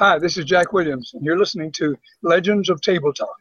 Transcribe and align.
Hi, 0.00 0.18
this 0.18 0.38
is 0.38 0.46
Jack 0.46 0.72
Williams, 0.72 1.10
and 1.12 1.22
you're 1.26 1.38
listening 1.38 1.70
to 1.72 1.94
Legends 2.22 2.70
of 2.70 2.80
Table 2.80 3.12
Talk. 3.12 3.36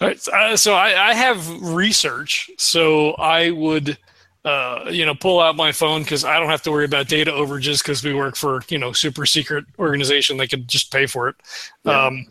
Right, 0.00 0.28
uh, 0.28 0.56
so 0.56 0.74
I, 0.74 1.10
I 1.10 1.14
have 1.14 1.60
research, 1.62 2.50
so 2.58 3.12
I 3.12 3.50
would, 3.50 3.98
uh, 4.44 4.86
you 4.90 5.04
know, 5.04 5.14
pull 5.14 5.40
out 5.40 5.56
my 5.56 5.72
phone 5.72 6.02
because 6.02 6.24
I 6.24 6.38
don't 6.38 6.48
have 6.48 6.62
to 6.62 6.70
worry 6.70 6.84
about 6.84 7.08
data 7.08 7.30
overages 7.32 7.82
because 7.82 8.02
we 8.04 8.14
work 8.14 8.36
for 8.36 8.62
you 8.68 8.78
know 8.78 8.92
super 8.92 9.26
secret 9.26 9.64
organization. 9.78 10.36
They 10.36 10.46
could 10.46 10.68
just 10.68 10.92
pay 10.92 11.06
for 11.06 11.28
it, 11.28 11.36
Yeah. 11.84 12.06
um, 12.06 12.26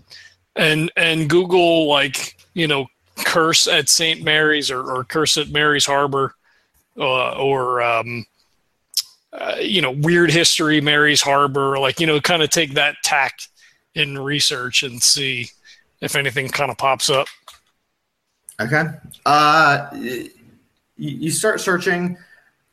and 0.56 0.92
and 0.96 1.30
Google 1.30 1.88
like 1.88 2.38
you 2.54 2.68
know 2.68 2.88
curse 3.26 3.68
at 3.68 3.90
St. 3.90 4.24
Mary's 4.24 4.72
or, 4.72 4.82
or 4.84 5.04
curse 5.04 5.38
at 5.38 5.50
Mary's 5.50 5.86
Harbor, 5.86 6.34
uh, 6.98 7.32
or 7.34 7.82
um, 7.82 8.26
uh, 9.34 9.56
you 9.60 9.82
know 9.82 9.92
weird 9.92 10.32
history 10.32 10.82
Mary's 10.82 11.22
Harbor, 11.22 11.78
like 11.80 12.00
you 12.00 12.08
know 12.08 12.20
kind 12.22 12.42
of 12.42 12.50
take 12.50 12.74
that 12.76 12.96
tact 13.04 13.50
in 13.96 14.18
research 14.18 14.84
and 14.84 15.02
see 15.02 15.50
if 16.02 16.16
anything 16.16 16.48
kind 16.48 16.72
of 16.72 16.78
pops 16.78 17.10
up. 17.10 17.28
Okay. 18.60 18.84
Uh, 19.26 19.90
you 20.98 21.32
start 21.32 21.62
searching. 21.62 22.18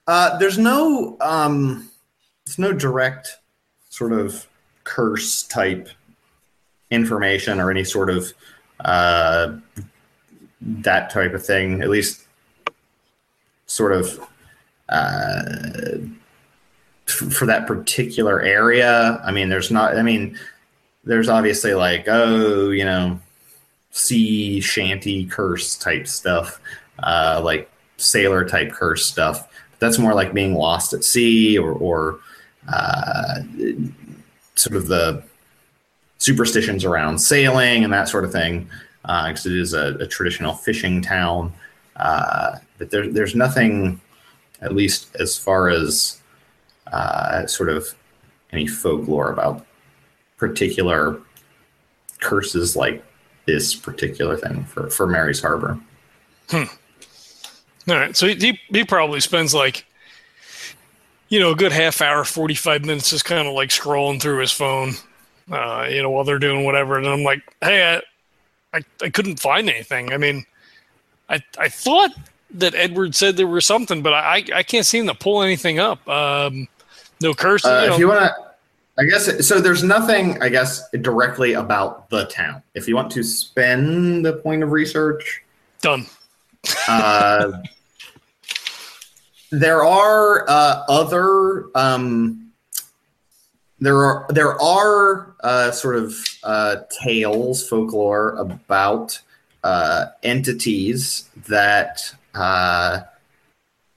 Uh, 0.07 0.39
there's 0.39 0.59
no 0.59 1.17
um, 1.21 1.91
there's 2.47 2.59
no 2.59 2.73
direct 2.73 3.39
sort 3.91 4.13
of 4.13 4.47
curse 4.85 5.43
type 5.43 5.89
information 6.91 7.61
or 7.61 7.71
any 7.71 7.85
sort 7.85 8.11
of 8.11 8.33
uh, 8.81 9.57
that 10.61 11.11
type 11.11 11.35
of 11.35 11.45
thing. 11.45 11.83
At 11.83 11.91
least, 11.91 12.27
sort 13.67 13.93
of 13.93 14.21
uh, 14.89 15.97
for 17.07 17.47
that 17.47 17.67
particular 17.67 18.41
area. 18.41 19.21
I 19.23 19.33
mean, 19.33 19.51
there's 19.51 19.71
not. 19.71 19.97
I 19.99 20.03
mean, 20.03 20.39
there's 21.05 21.29
obviously 21.29 21.75
like, 21.75 22.07
oh, 22.09 22.71
you 22.71 22.85
know, 22.85 23.21
sea 23.95 24.61
shanty 24.61 25.25
curse 25.25 25.77
type 25.77 26.07
stuff, 26.09 26.61
uh, 26.99 27.41
like 27.43 27.71
sailor 27.97 28.45
type 28.45 28.73
curse 28.73 29.07
stuff. 29.07 29.49
That's 29.79 30.01
more 30.01 30.15
like 30.15 30.35
being 30.35 30.55
lost 30.55 30.93
at 30.93 31.05
sea 31.05 31.57
or, 31.57 31.73
or 31.73 32.19
uh, 32.69 33.41
sort 34.57 34.77
of 34.77 34.89
the 34.89 35.23
superstitions 36.19 36.85
around 36.85 37.19
sailing 37.19 37.85
and 37.85 37.93
that 37.93 38.09
sort 38.09 38.25
of 38.25 38.33
thing, 38.33 38.69
because 39.03 39.47
it 39.47 39.57
is 39.57 39.75
a, 39.75 39.95
a 40.01 40.07
traditional 40.09 40.55
fishing 40.55 41.01
town. 41.01 41.53
Uh, 41.95 42.57
but 42.79 42.91
there, 42.91 43.09
there's 43.09 43.37
nothing, 43.37 44.01
at 44.61 44.75
least 44.75 45.15
as 45.21 45.39
far 45.39 45.69
as 45.69 46.21
uh, 46.89 47.47
sort 47.47 47.69
of 47.69 47.95
any 48.53 48.67
folklore 48.67 49.31
about 49.31 49.65
particular 50.37 51.21
curses 52.21 52.75
like 52.75 53.05
this 53.47 53.75
particular 53.75 54.37
thing 54.37 54.65
for, 54.65 54.89
for 54.91 55.07
Mary's 55.07 55.41
Harbor. 55.41 55.79
All 56.53 56.67
right, 57.87 58.17
so 58.17 58.27
he 58.27 58.59
he 58.71 58.85
probably 58.85 59.21
spends 59.21 59.55
like, 59.55 59.85
you 61.29 61.39
know, 61.39 61.51
a 61.51 61.55
good 61.55 61.73
half 61.73 62.01
hour, 62.01 62.25
forty 62.25 62.55
five 62.55 62.85
minutes, 62.85 63.11
just 63.11 63.25
kind 63.27 63.47
of 63.47 63.55
like 63.55 63.69
scrolling 63.69 64.21
through 64.21 64.39
his 64.39 64.53
phone, 64.53 64.93
uh, 65.51 65.87
you 65.91 66.03
know, 66.03 66.11
while 66.11 66.25
they're 66.25 66.39
doing 66.39 66.65
whatever. 66.65 66.97
And 66.97 67.07
I'm 67.07 67.23
like, 67.23 67.43
hey, 67.61 68.01
I, 68.73 68.79
I, 68.79 68.83
I 69.03 69.11
couldn't 69.11 69.39
find 69.39 69.69
anything. 69.69 70.13
I 70.13 70.17
mean, 70.17 70.47
I 71.29 71.43
I 71.59 71.69
thought 71.69 72.13
that 72.53 72.75
Edward 72.75 73.15
said 73.15 73.37
there 73.37 73.47
was 73.47 73.67
something, 73.67 74.03
but 74.03 74.15
I 74.15 74.45
I 74.55 74.63
can't 74.63 74.87
seem 74.87 75.07
to 75.07 75.15
pull 75.15 75.43
anything 75.43 75.79
up. 75.79 76.07
Um, 76.09 76.69
no 77.21 77.35
curse. 77.35 77.65
Uh, 77.65 77.81
you 77.83 77.89
know, 77.89 77.95
if 77.95 77.99
you 77.99 78.09
want 78.09 78.21
to, 78.21 78.44
I 78.97 79.05
guess, 79.05 79.47
so 79.47 79.61
there's 79.61 79.83
nothing, 79.83 80.41
I 80.41 80.49
guess, 80.49 80.89
directly 80.91 81.55
about 81.55 82.09
the 82.11 82.27
town. 82.27 82.63
If 82.75 82.87
you 82.87 82.95
want 82.95 83.11
to 83.13 83.25
spend 83.25 84.25
the 84.25 84.35
point 84.35 84.63
of 84.63 84.71
research, 84.71 85.43
done. 85.81 86.07
uh, 86.89 87.53
there 89.51 89.85
are 89.85 90.49
uh, 90.49 90.85
other 90.89 91.67
um, 91.75 92.53
there 93.81 93.99
are 93.99 94.27
there 94.31 94.61
are 94.63 95.35
uh, 95.43 95.71
sort 95.71 95.97
of 95.97 96.15
uh, 96.43 96.77
tales 97.03 97.69
folklore 97.69 98.31
about 98.37 99.21
uh, 99.63 100.07
entities 100.23 101.29
that 101.49 102.15
uh, 102.35 103.01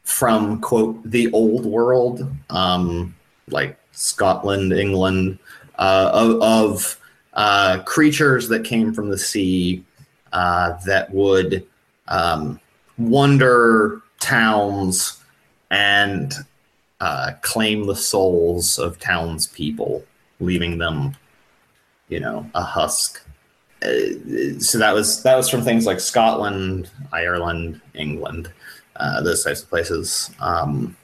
from 0.04 0.60
quote 0.60 1.00
the 1.04 1.32
old 1.32 1.66
world 1.66 2.30
um, 2.50 3.16
like 3.50 3.78
Scotland 3.98 4.74
England 4.74 5.40
uh, 5.80 6.12
of, 6.14 7.00
uh, 7.34 7.84
creatures 7.84 8.48
that 8.50 8.64
came 8.64 8.94
from 8.94 9.10
the 9.10 9.18
sea 9.18 9.84
uh, 10.34 10.76
that 10.86 11.12
would 11.14 11.66
um, 12.08 12.60
wander 12.98 14.02
towns 14.20 15.20
and 15.70 16.34
uh, 17.00 17.34
claim 17.42 17.86
the 17.86 17.96
souls 17.96 18.80
of 18.80 19.00
townspeople, 19.00 20.04
leaving 20.40 20.80
them, 20.80 21.16
you 22.10 22.20
know, 22.20 22.50
a 22.56 22.64
husk. 22.64 23.24
Uh, 23.84 24.58
so 24.60 24.80
that 24.80 24.96
was 24.96 25.22
that 25.22 25.36
was 25.36 25.48
from 25.48 25.62
things 25.62 25.86
like 25.86 26.00
Scotland, 26.00 26.90
Ireland, 27.12 27.82
England, 27.94 28.52
uh, 28.96 29.22
those 29.22 29.44
types 29.44 29.62
of 29.62 29.70
places, 29.70 30.32
um, 30.40 30.98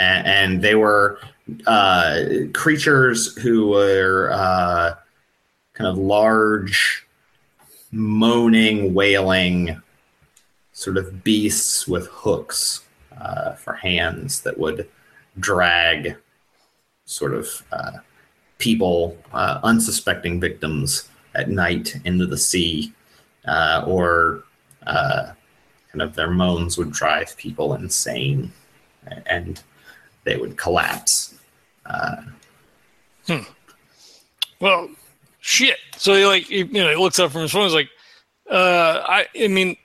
and 0.00 0.60
they 0.60 0.74
were 0.74 1.20
uh, 1.66 2.20
creatures 2.52 3.36
who 3.38 3.68
were 3.68 4.30
uh, 4.32 4.94
kind 5.74 5.88
of 5.88 5.98
large, 5.98 7.06
moaning, 7.90 8.94
wailing 8.94 9.80
sort 10.72 10.96
of 10.96 11.22
beasts 11.22 11.86
with 11.86 12.06
hooks 12.08 12.84
uh, 13.20 13.52
for 13.54 13.74
hands 13.74 14.40
that 14.42 14.58
would 14.58 14.88
drag 15.38 16.16
sort 17.04 17.34
of 17.34 17.62
uh, 17.72 17.98
people, 18.58 19.16
uh, 19.32 19.60
unsuspecting 19.62 20.40
victims 20.40 21.08
at 21.34 21.48
night 21.48 21.96
into 22.04 22.26
the 22.26 22.38
sea, 22.38 22.92
uh, 23.46 23.84
or 23.86 24.44
kind 24.86 26.00
of 26.00 26.14
their 26.14 26.30
moans 26.30 26.78
would 26.78 26.90
drive 26.90 27.36
people 27.36 27.74
insane. 27.74 28.52
And 29.26 29.62
they 30.24 30.36
would 30.36 30.56
collapse. 30.56 31.34
Uh, 31.86 32.22
Well, 34.60 34.90
shit. 35.40 35.78
So 35.96 36.14
he 36.14 36.24
like 36.24 36.48
you 36.48 36.64
know 36.66 36.90
he 36.90 36.96
looks 36.96 37.18
up 37.18 37.32
from 37.32 37.42
his 37.42 37.52
phone. 37.52 37.64
He's 37.64 37.74
like, 37.74 37.90
uh, 38.50 39.02
I 39.06 39.26
I 39.38 39.48
mean, 39.48 39.76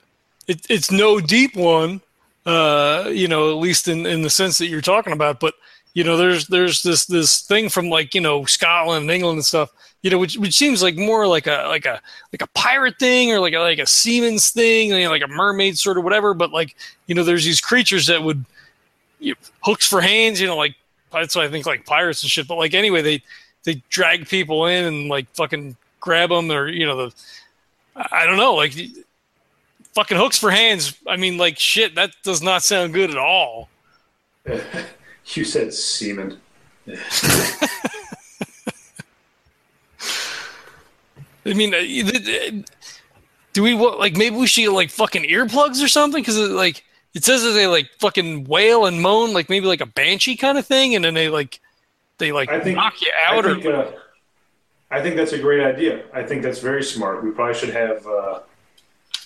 it, 0.48 0.66
it's 0.70 0.92
no 0.92 1.20
deep 1.20 1.56
one. 1.56 2.02
Uh, 2.46 3.10
you 3.12 3.28
know, 3.28 3.50
at 3.52 3.58
least 3.58 3.88
in 3.88 4.06
in 4.06 4.22
the 4.22 4.30
sense 4.30 4.58
that 4.60 4.68
you're 4.68 4.82
talking 4.82 5.14
about. 5.14 5.40
But 5.40 5.56
you 5.94 6.04
know, 6.04 6.16
there's 6.16 6.48
there's 6.48 6.84
this 6.84 7.08
this 7.08 7.42
thing 7.42 7.70
from 7.70 7.90
like 7.90 8.14
you 8.14 8.22
know 8.22 8.46
Scotland 8.46 9.04
and 9.04 9.12
England 9.12 9.38
and 9.38 9.46
stuff. 9.46 9.72
You 10.04 10.12
know, 10.12 10.20
which 10.20 10.38
which 10.38 10.56
seems 10.56 10.84
like 10.84 10.96
more 10.96 11.26
like 11.26 11.48
a 11.48 11.66
like 11.68 11.86
a 11.86 12.00
like 12.32 12.44
a 12.44 12.48
pirate 12.54 13.00
thing 13.00 13.32
or 13.32 13.40
like 13.40 13.54
a, 13.56 13.60
like 13.60 13.80
a 13.80 13.88
seaman's 13.88 14.52
thing, 14.52 14.90
you 14.90 15.04
know, 15.04 15.10
like 15.10 15.24
a 15.24 15.28
mermaid 15.28 15.78
sort 15.78 15.98
of 15.98 16.04
whatever. 16.04 16.36
But 16.36 16.52
like 16.52 16.76
you 17.08 17.16
know, 17.16 17.24
there's 17.24 17.46
these 17.46 17.60
creatures 17.60 18.06
that 18.06 18.22
would 18.22 18.46
you 19.20 19.36
hooks 19.62 19.88
for 19.88 20.02
hands. 20.02 20.40
You 20.42 20.48
know, 20.48 20.58
like 20.58 20.76
that's 21.12 21.36
what 21.36 21.46
I 21.46 21.50
think 21.50 21.66
like 21.66 21.86
pirates 21.86 22.24
and 22.24 22.30
shit. 22.32 22.48
But 22.48 22.56
like 22.56 22.74
anyway, 22.74 23.02
they 23.02 23.24
they 23.64 23.82
drag 23.90 24.28
people 24.28 24.66
in 24.68 24.86
and 24.86 25.08
like 25.10 25.28
fucking 25.36 25.76
grab 26.00 26.30
them 26.30 26.52
or 26.52 26.68
you 26.68 26.86
know 26.86 27.08
the 27.08 27.16
I 27.96 28.26
don't 28.26 28.38
know 28.38 28.56
like 28.56 28.74
fucking 29.94 30.18
hooks 30.18 30.38
for 30.38 30.52
hands. 30.52 30.98
I 31.08 31.18
mean 31.18 31.38
like 31.38 31.58
shit 31.60 31.96
that 31.96 32.12
does 32.24 32.42
not 32.42 32.64
sound 32.64 32.94
good 32.94 33.10
at 33.10 33.18
all. 33.18 33.70
you 34.46 35.44
said 35.44 35.74
semen. 35.74 36.40
I 41.46 41.54
mean, 41.54 41.74
uh, 41.74 41.78
you- 41.78 42.04
th- 42.04 42.26
th- 42.26 42.66
do 43.54 43.64
we 43.64 43.74
like 43.74 44.16
maybe 44.16 44.36
we 44.36 44.48
should 44.48 44.62
get 44.62 44.72
like 44.72 44.90
fucking 44.90 45.24
earplugs 45.24 45.84
or 45.84 45.88
something 45.88 46.22
because 46.22 46.38
like 46.38 46.84
it 47.18 47.24
says 47.26 47.42
that 47.44 47.52
they 47.52 47.66
like 47.66 47.90
fucking 48.00 48.44
wail 48.46 48.86
and 48.86 49.02
moan 49.02 49.34
like 49.34 49.50
maybe 49.50 49.66
like 49.66 49.82
a 49.82 49.86
banshee 49.88 50.36
kind 50.36 50.58
of 50.58 50.66
thing 50.68 50.94
and 50.96 51.04
then 51.04 51.16
they 51.16 51.30
like 51.30 51.60
they 52.20 52.32
like 52.32 52.50
I 52.50 52.60
think- 52.60 52.78
knock 52.78 53.02
you 53.02 53.12
I 53.28 53.36
out 53.36 53.46
or 53.46 53.74
uh, 53.76 53.92
I 54.92 55.02
think 55.02 55.16
that's 55.18 55.34
a 55.34 55.40
great 55.40 55.62
idea. 55.64 56.06
I 56.14 56.24
think 56.24 56.44
that's 56.44 56.60
very 56.60 56.84
smart. 56.84 57.24
We 57.24 57.32
probably 57.32 57.56
should 57.56 57.72
have. 57.74 58.08
Uh, 58.08 58.40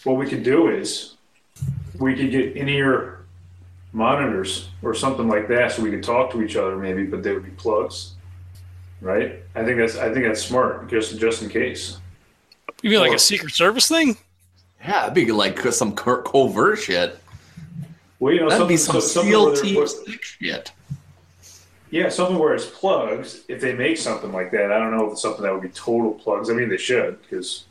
what 0.05 0.13
we 0.17 0.25
could 0.27 0.41
do 0.41 0.69
is 0.69 1.15
we 1.99 2.15
could 2.15 2.31
get 2.31 2.57
in-ear 2.57 3.19
monitors 3.93 4.69
or 4.81 4.95
something 4.95 5.27
like 5.27 5.47
that, 5.49 5.73
so 5.73 5.83
we 5.83 5.91
could 5.91 6.01
talk 6.01 6.31
to 6.31 6.41
each 6.41 6.55
other, 6.55 6.75
maybe, 6.77 7.03
but 7.03 7.21
they 7.21 7.31
would 7.33 7.45
be 7.45 7.51
plugs, 7.51 8.13
right? 9.01 9.43
I 9.53 9.63
think 9.63 9.77
that's. 9.77 9.97
I 9.97 10.11
think 10.11 10.25
that's 10.25 10.41
smart, 10.41 10.89
just 10.89 11.19
just 11.19 11.43
in 11.43 11.49
case. 11.49 11.97
you 12.81 12.89
mean 12.89 12.99
like 12.99 13.11
or- 13.11 13.15
a 13.15 13.19
secret 13.19 13.53
service 13.53 13.87
thing? 13.87 14.17
Yeah, 14.83 15.03
it'd 15.03 15.13
be 15.13 15.31
like 15.31 15.59
some 15.59 15.93
covert 15.93 16.79
shit. 16.79 17.20
Well, 18.21 18.31
you 18.35 18.39
know, 18.39 18.49
That'd 18.49 18.67
be 18.67 18.77
some 18.77 18.93
so- 19.01 19.23
something 19.23 19.33
where 19.33 19.55
Team 19.55 19.87
shit. 20.21 20.71
Yeah, 21.89 22.07
something 22.09 22.37
where 22.37 22.53
it's 22.53 22.67
plugs. 22.67 23.41
If 23.49 23.59
they 23.61 23.73
make 23.73 23.97
something 23.97 24.31
like 24.31 24.51
that, 24.51 24.71
I 24.71 24.77
don't 24.77 24.95
know 24.95 25.07
if 25.07 25.13
it's 25.13 25.23
something 25.23 25.41
that 25.41 25.51
would 25.51 25.63
be 25.63 25.69
total 25.69 26.13
plugs. 26.13 26.51
I 26.51 26.53
mean, 26.53 26.69
they 26.69 26.77
should 26.77 27.19
because 27.23 27.65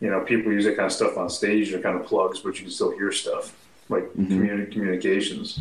you 0.00 0.10
know 0.10 0.20
people 0.20 0.52
use 0.52 0.64
that 0.64 0.76
kind 0.76 0.86
of 0.86 0.92
stuff 0.92 1.16
on 1.16 1.30
stage. 1.30 1.70
They're 1.70 1.80
kind 1.80 1.96
of 1.98 2.04
plugs, 2.04 2.40
but 2.40 2.56
you 2.56 2.62
can 2.62 2.72
still 2.72 2.90
hear 2.90 3.12
stuff 3.12 3.54
like 3.88 4.12
Mhm. 4.14 4.28
communi- 4.30 4.72
communications. 4.72 5.60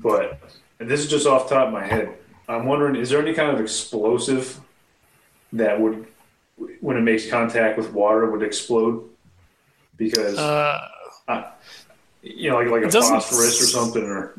But 0.00 0.40
and 0.80 0.90
this 0.90 0.98
is 1.00 1.08
just 1.08 1.24
off 1.26 1.48
the 1.48 1.54
top 1.54 1.68
of 1.68 1.72
my 1.72 1.86
head. 1.86 2.10
I'm 2.48 2.66
wondering, 2.66 2.96
is 2.96 3.08
there 3.08 3.20
any 3.22 3.34
kind 3.34 3.52
of 3.54 3.60
explosive 3.60 4.58
that 5.52 5.80
would, 5.80 6.06
when 6.80 6.96
it 6.96 7.02
makes 7.02 7.28
contact 7.30 7.78
with 7.78 7.92
water, 7.92 8.28
would 8.30 8.42
explode? 8.42 9.08
Because 9.96 10.36
Uh, 10.36 10.88
you 12.22 12.50
know, 12.50 12.56
like 12.58 12.68
like 12.68 12.82
a 12.84 12.90
phosphorus 12.90 13.62
or 13.62 13.66
something, 13.66 14.02
or 14.02 14.34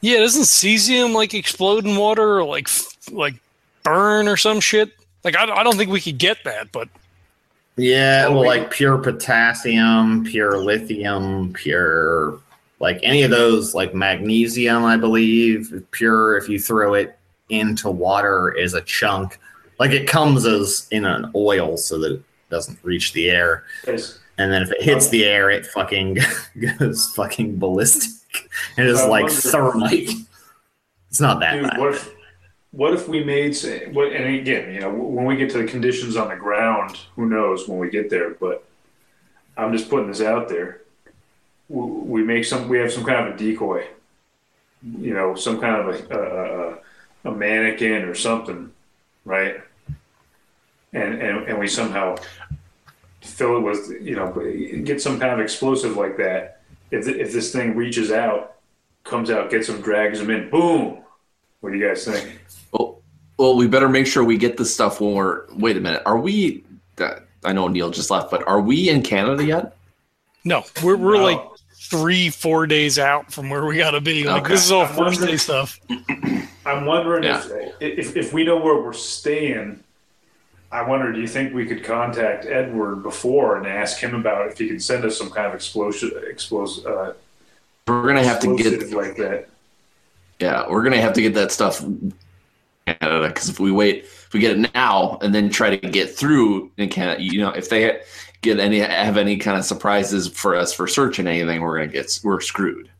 yeah, 0.00 0.18
doesn't 0.18 0.42
cesium 0.42 1.14
like 1.14 1.34
explode 1.34 1.84
in 1.84 1.96
water 1.96 2.38
or 2.38 2.44
like 2.44 2.68
like 3.10 3.34
burn 3.82 4.28
or 4.28 4.36
some 4.36 4.60
shit? 4.60 4.90
Like 5.24 5.36
I, 5.36 5.44
I 5.44 5.62
don't 5.64 5.76
think 5.76 5.90
we 5.90 6.00
could 6.00 6.18
get 6.18 6.38
that, 6.44 6.70
but 6.72 6.88
Yeah, 7.76 8.28
well, 8.28 8.40
we- 8.42 8.46
like 8.46 8.70
pure 8.70 8.98
potassium, 8.98 10.24
pure 10.24 10.58
lithium, 10.58 11.52
pure 11.52 12.38
like 12.78 13.00
any 13.02 13.22
of 13.22 13.30
those, 13.30 13.74
like 13.74 13.94
magnesium, 13.94 14.84
I 14.84 14.96
believe, 14.98 15.82
pure. 15.92 16.36
If 16.36 16.48
you 16.48 16.58
throw 16.60 16.94
it 16.94 17.18
into 17.48 17.90
water, 17.90 18.52
is 18.52 18.74
a 18.74 18.82
chunk. 18.82 19.38
Like 19.78 19.90
it 19.92 20.06
comes 20.08 20.44
as 20.46 20.86
in 20.90 21.04
an 21.04 21.30
oil, 21.34 21.76
so 21.76 21.98
that 22.00 22.12
it 22.12 22.22
doesn't 22.50 22.78
reach 22.82 23.12
the 23.12 23.30
air. 23.30 23.64
it's- 23.86 24.18
And 24.38 24.52
then 24.52 24.62
if 24.62 24.70
it 24.70 24.82
hits 24.82 25.08
the 25.08 25.24
air, 25.24 25.50
it 25.50 25.66
fucking 25.66 26.18
goes 26.78 27.12
fucking 27.14 27.58
ballistic. 27.58 28.12
It 28.76 28.84
is 28.84 29.02
like 29.06 29.30
thermite. 29.30 30.10
It's 31.08 31.20
not 31.20 31.40
that 31.40 31.54
Dude, 31.54 31.62
bad. 31.62 31.78
what 31.78 31.94
if 31.94 32.12
what 32.70 32.92
if 32.92 33.08
we 33.08 33.24
made 33.24 33.56
say 33.56 33.90
what 33.90 34.12
and 34.12 34.34
again, 34.34 34.74
you 34.74 34.80
know, 34.80 34.92
when 34.92 35.24
we 35.24 35.36
get 35.36 35.48
to 35.50 35.58
the 35.58 35.64
conditions 35.64 36.16
on 36.16 36.28
the 36.28 36.36
ground, 36.36 36.98
who 37.14 37.26
knows 37.26 37.66
when 37.66 37.78
we 37.78 37.88
get 37.88 38.10
there, 38.10 38.30
but 38.34 38.62
I'm 39.56 39.72
just 39.72 39.88
putting 39.88 40.08
this 40.08 40.20
out 40.20 40.50
there. 40.50 40.82
We 41.70 42.22
make 42.22 42.44
some 42.44 42.68
we 42.68 42.78
have 42.78 42.92
some 42.92 43.04
kind 43.04 43.26
of 43.26 43.34
a 43.34 43.38
decoy. 43.38 43.86
You 44.82 45.14
know, 45.14 45.34
some 45.34 45.58
kind 45.58 45.76
of 45.76 46.10
a 46.10 46.14
a, 46.14 47.30
a, 47.30 47.30
a 47.30 47.34
mannequin 47.34 48.02
or 48.02 48.14
something, 48.14 48.70
right? 49.24 49.62
And, 50.92 51.14
and 51.22 51.48
and 51.48 51.58
we 51.58 51.68
somehow 51.68 52.16
fill 53.26 53.56
it 53.56 53.60
with 53.60 53.90
you 54.00 54.16
know 54.16 54.32
get 54.84 55.00
some 55.02 55.18
kind 55.20 55.32
of 55.32 55.40
explosive 55.40 55.96
like 55.96 56.16
that. 56.18 56.60
If 56.90 57.08
if 57.08 57.32
this 57.32 57.52
thing 57.52 57.74
reaches 57.76 58.12
out, 58.12 58.54
comes 59.04 59.30
out, 59.30 59.50
gets 59.50 59.66
them, 59.66 59.80
drags 59.80 60.18
them 60.18 60.30
in, 60.30 60.48
boom. 60.50 60.98
What 61.60 61.72
do 61.72 61.78
you 61.78 61.88
guys 61.88 62.04
think? 62.04 62.38
Well, 62.72 63.00
well, 63.38 63.56
we 63.56 63.66
better 63.66 63.88
make 63.88 64.06
sure 64.06 64.22
we 64.24 64.36
get 64.36 64.56
this 64.56 64.72
stuff 64.72 65.00
when 65.00 65.14
we're. 65.14 65.46
Wait 65.54 65.76
a 65.76 65.80
minute. 65.80 66.02
Are 66.06 66.18
we? 66.18 66.64
Uh, 66.98 67.16
I 67.44 67.52
know 67.52 67.68
Neil 67.68 67.90
just 67.90 68.10
left, 68.10 68.30
but 68.30 68.46
are 68.46 68.60
we 68.60 68.88
in 68.88 69.02
Canada 69.02 69.44
yet? 69.44 69.76
no, 70.44 70.64
we're 70.84 70.96
we're 70.96 71.16
No. 71.16 71.22
like 71.24 71.40
three 71.90 72.30
four 72.30 72.66
days 72.66 72.98
out 72.98 73.32
from 73.32 73.50
where 73.50 73.64
we 73.66 73.76
gotta 73.76 74.00
be. 74.00 74.24
Like 74.24 74.42
Okay. 74.44 74.54
this 74.54 74.64
is 74.64 74.70
all 74.72 74.82
I'm 74.86 74.94
first 74.94 75.20
day 75.20 75.36
stuff. 75.36 75.78
I'm 76.64 76.84
wondering 76.86 77.24
Yeah. 77.24 77.42
if, 77.80 78.08
if 78.10 78.16
if 78.16 78.32
we 78.32 78.44
know 78.44 78.56
where 78.56 78.80
we're 78.80 78.92
staying. 78.92 79.80
I 80.72 80.82
wonder, 80.82 81.12
do 81.12 81.20
you 81.20 81.28
think 81.28 81.54
we 81.54 81.64
could 81.66 81.84
contact 81.84 82.44
Edward 82.44 83.02
before 83.02 83.56
and 83.56 83.66
ask 83.66 83.98
him 83.98 84.14
about 84.14 84.48
if 84.48 84.58
he 84.58 84.68
could 84.68 84.82
send 84.82 85.04
us 85.04 85.16
some 85.16 85.30
kind 85.30 85.46
of 85.46 85.54
explosion, 85.54 86.10
explos, 86.28 86.84
uh, 86.84 87.12
We're 87.86 88.06
gonna 88.06 88.24
have 88.24 88.40
to 88.40 88.56
get. 88.56 88.92
like 88.92 89.16
that? 89.16 89.48
Yeah, 90.40 90.68
we're 90.68 90.82
gonna 90.82 91.00
have 91.00 91.12
to 91.14 91.22
get 91.22 91.34
that 91.34 91.52
stuff 91.52 91.84
Canada 92.86 93.28
because 93.28 93.48
if 93.48 93.60
we 93.60 93.70
wait, 93.70 94.04
if 94.04 94.32
we 94.32 94.40
get 94.40 94.58
it 94.58 94.74
now 94.74 95.18
and 95.22 95.34
then 95.34 95.50
try 95.50 95.74
to 95.74 95.88
get 95.88 96.10
through 96.10 96.70
in 96.76 96.88
Canada, 96.88 97.22
you 97.22 97.40
know, 97.40 97.50
if 97.50 97.68
they 97.68 98.00
get 98.42 98.58
any 98.58 98.80
have 98.80 99.16
any 99.16 99.36
kind 99.36 99.58
of 99.58 99.64
surprises 99.64 100.28
for 100.28 100.56
us 100.56 100.72
for 100.72 100.86
searching 100.86 101.26
anything, 101.26 101.60
we're 101.60 101.78
gonna 101.78 101.92
get 101.92 102.18
we're 102.22 102.40
screwed. 102.40 102.90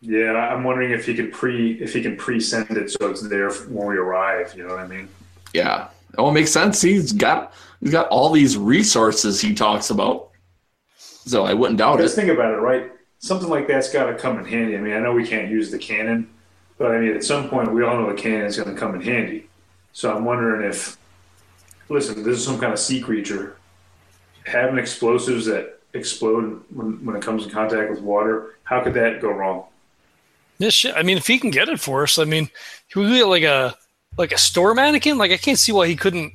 Yeah, 0.00 0.32
I'm 0.32 0.64
wondering 0.64 0.92
if 0.92 1.06
he 1.06 1.14
can 1.14 1.30
pre 1.30 1.72
if 1.80 1.92
he 1.92 2.02
can 2.02 2.16
pre 2.16 2.40
send 2.40 2.70
it 2.70 2.90
so 2.90 3.10
it's 3.10 3.22
there 3.28 3.50
when 3.52 3.86
we 3.86 3.96
arrive. 3.96 4.54
You 4.56 4.66
know 4.66 4.74
what 4.74 4.84
I 4.84 4.86
mean? 4.86 5.08
Yeah. 5.52 5.88
Oh, 6.18 6.30
it 6.30 6.32
makes 6.32 6.50
sense. 6.50 6.82
He's 6.82 7.12
got 7.12 7.52
he's 7.80 7.92
got 7.92 8.08
all 8.08 8.30
these 8.30 8.56
resources 8.56 9.40
he 9.40 9.54
talks 9.54 9.90
about. 9.90 10.30
So 10.96 11.44
I 11.44 11.54
wouldn't 11.54 11.78
doubt 11.78 11.98
Just 11.98 12.00
it. 12.00 12.04
Just 12.04 12.16
think 12.16 12.30
about 12.30 12.54
it, 12.54 12.58
right? 12.58 12.90
Something 13.18 13.48
like 13.48 13.68
that's 13.68 13.92
got 13.92 14.06
to 14.06 14.14
come 14.14 14.38
in 14.38 14.44
handy. 14.44 14.76
I 14.76 14.80
mean, 14.80 14.94
I 14.94 15.00
know 15.00 15.12
we 15.12 15.26
can't 15.26 15.50
use 15.50 15.70
the 15.70 15.78
cannon, 15.78 16.30
but 16.78 16.92
I 16.92 16.98
mean, 16.98 17.14
at 17.14 17.22
some 17.22 17.48
point, 17.50 17.72
we 17.72 17.84
all 17.84 17.96
know 17.96 18.08
the 18.08 18.20
cannon 18.20 18.46
is 18.46 18.56
going 18.56 18.74
to 18.74 18.78
come 18.78 18.94
in 18.94 19.02
handy. 19.02 19.48
So 19.92 20.14
I'm 20.14 20.24
wondering 20.24 20.68
if, 20.68 20.96
listen, 21.88 22.22
this 22.22 22.38
is 22.38 22.44
some 22.44 22.58
kind 22.58 22.72
of 22.72 22.78
sea 22.78 23.00
creature. 23.00 23.56
Having 24.46 24.78
explosives 24.78 25.44
that 25.46 25.80
explode 25.92 26.62
when, 26.70 27.04
when 27.04 27.16
it 27.16 27.22
comes 27.22 27.44
in 27.44 27.50
contact 27.50 27.90
with 27.90 28.00
water, 28.00 28.54
how 28.62 28.82
could 28.82 28.94
that 28.94 29.20
go 29.20 29.30
wrong? 29.30 29.64
This 30.58 30.74
shit. 30.74 30.94
I 30.96 31.02
mean, 31.02 31.18
if 31.18 31.26
he 31.26 31.38
can 31.38 31.50
get 31.50 31.68
it 31.68 31.80
for 31.80 32.02
us, 32.02 32.18
I 32.18 32.24
mean, 32.24 32.48
can 32.90 33.02
we 33.02 33.18
get 33.18 33.26
like 33.26 33.42
a 33.42 33.76
like 34.16 34.32
a 34.32 34.38
store 34.38 34.74
mannequin? 34.74 35.18
Like 35.18 35.30
I 35.32 35.36
can't 35.36 35.58
see 35.58 35.72
why 35.72 35.86
he 35.88 35.96
couldn't 35.96 36.32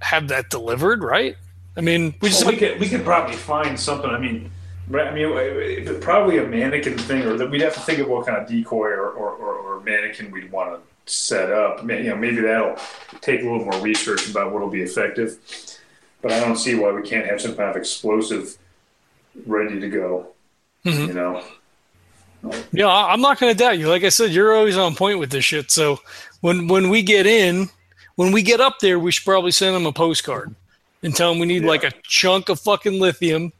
have 0.00 0.28
that 0.28 0.50
delivered, 0.50 1.02
right? 1.02 1.36
I 1.76 1.80
mean, 1.80 2.14
we 2.20 2.28
just 2.28 2.44
Well, 2.44 2.52
we 2.52 2.58
could 2.58 2.80
we 2.80 2.88
could 2.88 3.04
probably 3.04 3.36
find 3.36 3.78
something. 3.78 4.10
I 4.10 4.18
mean, 4.18 4.50
right? 4.88 5.08
I 5.08 5.14
mean, 5.14 6.00
probably 6.00 6.38
a 6.38 6.46
mannequin 6.46 6.98
thing, 6.98 7.22
or 7.22 7.36
that 7.36 7.50
we'd 7.50 7.62
have 7.62 7.74
to 7.74 7.80
think 7.80 7.98
of 8.00 8.08
what 8.08 8.26
kind 8.26 8.38
of 8.38 8.48
decoy 8.48 8.88
or, 8.88 9.10
or, 9.10 9.30
or, 9.32 9.54
or 9.54 9.80
mannequin 9.80 10.30
we'd 10.30 10.50
want 10.50 10.80
to 11.06 11.12
set 11.12 11.52
up. 11.52 11.82
You 11.82 12.02
know, 12.04 12.16
maybe 12.16 12.40
that'll 12.40 12.76
take 13.20 13.40
a 13.40 13.44
little 13.44 13.64
more 13.64 13.80
research 13.80 14.28
about 14.28 14.52
what'll 14.52 14.70
be 14.70 14.82
effective. 14.82 15.38
But 16.22 16.32
I 16.32 16.40
don't 16.40 16.56
see 16.56 16.74
why 16.74 16.92
we 16.92 17.02
can't 17.02 17.26
have 17.26 17.40
some 17.40 17.54
kind 17.56 17.70
of 17.70 17.76
explosive 17.76 18.58
ready 19.46 19.80
to 19.80 19.88
go. 19.88 20.28
Mhm. 20.84 21.08
You 21.08 21.14
know, 21.14 21.44
Yeah, 22.72 22.86
I- 22.86 23.12
I'm 23.12 23.20
not 23.20 23.38
going 23.38 23.52
to 23.52 23.58
doubt 23.58 23.78
you. 23.78 23.88
Like 23.88 24.04
I 24.04 24.08
said, 24.08 24.30
you're 24.30 24.54
always 24.56 24.76
on 24.76 24.94
point 24.94 25.18
with 25.18 25.30
this 25.30 25.44
shit. 25.44 25.70
So 25.70 26.00
when 26.40 26.68
when 26.68 26.88
we 26.88 27.02
get 27.02 27.26
in, 27.26 27.68
when 28.16 28.32
we 28.32 28.42
get 28.42 28.60
up 28.60 28.78
there, 28.80 28.98
we 28.98 29.12
should 29.12 29.24
probably 29.24 29.50
send 29.50 29.74
them 29.74 29.86
a 29.86 29.92
postcard 29.92 30.54
and 31.02 31.14
tell 31.14 31.30
them 31.30 31.38
we 31.40 31.46
need 31.46 31.62
Yeah. 31.62 31.68
like 31.68 31.84
a 31.84 31.92
chunk 32.02 32.48
of 32.48 32.60
fucking 32.60 32.98
lithium, 33.00 33.52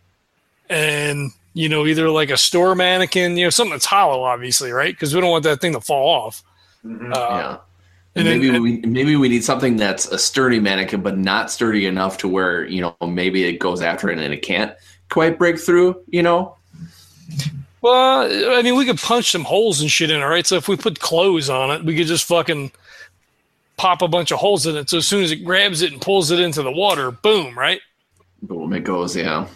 and 0.69 1.31
you 1.55 1.69
know 1.69 1.87
either 1.87 2.09
like 2.11 2.31
a 2.31 2.37
store 2.37 2.75
mannequin, 2.75 3.37
you 3.37 3.45
know 3.45 3.51
something 3.51 3.73
that's 3.73 3.87
hollow, 3.87 4.23
obviously, 4.23 4.71
right? 4.73 4.95
Because 4.95 5.15
we 5.15 5.21
don't 5.21 5.31
want 5.31 5.45
that 5.45 5.61
thing 5.61 5.73
to 5.73 5.81
fall 5.81 6.09
off. 6.09 6.43
Mhm. 6.87 7.13
Uh, 7.15 7.19
Yeah. 7.19 7.57
and 8.17 8.25
maybe 8.25 8.49
and- 8.49 8.63
we 8.63 8.79
maybe 8.79 9.17
we 9.17 9.29
need 9.29 9.45
something 9.45 9.77
that's 9.77 10.07
a 10.07 10.19
sturdy 10.19 10.59
mannequin, 10.61 11.03
but 11.03 11.19
not 11.19 11.51
sturdy 11.51 11.87
enough 11.87 12.17
to 12.19 12.29
where 12.29 12.65
you 12.67 12.81
know 12.81 12.97
maybe 13.07 13.45
it 13.45 13.59
goes 13.59 13.83
after 13.83 14.09
it 14.11 14.19
and 14.19 14.33
it 14.33 14.43
can't 14.43 14.73
quite 15.11 15.39
break 15.39 15.59
through. 15.59 16.01
You 16.09 16.23
know, 16.23 16.57
Well, 17.83 18.57
I 18.57 18.63
mean, 18.63 18.77
we 18.77 18.85
could 18.85 18.99
punch 18.99 19.31
some 19.31 19.45
holes 19.45 19.81
and 19.81 19.91
shit 19.91 20.11
in 20.11 20.21
it, 20.21 20.25
right? 20.25 20.47
So 20.47 20.57
if 20.57 20.69
we 20.69 20.77
put 20.77 21.01
clothes 21.01 21.49
on 21.49 21.71
it, 21.71 21.85
we 21.85 21.97
could 21.97 22.07
just 22.07 22.27
fucking 22.27 22.73
pop 23.79 24.03
a 24.03 24.09
bunch 24.09 24.31
of 24.31 24.39
holes 24.39 24.67
in 24.67 24.77
it. 24.77 24.91
So 24.91 24.99
as 24.99 25.09
soon 25.09 25.25
as 25.25 25.31
it 25.33 25.45
grabs 25.45 25.81
it 25.81 25.93
and 25.93 26.01
pulls 26.01 26.31
it 26.31 26.41
into 26.41 26.63
the 26.63 26.71
water, 26.71 27.11
boom, 27.11 27.59
right? 27.59 27.81
boom, 28.43 28.73
it 28.73 28.85
goes. 28.85 29.17
Yeah, 29.17 29.47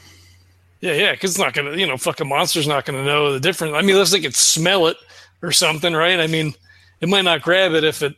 Yeah, 0.80 0.92
yeah, 0.92 1.12
because 1.12 1.32
it's 1.32 1.38
not 1.38 1.52
gonna, 1.54 1.76
you 1.76 1.86
know, 1.86 1.96
fucking 1.96 2.28
monster's 2.28 2.66
not 2.66 2.84
gonna 2.84 3.04
know 3.04 3.32
the 3.32 3.40
difference. 3.40 3.74
I 3.74 3.80
mean, 3.82 3.90
unless 3.90 4.12
they 4.12 4.20
could 4.20 4.34
smell 4.34 4.86
it 4.86 4.96
or 5.42 5.52
something, 5.52 5.94
right? 5.94 6.20
I 6.20 6.26
mean, 6.26 6.54
it 7.00 7.08
might 7.08 7.24
not 7.24 7.42
grab 7.42 7.72
it 7.72 7.84
if 7.84 8.02
it 8.02 8.14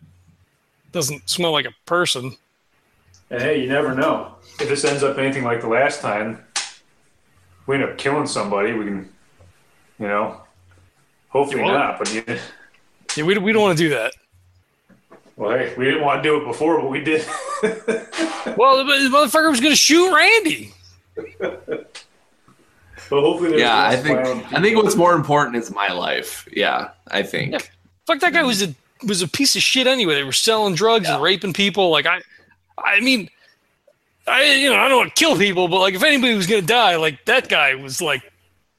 doesn't 0.92 1.28
smell 1.28 1.52
like 1.52 1.66
a 1.66 1.74
person. 1.86 2.36
And 3.30 3.42
hey, 3.42 3.60
you 3.60 3.68
never 3.68 3.94
know. 3.94 4.36
If 4.60 4.68
this 4.68 4.84
ends 4.84 5.02
up 5.02 5.18
anything 5.18 5.44
like 5.44 5.60
the 5.60 5.68
last 5.68 6.00
time, 6.00 6.44
we 7.66 7.74
end 7.74 7.84
up 7.84 7.98
killing 7.98 8.26
somebody. 8.26 8.72
We 8.72 8.84
can, 8.84 9.12
you 9.98 10.06
know, 10.06 10.40
hopefully 11.28 11.58
You 11.60 11.64
won't. 11.64 11.78
not. 11.78 11.98
But 11.98 12.14
you, 12.14 12.24
Yeah, 13.16 13.24
we, 13.24 13.38
we 13.38 13.52
don't 13.52 13.62
want 13.62 13.76
to 13.78 13.84
do 13.84 13.90
that. 13.90 14.12
well, 15.36 15.56
hey, 15.56 15.74
we 15.76 15.84
didn't 15.84 16.02
want 16.02 16.22
to 16.22 16.28
do 16.28 16.36
it 16.40 16.44
before, 16.46 16.80
but 16.80 16.90
we 16.90 17.00
did. 17.00 17.24
Well, 18.56 18.76
the, 18.78 18.84
the 18.84 19.08
motherfucker 19.10 19.50
was 19.50 19.60
gonna 19.60 19.74
shoot 19.76 20.14
Randy. 20.14 20.72
But 23.08 23.20
hopefully, 23.20 23.58
yeah. 23.60 23.86
I 23.86 23.96
think 23.96 24.18
I 24.52 24.60
think 24.60 24.76
what's 24.82 24.96
more 24.96 25.14
important 25.14 25.56
is 25.56 25.70
my 25.70 25.88
life. 25.92 26.48
Yeah, 26.52 26.90
I 27.08 27.22
think. 27.22 27.52
Yeah. 27.52 27.58
Fuck 28.06 28.20
that 28.20 28.32
guy 28.32 28.42
was 28.42 28.62
a 28.62 28.74
was 29.06 29.22
a 29.22 29.28
piece 29.28 29.54
of 29.54 29.62
shit 29.62 29.86
anyway. 29.86 30.14
They 30.14 30.24
were 30.24 30.32
selling 30.32 30.74
drugs 30.74 31.08
and 31.08 31.22
raping 31.22 31.52
people. 31.52 31.90
Like 31.90 32.06
I, 32.06 32.20
I 32.78 33.00
mean, 33.00 33.30
I 34.26 34.54
you 34.54 34.70
know 34.70 34.76
I 34.76 34.88
don't 34.88 34.98
want 34.98 35.14
to 35.14 35.20
kill 35.24 35.36
people, 35.36 35.68
but 35.68 35.78
like 35.78 35.94
if 35.94 36.02
anybody 36.02 36.34
was 36.34 36.46
gonna 36.48 36.62
die, 36.62 36.96
like 36.96 37.24
that 37.26 37.48
guy 37.48 37.74
was 37.76 38.00
like 38.02 38.22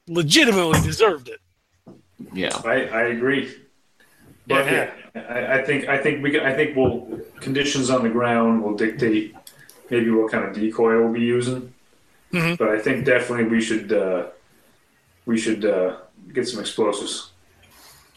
legitimately 0.08 0.80
deserved 0.80 1.28
it. 1.28 1.40
Yeah. 2.32 2.56
I, 2.64 2.86
I 2.86 3.02
agree. 3.08 3.54
But 4.46 4.66
Yeah. 4.66 4.90
yeah, 5.14 5.20
I, 5.20 5.58
I 5.58 5.64
think 5.64 5.88
I 5.88 5.98
think 5.98 6.22
we 6.22 6.40
I 6.40 6.54
think 6.54 6.76
we'll 6.76 7.20
conditions 7.40 7.90
on 7.90 8.02
the 8.02 8.08
ground 8.08 8.62
will 8.62 8.74
dictate 8.76 9.34
maybe 9.90 10.10
what 10.10 10.30
kind 10.32 10.44
of 10.44 10.54
decoy 10.54 10.98
we'll 11.00 11.12
be 11.12 11.20
using. 11.20 11.72
Mhm. 12.32 12.58
But 12.58 12.68
I 12.70 12.78
think 12.78 13.04
definitely 13.04 13.44
we 13.44 13.60
should 13.60 13.92
uh, 13.92 14.26
we 15.26 15.38
should 15.38 15.64
uh, 15.64 15.96
get 16.32 16.48
some 16.48 16.60
explosives. 16.60 17.30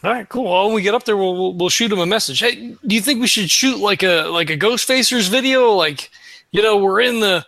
All 0.04 0.12
right, 0.12 0.28
cool. 0.28 0.46
Well, 0.46 0.66
when 0.66 0.74
we 0.76 0.82
get 0.82 0.96
up 0.96 1.04
there, 1.04 1.16
we'll, 1.16 1.36
we'll 1.36 1.54
we'll 1.54 1.70
shoot 1.70 1.92
him 1.92 2.00
a 2.00 2.06
message. 2.06 2.40
Hey, 2.40 2.76
do 2.88 2.96
you 2.96 3.02
think 3.02 3.22
we 3.22 3.28
should 3.28 3.52
shoot 3.52 3.78
like 3.80 4.02
a 4.04 4.24
like 4.30 4.50
a 4.50 4.56
Ghost 4.58 4.88
Facers 4.90 5.30
video? 5.30 5.72
Like, 5.74 6.10
you 6.52 6.62
know, 6.64 6.78
we're 6.78 7.02
in 7.02 7.20
the 7.20 7.46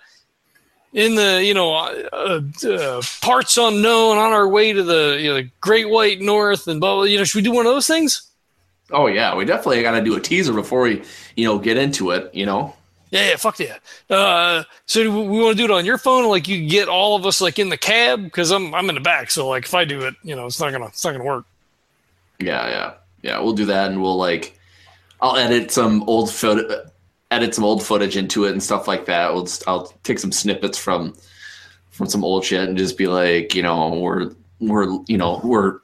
in 0.94 1.16
the 1.16 1.44
you 1.44 1.54
know 1.54 1.74
uh, 1.74 2.42
uh, 2.68 3.02
parts 3.22 3.58
unknown 3.58 4.18
on 4.18 4.32
our 4.32 4.48
way 4.48 4.74
to 4.74 4.84
the 4.84 5.18
you 5.20 5.30
know, 5.30 5.36
the 5.36 5.50
Great 5.60 5.90
White 5.90 6.22
North 6.22 6.68
and 6.68 6.80
blah, 6.80 6.96
blah. 6.96 7.04
You 7.04 7.18
know, 7.18 7.24
should 7.24 7.38
we 7.38 7.42
do 7.42 7.52
one 7.52 7.66
of 7.66 7.74
those 7.74 7.88
things? 7.88 8.30
Oh 8.92 9.08
yeah, 9.08 9.36
we 9.36 9.46
definitely 9.46 9.82
got 9.82 9.92
to 9.92 10.04
do 10.04 10.16
a 10.16 10.20
teaser 10.20 10.54
before 10.54 10.84
we, 10.84 11.04
you 11.36 11.46
know, 11.46 11.58
get 11.58 11.78
into 11.78 12.12
it. 12.12 12.34
You 12.34 12.46
know. 12.46 12.76
Yeah, 13.10 13.30
yeah, 13.30 13.36
fuck 13.36 13.60
yeah. 13.60 13.78
Uh, 14.10 14.64
so 14.88 15.04
do 15.04 15.12
we 15.12 15.40
want 15.40 15.56
to 15.56 15.68
do 15.68 15.72
it 15.72 15.76
on 15.76 15.86
your 15.86 16.00
phone? 16.00 16.26
Like 16.26 16.48
you 16.48 16.68
get 16.68 16.88
all 16.88 17.16
of 17.16 17.28
us 17.28 17.42
like 17.42 17.60
in 17.60 17.70
the 17.70 17.78
cab 17.78 18.24
because 18.24 18.52
I'm 18.52 18.74
I'm 18.74 18.90
in 18.90 18.96
the 18.96 19.02
back. 19.02 19.30
So 19.30 19.48
like 19.48 19.66
if 19.66 19.74
I 19.74 19.86
do 19.86 20.02
it, 20.02 20.16
you 20.24 20.36
know, 20.36 20.48
it's 20.48 20.60
not 20.60 20.72
gonna 20.72 20.88
it's 20.88 21.04
not 21.04 21.12
gonna 21.12 21.24
work. 21.24 21.46
Yeah, 22.40 22.68
yeah, 22.68 22.94
yeah. 23.22 23.40
We'll 23.40 23.54
do 23.54 23.66
that, 23.66 23.92
and 23.92 24.02
we'll 24.02 24.18
like, 24.18 24.60
I'll 25.22 25.38
edit 25.38 25.72
some 25.72 26.04
old 26.04 26.32
photo, 26.32 26.90
edit 27.34 27.56
some 27.56 27.64
old 27.64 27.84
footage 27.84 28.16
into 28.16 28.46
it 28.46 28.52
and 28.52 28.62
stuff 28.62 28.88
like 28.88 29.06
that. 29.06 29.34
We'll 29.34 29.44
just, 29.44 29.68
I'll 29.68 29.88
take 30.04 30.20
some 30.20 30.32
snippets 30.32 30.78
from 30.78 31.16
from 31.92 32.08
some 32.08 32.24
old 32.24 32.44
shit 32.44 32.68
and 32.68 32.78
just 32.78 32.98
be 32.98 33.08
like, 33.08 33.54
you 33.54 33.62
know, 33.62 33.94
we're 34.00 34.32
we're 34.60 35.00
you 35.08 35.18
know 35.18 35.42
we're 35.44 35.80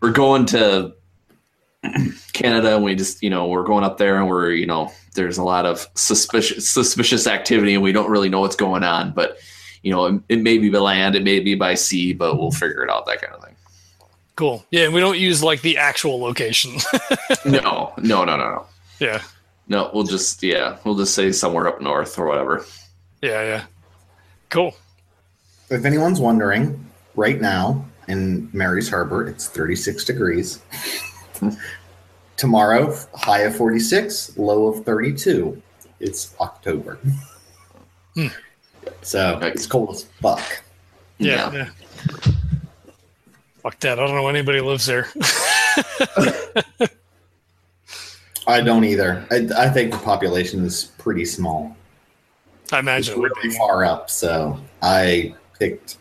we're 0.00 0.12
going 0.12 0.46
to 0.46 0.94
Canada 2.32 2.76
and 2.76 2.84
we 2.84 2.94
just 2.94 3.22
you 3.22 3.30
know 3.30 3.46
we're 3.46 3.64
going 3.64 3.84
up 3.84 3.98
there 3.98 4.18
and 4.18 4.28
we're 4.28 4.52
you 4.52 4.66
know 4.66 4.90
there's 5.14 5.38
a 5.38 5.44
lot 5.44 5.66
of 5.66 5.86
suspicious 5.94 6.68
suspicious 6.68 7.26
activity 7.26 7.74
and 7.74 7.82
we 7.82 7.92
don't 7.92 8.10
really 8.10 8.28
know 8.28 8.40
what's 8.40 8.56
going 8.56 8.84
on, 8.84 9.12
but 9.12 9.38
you 9.82 9.90
know 9.90 10.06
it, 10.06 10.22
it 10.28 10.40
may 10.40 10.58
be 10.58 10.70
by 10.70 10.78
land, 10.78 11.14
it 11.14 11.24
may 11.24 11.40
be 11.40 11.54
by 11.54 11.74
sea, 11.74 12.12
but 12.12 12.38
we'll 12.38 12.50
figure 12.50 12.82
it 12.82 12.90
out. 12.90 13.06
That 13.06 13.20
kind 13.20 13.34
of 13.34 13.44
thing. 13.44 13.54
Cool. 14.36 14.64
Yeah, 14.70 14.84
and 14.84 14.94
we 14.94 15.00
don't 15.00 15.18
use 15.18 15.42
like 15.42 15.60
the 15.62 15.76
actual 15.76 16.20
location. 16.20 16.72
No, 17.44 17.92
no, 17.96 18.24
no, 18.24 18.24
no, 18.24 18.36
no. 18.36 18.66
yeah, 18.98 19.22
No, 19.70 19.88
we'll 19.94 20.04
just 20.04 20.42
yeah, 20.42 20.78
we'll 20.84 20.96
just 20.96 21.14
say 21.14 21.30
somewhere 21.30 21.68
up 21.68 21.80
north 21.80 22.18
or 22.18 22.26
whatever. 22.26 22.66
yeah, 23.22 23.42
yeah. 23.42 23.64
Cool. 24.48 24.74
If 25.70 25.84
anyone's 25.84 26.20
wondering, 26.20 26.84
right 27.14 27.40
now 27.40 27.84
in 28.08 28.50
Mary's 28.52 28.90
Harbor, 28.90 29.28
it's 29.28 29.48
36 29.48 30.04
degrees. 30.04 30.60
Tomorrow, 32.36 32.96
high 33.14 33.42
of 33.42 33.54
46, 33.54 34.36
low 34.36 34.66
of 34.66 34.84
32. 34.84 35.62
It's 36.00 36.34
October. 36.40 36.98
Hmm. 38.14 38.26
So 39.02 39.38
it's 39.40 39.66
cold 39.66 39.90
as 39.90 40.02
fuck. 40.20 40.64
Yeah. 41.18 41.52
yeah. 41.52 41.68
Fuck 43.62 43.78
that. 43.80 44.00
I 44.00 44.06
don't 44.06 44.16
know 44.16 44.26
anybody 44.26 44.60
lives 44.60 44.86
there. 44.86 45.06
I 48.50 48.60
don't 48.60 48.84
either. 48.84 49.24
I, 49.30 49.48
I 49.56 49.68
think 49.70 49.92
the 49.92 49.98
population 49.98 50.64
is 50.64 50.92
pretty 50.98 51.24
small. 51.24 51.76
I 52.72 52.78
imagine. 52.80 53.14
it 53.14 53.18
would 53.18 53.32
really 53.36 53.48
be. 53.48 53.56
far 53.56 53.84
up, 53.84 54.10
so 54.10 54.58
I 54.82 55.34
picked 55.58 55.96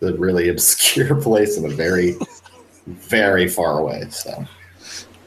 the 0.00 0.14
really 0.16 0.48
obscure 0.48 1.14
place 1.20 1.56
in 1.56 1.64
a 1.64 1.68
very, 1.68 2.16
very 2.86 3.48
far 3.48 3.78
away. 3.78 4.06
So 4.10 4.30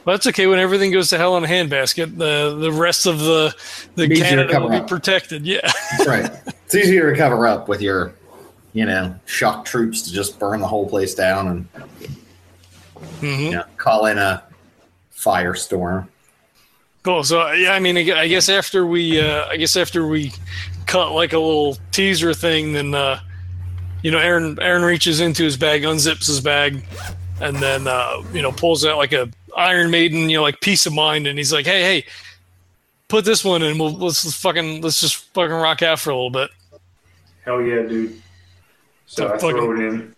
Well, 0.04 0.14
that's 0.16 0.26
okay. 0.28 0.46
When 0.46 0.58
everything 0.58 0.90
goes 0.90 1.08
to 1.10 1.18
hell 1.18 1.36
in 1.36 1.44
a 1.44 1.46
handbasket, 1.46 2.16
the 2.18 2.56
the 2.58 2.72
rest 2.72 3.06
of 3.06 3.20
the 3.20 3.54
the 3.94 4.08
Canada 4.08 4.60
will 4.60 4.68
be 4.70 4.76
up. 4.76 4.88
protected. 4.88 5.46
Yeah. 5.46 5.60
that's 5.92 6.06
right. 6.06 6.30
It's 6.64 6.74
easier 6.74 7.10
to 7.10 7.16
cover 7.16 7.46
up 7.46 7.68
with 7.68 7.80
your, 7.82 8.14
you 8.72 8.84
know, 8.86 9.14
shock 9.26 9.64
troops 9.64 10.02
to 10.02 10.12
just 10.12 10.38
burn 10.38 10.60
the 10.60 10.66
whole 10.66 10.88
place 10.88 11.14
down 11.14 11.48
and 11.48 11.68
hmm 13.20 13.24
you 13.26 13.50
know, 13.52 13.64
call 13.76 14.06
in 14.06 14.18
a 14.18 14.42
firestorm. 15.14 16.08
Cool. 17.02 17.24
So 17.24 17.50
yeah, 17.52 17.72
I 17.72 17.80
mean, 17.80 17.96
I 17.96 18.28
guess 18.28 18.48
after 18.48 18.86
we, 18.86 19.20
uh, 19.20 19.46
I 19.46 19.56
guess 19.56 19.76
after 19.76 20.06
we 20.06 20.32
cut 20.86 21.12
like 21.12 21.32
a 21.32 21.38
little 21.38 21.76
teaser 21.90 22.32
thing, 22.32 22.72
then 22.74 22.94
uh, 22.94 23.20
you 24.02 24.10
know, 24.10 24.18
Aaron 24.18 24.58
Aaron 24.60 24.82
reaches 24.82 25.20
into 25.20 25.42
his 25.42 25.56
bag, 25.56 25.82
unzips 25.82 26.26
his 26.26 26.40
bag, 26.40 26.84
and 27.40 27.56
then 27.56 27.88
uh, 27.88 28.22
you 28.32 28.40
know 28.40 28.52
pulls 28.52 28.84
out 28.84 28.98
like 28.98 29.12
a 29.12 29.28
Iron 29.56 29.90
Maiden, 29.90 30.30
you 30.30 30.36
know, 30.36 30.42
like 30.42 30.60
Piece 30.60 30.86
of 30.86 30.92
Mind, 30.92 31.26
and 31.26 31.38
he's 31.38 31.52
like, 31.52 31.66
hey, 31.66 31.82
hey, 31.82 32.04
put 33.08 33.24
this 33.24 33.44
one 33.44 33.62
in. 33.62 33.78
We'll 33.78 33.92
let's, 33.92 34.34
fucking 34.40 34.80
let's 34.80 35.00
just 35.00 35.16
fucking 35.34 35.54
rock 35.54 35.82
out 35.82 35.98
for 35.98 36.10
a 36.10 36.14
little 36.14 36.30
bit. 36.30 36.50
Hell 37.44 37.60
yeah, 37.60 37.82
dude! 37.82 38.22
So 39.06 39.32
I 39.32 39.38
throw 39.38 39.72
it 39.72 39.80
in. 39.80 40.14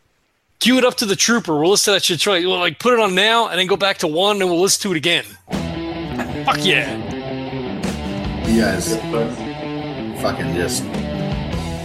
Cue 0.60 0.78
it 0.78 0.84
up 0.84 0.96
to 0.98 1.06
the 1.06 1.16
trooper. 1.16 1.58
We'll 1.58 1.70
listen 1.70 1.92
to 1.92 1.96
that 1.96 2.04
shit. 2.04 2.20
Try, 2.20 2.40
like 2.40 2.78
put 2.78 2.92
it 2.92 3.00
on 3.00 3.14
now, 3.14 3.48
and 3.48 3.58
then 3.58 3.66
go 3.66 3.76
back 3.76 3.98
to 3.98 4.06
one, 4.06 4.42
and 4.42 4.50
we'll 4.50 4.60
listen 4.60 4.82
to 4.82 4.92
it 4.92 4.98
again. 4.98 5.24
Fuck 6.44 6.58
yeah. 6.62 6.94
You 8.46 8.60
guys 8.60 8.96
fucking 10.20 10.54
just 10.54 10.82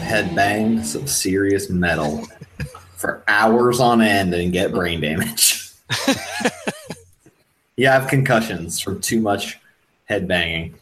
headbang 0.03 0.83
some 0.83 1.07
serious 1.07 1.69
metal 1.69 2.27
for 2.97 3.23
hours 3.29 3.79
on 3.79 4.01
end 4.01 4.33
and 4.33 4.51
get 4.51 4.73
brain 4.73 4.99
damage. 4.99 5.71
you 7.77 7.87
have 7.87 8.09
concussions 8.09 8.81
from 8.81 8.99
too 8.99 9.21
much 9.21 9.59
headbanging. 10.09 10.73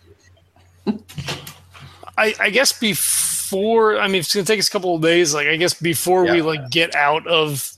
I, 2.18 2.34
I 2.40 2.50
guess 2.50 2.74
before 2.74 4.00
I 4.00 4.08
mean 4.08 4.22
it's 4.22 4.34
gonna 4.34 4.44
take 4.44 4.60
us 4.60 4.70
a 4.70 4.72
couple 4.72 4.96
of 4.96 5.04
days. 5.04 5.36
Like 5.36 5.48
I 5.48 5.56
guess 5.56 5.76
before 5.76 6.24
we 6.24 6.42
like 6.42 6.72
get 6.72 6.96
out 6.96 7.28
of 7.28 7.72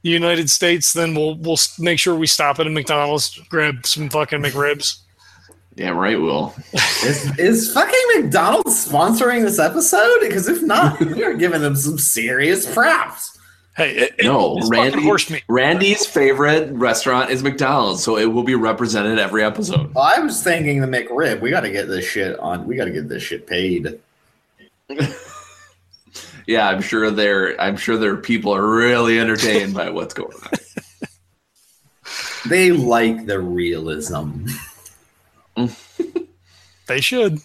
the 0.00 0.08
United 0.08 0.48
States, 0.48 0.94
then 0.94 1.14
we'll 1.14 1.34
we'll 1.34 1.58
make 1.78 1.98
sure 1.98 2.14
we 2.14 2.26
stop 2.26 2.58
at 2.58 2.66
a 2.66 2.70
McDonald's, 2.70 3.38
grab 3.50 3.84
some 3.84 4.08
fucking 4.08 4.40
McRibs. 4.40 5.02
Damn 5.76 5.96
right, 5.98 6.18
Will. 6.18 6.54
Is, 7.04 7.38
is 7.38 7.72
fucking 7.74 8.00
McDonald's 8.22 8.88
sponsoring 8.88 9.42
this 9.42 9.58
episode? 9.58 10.20
Because 10.20 10.48
if 10.48 10.62
not, 10.62 10.98
we 11.04 11.22
are 11.22 11.34
giving 11.34 11.60
them 11.60 11.76
some 11.76 11.98
serious 11.98 12.72
props. 12.72 13.38
Hey, 13.76 13.94
it, 13.94 14.14
it- 14.18 14.24
No, 14.24 14.56
it's 14.56 14.70
Randy. 14.70 15.06
fucking. 15.06 15.42
Randy's 15.48 16.06
favorite 16.06 16.72
restaurant 16.72 17.28
is 17.30 17.42
McDonald's, 17.42 18.02
so 18.02 18.16
it 18.16 18.24
will 18.24 18.42
be 18.42 18.54
represented 18.54 19.18
every 19.18 19.44
episode. 19.44 19.92
Well, 19.94 20.04
I 20.16 20.18
was 20.20 20.42
thinking 20.42 20.80
the 20.80 20.86
McRib. 20.86 21.42
We 21.42 21.50
got 21.50 21.60
to 21.60 21.70
get 21.70 21.88
this 21.88 22.08
shit 22.08 22.38
on. 22.38 22.66
We 22.66 22.74
got 22.76 22.86
to 22.86 22.90
get 22.90 23.08
this 23.08 23.22
shit 23.22 23.46
paid. 23.46 24.00
Yeah, 26.48 26.68
I'm 26.68 26.80
sure 26.80 27.10
there. 27.10 27.60
I'm 27.60 27.76
sure 27.76 27.96
their 27.96 28.16
people 28.16 28.54
are 28.54 28.64
really 28.64 29.18
entertained 29.18 29.74
by 29.74 29.90
what's 29.90 30.14
going 30.14 30.32
on. 30.32 30.50
They 32.48 32.70
like 32.70 33.26
the 33.26 33.40
realism. 33.40 34.46
They 36.88 37.00
should. 37.00 37.40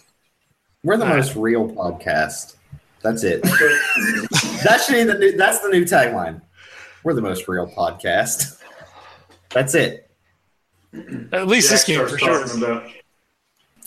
We're 0.84 0.96
the 0.98 1.04
Uh, 1.06 1.16
most 1.16 1.34
real 1.34 1.68
podcast. 1.68 2.54
That's 3.02 3.24
it. 3.24 3.42
that 4.62 4.80
should 4.86 4.92
be 4.94 5.02
the 5.02 5.18
new. 5.18 5.36
That's 5.36 5.58
the 5.58 5.68
new 5.68 5.84
tagline. 5.84 6.40
We're 7.02 7.14
the 7.14 7.22
most 7.22 7.48
real 7.48 7.66
podcast. 7.66 8.60
That's 9.50 9.74
it. 9.74 10.08
At 11.32 11.48
least 11.48 11.70
this 11.70 11.84
Jack 11.84 11.86
game 11.88 11.96
starts 12.06 12.12
for 12.12 12.18
sure. 12.18 12.46
talking 12.46 12.62
About, 12.62 12.84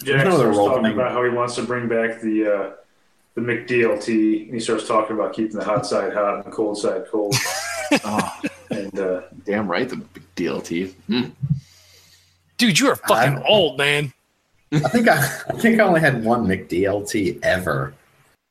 Jack 0.04 0.26
no 0.26 0.32
other 0.36 0.54
starts 0.54 0.58
talking 0.58 0.92
about 0.92 1.12
how 1.14 1.24
he 1.24 1.30
wants 1.30 1.56
to 1.56 1.62
bring 1.64 1.88
back 1.88 2.20
the 2.20 2.54
uh, 2.54 2.72
the 3.36 3.42
McDLT. 3.42 4.46
And 4.46 4.54
he 4.54 4.60
starts 4.60 4.86
talking 4.86 5.16
about 5.16 5.34
keeping 5.34 5.58
the 5.58 5.64
hot 5.64 5.86
side 5.86 6.12
hot 6.14 6.36
and 6.36 6.44
the 6.44 6.52
cold 6.52 6.78
side 6.78 7.06
cold. 7.10 7.34
Oh, 8.04 8.42
and 8.72 9.00
uh, 9.00 9.22
damn 9.46 9.70
right, 9.72 9.88
the 9.88 9.96
big 9.96 10.24
DLT. 10.36 10.94
Hmm. 11.08 11.24
Dude, 12.58 12.78
you 12.78 12.90
are 12.90 12.98
fucking 12.98 13.36
I'm- 13.36 13.44
old, 13.48 13.78
man. 13.78 14.12
I 14.84 14.90
think 14.90 15.08
I, 15.08 15.18
I 15.48 15.54
think 15.54 15.80
I 15.80 15.84
only 15.84 16.02
had 16.02 16.24
one 16.24 16.46
McDLT 16.46 17.40
ever. 17.44 17.94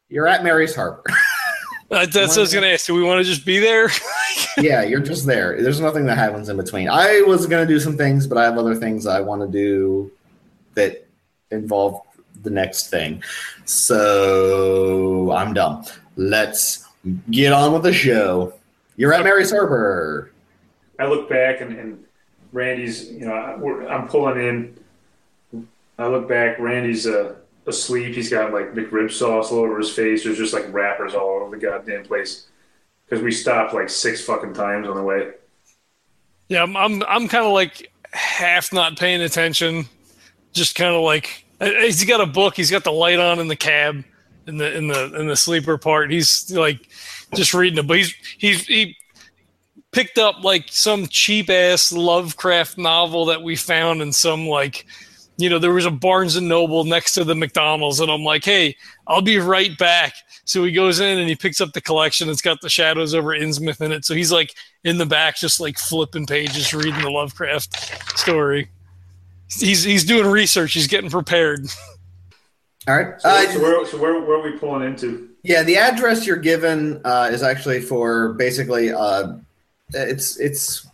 You're 0.09 0.27
at 0.27 0.45
Mary's 0.45 0.75
Harbor. 0.75 1.05
Uh, 1.91 2.07
that's 2.07 2.31
what 2.31 2.39
I 2.39 2.41
was 2.41 2.53
gonna 2.53 2.67
ask. 2.69 2.87
Do 2.87 2.95
we 2.95 3.05
want 3.05 3.19
to 3.19 3.25
just 3.25 3.47
be 3.47 3.59
there? 3.59 3.89
yeah, 4.59 4.83
you're 4.83 5.01
just 5.01 5.27
there. 5.27 5.63
There's 5.63 5.81
nothing 5.81 6.07
that 6.07 6.17
happens 6.17 6.49
in 6.49 6.57
between. 6.57 6.89
I 6.89 7.21
was 7.21 7.47
gonna 7.47 7.67
do 7.67 7.79
some 7.79 7.97
things, 7.97 8.27
but 8.27 8.37
I 8.37 8.45
have 8.45 8.59
other 8.59 8.75
things 8.75 9.07
I 9.07 9.21
want 9.21 9.43
to 9.43 9.47
do 9.47 10.11
that 10.75 11.07
involve 11.53 12.01
the 12.43 12.51
next 12.51 12.89
thing. 12.89 13.23
So 13.65 15.31
I'm 15.33 15.53
done. 15.53 15.85
Let's 16.17 16.89
get 17.31 17.53
on 17.53 17.73
with 17.73 17.83
the 17.83 17.93
show. 17.93 18.55
You're 18.97 19.13
at 19.13 19.23
Mary's 19.23 19.51
Harbor. 19.51 20.33
I 20.99 21.07
look 21.07 21.29
back 21.29 21.61
and, 21.61 21.79
and 21.79 22.05
Randy's, 22.53 23.11
you 23.11 23.27
know, 23.27 23.35
I'm 23.35 24.09
pulling 24.09 24.41
in. 24.41 24.84
I 25.99 26.07
look 26.09 26.29
back. 26.29 26.59
Randy's 26.59 27.07
uh, 27.07 27.37
asleep. 27.67 28.15
He's 28.15 28.31
got 28.31 28.53
like 28.53 28.73
McRib 28.75 29.11
sauce 29.11 29.53
all 29.53 29.61
over 29.61 29.79
his 29.79 29.93
face. 29.93 30.25
There's 30.25 30.39
just 30.39 30.53
like 30.53 30.73
wrappers 30.73 31.15
all 31.15 31.41
over 31.41 31.57
the 31.57 31.65
goddamn 31.65 32.05
place 32.05 32.47
because 33.05 33.23
we 33.23 33.31
stopped 33.31 33.75
like 33.75 33.89
six 33.89 34.25
fucking 34.25 34.55
times 34.55 34.89
on 34.89 34.97
the 34.97 35.03
way. 35.03 35.33
Yeah, 36.49 36.63
I'm 36.63 36.77
I'm, 36.77 37.03
I'm 37.05 37.29
kind 37.29 37.47
of 37.47 37.53
like 37.53 37.91
half 38.13 38.73
not 38.73 38.99
paying 38.99 39.23
attention, 39.23 39.87
just 40.53 40.75
kind 40.75 40.95
of 40.95 41.03
like 41.03 41.45
he's 41.61 42.05
got 42.05 42.21
a 42.21 42.27
book. 42.27 42.57
He's 42.57 42.71
got 42.71 42.85
the 42.85 42.93
light 42.93 43.19
on 43.19 43.39
in 43.39 43.49
the 43.49 43.57
cab, 43.57 44.05
in 44.47 44.59
the 44.59 44.77
in 44.77 44.89
the 44.89 45.21
in 45.21 45.29
the 45.29 45.37
sleeper 45.37 45.79
part. 45.79 46.11
He's 46.11 46.51
like 46.51 46.89
just 47.35 47.55
reading 47.55 47.79
it, 47.79 47.87
but 47.87 47.99
he's 47.99 48.15
he's 48.39 48.67
he 48.67 48.97
picked 49.93 50.19
up 50.19 50.43
like 50.43 50.67
some 50.71 51.07
cheap 51.07 51.49
ass 51.49 51.93
Lovecraft 51.93 52.79
novel 52.79 53.27
that 53.27 53.43
we 53.43 53.57
found 53.57 54.03
in 54.03 54.13
some 54.13 54.47
like 54.49 54.87
you 55.37 55.51
know 55.51 55.59
there 55.59 55.73
was 55.73 55.87
a 55.87 55.91
Barnes 55.91 56.37
and 56.37 56.49
Noble 56.49 56.85
next 56.85 57.15
to 57.15 57.25
the 57.25 57.35
McDonald's, 57.35 58.01
and 58.01 58.11
I'm 58.11 58.23
like, 58.23 58.45
hey, 58.45 58.77
I'll 59.07 59.23
be 59.23 59.39
right 59.39 59.77
back. 59.79 60.15
So 60.45 60.65
he 60.65 60.73
goes 60.73 61.01
in 61.01 61.19
and 61.19 61.29
he 61.29 61.35
picks 61.35 61.61
up 61.61 61.73
the 61.73 61.81
collection. 61.81 62.29
It's 62.29 62.43
got 62.43 62.61
the 62.61 62.69
Shadows 62.69 63.15
over 63.15 63.31
Innsmouth 63.31 63.81
in 63.81 63.93
it. 63.93 64.05
So 64.05 64.15
he's 64.15 64.31
like 64.31 64.55
in 64.85 64.99
the 64.99 65.07
back, 65.07 65.37
just 65.37 65.59
like 65.61 65.79
flipping 65.79 66.27
pages, 66.27 66.73
reading 66.75 67.01
the 67.01 67.11
Lovecraft 67.11 68.19
story. 68.19 68.69
He's 69.49 69.83
he's 69.83 70.05
doing 70.05 70.27
research. 70.27 70.73
He's 70.73 70.87
getting 70.87 71.11
prepared. 71.11 71.67
All 72.89 72.97
right. 72.97 73.21
So, 73.21 73.29
Uh, 73.29 73.53
so 73.53 73.61
where, 73.61 73.87
so 73.87 73.99
where, 73.99 74.21
where 74.21 74.39
are 74.39 74.43
we 74.43 74.59
pulling 74.59 74.83
into? 74.83 75.31
Yeah, 75.43 75.63
the 75.63 75.77
address 75.77 76.27
you're 76.27 76.37
given 76.37 77.01
uh, 77.05 77.31
is 77.33 77.43
actually 77.43 77.81
for 77.81 78.35
basically 78.35 78.93
uh, 78.93 79.35
it's 79.93 80.39
it's 80.39 80.87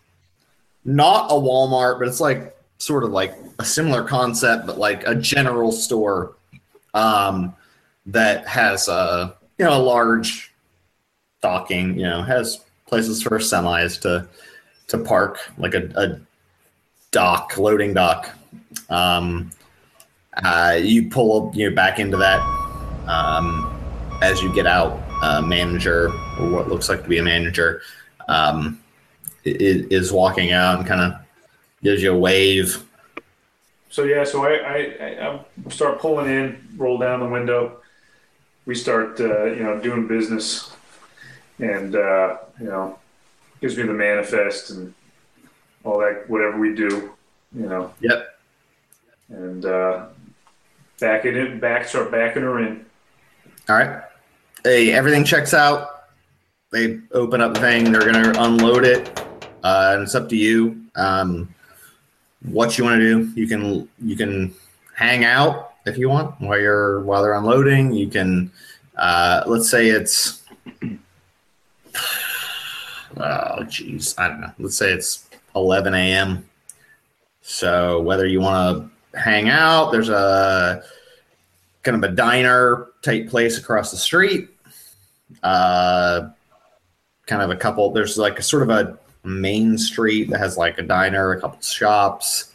not 0.85 1.31
a 1.31 1.35
Walmart, 1.35 1.99
but 1.99 2.09
it's 2.09 2.21
like 2.21 2.57
sort 2.81 3.05
of 3.05 3.11
like 3.11 3.35
a 3.59 3.65
similar 3.65 4.03
concept, 4.03 4.67
but 4.67 4.79
like 4.79 5.07
a 5.07 5.15
general 5.15 5.71
store 5.71 6.35
um, 6.95 7.55
that 8.07 8.47
has 8.49 8.89
a 8.89 9.35
you 9.59 9.65
know 9.67 9.77
a 9.77 9.83
large 9.83 10.53
docking, 11.43 11.97
you 11.99 12.05
know, 12.05 12.23
has 12.23 12.61
places 12.87 13.23
for 13.23 13.39
semis 13.39 14.01
to 14.01 14.27
to 14.89 14.99
park, 14.99 15.39
like 15.59 15.75
a, 15.75 15.89
a 15.97 16.21
dock, 17.13 17.57
loading 17.57 17.95
dock. 17.95 18.31
Um, 18.89 19.51
uh, 20.43 20.79
you 20.81 21.09
pull 21.11 21.53
you 21.55 21.69
know 21.69 21.77
back 21.77 21.99
into 21.99 22.17
that. 22.17 22.41
Um, 23.07 23.77
as 24.23 24.43
you 24.43 24.53
get 24.55 24.67
out, 24.67 25.01
a 25.23 25.41
manager 25.43 26.09
or 26.39 26.51
what 26.51 26.69
looks 26.69 26.89
like 26.89 27.03
to 27.03 27.09
be 27.09 27.19
a 27.19 27.23
manager 27.23 27.81
um, 28.29 28.79
i- 29.47 29.49
i- 29.51 29.87
is 29.91 30.13
walking 30.13 30.53
out 30.53 30.79
and 30.79 30.87
kind 30.87 31.01
of 31.01 31.19
gives 31.83 32.03
you 32.03 32.13
a 32.13 32.19
wave. 32.19 32.85
So 33.91 34.05
yeah, 34.05 34.25
so 34.25 34.45
I, 34.45 34.51
I, 34.53 35.29
I 35.67 35.71
start 35.71 35.99
pulling 35.99 36.27
in, 36.31 36.69
roll 36.77 36.99
down 36.99 37.21
the 37.21 37.29
window. 37.29 37.79
We 38.67 38.75
start, 38.75 39.19
uh, 39.21 39.47
you 39.47 39.63
know, 39.65 39.81
doing 39.81 40.07
business, 40.07 40.73
and 41.59 41.97
uh, 41.97 42.37
you 42.61 42.67
know, 42.67 42.99
gives 43.61 43.77
me 43.77 43.83
the 43.83 43.93
manifest 43.93 44.71
and 44.71 44.95
all 45.83 45.99
that. 45.99 46.29
Whatever 46.29 46.59
we 46.59 46.75
do, 46.75 47.11
you 47.53 47.67
know, 47.67 47.93
Yep. 48.01 48.39
and 49.31 49.65
uh, 49.65 50.07
back 51.01 51.25
it 51.25 51.37
in, 51.37 51.59
back 51.59 51.89
start 51.89 52.13
backing 52.13 52.43
her 52.43 52.61
in. 52.61 52.85
All 53.69 53.77
right. 53.77 54.03
Hey, 54.63 54.93
everything 54.93 55.25
checks 55.25 55.53
out. 55.55 56.05
They 56.71 57.01
open 57.13 57.41
up 57.41 57.55
the 57.55 57.61
thing. 57.61 57.91
They're 57.91 58.05
gonna 58.13 58.33
unload 58.39 58.85
it, 58.85 59.19
uh, 59.65 59.93
and 59.95 60.03
it's 60.05 60.15
up 60.15 60.29
to 60.29 60.37
you. 60.37 60.81
Um, 60.95 61.53
what 62.43 62.79
you 62.79 62.85
want 62.85 63.01
to 63.01 63.25
do? 63.25 63.31
You 63.41 63.47
can 63.47 63.89
you 64.03 64.17
can 64.17 64.55
hang 64.95 65.25
out 65.25 65.75
if 65.87 65.99
you 65.99 66.09
want 66.09 66.41
while 66.41 66.59
you're 66.59 67.01
while 67.01 67.23
they're 67.23 67.35
unloading. 67.35 67.93
You 67.93 68.09
can 68.09 68.51
uh, 68.97 69.45
let's 69.47 69.71
say 69.71 69.89
it's 69.89 70.43
oh 73.17 73.65
geez, 73.65 74.15
I 74.19 74.29
don't 74.29 74.41
know. 74.41 74.53
Let's 74.59 74.77
say 74.77 74.93
it's 74.93 75.29
11 75.55 75.95
a.m. 75.95 76.49
So 77.43 78.01
whether 78.01 78.27
you 78.27 78.41
want 78.41 78.91
to 79.13 79.19
hang 79.19 79.49
out, 79.49 79.91
there's 79.91 80.09
a 80.09 80.83
kind 81.83 82.03
of 82.03 82.11
a 82.11 82.15
diner 82.15 82.89
type 83.03 83.29
place 83.29 83.59
across 83.59 83.91
the 83.91 83.97
street. 83.97 84.49
Uh, 85.43 86.29
kind 87.27 87.43
of 87.43 87.51
a 87.51 87.57
couple. 87.57 87.91
There's 87.93 88.19
like 88.19 88.39
a 88.39 88.43
sort 88.43 88.63
of 88.63 88.71
a 88.71 88.99
main 89.25 89.77
street 89.79 90.31
that 90.31 90.39
has 90.39 90.57
like 90.57 90.79
a 90.79 90.83
diner, 90.83 91.33
a 91.33 91.41
couple 91.41 91.61
shops, 91.61 92.53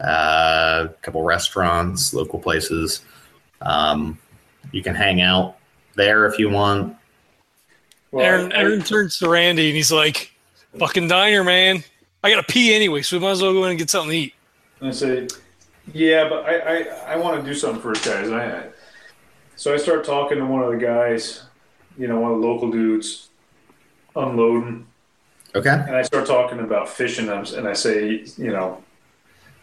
uh, 0.00 0.88
a 0.90 0.94
couple 1.02 1.22
restaurants, 1.22 2.12
local 2.14 2.38
places. 2.38 3.02
Um, 3.60 4.18
you 4.72 4.82
can 4.82 4.94
hang 4.94 5.20
out 5.20 5.56
there 5.94 6.26
if 6.26 6.38
you 6.38 6.50
want. 6.50 6.96
Well, 8.10 8.24
Aaron, 8.24 8.52
I- 8.52 8.56
Aaron 8.56 8.82
turns 8.82 9.18
to 9.18 9.28
Randy 9.28 9.68
and 9.68 9.76
he's 9.76 9.92
like, 9.92 10.32
"Fucking 10.78 11.08
diner, 11.08 11.44
man. 11.44 11.84
I 12.22 12.30
gotta 12.30 12.42
pee 12.42 12.74
anyway, 12.74 13.02
so 13.02 13.16
we 13.16 13.22
might 13.22 13.30
as 13.32 13.42
well 13.42 13.52
go 13.52 13.64
in 13.64 13.70
and 13.70 13.78
get 13.78 13.90
something 13.90 14.10
to 14.10 14.16
eat." 14.16 14.34
And 14.80 14.88
I 14.88 14.92
say, 14.92 15.28
yeah, 15.92 16.28
but 16.28 16.44
I, 16.44 16.58
I, 16.58 16.78
I 17.12 17.16
want 17.16 17.42
to 17.42 17.48
do 17.48 17.54
something 17.54 17.82
first, 17.82 18.04
guys. 18.04 18.26
And 18.28 18.36
I, 18.36 18.64
so 19.56 19.74
I 19.74 19.76
start 19.76 20.04
talking 20.04 20.38
to 20.38 20.46
one 20.46 20.62
of 20.62 20.70
the 20.70 20.78
guys, 20.78 21.44
you 21.98 22.08
know, 22.08 22.18
one 22.20 22.32
of 22.32 22.40
the 22.40 22.46
local 22.46 22.70
dudes, 22.70 23.28
unloading, 24.16 24.86
Okay. 25.54 25.70
and 25.70 25.96
I 25.96 26.02
start 26.02 26.26
talking 26.26 26.60
about 26.60 26.88
fishing. 26.88 27.28
And 27.28 27.66
I 27.66 27.72
say, 27.72 28.24
you 28.36 28.52
know, 28.52 28.82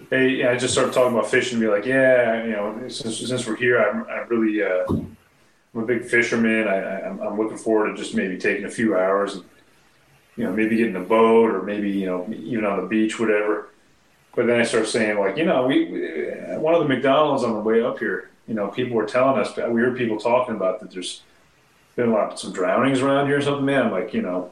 hey, 0.09 0.45
I 0.45 0.57
just 0.57 0.73
start 0.73 0.93
talking 0.93 1.13
about 1.17 1.29
fishing. 1.29 1.55
And 1.55 1.61
be 1.61 1.67
like, 1.67 1.85
yeah, 1.85 2.43
you 2.43 2.51
know, 2.51 2.87
since, 2.89 3.19
since 3.19 3.47
we're 3.47 3.55
here, 3.55 3.81
I'm, 3.81 4.05
I'm 4.09 4.27
really, 4.27 4.61
uh, 4.61 4.85
I'm 4.89 5.83
a 5.83 5.85
big 5.85 6.03
fisherman. 6.03 6.67
I, 6.67 7.01
I'm, 7.01 7.19
I'm 7.21 7.37
looking 7.37 7.57
forward 7.57 7.95
to 7.95 8.01
just 8.01 8.15
maybe 8.15 8.37
taking 8.37 8.65
a 8.65 8.69
few 8.69 8.97
hours 8.97 9.35
and, 9.35 9.43
you 10.35 10.43
know, 10.43 10.51
maybe 10.51 10.75
getting 10.75 10.95
a 10.97 11.01
boat 11.01 11.51
or 11.51 11.63
maybe, 11.63 11.89
you 11.89 12.05
know, 12.05 12.27
even 12.31 12.65
on 12.65 12.81
the 12.81 12.87
beach, 12.87 13.19
whatever. 13.19 13.69
But 14.35 14.45
then 14.45 14.59
I 14.59 14.63
start 14.63 14.87
saying, 14.87 15.17
like, 15.17 15.37
you 15.37 15.45
know, 15.45 15.65
we, 15.65 15.85
we 15.85 15.99
one 16.57 16.75
of 16.75 16.81
the 16.81 16.87
McDonald's 16.87 17.43
on 17.43 17.53
the 17.53 17.59
way 17.59 17.81
up 17.81 17.97
here, 17.97 18.29
you 18.47 18.53
know, 18.53 18.67
people 18.67 18.95
were 18.95 19.05
telling 19.05 19.39
us, 19.39 19.55
we 19.57 19.81
heard 19.81 19.97
people 19.97 20.19
talking 20.19 20.55
about 20.55 20.79
that 20.79 20.91
there's 20.91 21.23
been 21.95 22.09
a 22.09 22.13
lot 22.13 22.33
of 22.33 22.39
some 22.39 22.53
drownings 22.53 23.01
around 23.01 23.27
here 23.27 23.39
or 23.39 23.41
something. 23.41 23.65
Man, 23.65 23.87
I'm 23.87 23.91
like, 23.91 24.13
you 24.13 24.21
know, 24.21 24.51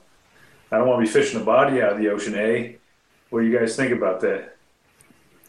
I 0.71 0.77
don't 0.77 0.87
want 0.87 1.05
to 1.05 1.05
be 1.05 1.11
fishing 1.11 1.41
a 1.41 1.43
body 1.43 1.81
out 1.81 1.93
of 1.93 1.99
the 1.99 2.09
ocean, 2.09 2.35
eh? 2.35 2.73
What 3.29 3.41
do 3.41 3.47
you 3.47 3.57
guys 3.57 3.75
think 3.75 3.91
about 3.91 4.21
that? 4.21 4.55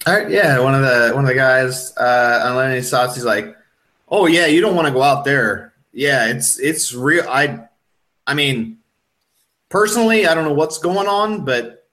All 0.06 0.14
right. 0.14 0.30
Yeah. 0.30 0.58
One 0.60 0.74
of 0.74 0.82
the 0.82 1.12
one 1.14 1.24
of 1.24 1.28
the 1.28 1.34
guys 1.34 1.96
uh, 1.96 2.42
on 2.46 2.56
Lenny's 2.56 2.90
thoughts. 2.90 3.14
He's 3.14 3.24
like, 3.24 3.56
"Oh 4.08 4.26
yeah, 4.26 4.46
you 4.46 4.60
don't 4.60 4.76
want 4.76 4.86
to 4.86 4.94
go 4.94 5.02
out 5.02 5.24
there. 5.24 5.72
Yeah, 5.92 6.26
it's 6.26 6.58
it's 6.58 6.92
real. 6.92 7.24
I, 7.26 7.60
I 8.26 8.34
mean, 8.34 8.78
personally, 9.70 10.26
I 10.26 10.34
don't 10.34 10.44
know 10.44 10.52
what's 10.52 10.78
going 10.78 11.08
on, 11.08 11.46
but 11.46 11.86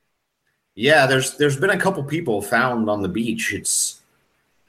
yeah, 0.75 1.05
there's 1.05 1.38
there's 1.38 1.57
been 1.57 1.69
a 1.69 1.79
couple 1.79 2.03
people 2.03 2.41
found 2.41 2.89
on 2.89 3.01
the 3.01 3.07
beach. 3.07 3.53
It's, 3.53 4.01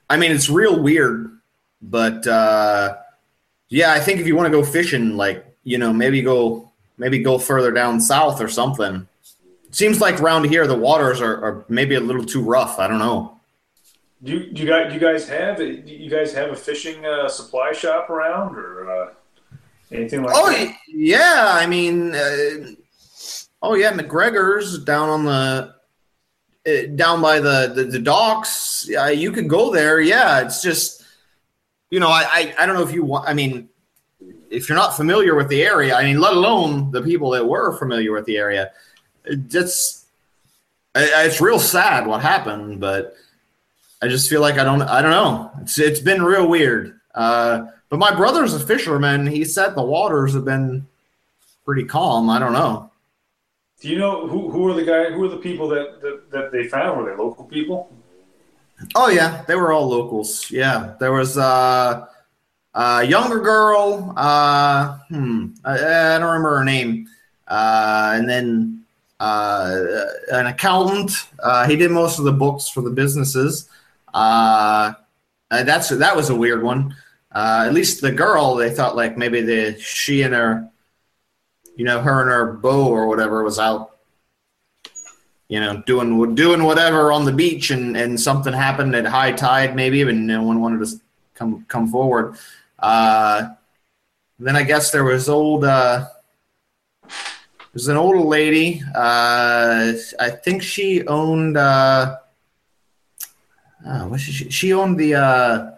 I 0.08 0.18
mean, 0.18 0.30
it's 0.30 0.48
real 0.48 0.80
weird, 0.80 1.36
but 1.82 2.26
uh, 2.28 2.96
yeah, 3.68 3.92
I 3.92 3.98
think 3.98 4.20
if 4.20 4.26
you 4.28 4.36
want 4.36 4.46
to 4.46 4.56
go 4.56 4.64
fishing, 4.64 5.16
like 5.16 5.44
you 5.64 5.78
know, 5.78 5.92
maybe 5.92 6.22
go 6.22 6.70
maybe 6.98 7.18
go 7.18 7.38
further 7.38 7.70
down 7.70 8.00
south 8.00 8.40
or 8.40 8.48
something. 8.48 9.07
Seems 9.70 10.00
like 10.00 10.20
around 10.20 10.44
here 10.44 10.66
the 10.66 10.76
waters 10.76 11.20
are, 11.20 11.44
are 11.44 11.64
maybe 11.68 11.96
a 11.96 12.00
little 12.00 12.24
too 12.24 12.42
rough. 12.42 12.78
I 12.78 12.87
don't 12.87 12.98
know. 13.00 13.40
Do 14.22 14.33
you, 14.33 14.52
do 14.52 14.62
you 14.62 14.68
guys 14.68 14.88
do 14.88 14.94
you 14.94 15.00
guys 15.00 15.28
have 15.28 15.61
you 15.61 16.09
guys 16.09 16.33
have 16.33 16.50
a 16.50 16.57
fishing 16.57 17.04
uh, 17.04 17.28
supply 17.28 17.72
shop 17.72 18.09
around 18.09 18.57
or 18.57 18.90
uh, 18.90 19.11
anything 19.92 20.22
like 20.22 20.33
Oh 20.35 20.50
that? 20.50 20.76
yeah, 20.88 21.48
I 21.48 21.66
mean, 21.66 22.14
uh, 22.14 22.72
oh 23.62 23.74
yeah, 23.74 23.92
McGregor's 23.92 24.78
down 24.78 25.11
on 25.11 25.24
the 25.24 25.74
uh, 26.66 26.87
down 26.94 27.20
by 27.20 27.40
the, 27.40 27.72
the 27.74 27.85
the 27.85 27.98
docks. 27.98 28.88
You 28.88 29.30
could 29.33 29.48
go 29.48 29.70
there. 29.72 30.00
Yeah, 30.00 30.40
it's 30.40 30.62
just 30.62 31.04
you 31.90 32.00
know, 32.00 32.09
I 32.09 32.22
I, 32.33 32.54
I 32.61 32.66
don't 32.66 32.76
know 32.76 32.83
if 32.83 32.94
you 32.94 33.04
want. 33.04 33.28
I 33.28 33.35
mean, 33.35 33.68
if 34.54 34.68
you're 34.68 34.78
not 34.78 34.96
familiar 34.96 35.34
with 35.34 35.48
the 35.48 35.62
area, 35.62 35.94
I 35.94 36.04
mean, 36.04 36.20
let 36.20 36.32
alone 36.34 36.90
the 36.90 37.02
people 37.02 37.30
that 37.30 37.46
were 37.46 37.76
familiar 37.76 38.12
with 38.12 38.24
the 38.24 38.36
area, 38.36 38.70
it's 39.24 40.06
it's 40.94 41.40
real 41.40 41.58
sad 41.58 42.06
what 42.06 42.22
happened, 42.22 42.80
but. 42.80 43.16
I 44.02 44.08
just 44.08 44.28
feel 44.28 44.42
like 44.42 44.58
I 44.58 44.64
don't 44.64 44.82
I 44.82 45.00
don't 45.00 45.12
know. 45.12 45.50
It's 45.62 45.78
it's 45.78 46.00
been 46.00 46.22
real 46.22 46.46
weird. 46.46 47.00
Uh, 47.14 47.68
but 47.88 47.98
my 47.98 48.14
brother's 48.14 48.52
a 48.52 48.60
fisherman. 48.60 49.26
He 49.26 49.46
said 49.46 49.74
the 49.74 49.82
waters 49.82 50.34
have 50.34 50.44
been 50.44 50.86
pretty 51.64 51.84
calm. 51.84 52.28
I 52.28 52.38
don't 52.38 52.52
know. 52.52 52.90
Do 53.80 53.88
you 53.88 53.98
know 53.98 54.26
who, 54.26 54.50
who 54.50 54.68
are 54.68 54.74
the 54.74 54.84
guy 54.84 55.10
who 55.10 55.24
are 55.24 55.28
the 55.28 55.38
people 55.38 55.68
that, 55.68 56.02
that, 56.02 56.30
that 56.30 56.52
they 56.52 56.68
found? 56.68 56.98
Were 56.98 57.10
they 57.10 57.16
local 57.16 57.44
people? 57.44 57.90
Oh 58.94 59.08
yeah, 59.08 59.42
they 59.46 59.54
were 59.54 59.72
all 59.72 59.88
locals. 59.88 60.50
Yeah, 60.50 60.94
there 61.00 61.12
was 61.12 61.38
uh, 61.38 62.06
a 62.74 63.04
younger 63.04 63.40
girl. 63.40 64.12
Uh, 64.16 64.98
hmm, 65.08 65.48
I, 65.64 65.74
I 65.74 66.18
don't 66.18 66.28
remember 66.28 66.58
her 66.58 66.64
name. 66.64 67.08
Uh, 67.46 68.12
and 68.16 68.28
then 68.28 68.84
uh, 69.20 69.80
an 70.32 70.46
accountant. 70.46 71.12
Uh, 71.42 71.66
he 71.66 71.76
did 71.76 71.90
most 71.90 72.18
of 72.18 72.24
the 72.24 72.32
books 72.32 72.68
for 72.68 72.82
the 72.82 72.90
businesses. 72.90 73.68
Uh, 74.12 74.94
Uh, 75.50 75.62
that's 75.62 75.88
that 75.90 76.16
was 76.16 76.30
a 76.30 76.34
weird 76.34 76.62
one. 76.64 76.96
Uh, 77.30 77.64
at 77.68 77.74
least 77.74 78.00
the 78.00 78.10
girl, 78.10 78.56
they 78.56 78.70
thought 78.74 78.96
like 78.96 79.16
maybe 79.16 79.40
the 79.42 79.78
she 79.78 80.24
and 80.24 80.34
her, 80.34 80.66
you 81.76 81.84
know, 81.84 82.00
her 82.00 82.22
and 82.22 82.30
her 82.30 82.54
beau 82.54 82.88
or 82.88 83.06
whatever 83.06 83.44
was 83.44 83.58
out, 83.58 84.00
you 85.48 85.60
know, 85.60 85.82
doing 85.87 86.34
doing 86.34 86.64
whatever 86.64 87.12
on 87.12 87.24
the 87.24 87.32
beach, 87.32 87.70
and 87.70 87.94
and 87.96 88.18
something 88.18 88.52
happened 88.54 88.96
at 88.96 89.06
high 89.06 89.32
tide 89.32 89.76
maybe, 89.76 90.02
and 90.02 90.26
no 90.26 90.42
one 90.42 90.60
wanted 90.60 90.80
to 90.84 91.00
come 91.34 91.64
come 91.68 91.87
forward. 91.88 92.34
Uh, 92.85 93.55
then 94.38 94.57
I 94.57 94.62
guess 94.62 94.90
there 94.90 95.05
was 95.05 95.29
old. 95.31 95.64
Uh, 95.64 96.07
there's 97.73 97.88
an 97.88 97.97
old 97.97 98.27
lady. 98.27 98.83
Uh, 98.94 99.94
I 100.20 100.31
think 100.44 100.62
she 100.62 101.07
owned. 101.07 101.57
Uh, 101.57 102.18
uh, 103.87 104.05
what 104.05 104.20
she? 104.20 104.51
She 104.51 104.75
owned 104.75 104.99
the 105.01 105.14
uh, 105.14 105.70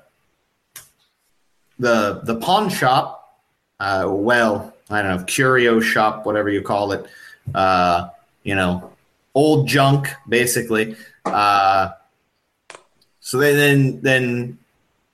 the 1.78 2.22
the 2.24 2.34
pawn 2.40 2.68
shop. 2.68 3.38
Uh, 3.78 4.06
well, 4.08 4.74
I 4.90 5.02
don't 5.02 5.16
know, 5.16 5.24
curio 5.24 5.78
shop, 5.78 6.26
whatever 6.26 6.48
you 6.48 6.62
call 6.62 6.90
it. 6.90 7.06
Uh, 7.54 8.08
you 8.42 8.56
know, 8.56 8.90
old 9.32 9.68
junk, 9.68 10.08
basically. 10.28 10.96
Uh, 11.24 11.90
so 13.20 13.38
then, 13.38 13.56
then, 13.56 14.00
then 14.02 14.58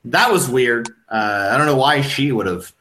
that 0.07 0.31
was 0.31 0.49
weird. 0.49 0.89
Uh, 1.09 1.51
I 1.53 1.57
don't 1.57 1.67
know 1.67 1.77
why 1.77 2.01
she 2.01 2.33
would 2.33 2.47
have. 2.47 2.73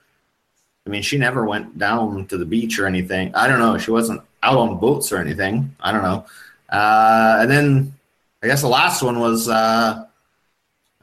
I 0.86 0.90
mean, 0.90 1.04
she 1.04 1.18
never 1.18 1.46
went 1.46 1.78
down 1.78 2.26
to 2.28 2.38
the 2.38 2.46
beach 2.46 2.80
or 2.80 2.88
anything. 2.88 3.34
I 3.36 3.48
don't 3.48 3.60
know. 3.60 3.78
She 3.78 3.92
wasn't 3.92 4.22
out 4.42 4.58
on 4.58 4.80
boats 4.80 5.12
or 5.12 5.18
anything. 5.18 5.76
I 5.80 5.92
don't 5.92 6.02
know. 6.02 6.26
Uh, 6.70 7.38
and 7.42 7.52
then 7.52 7.94
I 8.42 8.48
guess 8.48 8.62
the 8.62 8.68
last 8.68 9.04
one 9.04 9.20
was. 9.20 9.48
Uh, 9.48 10.06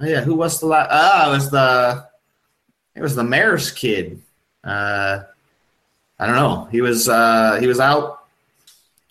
oh 0.01 0.07
yeah, 0.07 0.23
who 0.23 0.35
was 0.35 0.59
the 0.59 0.67
last? 0.67 0.89
Ah, 0.91 1.29
it 1.29 1.33
was 1.33 1.51
the. 1.51 2.09
It 2.95 3.03
was 3.03 3.15
the 3.15 3.23
mayor's 3.23 3.71
kid. 3.71 4.21
Uh, 4.65 5.21
I 6.19 6.27
don't 6.27 6.35
know. 6.35 6.69
He 6.73 6.81
was 6.81 7.09
uh, 7.09 7.59
he 7.61 7.69
was 7.69 7.79
out. 7.79 8.25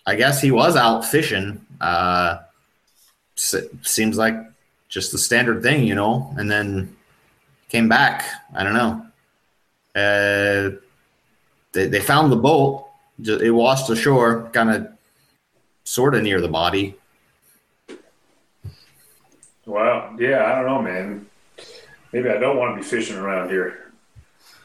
I 0.05 0.15
guess 0.15 0.41
he 0.41 0.51
was 0.51 0.75
out 0.75 1.05
fishing. 1.05 1.65
Uh, 1.79 2.39
seems 3.35 4.17
like 4.17 4.35
just 4.89 5.11
the 5.11 5.17
standard 5.17 5.61
thing, 5.63 5.85
you 5.85 5.95
know. 5.95 6.33
And 6.37 6.49
then 6.51 6.96
came 7.69 7.89
back. 7.89 8.25
I 8.55 8.63
don't 8.63 8.73
know. 8.73 9.05
Uh, 9.95 10.77
they 11.73 11.87
they 11.87 11.99
found 11.99 12.31
the 12.31 12.37
boat. 12.37 12.85
It 13.23 13.51
washed 13.51 13.89
ashore, 13.89 14.49
kind 14.53 14.69
of, 14.69 14.87
sort 15.83 16.15
of 16.15 16.23
near 16.23 16.39
the 16.39 16.47
body. 16.47 16.95
Wow. 19.65 20.15
Yeah, 20.19 20.45
I 20.45 20.55
don't 20.55 20.65
know, 20.65 20.81
man. 20.81 21.25
Maybe 22.13 22.29
I 22.29 22.37
don't 22.37 22.57
want 22.57 22.75
to 22.75 22.81
be 22.81 22.87
fishing 22.87 23.17
around 23.17 23.49
here. 23.49 23.91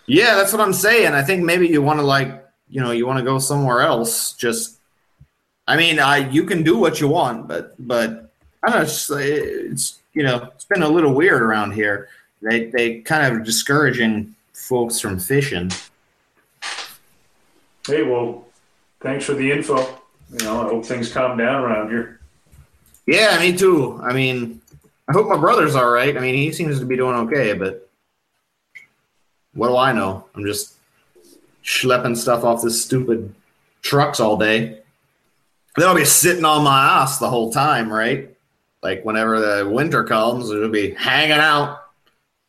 Yeah, 0.07 0.35
that's 0.35 0.53
what 0.53 0.61
I'm 0.61 0.73
saying. 0.73 1.13
I 1.13 1.23
think 1.23 1.45
maybe 1.45 1.67
you 1.67 1.81
want 1.81 1.99
to 1.99 2.05
like, 2.05 2.45
you 2.69 2.81
know, 2.81 2.91
you 2.91 3.07
want 3.07 3.19
to 3.19 3.25
go 3.25 3.39
somewhere 3.39 3.81
else. 3.81 4.33
Just, 4.35 4.79
I 5.67 5.77
mean, 5.77 5.99
I 5.99 6.29
you 6.29 6.45
can 6.45 6.63
do 6.63 6.79
what 6.79 7.01
you 7.01 7.09
want, 7.09 7.49
but 7.49 7.75
but 7.79 8.33
I 8.63 8.69
don't 8.69 8.79
know. 8.79 8.83
It's, 8.83 9.11
it's 9.11 10.01
you 10.13 10.23
know, 10.25 10.51
it's 10.55 10.65
been 10.65 10.83
a 10.83 10.89
little 10.89 11.15
weird 11.15 11.41
around 11.43 11.73
here. 11.73 12.09
They 12.43 12.67
they 12.67 13.01
kind 13.01 13.35
of 13.35 13.45
discouraging 13.45 14.35
folks 14.53 15.01
from 15.01 15.19
fishing. 15.19 15.71
Hey, 17.87 18.03
well, 18.03 18.47
thanks 19.01 19.25
for 19.25 19.35
the 19.35 19.51
info. 19.51 19.79
You 20.31 20.45
know, 20.45 20.63
I 20.63 20.65
hope 20.65 20.85
things 20.85 21.13
calm 21.13 21.37
down 21.37 21.63
around 21.63 21.91
here. 21.91 22.21
Yeah, 23.07 23.39
me 23.41 23.57
too. 23.57 24.01
I 24.03 24.13
mean, 24.13 24.61
I 25.09 25.13
hope 25.13 25.29
my 25.29 25.37
brother's 25.37 25.75
all 25.75 25.91
right. 25.91 26.17
I 26.17 26.21
mean, 26.21 26.35
he 26.35 26.53
seems 26.53 26.79
to 26.79 26.87
be 26.87 26.97
doing 26.97 27.17
okay, 27.27 27.53
but 27.53 27.89
what 29.55 29.69
do 29.69 29.77
I 29.77 29.93
know? 29.93 30.25
I'm 30.35 30.45
just 30.45 30.75
schlepping 31.65 32.17
stuff 32.17 32.45
off 32.45 32.63
this 32.63 32.83
stupid 32.83 33.35
trucks 33.83 34.21
all 34.21 34.37
day. 34.37 34.79
Then 35.77 35.89
I'll 35.89 35.95
be 35.95 36.05
sitting 36.05 36.45
on 36.45 36.65
my 36.65 37.03
ass 37.03 37.19
the 37.19 37.29
whole 37.29 37.53
time, 37.53 37.93
right? 37.93 38.35
Like 38.83 39.05
whenever 39.05 39.41
the 39.41 39.69
winter 39.69 40.05
comes, 40.05 40.51
it'll 40.51 40.69
be 40.69 40.93
hanging 40.93 41.33
out, 41.33 41.82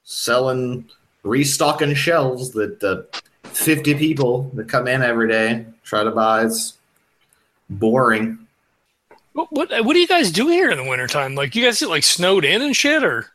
selling, 0.03 0.89
restocking 1.23 1.93
shelves 1.93 2.51
that 2.51 2.79
the 2.79 3.07
50 3.43 3.95
people 3.95 4.51
that 4.53 4.67
come 4.67 4.87
in 4.87 5.01
every 5.01 5.27
day 5.27 5.65
try 5.83 6.03
to 6.03 6.11
buy. 6.11 6.45
It's 6.45 6.77
boring. 7.69 8.39
What, 9.33 9.51
what 9.51 9.85
what 9.85 9.93
do 9.93 9.99
you 9.99 10.07
guys 10.07 10.31
do 10.31 10.47
here 10.47 10.69
in 10.69 10.77
the 10.77 10.87
wintertime? 10.87 11.33
Like 11.33 11.55
you 11.55 11.63
guys 11.63 11.79
get 11.79 11.89
like 11.89 12.03
snowed 12.03 12.45
in 12.45 12.61
and 12.61 12.75
shit, 12.75 13.03
or 13.03 13.25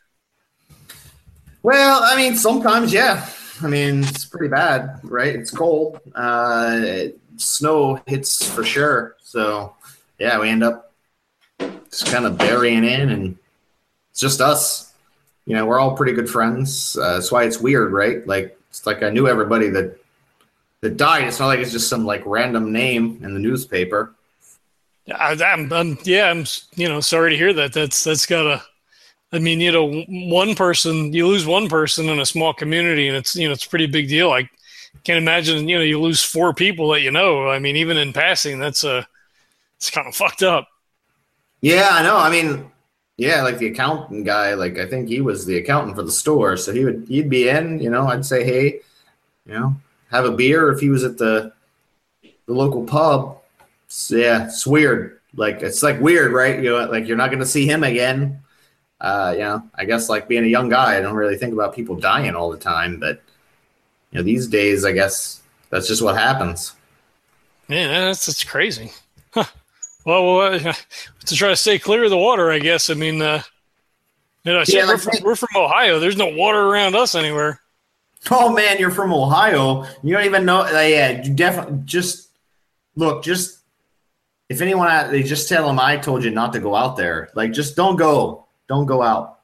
Well, 1.62 2.00
I 2.04 2.16
mean, 2.16 2.37
sometimes, 2.37 2.92
yeah. 2.92 3.28
I 3.61 3.66
mean, 3.66 4.04
it's 4.04 4.24
pretty 4.24 4.48
bad, 4.48 5.00
right? 5.02 5.35
It's 5.35 5.50
cold. 5.50 6.00
Uh, 6.14 7.07
snow 7.37 8.00
hits 8.07 8.48
for 8.48 8.62
sure. 8.62 9.16
So, 9.22 9.74
yeah, 10.20 10.38
we 10.38 10.48
end 10.48 10.62
up 10.62 10.92
just 11.90 12.07
kind 12.07 12.24
of 12.24 12.38
burying 12.38 12.85
in, 12.85 13.11
and 13.11 13.37
it's 14.12 14.20
just 14.20 14.40
us. 14.40 14.88
You 15.49 15.55
know, 15.55 15.65
we're 15.65 15.81
all 15.81 15.97
pretty 15.97 16.13
good 16.13 16.29
friends. 16.29 16.95
Uh, 16.99 17.15
that's 17.15 17.33
why 17.33 17.45
it's 17.45 17.59
weird, 17.59 17.91
right? 17.91 18.25
Like, 18.27 18.59
it's 18.69 18.85
like 18.85 19.03
I 19.03 19.09
knew 19.09 19.29
everybody 19.29 19.71
that 19.71 19.99
that 20.83 20.99
died. 20.99 21.25
It's 21.25 21.41
not 21.41 21.47
like 21.47 21.61
it's 21.61 21.73
just 21.73 21.89
some 21.89 22.05
like 22.05 22.23
random 22.27 22.71
name 22.71 23.19
in 23.23 23.33
the 23.33 23.41
newspaper. 23.41 24.15
I, 25.11 25.33
I'm, 25.43 25.73
I'm 25.73 25.99
yeah, 26.03 26.31
I'm 26.31 26.45
you 26.75 26.87
know 26.87 27.01
sorry 27.01 27.31
to 27.31 27.37
hear 27.39 27.55
that. 27.55 27.73
That's 27.73 28.05
that's 28.05 28.27
gotta. 28.27 28.63
I 29.33 29.39
mean, 29.39 29.59
you 29.59 29.73
know, 29.73 30.05
one 30.29 30.55
person 30.55 31.15
you 31.15 31.27
lose 31.27 31.47
one 31.47 31.67
person 31.67 32.11
in 32.11 32.21
a 32.21 32.27
small 32.27 32.53
community, 32.53 33.09
and 33.09 33.17
it's 33.17 33.35
you 33.35 33.49
know 33.49 33.55
it's 33.55 33.65
a 33.65 33.71
pretty 33.71 33.87
big 33.87 34.11
deal. 34.11 34.31
I 34.31 34.51
can't 35.03 35.17
imagine 35.17 35.67
you 35.67 35.79
know 35.79 35.83
you 35.83 35.99
lose 35.99 36.23
four 36.23 36.53
people 36.53 36.91
that 36.91 37.01
you 37.01 37.11
know. 37.11 37.49
I 37.49 37.59
mean, 37.59 37.77
even 37.77 37.97
in 37.97 38.13
passing, 38.13 38.59
that's 38.59 38.85
a 38.85 39.09
it's 39.79 39.89
kind 39.89 40.07
of 40.07 40.15
fucked 40.15 40.43
up. 40.43 40.69
Yeah, 41.63 41.89
I 41.91 42.03
know. 42.03 42.19
I 42.19 42.29
mean, 42.31 42.71
yeah, 43.18 43.42
like 43.42 43.59
the 43.59 43.66
accountant 43.66 44.24
guy, 44.24 44.54
like 44.54 44.78
I 44.78 44.87
think 44.87 45.09
he 45.09 45.20
was 45.20 45.44
the 45.44 45.59
accountant 45.59 45.96
for 45.96 46.04
the 46.04 46.12
store, 46.12 46.57
so 46.57 46.72
he 46.72 46.85
would 46.85 47.04
he'd 47.09 47.28
be 47.28 47.48
in, 47.48 47.81
you 47.81 47.90
know, 47.90 48.07
I'd 48.07 48.24
say, 48.24 48.44
hey, 48.44 48.81
you 49.44 49.54
know, 49.54 49.74
have 50.11 50.24
a 50.24 50.31
beer 50.31 50.70
if 50.70 50.78
he 50.78 50.88
was 50.88 51.02
at 51.02 51.18
the 51.18 51.52
the 52.22 52.54
local 52.54 52.85
pub. 52.85 53.38
Yeah, 54.09 54.46
it's 54.46 54.64
weird. 54.64 55.18
Like 55.35 55.62
it's 55.62 55.83
like 55.83 56.00
weird, 56.00 56.33
right? 56.33 56.62
You 56.62 56.70
know, 56.70 56.85
like 56.87 57.09
you're 57.09 57.16
not 57.16 57.33
gonna 57.33 57.44
see 57.44 57.66
him 57.66 57.83
again. 57.83 58.40
Uh, 59.00 59.33
you 59.35 59.42
know, 59.42 59.68
I 59.74 59.85
guess 59.85 60.09
like 60.09 60.28
being 60.28 60.44
a 60.44 60.48
young 60.48 60.68
guy, 60.68 60.96
I 60.96 61.00
don't 61.00 61.16
really 61.16 61.37
think 61.37 61.52
about 61.52 61.74
people 61.74 61.96
dying 61.96 62.37
all 62.37 62.50
the 62.50 62.59
time, 62.59 63.00
but 63.00 63.20
you 64.12 64.18
know, 64.18 64.22
these 64.22 64.46
days 64.46 64.85
I 64.85 64.92
guess 64.92 65.42
that's 65.70 65.88
just 65.88 66.02
what 66.02 66.16
happens. 66.16 66.72
Yeah, 67.68 67.88
that's 67.88 68.26
that's 68.26 68.44
crazy. 68.44 68.92
Huh. 69.33 69.44
Well, 70.09 70.25
well, 70.25 70.68
uh, 70.68 70.73
to 71.27 71.35
try 71.35 71.51
to 71.51 71.57
stay 71.57 71.79
clear 71.79 72.05
of 72.05 72.09
the 72.09 72.16
water, 72.16 72.51
I 72.51 72.61
guess. 72.61 72.88
I 72.88 72.94
mean, 72.94 73.21
uh, 73.21 73.42
you 74.42 74.55
know, 74.55 74.64
Yeah, 74.66 74.87
we're, 74.87 74.97
from, 74.97 75.12
we're 75.23 75.37
from 75.37 75.51
Ohio. 75.55 75.99
There's 75.99 76.16
no 76.16 76.29
water 76.29 76.59
around 76.59 76.97
us 76.97 77.14
anywhere. 77.14 77.61
Oh 78.31 78.51
man, 78.51 78.79
you're 78.79 78.90
from 78.90 79.12
Ohio. 79.12 79.85
You 80.03 80.14
don't 80.14 80.25
even 80.25 80.47
know. 80.47 80.62
Uh, 80.62 80.81
yeah, 80.81 81.23
you 81.23 81.35
definitely 81.35 81.83
just 81.85 82.31
look. 82.97 83.23
Just 83.23 83.59
if 84.49 84.62
anyone, 84.62 85.11
they 85.11 85.23
just 85.23 85.47
tell 85.47 85.66
them 85.66 85.79
I 85.79 85.99
told 85.99 86.25
you 86.25 86.31
not 86.31 86.55
to 86.55 86.59
go 86.59 86.75
out 86.75 86.97
there. 86.97 87.29
Like, 87.35 87.53
just 87.53 87.77
don't 87.77 87.97
go. 87.97 88.47
Don't 88.66 88.87
go 88.87 89.03
out. 89.03 89.40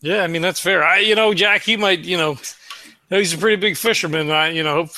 Yeah, 0.00 0.22
I 0.22 0.28
mean 0.28 0.42
that's 0.42 0.60
fair. 0.60 0.84
I, 0.84 0.98
you 0.98 1.16
know, 1.16 1.34
Jack, 1.34 1.62
he 1.62 1.76
might, 1.76 2.04
you 2.04 2.16
know, 2.16 2.38
he's 3.10 3.34
a 3.34 3.38
pretty 3.38 3.56
big 3.56 3.76
fisherman. 3.76 4.30
I, 4.30 4.50
you 4.50 4.62
know, 4.62 4.88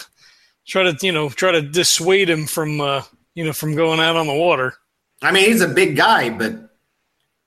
try 0.67 0.83
to, 0.83 0.97
you 1.05 1.13
know, 1.13 1.31
try 1.31 1.53
to 1.53 1.63
dissuade 1.63 2.29
him 2.29 2.47
from, 2.47 2.83
uh, 2.83 3.03
you 3.35 3.45
know, 3.45 3.53
from 3.53 3.75
going 3.75 4.01
out 4.01 4.17
on 4.17 4.27
the 4.27 4.35
water. 4.35 4.75
I 5.23 5.33
mean, 5.33 5.47
he's 5.47 5.61
a 5.61 5.69
big 5.69 5.97
guy, 5.97 6.31
but 6.31 6.71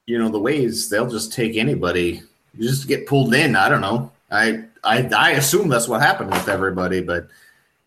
you 0.05 0.17
know 0.17 0.29
the 0.29 0.39
waves. 0.39 0.89
They'll 0.89 1.09
just 1.09 1.33
take 1.33 1.57
anybody. 1.57 2.21
You 2.53 2.67
just 2.67 2.87
get 2.87 3.07
pulled 3.07 3.33
in. 3.33 3.55
I 3.55 3.69
don't 3.69 3.81
know. 3.81 4.11
I 4.31 4.63
I 4.83 5.03
I 5.15 5.31
assume 5.31 5.69
that's 5.69 5.87
what 5.87 6.01
happened 6.01 6.31
with 6.31 6.49
everybody, 6.49 7.01
but 7.01 7.23
it 7.23 7.29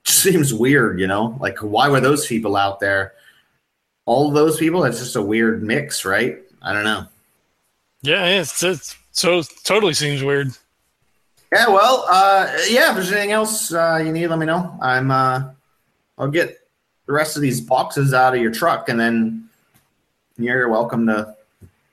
just 0.04 0.18
seems 0.22 0.54
weird. 0.54 1.00
You 1.00 1.06
know, 1.06 1.36
like 1.40 1.58
why 1.58 1.88
were 1.88 2.00
those 2.00 2.26
people 2.26 2.56
out 2.56 2.80
there? 2.80 3.14
All 4.06 4.28
of 4.28 4.34
those 4.34 4.58
people. 4.58 4.84
It's 4.84 4.98
just 4.98 5.16
a 5.16 5.22
weird 5.22 5.62
mix, 5.62 6.04
right? 6.04 6.38
I 6.62 6.72
don't 6.72 6.84
know. 6.84 7.06
Yeah, 8.02 8.26
yeah 8.26 8.40
it's, 8.40 8.62
it's 8.62 8.96
so 9.12 9.42
totally 9.64 9.94
seems 9.94 10.22
weird. 10.22 10.48
Yeah, 11.52 11.68
well, 11.68 12.04
uh, 12.08 12.46
yeah. 12.68 12.90
If 12.90 12.96
there's 12.96 13.12
anything 13.12 13.32
else 13.32 13.72
uh, 13.72 14.00
you 14.04 14.12
need, 14.12 14.28
let 14.28 14.38
me 14.38 14.46
know. 14.46 14.78
I'm. 14.80 15.10
Uh, 15.10 15.50
I'll 16.16 16.28
get 16.28 16.60
the 17.10 17.16
rest 17.16 17.34
of 17.34 17.42
these 17.42 17.60
boxes 17.60 18.14
out 18.14 18.36
of 18.36 18.40
your 18.40 18.52
truck, 18.52 18.88
and 18.88 19.00
then 19.00 19.48
you're 20.38 20.68
welcome 20.68 21.08
to 21.08 21.34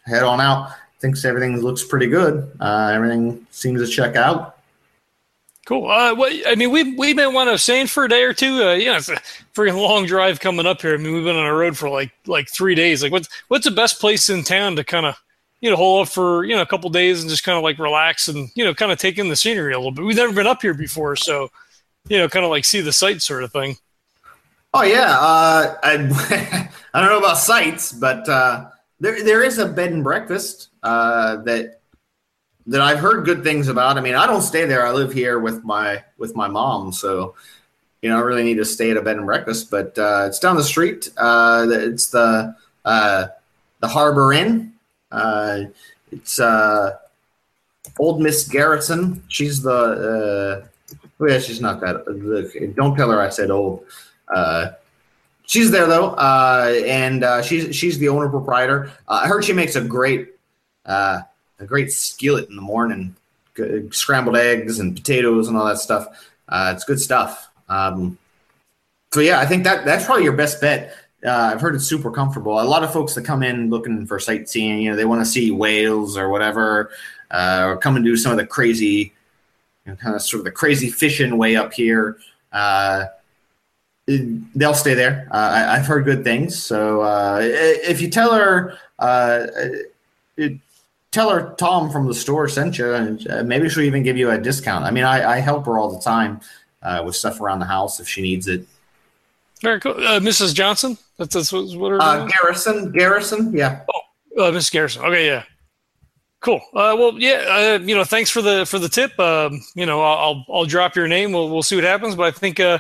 head 0.06 0.22
on 0.22 0.40
out. 0.40 0.74
Thinks 1.00 1.26
everything 1.26 1.60
looks 1.60 1.84
pretty 1.84 2.06
good. 2.06 2.52
Uh, 2.60 2.92
everything 2.94 3.48
seems 3.50 3.82
to 3.82 3.88
check 3.88 4.16
out. 4.16 4.60
Cool. 5.66 5.90
Uh, 5.90 6.14
what, 6.14 6.32
I 6.46 6.54
mean, 6.54 6.70
we 6.70 6.96
we 6.96 7.16
been 7.16 7.34
to 7.34 7.58
staying 7.58 7.88
for 7.88 8.06
a 8.06 8.10
day 8.10 8.22
or 8.22 8.32
two. 8.32 8.62
Uh, 8.64 8.76
yeah, 8.76 8.98
it's 8.98 9.10
a 9.10 9.16
freaking 9.56 9.82
long 9.82 10.06
drive 10.06 10.40
coming 10.40 10.68
up 10.68 10.84
here. 10.84 10.94
I 10.94 10.98
mean, 10.98 11.16
we've 11.16 11.24
been 11.24 11.36
on 11.36 11.48
a 11.48 11.54
road 11.54 11.76
for 11.76 11.90
like 11.90 12.12
like 12.28 12.48
three 12.48 12.76
days. 12.76 13.02
Like, 13.02 13.12
what's 13.12 13.28
what's 13.48 13.66
the 13.66 13.72
best 13.72 14.00
place 14.00 14.30
in 14.30 14.44
town 14.44 14.76
to 14.76 14.84
kind 14.84 15.08
of 15.08 15.16
you 15.62 15.72
know, 15.72 15.76
hole 15.76 16.02
up 16.04 16.10
for 16.10 16.44
you 16.44 16.56
know 16.56 16.62
a 16.62 16.68
couple 16.68 16.92
days 16.92 17.22
and 17.22 17.30
just 17.30 17.44
kind 17.44 17.58
of 17.58 17.64
like 17.64 17.80
relax 17.80 18.28
and 18.28 18.50
you 18.54 18.64
know 18.64 18.76
kind 18.76 18.92
of 18.92 19.00
take 19.00 19.18
in 19.18 19.30
the 19.30 19.36
scenery 19.36 19.74
a 19.74 19.78
little 19.78 19.92
bit. 19.92 20.06
We've 20.06 20.16
never 20.16 20.32
been 20.32 20.46
up 20.46 20.62
here 20.62 20.76
before, 20.76 21.16
so 21.16 21.50
you 22.08 22.20
know, 22.20 22.30
kind 22.30 22.46
of 22.46 22.52
like 22.52 22.66
see 22.66 22.82
the 22.82 22.94
sights 22.94 23.26
sort 23.26 23.44
of 23.44 23.52
thing. 23.52 23.78
Oh 24.74 24.84
yeah, 24.84 25.18
uh, 25.20 25.76
I 25.84 26.70
I 26.94 27.02
don't 27.02 27.10
know 27.10 27.20
about 27.20 27.38
sites, 27.38 27.92
but 27.92 28.28
uh, 28.28 28.70
there 29.00 29.24
there 29.24 29.44
is 29.44 29.58
a 29.58 29.68
bed 29.68 29.92
and 29.92 30.04
breakfast 30.04 30.70
uh, 30.84 31.38
that 31.44 31.80
that 32.68 32.82
I've 32.82 33.00
heard 33.00 33.26
good 33.26 33.44
things 33.44 33.70
about. 33.70 33.98
I 33.98 34.02
mean, 34.02 34.16
I 34.16 34.28
don't 34.28 34.42
stay 34.42 34.66
there. 34.66 34.86
I 34.86 34.92
live 34.92 35.14
here 35.14 35.40
with 35.40 35.64
my 35.64 36.04
with 36.18 36.36
my 36.36 36.48
mom, 36.48 36.92
so 36.92 37.36
you 38.02 38.10
know, 38.10 38.18
I 38.18 38.22
really 38.22 38.44
need 38.44 38.58
to 38.58 38.66
stay 38.66 38.92
at 38.92 38.98
a 38.98 39.02
bed 39.02 39.18
and 39.18 39.26
breakfast. 39.26 39.72
But 39.72 39.98
uh, 39.98 40.26
it's 40.28 40.40
down 40.40 40.56
the 40.56 40.64
street. 40.64 41.10
Uh, 41.18 41.68
it's 41.70 42.08
the 42.08 42.56
uh, 42.86 43.28
the 43.80 43.88
Harbor 43.88 44.34
Inn. 44.34 44.74
Uh, 45.12 45.64
it's 46.12 46.40
uh, 46.40 46.98
old 47.98 48.22
Miss 48.22 48.48
Garrison. 48.48 49.24
She's 49.30 49.62
the 49.62 49.72
uh, 50.62 50.96
oh 51.20 51.28
yeah, 51.28 51.40
she's 51.40 51.62
not 51.62 51.80
that. 51.82 52.08
Look, 52.08 52.54
don't 52.76 52.96
tell 52.96 53.10
her 53.12 53.22
I 53.22 53.30
said 53.30 53.50
old. 53.50 53.86
Uh, 54.34 54.72
she's 55.46 55.72
there 55.72 55.88
though, 55.88 56.10
uh, 56.12 56.82
and 56.86 57.24
uh, 57.24 57.42
she's 57.42 57.76
she's 57.76 57.98
the 57.98 58.10
owner 58.10 58.30
proprietor. 58.30 58.92
Uh, 59.08 59.22
I 59.24 59.28
heard 59.28 59.44
she 59.44 59.54
makes 59.54 59.76
a 59.76 59.82
great 59.82 60.30
uh, 60.86 61.22
a 61.60 61.66
great 61.66 61.92
skillet 61.92 62.50
in 62.50 62.56
the 62.56 62.62
morning, 62.62 63.16
G- 63.56 63.90
scrambled 63.92 64.38
eggs 64.38 64.80
and 64.80 64.96
potatoes 64.96 65.48
and 65.48 65.58
all 65.58 65.66
that 65.66 65.80
stuff. 65.80 66.08
Uh, 66.48 66.74
it's 66.76 66.84
good 66.84 67.00
stuff. 67.00 67.50
Um, 67.70 68.18
so 69.14 69.20
yeah, 69.22 69.40
I 69.40 69.46
think 69.46 69.64
that 69.64 69.86
that's 69.86 70.06
probably 70.06 70.24
your 70.24 70.34
best 70.34 70.62
bet. 70.62 70.96
Uh, 71.26 71.52
I've 71.54 71.62
heard 71.62 71.74
it's 71.76 71.86
super 71.86 72.12
comfortable. 72.12 72.62
A 72.62 72.64
lot 72.64 72.84
of 72.84 72.94
folks 72.94 73.16
that 73.16 73.26
come 73.26 73.42
in 73.42 73.70
looking 73.70 74.06
for 74.06 74.20
sightseeing, 74.20 74.80
you 74.82 74.92
know, 74.92 74.96
they 74.96 75.06
want 75.06 75.22
to 75.22 75.26
see 75.26 75.50
whales 75.50 76.16
or 76.16 76.30
whatever, 76.30 76.92
uh, 77.32 77.64
or 77.66 77.78
come 77.78 77.96
and 77.96 78.06
do 78.06 78.16
some 78.16 78.32
of 78.32 78.38
the 78.38 78.46
crazy, 78.46 79.14
you 79.86 79.92
know, 79.92 79.96
kind 79.96 80.16
of 80.16 80.22
sort 80.22 80.40
of 80.40 80.46
the 80.46 80.52
crazy 80.52 80.90
fishing 80.90 81.38
way 81.38 81.56
up 81.56 81.74
here. 81.74 82.18
Uh, 82.52 83.06
they'll 84.08 84.74
stay 84.74 84.94
there. 84.94 85.28
Uh, 85.32 85.66
I, 85.70 85.78
have 85.78 85.86
heard 85.86 86.06
good 86.06 86.24
things. 86.24 86.62
So 86.62 87.02
uh, 87.02 87.40
if 87.42 88.02
you 88.02 88.10
tell 88.10 88.34
her, 88.34 88.78
uh, 89.00 89.48
tell 91.12 91.30
her 91.30 91.54
Tom 91.58 91.92
from 91.92 92.08
the 92.08 92.14
store 92.14 92.48
sent 92.48 92.78
you, 92.78 92.94
and 92.94 93.30
uh, 93.30 93.44
maybe 93.44 93.70
she'll 93.70 93.84
even 93.84 94.04
give 94.04 94.18
you 94.18 94.32
a 94.32 94.38
discount. 94.38 94.86
I 94.86 94.92
mean, 94.92 95.04
I, 95.04 95.38
I 95.38 95.40
help 95.40 95.66
her 95.66 95.78
all 95.78 95.92
the 95.92 96.02
time 96.02 96.40
uh, 96.82 97.04
with 97.06 97.16
stuff 97.16 97.42
around 97.42 97.60
the 97.60 97.66
house 97.66 98.00
if 98.00 98.08
she 98.08 98.22
needs 98.22 98.48
it. 98.48 98.66
Very 99.62 99.80
cool, 99.80 99.94
uh, 99.94 100.20
Mrs. 100.20 100.54
Johnson. 100.54 100.98
That's, 101.18 101.34
that's 101.34 101.52
what 101.52 101.90
her 101.90 102.02
uh, 102.02 102.28
Garrison. 102.28 102.92
Garrison, 102.92 103.52
yeah. 103.54 103.82
Oh, 103.94 104.44
uh, 104.44 104.52
Mrs. 104.52 104.72
Garrison. 104.72 105.04
Okay, 105.04 105.26
yeah. 105.26 105.44
Cool. 106.40 106.62
Uh, 106.74 106.96
well, 106.98 107.14
yeah. 107.18 107.78
Uh, 107.80 107.84
you 107.84 107.96
know, 107.96 108.04
thanks 108.04 108.30
for 108.30 108.44
the 108.44 108.66
for 108.68 108.78
the 108.78 108.88
tip. 108.88 109.20
Um, 109.20 109.60
you 109.74 109.88
know, 109.88 110.02
I'll 110.02 110.46
I'll 110.48 110.66
drop 110.66 110.96
your 110.96 111.08
name. 111.08 111.32
We'll 111.32 111.50
we'll 111.50 111.64
see 111.64 111.76
what 111.76 111.84
happens. 111.84 112.16
But 112.16 112.24
I 112.24 112.32
think 112.32 112.60
uh, 112.60 112.78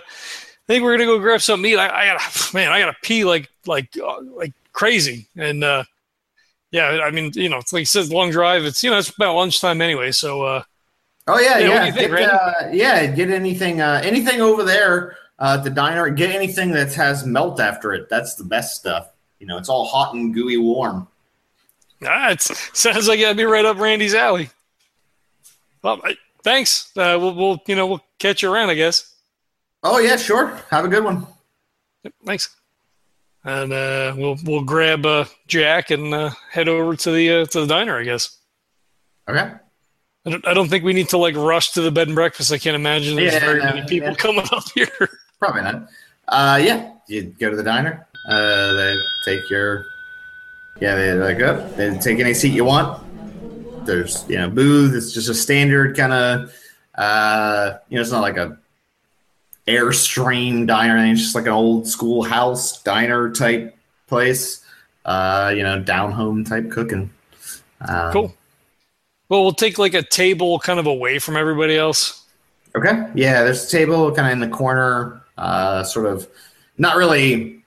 I 0.67 0.73
think 0.73 0.83
we're 0.83 0.97
gonna 0.97 1.05
go 1.05 1.19
grab 1.19 1.41
some 1.41 1.61
meat. 1.61 1.77
I, 1.77 1.87
I 1.87 2.05
gotta 2.05 2.53
man, 2.55 2.71
I 2.71 2.79
gotta 2.79 2.97
pee 3.01 3.23
like 3.23 3.49
like 3.65 3.97
uh, 4.01 4.21
like 4.21 4.53
crazy. 4.73 5.27
And 5.37 5.63
uh, 5.63 5.85
yeah, 6.71 6.99
I 7.03 7.11
mean, 7.11 7.31
you 7.35 7.47
know, 7.49 7.57
it's 7.57 7.71
like 7.71 7.83
it 7.83 7.87
says 7.87 8.11
long 8.11 8.31
drive. 8.31 8.65
It's 8.65 8.83
you 8.83 8.91
know, 8.91 8.97
it's 8.97 9.09
about 9.09 9.35
lunchtime 9.35 9.81
anyway. 9.81 10.11
So 10.11 10.43
uh, 10.43 10.63
oh 11.27 11.39
yeah, 11.39 11.59
you 11.59 11.67
know, 11.67 11.73
yeah, 11.73 11.91
think, 11.91 12.11
get, 12.11 12.29
uh, 12.29 12.53
yeah. 12.71 13.05
Get 13.05 13.29
anything 13.29 13.79
uh, 13.79 14.01
anything 14.03 14.41
over 14.41 14.63
there 14.63 15.17
uh, 15.39 15.55
at 15.57 15.63
the 15.63 15.69
diner. 15.69 16.09
Get 16.09 16.35
anything 16.35 16.71
that 16.71 16.93
has 16.95 17.25
melt 17.25 17.61
after 17.61 17.93
it. 17.93 18.09
That's 18.09 18.35
the 18.35 18.43
best 18.43 18.75
stuff. 18.75 19.11
You 19.39 19.47
know, 19.47 19.57
it's 19.57 19.69
all 19.69 19.85
hot 19.85 20.13
and 20.15 20.33
gooey 20.33 20.57
warm. 20.57 21.07
ah, 22.05 22.31
it 22.31 22.41
sounds 22.73 23.07
like 23.07 23.21
I'd 23.21 23.37
be 23.37 23.45
right 23.45 23.65
up 23.65 23.77
Randy's 23.77 24.13
alley. 24.13 24.49
Well, 25.81 26.01
I, 26.03 26.17
thanks. 26.43 26.91
Uh, 26.97 27.17
we'll 27.19 27.35
we'll 27.35 27.61
you 27.67 27.75
know 27.75 27.87
we'll 27.87 28.03
catch 28.19 28.41
you 28.41 28.51
around, 28.51 28.69
I 28.69 28.73
guess. 28.73 29.13
Oh 29.89 29.99
yeah, 29.99 30.17
sure. 30.17 30.59
Have 30.69 30.85
a 30.85 30.87
good 30.87 31.03
one. 31.03 31.25
Yep, 32.03 32.13
thanks. 32.25 32.55
And 33.43 33.71
uh, 33.71 34.13
we'll 34.17 34.37
we'll 34.43 34.63
grab 34.63 35.05
uh, 35.05 35.25
Jack 35.47 35.91
and 35.91 36.13
uh, 36.13 36.31
head 36.51 36.67
over 36.67 36.95
to 36.97 37.11
the 37.11 37.29
uh, 37.31 37.45
to 37.45 37.61
the 37.61 37.67
diner, 37.67 37.97
I 37.97 38.03
guess. 38.03 38.37
Okay. 39.29 39.51
I 40.25 40.29
don't, 40.29 40.45
I 40.47 40.53
don't 40.53 40.67
think 40.67 40.83
we 40.83 40.91
need 40.91 41.07
to 41.09 41.17
like 41.17 41.35
rush 41.35 41.71
to 41.71 41.81
the 41.81 41.91
bed 41.91 42.07
and 42.09 42.15
breakfast. 42.15 42.51
I 42.51 42.57
can't 42.57 42.75
imagine 42.75 43.15
there's 43.15 43.33
Yeah, 43.33 43.39
very 43.39 43.59
many 43.63 43.87
people 43.87 44.09
yeah. 44.09 44.15
coming 44.15 44.45
up 44.51 44.63
here. 44.75 44.89
Probably 45.39 45.61
not. 45.61 45.87
Uh, 46.27 46.59
yeah, 46.61 46.91
you 47.07 47.33
go 47.39 47.49
to 47.49 47.55
the 47.55 47.63
diner. 47.63 48.05
Uh, 48.27 48.73
they 48.73 48.97
take 49.23 49.49
your, 49.49 49.85
yeah, 50.81 50.95
they 50.95 51.13
like 51.13 51.39
up. 51.39 51.77
They 51.77 51.97
take 51.99 52.19
any 52.19 52.33
seat 52.33 52.51
you 52.51 52.65
want. 52.65 53.01
There's, 53.85 54.25
you 54.27 54.35
know, 54.37 54.49
booth. 54.49 54.93
It's 54.93 55.13
just 55.13 55.29
a 55.29 55.33
standard 55.33 55.95
kind 55.95 56.11
of, 56.11 56.53
uh, 56.95 57.77
you 57.87 57.95
know, 57.95 58.01
it's 58.01 58.11
not 58.11 58.21
like 58.21 58.35
a 58.35 58.57
airstream 59.67 60.65
diner. 60.65 60.97
It's 60.97 61.21
just 61.21 61.35
like 61.35 61.45
an 61.45 61.51
old 61.51 61.87
school 61.87 62.23
house 62.23 62.81
diner 62.83 63.31
type 63.31 63.77
place. 64.07 64.63
Uh, 65.05 65.53
you 65.55 65.63
know, 65.63 65.79
down 65.79 66.11
home 66.11 66.43
type 66.43 66.69
cooking. 66.69 67.09
Um, 67.81 68.11
Cool. 68.11 68.33
Well, 69.29 69.43
we'll 69.43 69.53
take 69.53 69.77
like 69.77 69.93
a 69.93 70.01
table 70.01 70.59
kind 70.59 70.79
of 70.79 70.85
away 70.85 71.19
from 71.19 71.35
everybody 71.35 71.77
else. 71.77 72.25
Okay. 72.75 73.07
Yeah, 73.15 73.43
there's 73.43 73.67
a 73.67 73.69
table 73.69 74.11
kind 74.11 74.27
of 74.27 74.33
in 74.33 74.39
the 74.39 74.55
corner, 74.55 75.21
uh, 75.37 75.83
sort 75.83 76.05
of 76.05 76.27
not 76.77 76.95
really 76.95 77.61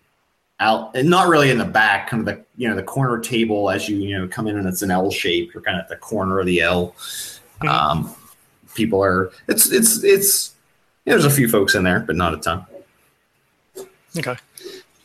out, 0.59 0.95
not 0.95 1.29
really 1.29 1.51
in 1.51 1.59
the 1.59 1.65
back, 1.65 2.09
kind 2.09 2.27
of 2.27 2.35
the 2.35 2.45
you 2.57 2.69
know 2.69 2.77
the 2.77 2.83
corner 2.83 3.19
table 3.19 3.71
as 3.71 3.89
you 3.89 3.97
you 3.97 4.19
know 4.19 4.29
come 4.29 4.47
in 4.47 4.57
and 4.57 4.67
it's 4.67 4.83
an 4.83 4.91
L 4.91 5.11
shape. 5.11 5.53
You're 5.53 5.63
kind 5.63 5.79
of 5.79 5.85
at 5.85 5.89
the 5.89 5.97
corner 5.97 6.41
of 6.41 6.47
the 6.47 6.61
L. 6.61 6.95
Um, 7.67 8.15
people 8.75 9.03
are. 9.03 9.33
It's 9.49 9.71
it's 9.71 10.03
it's. 10.05 10.55
Yeah, 11.05 11.13
there's 11.15 11.25
a 11.25 11.31
few 11.31 11.49
folks 11.49 11.75
in 11.75 11.83
there, 11.85 12.01
but 12.01 12.17
not 12.17 12.35
a 12.35 12.37
ton. 12.39 12.67
Okay. 14.19 14.37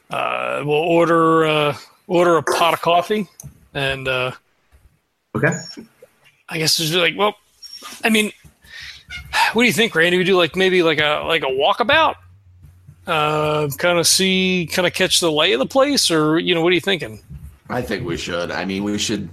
Uh, 0.10 0.62
we'll 0.66 0.76
order 0.76 1.46
uh, 1.46 1.78
order 2.08 2.38
a 2.38 2.44
pot 2.44 2.74
of 2.74 2.82
coffee, 2.82 3.28
and 3.74 4.08
uh, 4.08 4.32
Okay. 5.36 5.54
I 6.48 6.58
guess 6.58 6.80
it's 6.80 6.94
like, 6.94 7.16
well, 7.18 7.36
I 8.04 8.10
mean, 8.10 8.32
what 9.54 9.64
do 9.64 9.68
you 9.68 9.74
think, 9.74 9.96
Randy? 9.96 10.18
We 10.18 10.24
do 10.24 10.38
like 10.38 10.56
maybe 10.56 10.84
like 10.84 11.00
a 11.00 11.24
like 11.26 11.44
a 11.44 11.48
walkabout, 11.48 12.16
uh, 13.08 13.68
kind 13.78 13.98
of 14.00 14.08
see, 14.08 14.70
kind 14.72 14.88
of 14.88 14.94
catch 14.94 15.20
the 15.20 15.32
lay 15.32 15.54
of 15.54 15.60
the 15.60 15.66
place, 15.66 16.10
or 16.12 16.40
you 16.40 16.54
know, 16.56 16.62
what 16.62 16.70
are 16.72 16.76
you 16.76 16.82
thinking? 16.82 17.20
I 17.70 17.82
think 17.82 18.06
we 18.06 18.16
should. 18.16 18.52
I 18.52 18.64
mean, 18.64 18.84
we 18.84 18.98
should, 18.98 19.28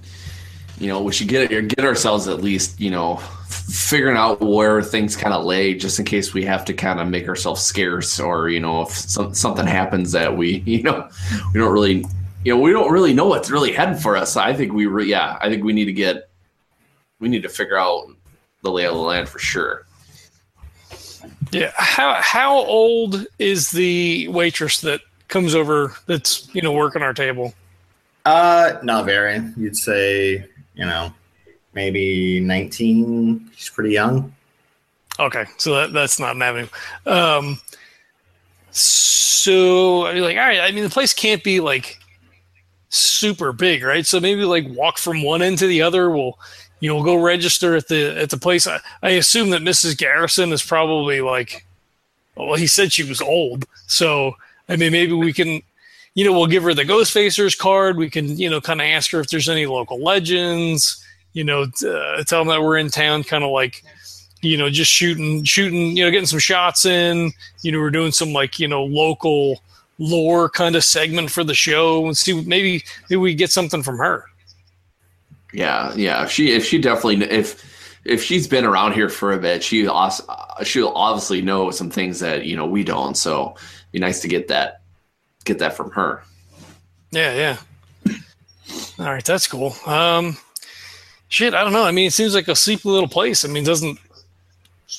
you 0.79 0.87
know, 0.87 1.01
we 1.01 1.13
should 1.13 1.27
get 1.27 1.49
get 1.49 1.85
ourselves 1.85 2.27
at 2.27 2.41
least, 2.41 2.79
you 2.81 2.89
know, 2.91 3.17
f- 3.17 3.42
figuring 3.67 4.17
out 4.17 4.41
where 4.41 4.81
things 4.81 5.15
kind 5.15 5.33
of 5.33 5.45
lay, 5.45 5.73
just 5.73 5.99
in 5.99 6.05
case 6.05 6.33
we 6.33 6.43
have 6.45 6.65
to 6.65 6.73
kind 6.73 6.99
of 6.99 7.07
make 7.07 7.27
ourselves 7.27 7.61
scarce, 7.61 8.19
or 8.19 8.49
you 8.49 8.59
know, 8.59 8.81
if 8.81 8.89
some, 8.89 9.33
something 9.33 9.65
happens 9.65 10.11
that 10.11 10.35
we, 10.35 10.57
you 10.65 10.83
know, 10.83 11.09
we 11.53 11.59
don't 11.59 11.71
really, 11.71 12.05
you 12.43 12.53
know, 12.53 12.59
we 12.59 12.71
don't 12.71 12.91
really 12.91 13.13
know 13.13 13.27
what's 13.27 13.49
really 13.49 13.71
heading 13.71 13.97
for 13.97 14.17
us. 14.17 14.35
I 14.35 14.53
think 14.53 14.73
we, 14.73 14.85
re- 14.85 15.05
yeah, 15.05 15.37
I 15.41 15.49
think 15.49 15.63
we 15.63 15.73
need 15.73 15.85
to 15.85 15.93
get, 15.93 16.29
we 17.19 17.29
need 17.29 17.43
to 17.43 17.49
figure 17.49 17.77
out 17.77 18.07
the 18.61 18.71
lay 18.71 18.85
of 18.85 18.95
the 18.95 19.01
land 19.01 19.29
for 19.29 19.39
sure. 19.39 19.85
Yeah. 21.51 21.71
How 21.75 22.19
how 22.21 22.57
old 22.57 23.25
is 23.39 23.71
the 23.71 24.27
waitress 24.29 24.81
that 24.81 25.01
comes 25.27 25.55
over 25.55 25.95
that's 26.05 26.53
you 26.53 26.61
know 26.61 26.71
working 26.71 27.01
our 27.01 27.13
table? 27.13 27.53
Uh, 28.25 28.73
not 28.83 29.05
very. 29.05 29.41
You'd 29.55 29.77
say 29.77 30.45
you 30.73 30.85
know 30.85 31.13
maybe 31.73 32.39
19. 32.39 33.51
She's 33.55 33.69
pretty 33.69 33.91
young. 33.91 34.33
Okay, 35.19 35.45
so 35.57 35.75
that, 35.75 35.93
that's 35.93 36.19
not 36.19 36.35
an 36.35 36.41
avenue. 36.41 36.67
Um, 37.05 37.59
so 38.71 40.05
I 40.07 40.13
mean, 40.13 40.23
like, 40.23 40.37
all 40.37 40.43
right. 40.43 40.59
I 40.61 40.71
mean, 40.71 40.83
the 40.83 40.89
place 40.89 41.13
can't 41.13 41.43
be 41.43 41.59
like 41.59 41.99
super 42.89 43.53
big, 43.53 43.83
right? 43.83 44.05
So 44.05 44.19
maybe 44.19 44.43
like 44.45 44.65
walk 44.69 44.97
from 44.97 45.23
one 45.23 45.41
end 45.41 45.59
to 45.59 45.67
the 45.67 45.81
other. 45.81 46.09
We'll 46.09 46.39
you 46.79 46.89
know 46.91 47.03
go 47.03 47.15
register 47.15 47.75
at 47.75 47.87
the 47.87 48.19
at 48.19 48.31
the 48.31 48.37
place. 48.37 48.65
I, 48.65 48.79
I 49.03 49.11
assume 49.11 49.51
that 49.51 49.61
Mrs. 49.61 49.97
Garrison 49.97 50.51
is 50.51 50.63
probably 50.63 51.21
like, 51.21 51.65
well, 52.35 52.55
he 52.55 52.67
said 52.67 52.91
she 52.91 53.03
was 53.03 53.21
old, 53.21 53.65
so 53.87 54.35
I 54.67 54.75
mean, 54.75 54.91
maybe 54.91 55.13
we 55.13 55.33
can. 55.33 55.61
You 56.15 56.23
know, 56.25 56.33
we'll 56.33 56.45
give 56.45 56.61
her 56.61 56.75
the 56.75 56.85
Ghost 56.85 57.11
Facers 57.11 57.57
card. 57.57 57.97
We 57.97 58.07
can, 58.07 58.37
you 58.37 58.47
know, 58.47 58.61
kind 58.61 58.79
of 58.79 58.85
ask 58.85 59.09
her 59.11 59.19
if 59.19 59.29
there's 59.29 59.49
any 59.49 59.65
local 59.65 59.99
legends. 59.99 61.03
You 61.33 61.43
know, 61.43 61.63
uh, 61.63 62.23
tell 62.23 62.39
them 62.39 62.47
that 62.47 62.61
we're 62.61 62.77
in 62.77 62.89
town, 62.89 63.23
kind 63.23 63.43
of 63.43 63.49
like, 63.49 63.83
you 64.41 64.57
know, 64.57 64.69
just 64.69 64.91
shooting, 64.91 65.43
shooting, 65.43 65.97
you 65.97 66.03
know, 66.03 66.11
getting 66.11 66.27
some 66.27 66.39
shots 66.39 66.85
in. 66.85 67.31
You 67.61 67.71
know, 67.71 67.79
we're 67.79 67.91
doing 67.91 68.11
some 68.11 68.33
like, 68.33 68.59
you 68.59 68.67
know, 68.67 68.83
local 68.83 69.61
lore 69.99 70.49
kind 70.49 70.75
of 70.75 70.83
segment 70.83 71.31
for 71.31 71.43
the 71.43 71.53
show 71.53 72.05
and 72.05 72.17
see 72.17 72.33
maybe 72.45 72.83
maybe 73.09 73.19
we 73.19 73.35
get 73.35 73.51
something 73.51 73.83
from 73.83 73.97
her. 73.97 74.25
Yeah, 75.53 75.93
yeah. 75.95 76.23
If 76.23 76.31
she, 76.31 76.51
if 76.51 76.65
she 76.65 76.79
definitely, 76.79 77.23
if 77.25 77.63
if 78.05 78.21
she's 78.23 78.47
been 78.47 78.65
around 78.65 78.93
here 78.93 79.09
for 79.09 79.33
a 79.33 79.37
bit, 79.37 79.63
she 79.63 79.87
also, 79.87 80.25
she'll 80.63 80.89
obviously 80.89 81.41
know 81.41 81.71
some 81.71 81.89
things 81.89 82.19
that 82.19 82.45
you 82.45 82.55
know 82.55 82.65
we 82.65 82.83
don't. 82.83 83.15
So, 83.15 83.53
it'd 83.55 83.91
be 83.91 83.99
nice 83.99 84.19
to 84.21 84.27
get 84.27 84.47
that, 84.49 84.81
get 85.45 85.59
that 85.59 85.73
from 85.73 85.91
her. 85.91 86.23
Yeah, 87.11 87.33
yeah. 87.35 88.15
All 88.99 89.05
right, 89.05 89.23
that's 89.23 89.47
cool. 89.47 89.75
Um, 89.85 90.37
shit, 91.33 91.53
I 91.53 91.63
don't 91.63 91.73
know. 91.73 91.83
I 91.83 91.91
mean, 91.91 92.07
it 92.07 92.13
seems 92.13 92.35
like 92.35 92.47
a 92.47 92.55
sleepy 92.55 92.87
little 92.89 93.09
place. 93.09 93.43
I 93.43 93.47
mean, 93.47 93.63
it 93.63 93.67
doesn't 93.67 93.99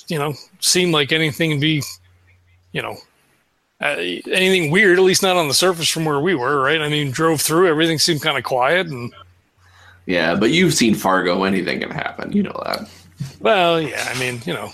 you 0.08 0.18
know 0.18 0.34
seem 0.60 0.90
like 0.90 1.12
anything 1.12 1.60
be, 1.60 1.82
you 2.72 2.82
know, 2.82 2.96
uh, 3.80 3.96
anything 3.96 4.70
weird. 4.70 4.98
At 4.98 5.04
least 5.04 5.22
not 5.22 5.36
on 5.36 5.48
the 5.48 5.54
surface 5.54 5.88
from 5.88 6.04
where 6.04 6.20
we 6.20 6.34
were, 6.34 6.60
right? 6.60 6.80
I 6.80 6.88
mean, 6.88 7.12
drove 7.12 7.40
through, 7.40 7.68
everything 7.68 7.98
seemed 7.98 8.22
kind 8.22 8.36
of 8.36 8.44
quiet, 8.44 8.88
and 8.88 9.12
Yeah, 10.06 10.34
but 10.34 10.50
you've 10.50 10.74
seen 10.74 10.94
Fargo. 10.94 11.44
Anything 11.44 11.80
can 11.80 11.90
happen. 11.90 12.32
You 12.32 12.42
know 12.42 12.60
that. 12.64 12.88
well, 13.40 13.80
yeah. 13.80 14.10
I 14.12 14.18
mean, 14.18 14.42
you 14.44 14.52
know. 14.52 14.72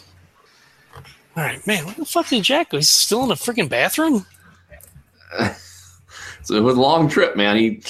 All 1.37 1.45
right, 1.45 1.65
man. 1.67 1.85
Where 1.85 1.95
the 1.95 2.05
fuck 2.05 2.29
did 2.29 2.43
Jack 2.43 2.71
go? 2.71 2.79
He's 2.79 2.91
still 2.91 3.23
in 3.23 3.29
the 3.29 3.35
freaking 3.35 3.69
bathroom. 3.69 4.27
So 6.43 6.55
it 6.57 6.63
was 6.63 6.77
a 6.77 6.81
long 6.81 7.09
trip, 7.09 7.37
man. 7.37 7.57
He, 7.57 7.83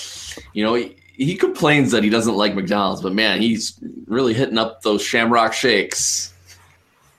you 0.52 0.62
know, 0.62 0.74
he, 0.74 0.96
he 1.20 1.36
complains 1.36 1.90
that 1.92 2.02
he 2.02 2.08
doesn't 2.08 2.34
like 2.34 2.54
McDonald's, 2.54 3.02
but 3.02 3.12
man, 3.12 3.42
he's 3.42 3.78
really 4.06 4.32
hitting 4.32 4.56
up 4.56 4.80
those 4.80 5.02
Shamrock 5.02 5.52
Shakes. 5.52 6.32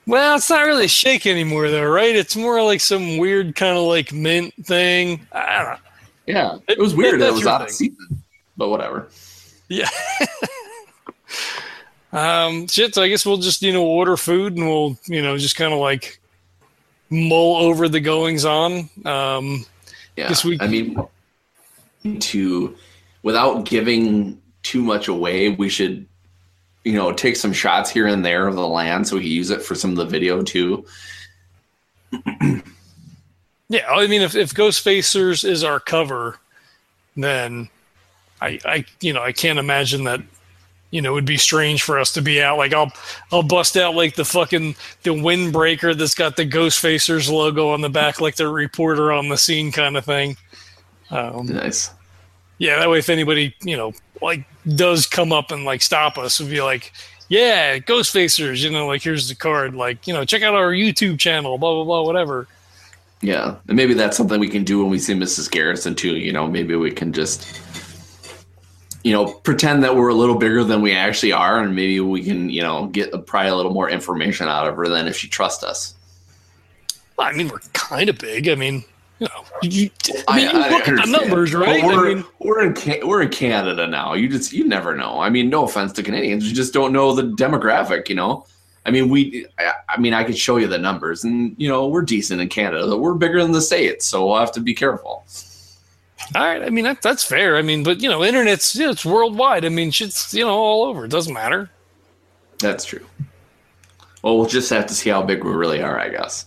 Well, 0.07 0.37
it's 0.37 0.49
not 0.49 0.65
really 0.65 0.85
a 0.85 0.89
shake 0.89 1.27
anymore, 1.27 1.69
though, 1.69 1.87
right? 1.87 2.15
It's 2.15 2.35
more 2.35 2.63
like 2.63 2.81
some 2.81 3.17
weird 3.19 3.55
kind 3.55 3.77
of 3.77 3.83
like 3.83 4.11
mint 4.11 4.53
thing. 4.65 5.25
I 5.31 5.57
don't 5.59 5.65
know. 5.73 5.77
Yeah, 6.25 6.57
it 6.67 6.79
was 6.79 6.95
weird. 6.95 7.21
that 7.21 7.29
it 7.29 7.33
was 7.33 7.45
out 7.45 7.61
of 7.61 7.69
season, 7.69 8.23
but 8.57 8.69
whatever. 8.69 9.07
Yeah. 9.69 9.87
um, 12.11 12.67
shit. 12.67 12.95
So 12.95 13.03
I 13.03 13.07
guess 13.07 13.23
we'll 13.25 13.37
just 13.37 13.61
you 13.61 13.71
know 13.71 13.85
order 13.85 14.17
food 14.17 14.57
and 14.57 14.67
we'll 14.67 14.97
you 15.05 15.21
know 15.21 15.37
just 15.37 15.55
kind 15.55 15.73
of 15.73 15.79
like 15.79 16.19
mull 17.11 17.57
over 17.57 17.87
the 17.87 17.99
goings 17.99 18.45
on. 18.45 18.89
Um, 19.05 19.65
Yeah, 20.17 20.27
This 20.27 20.43
week- 20.43 20.61
I 20.63 20.67
mean, 20.67 20.97
to 22.19 22.75
without 23.23 23.65
giving 23.65 24.41
too 24.63 24.81
much 24.81 25.07
away, 25.07 25.49
we 25.49 25.69
should, 25.69 26.05
you 26.84 26.93
know, 26.93 27.12
take 27.12 27.36
some 27.36 27.53
shots 27.53 27.89
here 27.89 28.07
and 28.07 28.25
there 28.25 28.47
of 28.47 28.55
the 28.55 28.67
land 28.67 29.07
so 29.07 29.15
we 29.15 29.23
can 29.23 29.31
use 29.31 29.49
it 29.49 29.62
for 29.62 29.75
some 29.75 29.91
of 29.91 29.97
the 29.97 30.05
video 30.05 30.41
too. 30.41 30.86
yeah. 33.69 33.88
I 33.89 34.07
mean, 34.07 34.21
if 34.21 34.36
if 34.36 34.53
Ghostfacers 34.53 35.47
is 35.47 35.63
our 35.63 35.79
cover, 35.79 36.39
then 37.15 37.69
I 38.41 38.60
I 38.65 38.86
you 38.99 39.13
know 39.13 39.21
I 39.21 39.31
can't 39.31 39.60
imagine 39.60 40.03
that. 40.05 40.21
You 40.89 41.01
know, 41.01 41.12
it 41.12 41.13
would 41.13 41.25
be 41.25 41.38
strange 41.38 41.84
for 41.84 41.97
us 41.97 42.12
to 42.15 42.21
be 42.21 42.41
out. 42.41 42.57
Like, 42.57 42.73
I'll, 42.73 42.91
I'll 43.31 43.43
bust 43.43 43.77
out 43.77 43.95
like 43.95 44.15
the 44.15 44.25
fucking 44.25 44.75
the 45.03 45.12
windbreaker 45.12 45.97
that's 45.97 46.15
got 46.15 46.36
the 46.36 46.45
Ghostfacers 46.45 47.31
logo 47.31 47.69
on 47.69 47.79
the 47.79 47.88
back, 47.88 48.19
like 48.19 48.36
the 48.36 48.49
reporter 48.49 49.13
on 49.13 49.29
the 49.29 49.38
scene 49.38 49.71
kind 49.71 49.95
of 49.95 50.03
thing. 50.03 50.36
Um, 51.10 51.45
Nice. 51.45 51.91
Yeah, 52.62 52.78
that 52.78 52.91
way 52.91 53.00
if 53.00 53.10
anybody, 53.10 53.56
you 53.63 53.76
know, 53.76 53.91
like 54.21 54.45
does 54.76 55.08
come 55.08 55.32
up 55.32 55.50
and 55.50 55.65
like 55.65 55.82
stop 55.82 56.19
us, 56.19 56.39
would 56.39 56.52
be 56.52 56.62
like, 56.62 56.93
yeah, 57.28 57.80
Ghostfacers, 57.80 58.63
you 58.63 58.69
know, 58.69 58.86
like 58.86 59.02
here's 59.02 59.28
the 59.28 59.34
card, 59.34 59.74
like, 59.74 60.06
you 60.06 60.13
know, 60.13 60.24
check 60.26 60.43
out 60.43 60.54
our 60.54 60.71
YouTube 60.71 61.17
channel, 61.17 61.58
blah 61.58 61.74
blah 61.74 61.84
blah, 61.86 62.04
whatever. 62.04 62.47
Yeah, 63.19 63.56
and 63.67 63.76
maybe 63.76 63.95
that's 63.95 64.15
something 64.15 64.39
we 64.39 64.47
can 64.47 64.63
do 64.63 64.80
when 64.80 64.91
we 64.91 65.00
see 65.00 65.15
Mrs. 65.15 65.50
Garrison 65.50 65.95
too. 65.95 66.17
You 66.17 66.34
know, 66.34 66.45
maybe 66.47 66.76
we 66.76 66.91
can 66.91 67.13
just, 67.13 67.60
you 69.04 69.12
know, 69.12 69.26
pretend 69.26 69.84
that 69.84 69.95
we're 69.95 70.10
a 70.10 70.13
little 70.13 70.36
bigger 70.36 70.63
than 70.63 70.84
we 70.84 70.93
actually 70.93 71.32
are, 71.32 71.63
and 71.63 71.76
maybe 71.76 72.00
we 72.00 72.21
can, 72.21 72.52
you 72.52 72.62
know, 72.62 72.86
get 72.89 73.10
probably 73.26 73.50
a 73.50 73.56
little 73.56 73.74
more 73.74 73.89
information 73.89 74.47
out 74.47 74.67
of 74.67 74.76
her 74.76 74.88
than 74.88 75.08
if 75.08 75.17
she 75.17 75.28
trusts 75.28 75.63
us. 75.63 75.95
Well, 77.17 77.26
I 77.26 77.34
mean, 77.34 77.47
we're 77.47 77.58
kind 77.74 78.08
of 78.08 78.19
big. 78.19 78.47
I 78.47 78.54
mean, 78.54 78.84
you 79.21 79.27
know, 79.27 79.43
you, 79.62 79.89
I 80.27 80.34
I- 80.34 80.36
mean, 80.38 80.49
you 80.55 80.62
I 80.62 80.69
look 80.69 80.88
at 80.88 81.05
the 81.05 81.12
numbers, 81.12 81.53
right? 81.53 81.84
We're, 81.84 82.12
I 82.12 82.13
mean, 82.15 82.25
we're 82.39 82.63
in 82.65 83.07
we're 83.07 83.21
in 83.21 83.29
Canada 83.29 83.86
now. 83.88 84.13
You 84.15 84.27
just 84.27 84.51
you 84.51 84.67
never 84.67 84.95
know. 84.95 85.19
I 85.19 85.29
mean, 85.29 85.49
no 85.49 85.65
offense 85.65 85.93
to 85.93 86.03
Canadians, 86.03 86.47
you 86.49 86.55
just 86.55 86.73
don't 86.73 86.91
know 86.91 87.13
the 87.13 87.23
demographic. 87.23 88.10
You 88.10 88.15
know, 88.15 88.47
I 88.86 88.89
mean, 88.91 89.10
we. 89.10 89.45
I, 89.60 89.73
I 89.89 89.99
mean, 89.99 90.13
I 90.15 90.23
could 90.23 90.38
show 90.38 90.57
you 90.57 90.65
the 90.67 90.79
numbers, 90.79 91.23
and 91.23 91.55
you 91.60 91.69
know, 91.69 91.88
we're 91.88 92.01
decent 92.01 92.41
in 92.41 92.49
Canada. 92.49 92.97
We're 92.97 93.13
bigger 93.13 93.41
than 93.43 93.51
the 93.51 93.62
states, 93.62 94.07
so 94.07 94.25
we'll 94.25 94.39
have 94.39 94.51
to 94.53 94.60
be 94.60 94.73
careful. 94.73 95.23
all 96.36 96.41
right. 96.41 96.63
I 96.63 96.69
mean, 96.71 96.86
that, 96.86 97.01
that's 97.03 97.23
fair. 97.23 97.57
I 97.57 97.62
mean, 97.62 97.84
but 97.84 98.01
you 98.01 98.10
know, 98.10 98.23
internet's 98.23 98.75
you 98.75 98.86
know, 98.86 98.91
it's 98.91 99.05
worldwide. 99.05 99.65
I 99.65 99.69
mean, 99.69 99.91
shit's 99.91 100.34
you 100.34 100.43
know 100.43 100.57
all 100.57 100.86
over. 100.86 101.05
It 101.05 101.12
doesn't 101.12 101.34
matter. 101.34 101.69
That's 102.57 102.86
true. 102.86 103.05
Well, 104.23 104.38
we'll 104.38 104.47
just 104.47 104.69
have 104.71 104.88
to 104.88 104.93
see 104.95 105.10
how 105.12 105.21
big 105.21 105.43
we 105.43 105.51
really 105.51 105.81
are, 105.81 105.99
I 105.99 106.10
guess. 106.10 106.45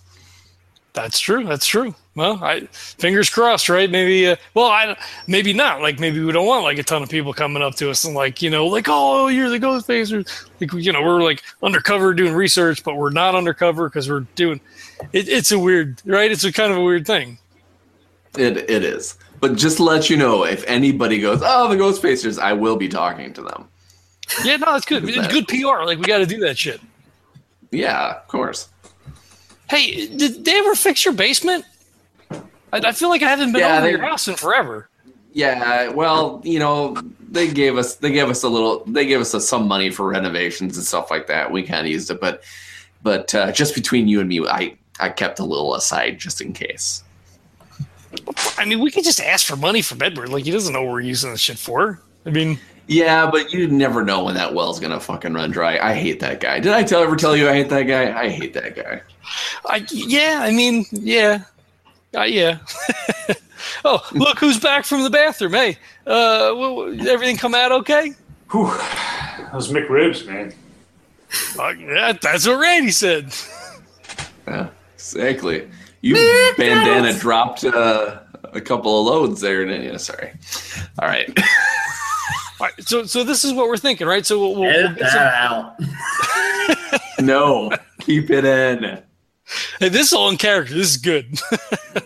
That's 0.92 1.18
true. 1.18 1.44
That's 1.44 1.66
true. 1.66 1.94
Well, 2.16 2.38
I 2.42 2.60
fingers 2.70 3.28
crossed, 3.28 3.68
right? 3.68 3.90
Maybe. 3.90 4.28
Uh, 4.28 4.36
well, 4.54 4.66
I 4.66 4.96
maybe 5.26 5.52
not. 5.52 5.80
Like 5.80 5.98
maybe 5.98 6.22
we 6.22 6.30
don't 6.30 6.46
want 6.46 6.62
like 6.62 6.78
a 6.78 6.84
ton 6.84 7.02
of 7.02 7.08
people 7.08 7.32
coming 7.32 7.62
up 7.62 7.74
to 7.76 7.90
us 7.90 8.04
and 8.04 8.14
like 8.14 8.40
you 8.40 8.50
know 8.50 8.66
like 8.66 8.86
oh 8.88 9.26
you're 9.26 9.50
the 9.50 9.58
Ghostfacers. 9.58 10.48
Like 10.60 10.72
you 10.74 10.92
know 10.92 11.02
we're 11.02 11.22
like 11.22 11.42
undercover 11.62 12.14
doing 12.14 12.34
research, 12.34 12.84
but 12.84 12.96
we're 12.96 13.10
not 13.10 13.34
undercover 13.34 13.88
because 13.88 14.08
we're 14.08 14.26
doing. 14.36 14.60
It, 15.12 15.28
it's 15.28 15.50
a 15.50 15.58
weird, 15.58 16.00
right? 16.04 16.30
It's 16.30 16.44
a 16.44 16.52
kind 16.52 16.70
of 16.70 16.78
a 16.78 16.82
weird 16.82 17.06
thing. 17.06 17.38
It 18.38 18.58
it 18.70 18.84
is. 18.84 19.16
But 19.40 19.56
just 19.56 19.78
to 19.78 19.82
let 19.82 20.08
you 20.08 20.16
know, 20.16 20.44
if 20.44 20.64
anybody 20.66 21.20
goes, 21.20 21.40
oh, 21.44 21.68
the 21.68 21.76
Ghostfacers, 21.76 22.38
I 22.38 22.52
will 22.52 22.76
be 22.76 22.88
talking 22.88 23.32
to 23.34 23.42
them. 23.42 23.68
Yeah, 24.44 24.56
no, 24.56 24.74
it's 24.76 24.86
good. 24.86 25.04
It's 25.08 25.28
good 25.28 25.48
PR. 25.48 25.84
Like 25.84 25.98
we 25.98 26.04
got 26.04 26.18
to 26.18 26.26
do 26.26 26.38
that 26.40 26.56
shit. 26.56 26.80
Yeah, 27.70 28.14
of 28.16 28.28
course. 28.28 28.68
Hey, 29.68 30.06
did 30.06 30.44
they 30.44 30.58
ever 30.58 30.74
fix 30.74 31.04
your 31.04 31.14
basement? 31.14 31.64
I, 32.74 32.88
I 32.88 32.92
feel 32.92 33.08
like 33.08 33.22
I 33.22 33.28
haven't 33.28 33.52
been 33.52 33.60
Yeah, 33.60 33.76
over 33.78 33.82
they- 33.86 33.90
your 33.92 34.02
house 34.02 34.28
in 34.28 34.34
forever. 34.36 34.88
Yeah, 35.32 35.88
well, 35.88 36.40
you 36.44 36.60
know, 36.60 36.96
they 37.28 37.48
gave 37.52 37.76
us 37.76 37.96
they 37.96 38.12
gave 38.12 38.28
us 38.28 38.44
a 38.44 38.48
little 38.48 38.84
they 38.86 39.04
gave 39.04 39.20
us 39.20 39.34
a, 39.34 39.40
some 39.40 39.66
money 39.66 39.90
for 39.90 40.06
renovations 40.08 40.76
and 40.76 40.86
stuff 40.86 41.10
like 41.10 41.26
that. 41.26 41.50
We 41.50 41.64
kind 41.64 41.84
of 41.86 41.90
used 41.92 42.08
it, 42.10 42.20
but 42.20 42.44
but 43.02 43.34
uh, 43.34 43.50
just 43.50 43.74
between 43.74 44.06
you 44.06 44.20
and 44.20 44.28
me, 44.28 44.46
I 44.46 44.76
I 45.00 45.08
kept 45.08 45.40
a 45.40 45.44
little 45.44 45.74
aside 45.74 46.18
just 46.20 46.40
in 46.40 46.52
case. 46.52 47.02
I 48.56 48.64
mean, 48.64 48.78
we 48.78 48.92
could 48.92 49.02
just 49.02 49.20
ask 49.20 49.44
for 49.44 49.56
money 49.56 49.82
from 49.82 50.00
Edward. 50.02 50.28
Like 50.28 50.44
he 50.44 50.52
doesn't 50.52 50.72
know 50.72 50.82
what 50.84 50.92
we're 50.92 51.00
using 51.00 51.32
this 51.32 51.40
shit 51.40 51.58
for. 51.58 52.00
I 52.24 52.30
mean, 52.30 52.56
Yeah, 52.86 53.28
but 53.28 53.52
you 53.52 53.66
never 53.66 54.04
know 54.04 54.22
when 54.22 54.36
that 54.36 54.54
well's 54.54 54.78
gonna 54.78 55.00
fucking 55.00 55.34
run 55.34 55.50
dry. 55.50 55.78
I 55.80 55.94
hate 55.94 56.20
that 56.20 56.38
guy. 56.38 56.60
Did 56.60 56.72
I 56.72 56.84
tell 56.84 57.02
ever 57.02 57.16
tell 57.16 57.36
you 57.36 57.48
I 57.48 57.54
hate 57.54 57.70
that 57.70 57.82
guy? 57.88 58.16
I 58.16 58.28
hate 58.28 58.54
that 58.54 58.76
guy. 58.76 59.02
I 59.66 59.84
yeah. 59.90 60.38
I 60.42 60.52
mean, 60.52 60.86
yeah, 60.92 61.42
uh, 62.14 62.22
yeah. 62.22 62.58
oh, 63.84 64.06
look 64.12 64.38
who's 64.38 64.58
back 64.60 64.84
from 64.84 65.02
the 65.02 65.10
bathroom. 65.10 65.52
Hey, 65.52 65.76
uh, 66.06 66.54
wh- 66.54 66.98
wh- 66.98 67.06
everything 67.06 67.36
come 67.36 67.54
out 67.54 67.72
okay? 67.72 68.12
Whew. 68.50 68.66
Those 69.52 69.70
McRibs, 69.70 70.26
man. 70.26 70.52
Uh, 71.58 71.68
yeah, 71.70 72.12
that's 72.20 72.46
what 72.46 72.60
Randy 72.60 72.90
said. 72.92 73.34
Yeah, 74.46 74.68
exactly. 74.94 75.70
You 76.02 76.16
bandana 76.58 77.18
dropped 77.18 77.64
uh, 77.64 78.20
a 78.52 78.60
couple 78.60 79.00
of 79.00 79.06
loads 79.06 79.40
there, 79.40 79.64
didn't 79.64 79.84
you? 79.90 79.96
Sorry. 79.98 80.32
All 80.98 81.08
right. 81.08 81.26
All 82.60 82.66
right, 82.66 82.74
so 82.86 83.04
so 83.04 83.24
this 83.24 83.42
is 83.42 83.54
what 83.54 83.68
we're 83.68 83.78
thinking, 83.78 84.06
right? 84.06 84.26
So 84.26 84.38
we'll, 84.38 84.54
we'll, 84.54 84.70
we'll 84.70 84.94
get 84.94 85.08
some, 85.10 85.18
that 85.18 85.34
out. 85.34 85.80
no, 87.20 87.70
keep 88.00 88.30
it 88.30 88.44
in. 88.44 89.02
Hey, 89.78 89.88
this 89.88 90.08
is 90.08 90.12
all 90.12 90.28
in 90.28 90.36
character. 90.36 90.74
This 90.74 90.90
is 90.90 90.96
good. 90.96 91.38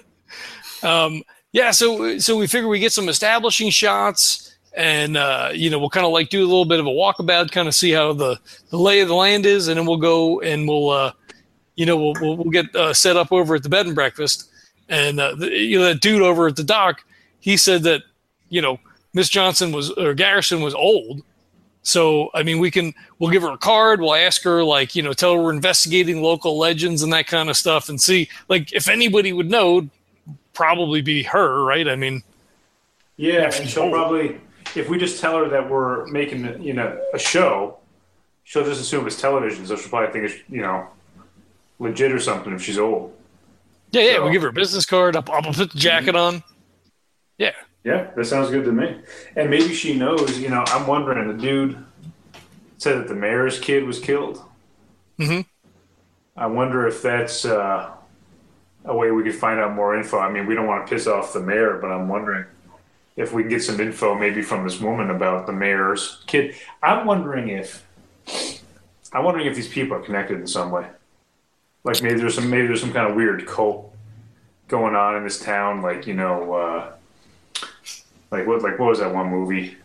um, 0.83 1.23
yeah, 1.53 1.71
so 1.71 2.19
so 2.19 2.37
we 2.37 2.47
figure 2.47 2.69
we 2.69 2.79
get 2.79 2.93
some 2.93 3.09
establishing 3.09 3.71
shots, 3.71 4.57
and 4.77 5.17
uh, 5.17 5.51
you 5.53 5.71
know 5.71 5.79
we'll 5.79 5.91
kind 5.91 6.07
of 6.07 6.13
like 6.13 6.29
do 6.29 6.41
a 6.41 6.47
little 6.47 6.65
bit 6.65 6.81
of 6.81 6.87
a 6.87 6.91
walkabout, 6.91 7.51
kind 7.51 7.69
of 7.69 7.75
see 7.75 7.91
how 7.91 8.13
the 8.13 8.39
the 8.71 8.79
lay 8.79 9.01
of 9.01 9.09
the 9.09 9.15
land 9.15 9.47
is, 9.47 9.69
and 9.69 9.79
then 9.79 9.87
we'll 9.87 9.97
go 9.97 10.41
and 10.41 10.69
we'll 10.69 10.91
uh, 10.91 11.13
you 11.77 11.87
know 11.87 11.97
we'll 11.97 12.15
we'll, 12.21 12.37
we'll 12.37 12.51
get 12.51 12.75
uh, 12.77 12.93
set 12.93 13.17
up 13.17 13.33
over 13.33 13.55
at 13.55 13.63
the 13.63 13.69
bed 13.69 13.87
and 13.87 13.95
breakfast, 13.95 14.51
and 14.89 15.19
uh, 15.21 15.35
the, 15.35 15.51
you 15.51 15.79
know 15.79 15.85
that 15.85 16.01
dude 16.01 16.23
over 16.23 16.49
at 16.49 16.57
the 16.57 16.65
dock, 16.65 17.03
he 17.41 17.57
said 17.57 17.83
that 17.85 18.03
you 18.51 18.61
know 18.61 18.79
Miss 19.15 19.29
Johnson 19.29 19.73
was 19.73 19.91
or 19.93 20.15
Garrison 20.15 20.61
was 20.61 20.75
old. 20.75 21.23
So 21.89 22.31
I 22.35 22.43
mean, 22.43 22.59
we 22.59 22.71
can 22.71 22.93
we'll 23.19 23.31
give 23.31 23.43
her 23.43 23.53
a 23.53 23.57
card. 23.57 24.01
We'll 24.01 24.15
ask 24.15 24.43
her 24.43 24.63
like 24.63 24.95
you 24.95 25.03
know, 25.03 25.15
tell 25.15 25.35
her 25.35 25.43
we're 25.43 25.55
investigating 25.55 26.21
local 26.23 26.59
legends 26.59 27.03
and 27.03 27.11
that 27.15 27.27
kind 27.27 27.49
of 27.49 27.57
stuff, 27.57 27.89
and 27.89 27.99
see 27.99 28.29
like 28.49 28.73
if 28.75 28.89
anybody 28.89 29.33
would 29.33 29.51
know, 29.51 29.89
probably 30.53 31.01
be 31.01 31.23
her, 31.23 31.65
right? 31.65 31.89
I 31.89 31.97
mean, 31.97 32.23
Yeah, 33.17 33.51
and 33.55 33.67
she'll 33.69 33.85
old. 33.85 33.93
probably, 33.93 34.39
if 34.77 34.89
we 34.91 34.99
just 34.99 35.21
tell 35.21 35.39
her 35.39 35.49
that 35.49 35.71
we're 35.71 36.07
making, 36.09 36.63
you 36.63 36.75
know, 36.75 37.01
a 37.15 37.19
show, 37.19 37.79
she'll 38.45 38.65
just 38.65 38.81
assume 38.81 39.07
it's 39.07 39.19
television. 39.21 39.65
So 39.67 39.77
she'll 39.77 39.89
probably 39.89 40.13
think 40.13 40.31
it's, 40.31 40.51
you 40.51 40.61
know, 40.61 40.89
legit 41.79 42.13
or 42.13 42.19
something 42.21 42.53
if 42.53 42.61
she's 42.63 42.79
old. 42.79 43.15
yeah, 43.93 44.03
yeah. 44.03 44.15
So- 44.17 44.23
We'll 44.25 44.33
give 44.33 44.43
her 44.43 44.49
a 44.49 44.53
business 44.53 44.85
card. 44.85 45.17
I'll, 45.17 45.25
I'll 45.33 45.43
put 45.55 45.73
the 45.73 45.79
jacket 45.79 46.15
mm-hmm. 46.15 46.37
on. 46.37 46.43
Yeah, 47.39 47.53
Yeah, 47.85 48.11
that 48.17 48.25
sounds 48.27 48.51
good 48.51 48.65
to 48.65 48.73
me. 48.73 49.01
And 49.37 49.51
maybe 49.51 49.73
she 49.73 49.97
knows, 49.97 50.39
you 50.39 50.49
know, 50.49 50.65
I'm 50.67 50.87
wondering, 50.87 51.29
the 51.29 51.41
dude 51.43 51.85
said 52.77 52.99
that 52.99 53.09
the 53.09 53.15
mayor's 53.15 53.59
kid 53.59 53.85
was 53.85 53.99
killed. 53.99 54.43
Mhm. 55.19 55.47
I 56.37 56.47
wonder 56.47 56.87
if 56.87 57.03
that's 57.03 57.45
uh, 57.45 57.91
a 58.85 58.97
way 58.97 59.11
we 59.11 59.23
could 59.23 59.35
find 59.35 59.59
out 59.59 59.75
more 59.75 59.97
info. 59.97 60.19
I 60.19 60.31
mean, 60.31 60.47
we 60.47 60.55
don't 60.55 60.67
want 60.67 60.87
to 60.87 60.95
piss 60.95 61.07
off 61.07 61.33
the 61.33 61.41
mayor, 61.41 61.79
but 61.81 61.91
I'm 61.91 62.09
wondering 62.09 62.45
if 63.17 63.33
we 63.33 63.43
can 63.43 63.51
get 63.51 63.63
some 63.63 63.81
info 63.81 64.15
maybe 64.15 64.43
from 64.43 64.63
this 64.65 64.81
woman 64.81 65.11
about 65.11 65.47
the 65.47 65.53
mayor's 65.53 66.23
kid. 66.27 66.55
I'm 66.83 67.07
wondering 67.07 67.49
if, 67.49 67.85
I'm 69.13 69.25
wondering 69.25 69.47
if 69.47 69.57
these 69.57 69.69
people 69.69 69.97
are 69.97 70.01
connected 70.03 70.39
in 70.39 70.47
some 70.47 70.71
way. 70.71 70.87
Like 71.83 72.03
maybe 72.03 72.21
there's 72.21 72.35
some 72.35 72.51
maybe 72.51 72.67
there's 72.67 72.81
some 72.81 72.93
kind 72.93 73.09
of 73.09 73.17
weird 73.17 73.47
cult 73.47 73.95
going 74.69 74.95
on 74.95 75.17
in 75.17 75.25
this 75.25 75.41
town. 75.41 75.81
Like 75.83 76.07
you 76.07 76.15
know, 76.15 76.53
uh, 76.53 76.93
like 78.31 78.47
what 78.47 78.63
like 78.63 78.79
what 78.79 78.91
was 78.91 78.99
that 79.01 79.13
one 79.13 79.29
movie 79.29 79.77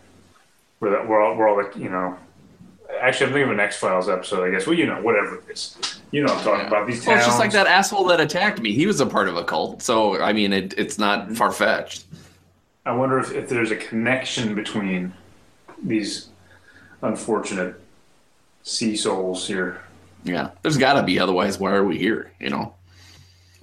where 0.80 0.92
that 0.92 1.08
we're 1.08 1.22
all, 1.22 1.36
where 1.36 1.48
all 1.48 1.56
the 1.56 1.80
you 1.80 1.90
know. 1.90 2.18
Actually, 3.02 3.28
I'm 3.28 3.34
thinking 3.34 3.50
of 3.50 3.58
an 3.58 3.60
X 3.60 3.78
Files 3.78 4.08
episode. 4.08 4.46
I 4.46 4.52
guess. 4.52 4.68
Well, 4.68 4.78
you 4.78 4.86
know, 4.86 5.02
whatever 5.02 5.38
it 5.38 5.50
is. 5.50 5.78
You 6.12 6.22
know, 6.22 6.32
what 6.32 6.40
I'm 6.40 6.44
talking 6.44 6.68
about 6.68 6.86
these 6.86 6.98
towns. 6.98 7.08
Well, 7.08 7.18
it's 7.18 7.26
just 7.26 7.40
like 7.40 7.52
that 7.54 7.66
asshole 7.66 8.06
that 8.08 8.20
attacked 8.20 8.62
me. 8.62 8.72
He 8.72 8.86
was 8.86 9.00
a 9.00 9.06
part 9.06 9.28
of 9.28 9.36
a 9.36 9.44
cult. 9.44 9.82
So, 9.82 10.22
I 10.22 10.32
mean, 10.32 10.54
it, 10.54 10.76
it's 10.78 11.00
not 11.00 11.26
mm-hmm. 11.26 11.34
far 11.34 11.52
fetched. 11.52 12.06
I 12.86 12.92
wonder 12.92 13.18
if, 13.18 13.32
if 13.32 13.50
there's 13.50 13.72
a 13.72 13.76
connection 13.76 14.54
between 14.54 15.12
these 15.82 16.30
unfortunate 17.02 17.82
sea 18.62 18.96
souls 18.96 19.48
here. 19.48 19.82
Yeah, 20.24 20.52
there's 20.62 20.78
got 20.78 20.94
to 20.94 21.04
be. 21.04 21.20
Otherwise, 21.20 21.60
why 21.60 21.72
are 21.72 21.84
we 21.84 21.98
here? 21.98 22.32
You 22.40 22.50
know? 22.50 22.76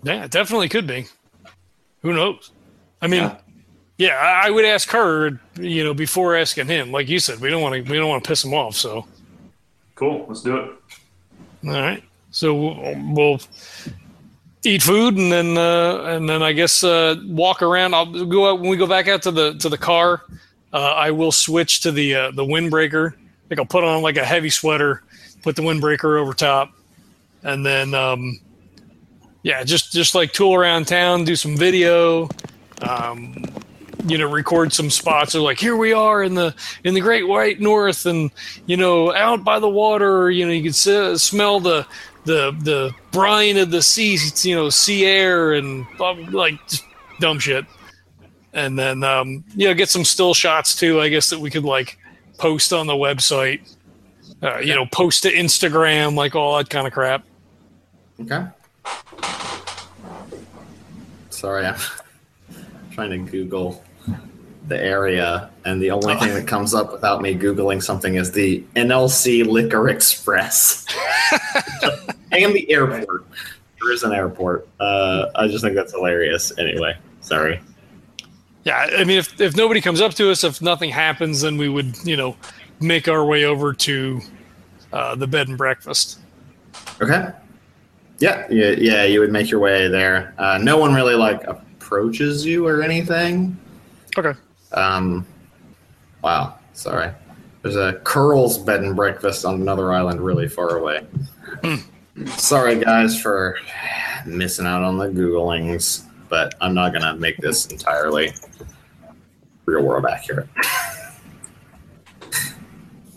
Yeah, 0.02 0.24
it 0.24 0.30
definitely 0.30 0.68
could 0.68 0.86
be. 0.86 1.06
Who 2.02 2.12
knows? 2.12 2.50
I 3.00 3.06
mean, 3.06 3.22
Yeah. 3.22 3.38
Yeah, 4.00 4.14
I 4.16 4.48
would 4.48 4.64
ask 4.64 4.88
her, 4.92 5.38
you 5.58 5.84
know, 5.84 5.92
before 5.92 6.34
asking 6.34 6.68
him. 6.68 6.90
Like 6.90 7.06
you 7.10 7.18
said, 7.18 7.38
we 7.38 7.50
don't 7.50 7.60
want 7.60 7.74
to 7.74 7.82
we 7.82 7.98
don't 7.98 8.08
want 8.08 8.24
to 8.24 8.28
piss 8.28 8.42
him 8.42 8.54
off. 8.54 8.74
So, 8.74 9.06
Cool. 9.94 10.24
Let's 10.26 10.40
do 10.40 10.56
it. 10.56 10.70
all 11.66 11.72
right. 11.72 12.02
So 12.30 12.54
we'll, 12.54 12.96
we'll 13.12 13.40
eat 14.64 14.82
food 14.82 15.18
and 15.18 15.30
then 15.30 15.58
uh, 15.58 16.04
and 16.04 16.26
then 16.26 16.42
I 16.42 16.52
guess 16.52 16.82
uh, 16.82 17.16
walk 17.26 17.60
around. 17.60 17.94
I'll 17.94 18.24
go 18.24 18.50
out 18.50 18.60
when 18.60 18.70
we 18.70 18.78
go 18.78 18.86
back 18.86 19.06
out 19.06 19.20
to 19.24 19.30
the 19.30 19.52
to 19.58 19.68
the 19.68 19.76
car. 19.76 20.22
Uh, 20.72 20.94
I 20.96 21.10
will 21.10 21.32
switch 21.32 21.80
to 21.80 21.92
the 21.92 22.14
uh, 22.14 22.30
the 22.30 22.44
windbreaker. 22.44 23.12
I 23.12 23.48
think 23.48 23.58
I'll 23.58 23.66
put 23.66 23.84
on 23.84 24.00
like 24.00 24.16
a 24.16 24.24
heavy 24.24 24.48
sweater, 24.48 25.02
put 25.42 25.56
the 25.56 25.62
windbreaker 25.62 26.18
over 26.18 26.32
top, 26.32 26.70
and 27.42 27.66
then 27.66 27.92
um, 27.92 28.40
yeah, 29.42 29.62
just 29.62 29.92
just 29.92 30.14
like 30.14 30.32
tool 30.32 30.54
around 30.54 30.86
town, 30.86 31.24
do 31.24 31.36
some 31.36 31.54
video, 31.54 32.30
um, 32.80 33.44
you 34.04 34.18
know, 34.18 34.30
record 34.30 34.72
some 34.72 34.90
spots. 34.90 35.32
So 35.32 35.42
like 35.42 35.58
here 35.58 35.76
we 35.76 35.92
are 35.92 36.22
in 36.22 36.34
the 36.34 36.54
in 36.84 36.94
the 36.94 37.00
Great 37.00 37.26
White 37.28 37.60
North, 37.60 38.06
and 38.06 38.30
you 38.66 38.76
know, 38.76 39.14
out 39.14 39.44
by 39.44 39.58
the 39.58 39.68
water. 39.68 40.30
You 40.30 40.46
know, 40.46 40.52
you 40.52 40.62
can 40.62 40.70
s- 40.70 41.22
smell 41.22 41.60
the 41.60 41.86
the 42.24 42.52
the 42.62 42.94
brine 43.12 43.56
of 43.56 43.70
the 43.70 43.82
sea. 43.82 44.18
You 44.42 44.54
know, 44.56 44.70
sea 44.70 45.04
air 45.06 45.52
and 45.54 45.86
like 46.32 46.54
just 46.68 46.84
dumb 47.20 47.38
shit. 47.38 47.64
And 48.52 48.78
then 48.78 49.04
um, 49.04 49.44
you 49.54 49.68
know, 49.68 49.74
get 49.74 49.88
some 49.88 50.04
still 50.04 50.34
shots 50.34 50.74
too. 50.74 51.00
I 51.00 51.08
guess 51.08 51.30
that 51.30 51.38
we 51.38 51.50
could 51.50 51.64
like 51.64 51.98
post 52.38 52.72
on 52.72 52.86
the 52.86 52.94
website. 52.94 53.76
Uh, 54.42 54.58
you 54.58 54.74
know, 54.74 54.86
post 54.86 55.22
to 55.24 55.32
Instagram, 55.32 56.14
like 56.14 56.34
all 56.34 56.56
that 56.56 56.70
kind 56.70 56.86
of 56.86 56.92
crap. 56.94 57.24
Okay. 58.22 58.46
Sorry, 61.28 61.66
I'm 61.66 61.76
trying 62.92 63.10
to 63.10 63.30
Google 63.30 63.82
the 64.70 64.82
area, 64.82 65.50
and 65.66 65.82
the 65.82 65.90
only 65.90 66.14
thing 66.14 66.32
that 66.32 66.46
comes 66.46 66.72
up 66.72 66.92
without 66.92 67.20
me 67.20 67.34
Googling 67.34 67.82
something 67.82 68.14
is 68.14 68.32
the 68.32 68.64
NLC 68.76 69.46
Liquor 69.46 69.90
Express 69.90 70.86
and 72.32 72.54
the 72.54 72.70
airport. 72.70 73.26
There 73.80 73.92
is 73.92 74.02
an 74.02 74.12
airport. 74.12 74.68
Uh, 74.78 75.26
I 75.34 75.48
just 75.48 75.62
think 75.62 75.74
that's 75.74 75.92
hilarious. 75.92 76.56
Anyway, 76.58 76.96
sorry. 77.20 77.60
Yeah, 78.64 78.88
I 78.96 79.04
mean, 79.04 79.18
if 79.18 79.40
if 79.40 79.56
nobody 79.56 79.80
comes 79.80 80.00
up 80.00 80.14
to 80.14 80.30
us, 80.30 80.44
if 80.44 80.62
nothing 80.62 80.90
happens, 80.90 81.42
then 81.42 81.56
we 81.58 81.68
would, 81.68 81.96
you 82.04 82.16
know, 82.16 82.36
make 82.80 83.08
our 83.08 83.24
way 83.24 83.44
over 83.44 83.72
to 83.72 84.20
uh, 84.92 85.14
the 85.14 85.26
bed 85.26 85.48
and 85.48 85.58
breakfast. 85.58 86.18
Okay. 87.02 87.30
Yeah, 88.18 88.46
yeah, 88.50 88.70
yeah. 88.70 89.04
You 89.04 89.20
would 89.20 89.32
make 89.32 89.50
your 89.50 89.60
way 89.60 89.88
there. 89.88 90.34
Uh, 90.38 90.58
no 90.58 90.76
one 90.78 90.94
really 90.94 91.14
like 91.14 91.42
approaches 91.44 92.44
you 92.44 92.66
or 92.66 92.82
anything. 92.82 93.58
Okay. 94.16 94.38
Um, 94.72 95.26
wow. 96.22 96.58
Sorry. 96.72 97.10
There's 97.62 97.76
a 97.76 97.94
Curl's 98.04 98.56
bed 98.58 98.80
and 98.82 98.96
breakfast 98.96 99.44
on 99.44 99.60
another 99.60 99.92
island 99.92 100.20
really 100.20 100.48
far 100.48 100.78
away. 100.78 101.06
Sorry, 102.36 102.78
guys, 102.80 103.20
for 103.20 103.56
missing 104.26 104.66
out 104.66 104.82
on 104.82 104.96
the 104.98 105.06
Googlings, 105.08 106.04
but 106.28 106.54
I'm 106.60 106.72
not 106.74 106.92
going 106.92 107.02
to 107.02 107.14
make 107.16 107.36
this 107.38 107.66
entirely 107.66 108.32
real 109.66 109.82
world 109.82 110.06
accurate. 110.06 110.48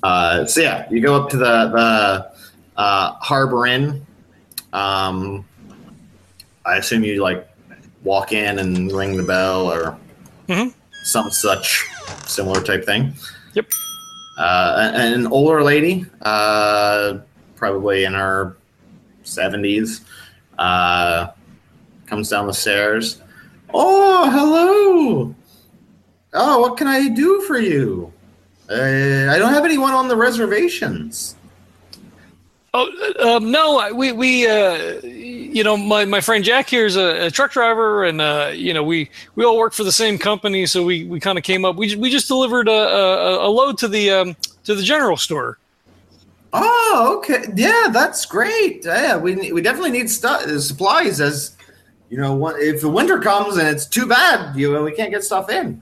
Uh, 0.04 0.46
so, 0.46 0.60
yeah, 0.60 0.86
you 0.92 1.00
go 1.00 1.16
up 1.16 1.30
to 1.30 1.38
the, 1.38 1.46
the 1.46 2.32
uh, 2.76 3.12
Harbor 3.22 3.66
Inn. 3.68 4.06
Um, 4.74 5.46
I 6.66 6.76
assume 6.76 7.06
you 7.06 7.22
like 7.24 7.48
walk 8.04 8.34
in 8.34 8.60
and 8.60 8.92
ring 8.92 9.16
the 9.16 9.24
bell 9.24 9.72
or 9.72 9.98
Mhm. 10.50 10.74
Some 11.04 11.30
such 11.32 11.86
similar 12.26 12.62
type 12.62 12.86
thing. 12.86 13.14
Yep. 13.54 13.72
Uh, 14.38 14.92
an 14.96 15.28
older 15.28 15.64
lady, 15.64 16.06
uh, 16.22 17.20
probably 17.56 18.06
in 18.06 18.14
her 18.14 18.58
70s, 19.24 20.02
uh, 20.58 21.28
comes 22.08 22.30
down 22.30 22.48
the 22.48 22.54
stairs. 22.54 23.22
Oh, 23.74 24.30
hello. 24.30 25.36
Oh, 26.34 26.60
what 26.60 26.78
can 26.78 26.88
I 26.88 27.10
do 27.10 27.42
for 27.42 27.60
you? 27.60 28.12
Uh, 28.70 29.30
I 29.30 29.38
don't 29.38 29.54
have 29.54 29.66
anyone 29.66 29.94
on 29.94 30.08
the 30.08 30.16
reservations. 30.16 31.36
Oh 32.76 32.90
uh, 33.20 33.36
um, 33.36 33.52
no, 33.52 33.94
we 33.94 34.12
we 34.14 34.48
uh, 34.48 35.00
you 35.54 35.64
know 35.64 35.78
my, 35.78 36.06
my 36.06 36.20
friend 36.22 36.44
Jack 36.44 36.70
here 36.70 36.86
is 36.86 36.96
a, 36.96 37.28
a 37.28 37.32
truck 37.32 37.52
driver, 37.52 38.04
and 38.04 38.20
uh, 38.22 38.52
you 38.54 38.74
know 38.74 38.84
we 38.84 39.10
we 39.36 39.46
all 39.46 39.58
work 39.58 39.74
for 39.74 39.84
the 39.84 39.92
same 39.92 40.18
company, 40.18 40.66
so 40.66 40.84
we, 40.84 41.06
we 41.06 41.20
kind 41.20 41.38
of 41.38 41.44
came 41.44 41.64
up. 41.66 41.76
We 41.76 41.96
we 41.96 42.10
just 42.10 42.28
delivered 42.28 42.68
a, 42.68 42.72
a, 42.72 43.48
a 43.48 43.50
load 43.50 43.78
to 43.80 43.88
the 43.88 44.10
um, 44.12 44.36
to 44.66 44.76
the 44.76 44.84
general 44.84 45.18
store. 45.18 45.58
Oh, 46.56 47.16
okay. 47.18 47.46
Yeah, 47.56 47.88
that's 47.92 48.26
great. 48.26 48.86
Yeah, 48.86 49.18
we 49.18 49.52
we 49.52 49.62
definitely 49.62 49.92
need 49.92 50.10
stuff 50.10 50.44
supplies 50.60 51.20
as 51.20 51.56
you 52.10 52.18
know. 52.18 52.48
If 52.50 52.82
the 52.82 52.90
winter 52.90 53.20
comes 53.20 53.58
and 53.58 53.68
it's 53.68 53.86
too 53.88 54.06
bad, 54.06 54.56
you 54.56 54.72
know, 54.72 54.84
we 54.84 54.92
can't 54.94 55.12
get 55.12 55.24
stuff 55.24 55.50
in. 55.50 55.82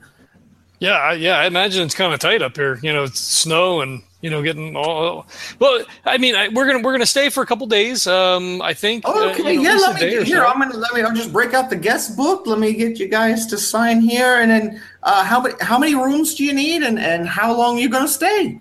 Yeah, 0.78 0.92
I- 0.96 1.12
yeah, 1.14 1.38
I 1.38 1.46
imagine 1.46 1.82
it's 1.84 1.94
kind 1.94 2.12
of 2.12 2.20
tight 2.20 2.42
up 2.42 2.56
here. 2.56 2.78
You 2.82 2.92
know, 2.92 3.04
it's 3.04 3.20
snow 3.20 3.82
and 3.82 4.02
you 4.22 4.30
know 4.30 4.42
getting 4.42 4.74
all. 4.76 5.26
Well, 5.58 5.84
I 6.06 6.16
mean, 6.16 6.34
I, 6.34 6.48
we're 6.48 6.66
gonna 6.66 6.78
we're 6.82 6.92
gonna 6.92 7.04
stay 7.04 7.28
for 7.28 7.42
a 7.42 7.46
couple 7.46 7.66
days. 7.66 8.06
Um, 8.06 8.62
I 8.62 8.72
think. 8.72 9.04
uh, 9.06 9.30
Okay, 9.32 9.52
you 9.54 9.62
know, 9.62 9.70
yeah. 9.72 9.76
Let 9.76 10.00
me 10.00 10.16
or 10.16 10.24
here. 10.24 10.36
so. 10.38 10.46
I'm 10.46 10.58
gonna 10.58 10.76
let 10.78 10.94
me. 10.94 11.02
I'll 11.02 11.14
just 11.14 11.32
break 11.32 11.52
out 11.52 11.68
the 11.68 11.76
guest 11.76 12.16
book. 12.16 12.46
Let 12.46 12.58
me 12.58 12.72
get 12.72 12.98
you 12.98 13.08
guys 13.08 13.44
to 13.48 13.58
sign 13.58 14.00
here, 14.00 14.40
and 14.40 14.50
then 14.50 14.82
uh, 15.02 15.22
how 15.24 15.42
many 15.42 15.54
how 15.60 15.78
many 15.78 15.94
rooms 15.94 16.34
do 16.34 16.44
you 16.44 16.54
need, 16.54 16.82
and 16.82 16.98
and 16.98 17.28
how 17.28 17.54
long 17.54 17.76
are 17.76 17.80
you 17.80 17.88
gonna 17.90 18.08
stay? 18.08 18.58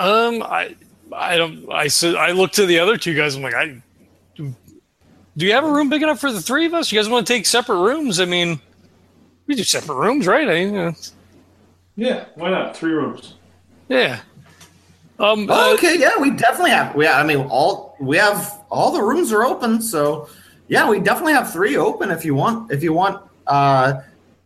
Um, 0.00 0.42
I, 0.42 0.74
I 1.12 1.36
don't. 1.36 1.70
I 1.72 1.86
said 1.88 2.16
I 2.16 2.32
looked 2.32 2.54
to 2.56 2.66
the 2.66 2.80
other 2.80 2.96
two 2.96 3.14
guys. 3.14 3.36
I'm 3.36 3.42
like, 3.42 3.54
I. 3.54 3.80
Do, 4.34 4.52
do 5.36 5.46
you 5.46 5.52
have 5.52 5.64
a 5.64 5.70
room 5.72 5.88
big 5.88 6.02
enough 6.02 6.20
for 6.20 6.32
the 6.32 6.40
three 6.40 6.66
of 6.66 6.74
us? 6.74 6.90
You 6.90 6.98
guys 6.98 7.08
want 7.08 7.26
to 7.26 7.32
take 7.32 7.46
separate 7.46 7.80
rooms? 7.80 8.18
I 8.20 8.24
mean, 8.24 8.60
we 9.46 9.54
do 9.54 9.62
separate 9.64 9.96
rooms, 9.96 10.26
right? 10.26 10.48
I 10.48 10.64
mean, 10.64 10.76
uh, 10.76 10.92
Yeah, 11.96 12.24
why 12.34 12.50
not? 12.50 12.76
Three 12.76 12.92
rooms. 12.92 13.34
yeah. 13.88 14.20
Um. 15.18 15.48
uh, 15.48 15.72
okay, 15.74 15.96
yeah, 15.98 16.18
we 16.18 16.30
definitely 16.30 16.70
have. 16.70 16.96
Yeah, 17.00 17.18
I 17.18 17.24
mean, 17.24 17.46
all 17.50 17.96
we 18.00 18.16
have 18.16 18.64
all 18.70 18.92
the 18.92 19.02
rooms 19.02 19.32
are 19.32 19.44
open, 19.44 19.80
so 19.80 20.28
yeah, 20.68 20.88
we 20.88 20.98
definitely 21.00 21.34
have 21.34 21.52
three 21.52 21.76
open 21.76 22.10
if 22.10 22.24
you 22.24 22.34
want. 22.34 22.72
If 22.72 22.82
you 22.82 22.92
want, 22.92 23.22
uh, 23.46 24.00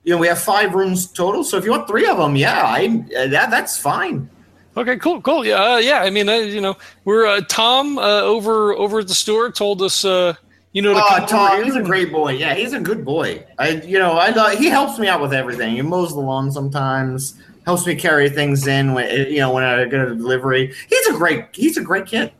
you 0.05 0.12
know, 0.12 0.19
we 0.19 0.27
have 0.27 0.39
five 0.39 0.75
rooms 0.75 1.07
total. 1.07 1.43
So 1.45 1.57
if 1.57 1.64
you 1.64 1.71
want 1.71 1.89
three 1.89 2.07
of 2.07 2.19
them, 2.19 2.37
yeah, 2.37 2.62
I 2.64 3.05
uh, 3.16 3.29
that 3.29 3.51
that's 3.51 3.79
fine. 3.79 4.29
Okay, 4.77 4.97
cool, 4.99 5.21
cool. 5.23 5.45
Yeah, 5.45 5.57
uh, 5.57 5.77
yeah. 5.79 6.03
I 6.03 6.11
mean, 6.11 6.29
uh, 6.29 6.35
you 6.35 6.61
know, 6.61 6.77
we're 7.05 7.27
uh, 7.27 7.41
Tom 7.49 7.99
uh, 7.99 8.21
over 8.21 8.75
over 8.75 9.01
at 9.01 9.09
the 9.09 9.14
store 9.14 9.51
told 9.51 9.83
us, 9.83 10.05
uh, 10.05 10.35
you 10.73 10.83
know, 10.83 10.95
to 10.95 11.01
Oh, 11.03 11.27
Tom, 11.27 11.64
he's 11.64 11.75
a 11.75 11.83
great 11.83 12.12
boy. 12.12 12.33
Yeah, 12.33 12.55
he's 12.55 12.75
a 12.75 12.81
good 12.81 13.05
boy. 13.05 13.45
I, 13.59 13.71
you 13.71 13.99
know, 13.99 14.12
I 14.12 14.31
lo- 14.31 14.55
he 14.55 14.66
helps 14.66 14.99
me 14.99 15.09
out 15.09 15.21
with 15.21 15.33
everything. 15.33 15.75
He 15.75 15.83
mows 15.83 16.11
the 16.11 16.21
lawn 16.21 16.53
sometimes. 16.53 17.41
Helps 17.69 17.87
me 17.87 17.95
carry 17.95 18.31
things 18.31 18.66
in 18.66 18.95
when 18.95 19.31
you 19.31 19.41
know 19.41 19.53
when 19.53 19.62
I 19.62 19.85
get 19.85 20.01
a 20.01 20.14
delivery. 20.14 20.73
He's 20.89 21.07
a 21.09 21.12
great. 21.12 21.45
He's 21.53 21.77
a 21.77 21.83
great 21.83 22.07
kid. 22.07 22.33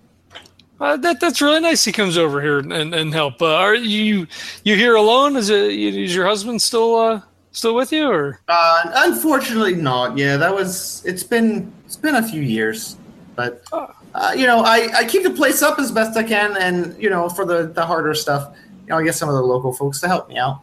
Uh, 0.81 0.97
that 0.97 1.20
that's 1.20 1.43
really 1.43 1.61
nice. 1.61 1.85
He 1.85 1.93
comes 1.93 2.16
over 2.16 2.41
here 2.41 2.61
and, 2.61 2.72
and 2.72 3.12
help. 3.12 3.43
Uh, 3.43 3.55
are 3.55 3.74
you 3.74 4.26
you 4.64 4.74
here 4.74 4.95
alone? 4.95 5.37
Is 5.37 5.51
it 5.51 5.70
is 5.70 6.14
your 6.14 6.26
husband 6.26 6.62
still 6.62 6.97
uh, 6.97 7.20
still 7.53 7.74
with 7.74 7.93
you 7.93 8.11
or? 8.11 8.41
Uh, 8.49 8.91
unfortunately, 8.95 9.74
not. 9.74 10.16
Yeah, 10.16 10.39
that 10.39 10.55
was. 10.55 11.05
It's 11.05 11.24
been. 11.24 11.70
It's 11.85 11.97
been 11.97 12.14
a 12.14 12.26
few 12.26 12.41
years, 12.41 12.97
but 13.37 13.62
uh, 13.70 14.33
you 14.35 14.47
know, 14.47 14.61
I, 14.61 14.89
I 14.97 15.05
keep 15.05 15.24
the 15.24 15.31
place 15.31 15.61
up 15.61 15.79
as 15.79 15.93
best 15.93 16.16
I 16.16 16.22
can, 16.22 16.57
and 16.57 16.97
you 16.99 17.11
know, 17.11 17.29
for 17.29 17.45
the 17.45 17.66
the 17.66 17.85
harder 17.85 18.14
stuff, 18.14 18.57
you 18.85 18.87
know, 18.87 18.97
I 18.97 19.03
get 19.03 19.14
some 19.14 19.29
of 19.29 19.35
the 19.35 19.43
local 19.43 19.74
folks 19.74 20.01
to 20.01 20.09
help 20.09 20.31
me 20.31 20.39
out. 20.39 20.62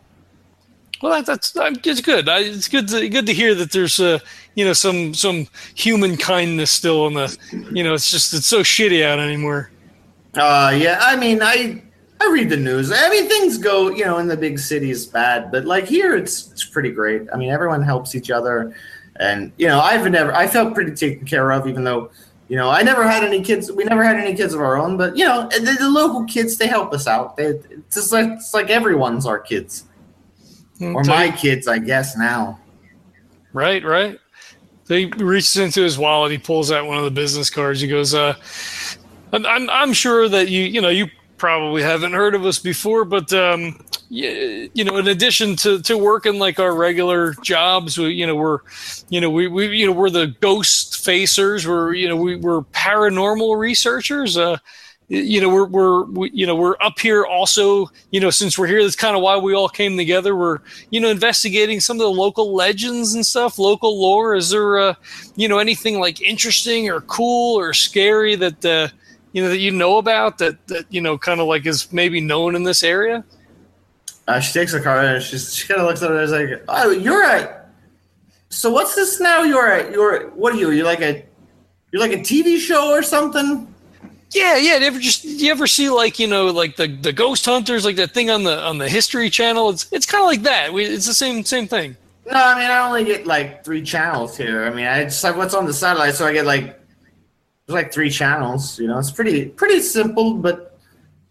Well, 1.01 1.13
that, 1.13 1.25
that's 1.25 1.55
uh, 1.55 1.71
it's 1.83 2.01
good. 2.01 2.25
It's 2.27 2.67
good 2.67 2.87
to 2.89 3.09
good 3.09 3.25
to 3.25 3.33
hear 3.33 3.53
that 3.55 3.71
there's 3.71 3.99
uh, 3.99 4.19
you 4.55 4.65
know 4.65 4.73
some 4.73 5.13
some 5.13 5.47
human 5.75 6.17
kindness 6.17 6.71
still 6.71 7.07
in 7.07 7.13
the 7.13 7.37
you 7.71 7.83
know 7.83 7.93
it's 7.93 8.09
just 8.09 8.33
it's 8.33 8.47
so 8.47 8.61
shitty 8.61 9.03
out 9.03 9.19
anymore. 9.19 9.71
Uh, 10.35 10.75
yeah. 10.77 10.99
I 11.01 11.15
mean, 11.15 11.41
I 11.41 11.81
I 12.21 12.29
read 12.31 12.49
the 12.49 12.57
news. 12.57 12.91
I 12.91 13.09
mean, 13.09 13.27
things 13.27 13.57
go, 13.57 13.89
you 13.89 14.05
know, 14.05 14.17
in 14.19 14.27
the 14.27 14.37
big 14.37 14.57
cities 14.57 15.05
bad, 15.05 15.51
but 15.51 15.65
like 15.65 15.85
here, 15.85 16.15
it's 16.15 16.51
it's 16.51 16.65
pretty 16.65 16.91
great. 16.91 17.27
I 17.33 17.37
mean, 17.37 17.49
everyone 17.49 17.81
helps 17.81 18.15
each 18.15 18.31
other, 18.31 18.75
and 19.17 19.51
you 19.57 19.67
know, 19.67 19.79
I've 19.79 20.09
never 20.09 20.33
I 20.33 20.47
felt 20.47 20.73
pretty 20.73 20.95
taken 20.95 21.25
care 21.25 21.51
of, 21.51 21.67
even 21.67 21.83
though. 21.83 22.11
You 22.47 22.57
know, 22.57 22.69
I 22.69 22.83
never 22.83 23.07
had 23.07 23.23
any 23.23 23.41
kids. 23.41 23.71
We 23.71 23.85
never 23.85 24.03
had 24.03 24.17
any 24.17 24.35
kids 24.35 24.53
of 24.53 24.61
our 24.61 24.77
own, 24.77 24.97
but 24.97 25.17
you 25.17 25.25
know, 25.25 25.49
the, 25.49 25.77
the 25.79 25.89
local 25.89 26.25
kids 26.25 26.55
they 26.59 26.67
help 26.67 26.93
us 26.93 27.07
out. 27.07 27.35
They, 27.35 27.45
it's 27.47 27.95
just 27.95 28.11
like 28.11 28.29
it's 28.33 28.53
like 28.53 28.69
everyone's 28.69 29.25
our 29.25 29.39
kids, 29.39 29.85
or 30.82 31.03
So 31.03 31.11
my 31.11 31.28
he- 31.28 31.38
kids, 31.38 31.67
I 31.67 31.80
guess 31.80 32.17
now. 32.17 32.59
Right, 33.53 33.84
right. 33.84 34.19
So 34.84 34.95
he 34.95 35.05
reaches 35.05 35.55
into 35.57 35.82
his 35.82 35.97
wallet. 35.97 36.32
He 36.32 36.38
pulls 36.38 36.71
out 36.71 36.86
one 36.86 36.97
of 36.97 37.05
the 37.05 37.11
business 37.11 37.49
cards. 37.49 37.82
He 37.82 37.88
goes, 37.88 38.13
uh, 38.13 38.36
I'm, 39.34 39.45
I'm, 39.45 39.69
I'm 39.69 39.93
sure 39.93 40.30
that 40.30 40.49
you, 40.49 40.63
you 40.63 40.82
know, 40.82 40.89
you 40.89 41.07
probably 41.38 41.82
haven't 41.82 42.13
heard 42.13 42.36
of 42.36 42.45
us 42.45 42.59
before, 42.59 43.03
but, 43.03 43.34
um, 43.34 43.80
you, 44.09 44.69
you 44.73 44.84
know, 44.84 44.97
in 44.97 45.07
addition 45.07 45.55
to, 45.57 45.82
to 45.82 45.97
working 45.97 46.38
like 46.38 46.59
our 46.59 46.76
regular 46.76 47.34
jobs, 47.41 47.97
we, 47.97 48.09
you 48.09 48.28
know, 48.28 48.36
we're, 48.36 48.59
you 49.09 49.19
know, 49.19 49.30
we, 49.32 49.47
we, 49.47 49.76
you 49.76 49.88
know, 49.88 49.91
we're 49.91 50.11
the 50.11 50.28
ghost 50.39 50.93
facers. 51.03 51.65
We're, 51.65 51.93
you 51.93 52.07
know, 52.07 52.15
we, 52.15 52.36
we're 52.36 52.61
paranormal 52.61 53.57
researchers. 53.57 54.38
Uh, 54.38 54.57
you 55.07 55.39
know 55.39 55.49
we're 55.49 55.65
we're 55.65 56.03
we, 56.05 56.31
you 56.33 56.47
know 56.47 56.55
we're 56.55 56.75
up 56.81 56.97
here 56.99 57.25
also 57.25 57.89
you 58.09 58.19
know 58.19 58.31
since 58.31 58.57
we're 58.57 58.65
here 58.65 58.81
that's 58.81 58.95
kind 58.95 59.15
of 59.15 59.21
why 59.21 59.37
we 59.37 59.53
all 59.53 59.69
came 59.69 59.95
together 59.97 60.35
we're 60.35 60.59
you 60.89 60.99
know 60.99 61.09
investigating 61.09 61.79
some 61.79 61.97
of 61.97 62.01
the 62.01 62.09
local 62.09 62.53
legends 62.55 63.13
and 63.13 63.23
stuff 63.23 63.59
local 63.59 64.01
lore 64.01 64.35
is 64.35 64.49
there 64.49 64.79
uh 64.79 64.93
you 65.35 65.47
know 65.47 65.59
anything 65.59 65.99
like 65.99 66.21
interesting 66.21 66.89
or 66.89 67.01
cool 67.01 67.59
or 67.59 67.73
scary 67.73 68.35
that 68.35 68.65
uh 68.65 68.87
you 69.33 69.43
know 69.43 69.49
that 69.49 69.59
you 69.59 69.71
know 69.71 69.97
about 69.97 70.39
that 70.39 70.65
that 70.67 70.85
you 70.89 71.01
know 71.01 71.17
kind 71.17 71.39
of 71.39 71.47
like 71.47 71.65
is 71.67 71.91
maybe 71.93 72.19
known 72.19 72.55
in 72.55 72.63
this 72.63 72.81
area 72.83 73.23
Uh, 74.27 74.39
she 74.39 74.53
takes 74.53 74.73
a 74.73 74.81
card 74.81 75.05
and 75.05 75.23
she 75.23 75.37
she 75.37 75.67
kind 75.67 75.79
of 75.79 75.85
looks 75.85 76.01
at 76.01 76.09
it 76.09 76.15
and 76.15 76.23
is 76.23 76.31
like, 76.31 76.63
"Oh, 76.67 76.89
you're 76.89 77.23
a. 77.23 77.61
So 78.49 78.71
what's 78.71 78.95
this 78.95 79.19
now? 79.19 79.43
You're 79.43 79.67
a. 79.69 79.91
You're 79.91 80.29
what 80.31 80.53
are 80.53 80.57
you? 80.57 80.71
You're 80.71 80.85
like 80.85 81.01
a. 81.01 81.23
You're 81.91 82.01
like 82.01 82.13
a 82.13 82.21
TV 82.21 82.57
show 82.57 82.89
or 82.89 83.03
something." 83.03 83.67
Yeah 84.36 84.57
yeah 84.57 84.77
you 84.77 84.86
ever 84.86 84.99
just 84.99 85.23
do 85.23 85.29
you 85.45 85.51
ever 85.51 85.65
see 85.67 85.89
like 85.89 86.19
you 86.19 86.27
know 86.27 86.47
like 86.47 86.75
the 86.75 86.88
the 86.88 87.13
ghost 87.13 87.45
hunters 87.45 87.86
like 87.86 87.95
that 87.95 88.11
thing 88.13 88.29
on 88.29 88.43
the 88.43 88.61
on 88.63 88.77
the 88.77 88.88
history 88.89 89.29
channel 89.29 89.69
it's 89.69 89.88
it's 89.91 90.05
kind 90.05 90.21
of 90.21 90.27
like 90.27 90.43
that 90.43 90.71
we, 90.73 90.86
it's 90.86 91.07
the 91.07 91.13
same 91.13 91.43
same 91.43 91.67
thing 91.67 91.95
No, 92.25 92.33
I 92.33 92.55
mean 92.59 92.69
I 92.69 92.79
only 92.88 93.03
get 93.05 93.25
like 93.25 93.63
three 93.63 93.83
channels 93.83 94.36
here. 94.36 94.65
I 94.65 94.71
mean 94.71 94.88
I 94.88 95.03
just 95.05 95.23
like 95.23 95.36
what's 95.38 95.53
on 95.53 95.65
the 95.65 95.73
satellite, 95.73 96.15
so 96.15 96.25
I 96.25 96.33
get 96.33 96.45
like 96.45 96.65
there's 97.65 97.75
like 97.81 97.91
three 97.93 98.09
channels. 98.09 98.79
You 98.79 98.88
know, 98.88 98.97
it's 98.99 99.11
pretty 99.11 99.45
pretty 99.49 99.79
simple. 99.81 100.33
But 100.33 100.77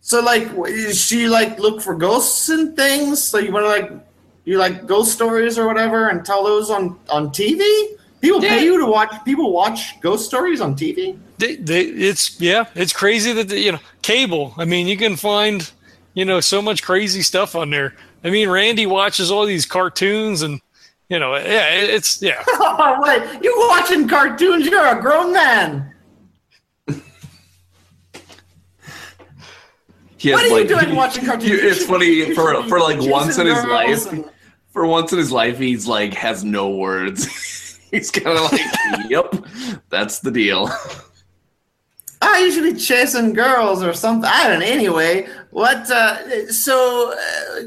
so 0.01 0.21
like, 0.21 0.47
she 0.93 1.27
like 1.29 1.59
look 1.59 1.81
for 1.81 1.95
ghosts 1.95 2.49
and 2.49 2.77
things? 2.77 3.23
So 3.23 3.39
you 3.39 3.51
want 3.53 3.65
to 3.65 3.73
like 3.77 3.91
you 4.45 4.59
like 4.59 4.87
ghost 4.87 5.11
stories 5.13 5.59
or 5.59 5.67
whatever, 5.67 6.09
and 6.11 6.25
tell 6.25 6.45
those 6.45 6.71
on 6.71 6.97
on 7.11 7.31
TV. 7.31 7.59
People 8.21 8.41
Yeah. 8.43 8.51
pay 8.51 8.65
you 8.65 8.79
to 8.79 8.87
watch. 8.87 9.13
People 9.25 9.53
watch 9.53 10.01
ghost 10.01 10.25
stories 10.27 10.61
on 10.61 10.75
TV. 10.77 11.19
They, 11.45 11.57
they, 11.57 11.81
it's 11.83 12.41
yeah 12.41 12.65
it's 12.75 12.93
crazy 12.93 13.33
that 13.33 13.49
the, 13.49 13.59
you 13.59 13.73
know 13.73 13.79
cable 14.03 14.55
i 14.57 14.65
mean 14.65 14.87
you 14.87 14.97
can 14.97 15.17
find 15.17 15.71
you 16.15 16.25
know 16.25 16.41
so 16.41 16.63
much 16.63 16.83
crazy 16.83 17.21
stuff 17.23 17.55
on 17.55 17.71
there 17.71 17.95
i 18.25 18.31
mean 18.31 18.49
randy 18.49 18.87
watches 18.87 19.31
all 19.31 19.45
these 19.47 19.67
cartoons 19.67 20.41
and 20.43 20.61
you 21.11 21.19
know 21.19 21.35
yeah 21.37 21.69
it- 21.75 21.91
it's 21.91 22.23
yeah 22.23 22.43
Oh 22.49 22.99
wait, 23.03 23.43
you 23.43 23.55
watching 23.69 24.09
cartoons? 24.09 24.67
You're 24.67 24.87
a 24.87 25.01
grown 25.01 25.33
man. 25.33 25.95
He 30.17 30.31
has, 30.31 30.41
What 30.41 30.45
are 30.45 30.47
you 30.49 30.55
like- 30.55 30.69
doing 30.87 30.97
watching 30.97 31.25
cartoons? 31.27 31.51
you- 31.51 31.57
You 31.59 31.69
it's 31.69 31.85
funny 31.85 32.35
for 32.35 32.63
for 32.69 32.81
like 32.81 32.99
once 33.01 33.39
in 33.39 33.47
his 33.47 33.63
life. 33.65 34.07
and- 34.13 34.25
For 34.73 34.87
once 34.87 35.13
in 35.13 35.19
his 35.19 35.31
life, 35.31 35.59
he's 35.59 35.87
like 35.87 36.15
has 36.15 36.43
no 36.45 36.71
words. 36.71 37.27
he's 37.91 38.11
kind 38.11 38.37
of 38.39 38.51
like, 38.53 38.61
"Yep, 39.11 39.47
that's 39.91 40.19
the 40.21 40.31
deal." 40.31 40.69
I 42.25 42.39
usually 42.39 42.75
chasing 42.75 43.35
girls 43.35 43.83
or 43.83 43.93
something. 43.93 44.31
I 44.33 44.49
don't 44.49 44.61
know. 44.61 44.67
Anyway, 44.67 45.29
what? 45.51 45.91
Uh, 45.91 46.51
so, 46.51 47.13
uh, 47.13 47.61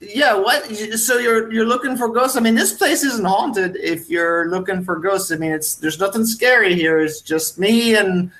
yeah. 0.00 0.34
What? 0.34 0.64
So 0.96 1.18
you're 1.18 1.52
you're 1.52 1.66
looking 1.66 1.96
for 1.96 2.08
ghosts? 2.08 2.36
I 2.36 2.40
mean, 2.40 2.54
this 2.54 2.74
place 2.74 3.02
isn't 3.02 3.24
haunted. 3.24 3.76
If 3.76 4.08
you're 4.08 4.48
looking 4.50 4.84
for 4.84 4.98
ghosts, 5.00 5.32
I 5.32 5.36
mean, 5.36 5.52
it's 5.52 5.74
there's 5.74 5.98
nothing 5.98 6.24
scary 6.24 6.74
here. 6.74 7.00
It's 7.00 7.20
just 7.20 7.58
me 7.58 7.96
and 7.96 8.30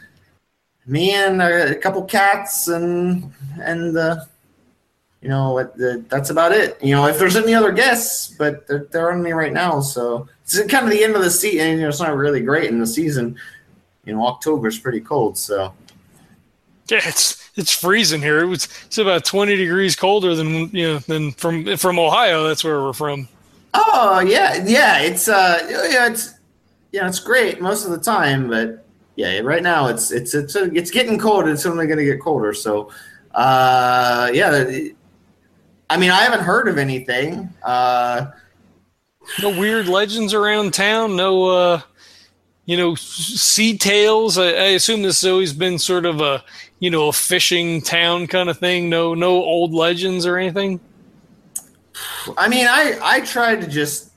me 0.87 1.13
and 1.13 1.43
a, 1.43 1.75
couple 1.77 2.05
cats 2.05 2.69
and 2.69 3.33
and 3.61 3.97
uh, 3.97 4.25
you 5.21 5.29
know 5.29 5.53
what? 5.53 5.75
That's 6.09 6.31
about 6.31 6.53
it. 6.53 6.79
You 6.81 6.95
know, 6.95 7.07
if 7.09 7.19
there's 7.19 7.37
any 7.37 7.55
other 7.55 7.73
guests, 7.73 8.33
but 8.39 8.67
they're, 8.69 8.87
they're 8.93 9.13
on 9.13 9.23
me 9.23 9.33
right 9.33 9.53
now, 9.53 9.81
so 9.81 10.29
it's 10.45 10.57
kind 10.65 10.85
of 10.85 10.93
the 10.93 11.03
end 11.03 11.17
of 11.17 11.23
the 11.23 11.31
season. 11.31 11.73
You 11.73 11.83
know, 11.83 11.89
it's 11.89 12.01
not 12.01 12.17
really 12.17 12.41
great 12.41 12.71
in 12.71 12.79
the 12.79 12.87
season 12.87 13.37
you 14.05 14.15
know, 14.15 14.27
October 14.27 14.69
is 14.69 14.79
pretty 14.79 15.01
cold, 15.01 15.37
so 15.39 15.73
yeah 16.89 17.01
it's 17.05 17.49
it's 17.55 17.73
freezing 17.73 18.21
here 18.21 18.41
it 18.41 18.47
was 18.47 18.69
it's 18.85 18.99
about 18.99 19.25
20 19.25 19.55
degrees 19.55 19.95
colder 19.95 20.35
than 20.35 20.69
you 20.71 20.89
know 20.89 20.99
than 20.99 21.31
from 21.31 21.77
from 21.77 22.01
ohio 22.01 22.49
that's 22.49 22.65
where 22.65 22.83
we're 22.83 22.93
from 22.93 23.29
oh 23.75 24.21
yeah, 24.21 24.65
yeah, 24.67 25.01
it's 25.01 25.29
uh, 25.29 25.59
yeah, 25.91 26.09
it's 26.09 26.35
yeah, 26.93 27.07
it's 27.07 27.21
great 27.21 27.61
most 27.61 27.85
of 27.85 27.91
the 27.91 27.99
time, 27.99 28.49
but 28.49 28.85
yeah, 29.17 29.39
right 29.41 29.63
now 29.63 29.87
it's 29.89 30.11
it's 30.11 30.35
it's 30.35 30.57
it's 30.57 30.91
getting 30.91 31.19
cold. 31.19 31.49
It's 31.49 31.67
only 31.67 31.87
going 31.87 31.99
to 31.99 32.05
get 32.05 32.21
colder, 32.21 32.53
so 32.53 32.91
uh, 33.35 34.31
yeah. 34.33 34.71
I 35.89 35.97
mean, 35.97 36.11
I 36.11 36.23
haven't 36.23 36.45
heard 36.45 36.69
of 36.69 36.79
anything. 36.79 37.49
Uh, 37.63 38.31
no 39.43 39.51
weird 39.59 39.87
legends 39.87 40.35
around 40.35 40.73
town 40.73 41.15
no 41.15 41.45
uh 41.45 41.81
you 42.71 42.77
know 42.77 42.95
sea 42.95 43.77
tales 43.77 44.39
I, 44.39 44.49
I 44.49 44.69
assume 44.79 45.03
this 45.03 45.23
has 45.23 45.31
always 45.31 45.53
been 45.53 45.79
sort 45.79 46.07
of 46.07 46.21
a 46.21 46.45
you 46.79 46.91
know 46.91 47.09
a 47.09 47.13
fishing 47.13 47.81
town 47.81 48.27
kind 48.27 48.49
of 48.49 48.59
thing 48.59 48.89
no 48.89 49.15
no 49.15 49.31
old 49.31 49.73
legends 49.73 50.25
or 50.27 50.37
anything 50.39 50.81
I 52.37 52.49
mean, 52.49 52.67
I 52.69 52.99
I 53.03 53.21
tried 53.21 53.61
to 53.63 53.67
just, 53.67 54.11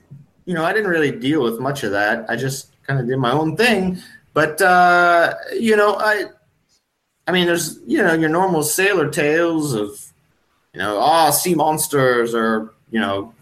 you 0.45 0.53
know, 0.53 0.63
I 0.63 0.73
didn't 0.73 0.89
really 0.89 1.11
deal 1.11 1.43
with 1.43 1.59
much 1.59 1.83
of 1.83 1.91
that. 1.91 2.25
I 2.29 2.35
just 2.35 2.71
kind 2.83 2.99
of 2.99 3.07
did 3.07 3.17
my 3.17 3.31
own 3.31 3.55
thing. 3.55 4.01
But 4.33 4.61
uh, 4.61 5.33
you 5.53 5.75
know, 5.75 5.95
I, 5.95 6.25
I 7.27 7.31
mean, 7.31 7.45
there's 7.45 7.79
you 7.85 8.01
know 8.03 8.13
your 8.13 8.29
normal 8.29 8.63
sailor 8.63 9.09
tales 9.09 9.73
of, 9.73 9.89
you 10.73 10.79
know, 10.79 10.97
ah, 10.99 11.31
sea 11.31 11.55
monsters 11.55 12.33
or 12.33 12.73
you 12.91 12.99
know, 12.99 13.33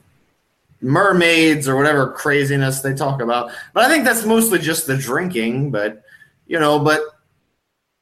mermaids 0.82 1.68
or 1.68 1.76
whatever 1.76 2.12
craziness 2.12 2.82
they 2.82 2.94
talk 2.94 3.22
about. 3.22 3.52
But 3.74 3.86
I 3.86 3.90
think 3.90 4.04
that's 4.04 4.26
mostly 4.26 4.60
just 4.60 4.88
the 4.88 4.98
drinking. 4.98 5.72
But 5.72 6.04
you 6.48 6.60
know, 6.60 6.80
but 6.80 7.02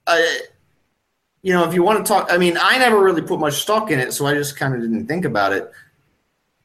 I. 0.07 0.41
You 1.41 1.53
know, 1.53 1.65
if 1.65 1.73
you 1.73 1.83
want 1.83 2.05
to 2.05 2.09
talk, 2.11 2.27
I 2.29 2.37
mean, 2.37 2.57
I 2.61 2.77
never 2.79 3.01
really 3.01 3.21
put 3.21 3.39
much 3.39 3.53
stock 3.61 3.91
in 3.91 3.99
it, 3.99 4.11
so 4.11 4.25
I 4.27 4.33
just 4.33 4.57
kind 4.57 4.75
of 4.75 4.81
didn't 4.81 5.07
think 5.07 5.23
about 5.23 5.53
it 5.53 5.71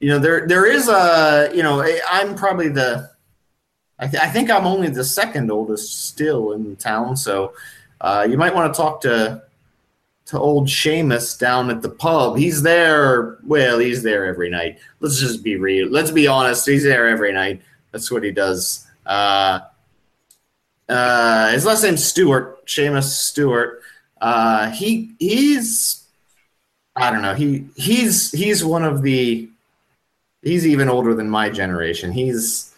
you 0.01 0.09
know 0.09 0.19
there 0.19 0.45
there 0.45 0.65
is 0.65 0.89
a 0.89 1.49
you 1.55 1.63
know 1.63 1.81
I- 1.81 2.01
i'm 2.11 2.35
probably 2.35 2.67
the 2.67 3.09
I, 3.97 4.07
th- 4.07 4.21
I 4.21 4.27
think 4.27 4.51
i'm 4.51 4.67
only 4.67 4.89
the 4.89 5.05
second 5.05 5.49
oldest 5.49 6.09
still 6.09 6.51
in 6.51 6.75
town 6.75 7.15
so 7.15 7.53
uh, 8.01 8.27
you 8.29 8.37
might 8.37 8.53
want 8.53 8.73
to 8.73 8.77
talk 8.77 8.99
to 9.01 9.41
to 10.25 10.39
old 10.39 10.67
Seamus 10.67 11.37
down 11.37 11.69
at 11.69 11.81
the 11.81 11.89
pub. 11.89 12.37
He's 12.37 12.61
there 12.61 13.37
well 13.43 13.79
he's 13.79 14.03
there 14.03 14.25
every 14.25 14.49
night. 14.49 14.79
Let's 14.99 15.19
just 15.19 15.43
be 15.43 15.55
real 15.55 15.87
let's 15.87 16.11
be 16.11 16.27
honest 16.27 16.67
he's 16.67 16.83
there 16.83 17.07
every 17.07 17.31
night. 17.31 17.61
That's 17.91 18.11
what 18.11 18.23
he 18.23 18.31
does. 18.31 18.87
Uh, 19.05 19.59
uh, 20.89 21.51
his 21.51 21.65
last 21.65 21.83
name's 21.83 22.03
stewart 22.03 22.65
Seamus 22.65 23.03
stewart. 23.03 23.81
Uh, 24.19 24.71
he 24.71 25.13
he's 25.19 26.01
i 26.97 27.11
don't 27.11 27.21
know 27.21 27.33
he 27.33 27.65
he's 27.75 28.31
he's 28.31 28.63
one 28.63 28.85
of 28.85 29.01
the 29.01 29.49
he's 30.45 30.65
even 30.65 30.87
older 30.87 31.13
than 31.13 31.29
my 31.29 31.49
generation. 31.49 32.13
He's 32.13 32.73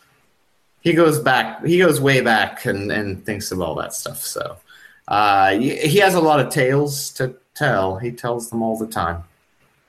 he 0.81 0.93
goes 0.93 1.19
back, 1.19 1.63
he 1.63 1.77
goes 1.77 2.01
way 2.01 2.21
back, 2.21 2.65
and 2.65 2.91
and 2.91 3.23
thinks 3.23 3.51
of 3.51 3.61
all 3.61 3.75
that 3.75 3.93
stuff. 3.93 4.19
So 4.19 4.57
uh, 5.07 5.51
he, 5.57 5.97
has 5.97 6.15
a 6.15 6.19
lot 6.19 6.39
of 6.39 6.49
tales 6.49 7.11
to 7.13 7.35
tell. 7.55 7.97
He 7.97 8.11
tells 8.11 8.49
them 8.49 8.61
all 8.61 8.77
the 8.77 8.87
time. 8.87 9.23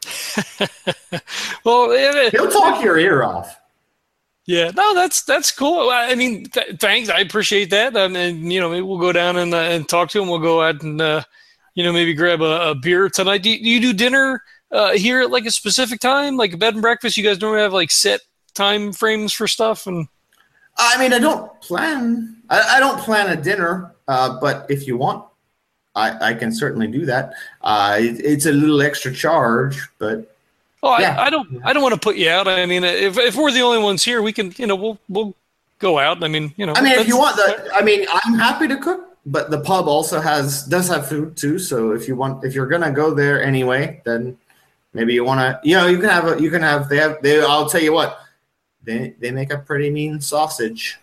well 1.64 1.94
yeah, 1.94 2.30
He'll 2.30 2.50
talk 2.50 2.82
your 2.82 2.98
ear 2.98 3.22
off. 3.22 3.58
Yeah, 4.48 4.70
no, 4.74 4.94
that's 4.94 5.24
that's 5.24 5.52
cool. 5.52 5.90
I 5.90 6.12
I 6.12 6.14
mean, 6.14 6.46
th- 6.46 6.80
thanks. 6.80 7.10
I 7.10 7.20
appreciate 7.20 7.68
that. 7.68 7.94
Um, 7.94 8.16
and 8.16 8.50
you 8.50 8.60
know, 8.60 8.70
maybe 8.70 8.80
we'll 8.80 8.98
go 8.98 9.12
down 9.12 9.36
and 9.36 9.52
uh, 9.52 9.58
and 9.58 9.86
talk 9.86 10.08
to 10.10 10.22
him. 10.22 10.28
We'll 10.28 10.38
go 10.38 10.62
out 10.62 10.82
and 10.82 10.98
uh, 11.02 11.22
you 11.74 11.84
know 11.84 11.92
maybe 11.92 12.14
grab 12.14 12.40
a, 12.40 12.70
a 12.70 12.74
beer 12.74 13.10
tonight. 13.10 13.42
Do 13.42 13.50
you, 13.50 13.62
do 13.62 13.68
you 13.68 13.80
do 13.80 13.92
dinner 13.92 14.42
uh, 14.72 14.92
here 14.92 15.20
at 15.20 15.30
like 15.30 15.44
a 15.44 15.50
specific 15.50 16.00
time, 16.00 16.38
like 16.38 16.54
a 16.54 16.56
bed 16.56 16.72
and 16.72 16.80
breakfast? 16.80 17.18
You 17.18 17.24
guys 17.24 17.40
normally 17.42 17.60
have 17.60 17.74
like 17.74 17.90
set 17.90 18.20
time 18.54 18.94
frames 18.94 19.34
for 19.34 19.46
stuff, 19.46 19.86
and 19.86 20.08
I 20.78 20.98
mean, 20.98 21.12
I 21.12 21.18
don't 21.18 21.60
plan. 21.60 22.36
I, 22.48 22.76
I 22.76 22.80
don't 22.80 23.00
plan 23.00 23.28
a 23.28 23.40
dinner, 23.40 23.94
uh, 24.08 24.40
but 24.40 24.66
if 24.68 24.86
you 24.86 24.96
want, 24.96 25.24
I, 25.94 26.30
I 26.30 26.34
can 26.34 26.52
certainly 26.52 26.86
do 26.86 27.04
that. 27.06 27.34
Uh, 27.60 27.98
it, 28.00 28.20
it's 28.24 28.46
a 28.46 28.52
little 28.52 28.80
extra 28.82 29.12
charge, 29.12 29.86
but 29.98 30.34
oh, 30.82 30.98
Yeah. 30.98 31.16
I, 31.18 31.26
I 31.26 31.30
don't, 31.30 31.60
I 31.64 31.72
don't 31.72 31.82
want 31.82 31.94
to 31.94 32.00
put 32.00 32.16
you 32.16 32.30
out. 32.30 32.48
I 32.48 32.66
mean, 32.66 32.84
if 32.84 33.18
if 33.18 33.36
we're 33.36 33.52
the 33.52 33.60
only 33.60 33.82
ones 33.82 34.02
here, 34.02 34.22
we 34.22 34.32
can, 34.32 34.54
you 34.56 34.66
know, 34.66 34.76
we'll 34.76 34.98
we'll 35.08 35.34
go 35.78 35.98
out. 35.98 36.24
I 36.24 36.28
mean, 36.28 36.54
you 36.56 36.66
know, 36.66 36.72
I 36.74 36.80
mean, 36.80 36.98
if 36.98 37.06
you 37.06 37.18
want 37.18 37.36
the, 37.36 37.70
I 37.74 37.82
mean, 37.82 38.06
I'm 38.24 38.34
happy 38.34 38.66
to 38.68 38.76
cook, 38.78 39.16
but 39.26 39.50
the 39.50 39.60
pub 39.60 39.86
also 39.88 40.20
has 40.20 40.64
does 40.64 40.88
have 40.88 41.06
food 41.08 41.36
too. 41.36 41.58
So 41.58 41.92
if 41.92 42.08
you 42.08 42.16
want, 42.16 42.44
if 42.44 42.54
you're 42.54 42.66
gonna 42.66 42.92
go 42.92 43.12
there 43.12 43.42
anyway, 43.42 44.00
then 44.04 44.38
maybe 44.94 45.14
you 45.14 45.24
want 45.24 45.40
to, 45.40 45.60
you 45.68 45.76
know, 45.76 45.86
you 45.86 45.98
can 45.98 46.10
have 46.10 46.26
a, 46.26 46.40
you 46.40 46.50
can 46.50 46.62
have 46.62 46.88
they 46.88 46.96
have 46.96 47.20
they. 47.22 47.42
I'll 47.42 47.68
tell 47.68 47.82
you 47.82 47.92
what, 47.92 48.20
they 48.84 49.14
they 49.18 49.30
make 49.32 49.52
a 49.52 49.58
pretty 49.58 49.90
mean 49.90 50.20
sausage. 50.20 50.98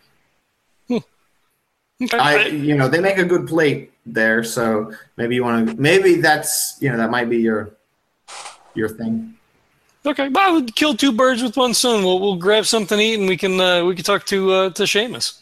I, 2.12 2.48
you 2.48 2.76
know, 2.76 2.88
they 2.88 3.00
make 3.00 3.18
a 3.18 3.24
good 3.26 3.48
plate 3.48 3.92
there. 4.06 4.44
So 4.44 4.92
maybe 5.18 5.36
you 5.36 5.44
want 5.44 5.70
to, 5.70 5.76
maybe 5.82 6.16
that's, 6.16 6.78
you 6.82 6.90
know, 6.90 6.98
that 6.98 7.10
might 7.10 7.30
be 7.30 7.38
your 7.38 7.72
your 8.74 8.90
thing. 8.90 9.34
Okay, 10.06 10.30
well, 10.30 10.50
I 10.50 10.52
would 10.52 10.76
kill 10.76 10.96
two 10.96 11.12
birds 11.12 11.42
with 11.42 11.58
one 11.58 11.74
stone. 11.74 12.04
We'll 12.04 12.20
we'll 12.20 12.36
grab 12.36 12.66
something 12.66 12.98
to 12.98 13.04
eat, 13.04 13.20
and 13.20 13.28
we 13.28 13.38
can 13.38 13.60
uh, 13.60 13.84
we 13.86 13.96
can 13.96 14.04
talk 14.04 14.26
to 14.26 14.52
uh, 14.52 14.70
to 14.72 14.84
Seamus. 14.84 15.42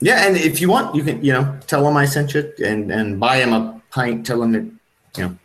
Yeah, 0.00 0.26
and 0.26 0.36
if 0.36 0.60
you 0.60 0.68
want, 0.68 0.94
you 0.94 1.02
can, 1.02 1.24
you 1.24 1.32
know, 1.32 1.58
tell 1.66 1.88
him 1.88 1.96
I 1.96 2.04
sent 2.04 2.34
you 2.34 2.52
and 2.64 2.92
and 2.92 3.18
buy 3.18 3.36
him 3.36 3.52
a 3.52 3.80
pint. 3.90 4.26
Tell 4.26 4.42
him 4.42 4.52
that, 4.52 4.64
you 5.16 5.28
know, 5.28 5.36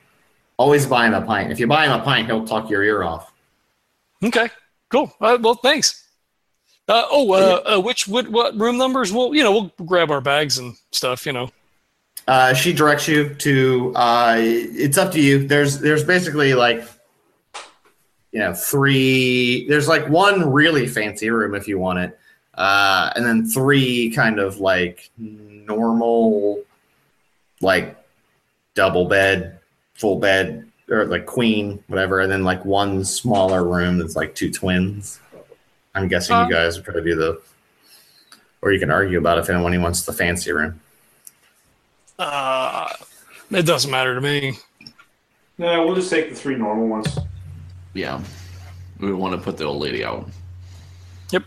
always 0.57 0.86
buy 0.86 1.07
him 1.07 1.13
a 1.13 1.21
pint. 1.21 1.51
If 1.51 1.59
you 1.59 1.67
buy 1.67 1.86
him 1.86 1.93
a 1.93 2.03
pint, 2.03 2.27
he'll 2.27 2.45
talk 2.45 2.69
your 2.69 2.84
ear 2.84 3.03
off. 3.03 3.31
Okay, 4.21 4.49
cool. 4.89 5.13
Well, 5.19 5.55
thanks. 5.55 6.02
Uh, 6.88 7.05
oh, 7.09 7.31
uh, 7.31 7.75
uh, 7.75 7.79
which 7.79 8.07
what 8.07 8.27
what 8.27 8.59
room 8.59 8.77
numbers? 8.77 9.13
Well, 9.13 9.34
you 9.34 9.41
know, 9.41 9.51
we'll 9.51 9.86
grab 9.86 10.11
our 10.11 10.21
bags 10.21 10.57
and 10.57 10.75
stuff. 10.91 11.25
You 11.25 11.34
know. 11.34 11.49
Uh, 12.27 12.53
she 12.53 12.73
directs 12.73 13.07
you 13.07 13.34
to. 13.36 13.93
Uh, 13.95 14.36
it's 14.39 14.97
up 14.97 15.11
to 15.13 15.21
you. 15.21 15.47
There's 15.47 15.79
there's 15.79 16.03
basically 16.03 16.53
like, 16.53 16.84
you 18.31 18.39
know, 18.39 18.53
three. 18.53 19.67
There's 19.67 19.88
like 19.88 20.07
one 20.09 20.51
really 20.51 20.88
fancy 20.88 21.29
room 21.29 21.55
if 21.55 21.67
you 21.67 21.79
want 21.79 21.99
it, 21.99 22.19
uh, 22.55 23.11
and 23.15 23.25
then 23.25 23.45
three 23.45 24.11
kind 24.11 24.39
of 24.39 24.59
like 24.59 25.09
normal, 25.17 26.63
like 27.61 27.97
double 28.73 29.05
bed, 29.05 29.59
full 29.93 30.19
bed, 30.19 30.69
or 30.89 31.05
like 31.05 31.25
queen, 31.25 31.81
whatever, 31.88 32.19
and 32.19 32.31
then 32.31 32.43
like 32.43 32.63
one 32.65 33.05
smaller 33.05 33.63
room 33.63 33.97
that's 33.97 34.17
like 34.17 34.36
two 34.36 34.51
twins. 34.51 35.19
I'm 35.95 36.07
guessing 36.07 36.35
Uh, 36.35 36.45
you 36.45 36.51
guys 36.53 36.75
would 36.75 36.85
probably 36.85 37.03
do 37.03 37.15
the, 37.15 37.41
or 38.61 38.71
you 38.71 38.79
can 38.79 38.89
argue 38.89 39.17
about 39.17 39.37
if 39.37 39.49
anyone 39.49 39.79
wants 39.81 40.05
the 40.05 40.13
fancy 40.13 40.51
room. 40.51 40.79
Uh, 42.17 42.89
it 43.51 43.65
doesn't 43.65 43.91
matter 43.91 44.15
to 44.15 44.21
me. 44.21 44.57
No, 45.57 45.85
we'll 45.85 45.95
just 45.95 46.09
take 46.09 46.29
the 46.29 46.35
three 46.35 46.55
normal 46.55 46.87
ones. 46.87 47.17
Yeah. 47.93 48.21
We 48.99 49.13
want 49.13 49.35
to 49.35 49.41
put 49.41 49.57
the 49.57 49.65
old 49.65 49.81
lady 49.81 50.03
out. 50.03 50.27
Yep. 51.31 51.43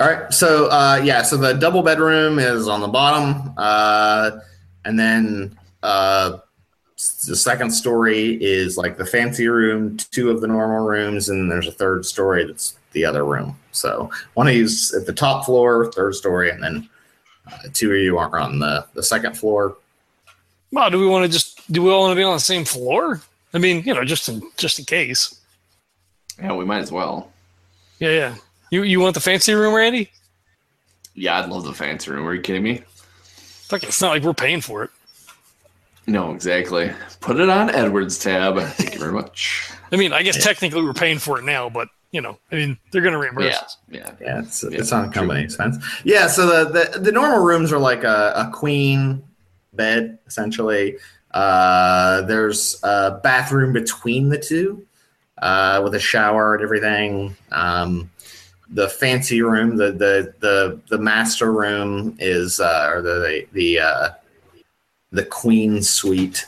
All 0.00 0.06
right. 0.06 0.32
So 0.32 0.66
uh, 0.66 1.00
yeah, 1.04 1.22
so 1.22 1.36
the 1.36 1.52
double 1.52 1.82
bedroom 1.82 2.38
is 2.38 2.66
on 2.68 2.80
the 2.80 2.88
bottom, 2.88 3.52
uh, 3.56 4.32
and 4.84 4.98
then 4.98 5.56
uh, 5.82 6.38
the 6.96 7.36
second 7.36 7.70
story 7.70 8.38
is 8.42 8.76
like 8.76 8.96
the 8.96 9.06
fancy 9.06 9.46
room, 9.46 9.96
two 9.96 10.30
of 10.30 10.40
the 10.40 10.46
normal 10.46 10.86
rooms, 10.86 11.28
and 11.28 11.50
there's 11.50 11.68
a 11.68 11.72
third 11.72 12.06
story 12.06 12.46
that's 12.46 12.76
the 12.94 13.04
other 13.04 13.24
room. 13.24 13.58
So 13.72 14.10
one 14.32 14.48
of 14.48 14.54
you's 14.54 14.94
at 14.94 15.04
the 15.04 15.12
top 15.12 15.44
floor, 15.44 15.92
third 15.92 16.14
story, 16.14 16.50
and 16.50 16.62
then 16.62 16.88
uh, 17.46 17.58
two 17.72 17.92
of 17.92 17.98
you 17.98 18.16
are 18.16 18.38
on 18.38 18.58
the 18.58 18.86
the 18.94 19.02
second 19.02 19.36
floor. 19.36 19.76
Well, 20.72 20.90
do 20.90 20.98
we 20.98 21.06
want 21.06 21.26
to 21.26 21.30
just 21.30 21.70
do 21.70 21.82
we 21.82 21.90
all 21.90 22.00
want 22.00 22.12
to 22.12 22.16
be 22.16 22.24
on 22.24 22.34
the 22.34 22.40
same 22.40 22.64
floor? 22.64 23.20
I 23.52 23.58
mean, 23.58 23.82
you 23.84 23.94
know, 23.94 24.04
just 24.04 24.28
in 24.28 24.42
just 24.56 24.78
in 24.78 24.84
case. 24.86 25.40
Yeah, 26.38 26.54
we 26.54 26.64
might 26.64 26.80
as 26.80 26.90
well. 26.90 27.30
Yeah, 27.98 28.10
yeah. 28.10 28.34
You 28.70 28.82
you 28.82 29.00
want 29.00 29.14
the 29.14 29.20
fancy 29.20 29.52
room, 29.52 29.74
Randy? 29.74 30.10
Yeah, 31.14 31.38
I'd 31.38 31.48
love 31.48 31.64
the 31.64 31.72
fancy 31.72 32.10
room. 32.10 32.26
Are 32.26 32.34
you 32.34 32.40
kidding 32.40 32.62
me? 32.62 32.82
Fuck, 33.22 33.84
it's 33.84 34.00
not 34.00 34.10
like 34.10 34.22
we're 34.22 34.34
paying 34.34 34.60
for 34.60 34.82
it. 34.82 34.90
No, 36.06 36.32
exactly. 36.32 36.92
Put 37.20 37.40
it 37.40 37.48
on 37.48 37.70
Edward's 37.70 38.18
tab. 38.18 38.58
Thank 38.58 38.94
you 38.94 39.00
very 39.00 39.12
much. 39.12 39.70
I 39.90 39.96
mean, 39.96 40.12
I 40.12 40.22
guess 40.22 40.42
technically 40.42 40.82
we're 40.82 40.92
paying 40.92 41.18
for 41.18 41.38
it 41.38 41.44
now, 41.44 41.70
but 41.70 41.88
you 42.14 42.20
know, 42.20 42.38
I 42.52 42.54
mean, 42.54 42.78
they're 42.92 43.02
gonna 43.02 43.18
reimburse 43.18 43.44
Yeah, 43.46 43.58
us. 43.58 43.76
yeah. 43.90 44.10
Yeah, 44.20 44.38
it's 44.38 44.62
Yeah, 44.62 44.78
it's 44.78 44.92
on 44.92 45.06
true. 45.06 45.22
company 45.22 45.42
expense. 45.42 45.84
Yeah, 46.04 46.28
so 46.28 46.46
the, 46.64 46.70
the 46.92 47.00
the 47.00 47.12
normal 47.12 47.40
rooms 47.44 47.72
are 47.72 47.78
like 47.78 48.04
a, 48.04 48.32
a 48.36 48.50
queen 48.54 49.24
bed 49.72 50.20
essentially. 50.24 50.96
Uh, 51.32 52.20
there's 52.22 52.78
a 52.84 53.18
bathroom 53.24 53.72
between 53.72 54.28
the 54.28 54.38
two 54.38 54.86
uh, 55.42 55.80
with 55.82 55.96
a 55.96 55.98
shower 55.98 56.54
and 56.54 56.62
everything. 56.62 57.36
Um, 57.50 58.08
the 58.70 58.88
fancy 58.88 59.42
room, 59.42 59.76
the 59.76 59.90
the 59.90 60.32
the 60.38 60.80
the 60.90 60.98
master 60.98 61.52
room 61.52 62.16
is 62.20 62.60
uh, 62.60 62.90
or 62.94 63.02
the 63.02 63.44
the 63.52 63.80
uh, 63.80 64.10
the 65.10 65.24
queen 65.24 65.82
suite 65.82 66.46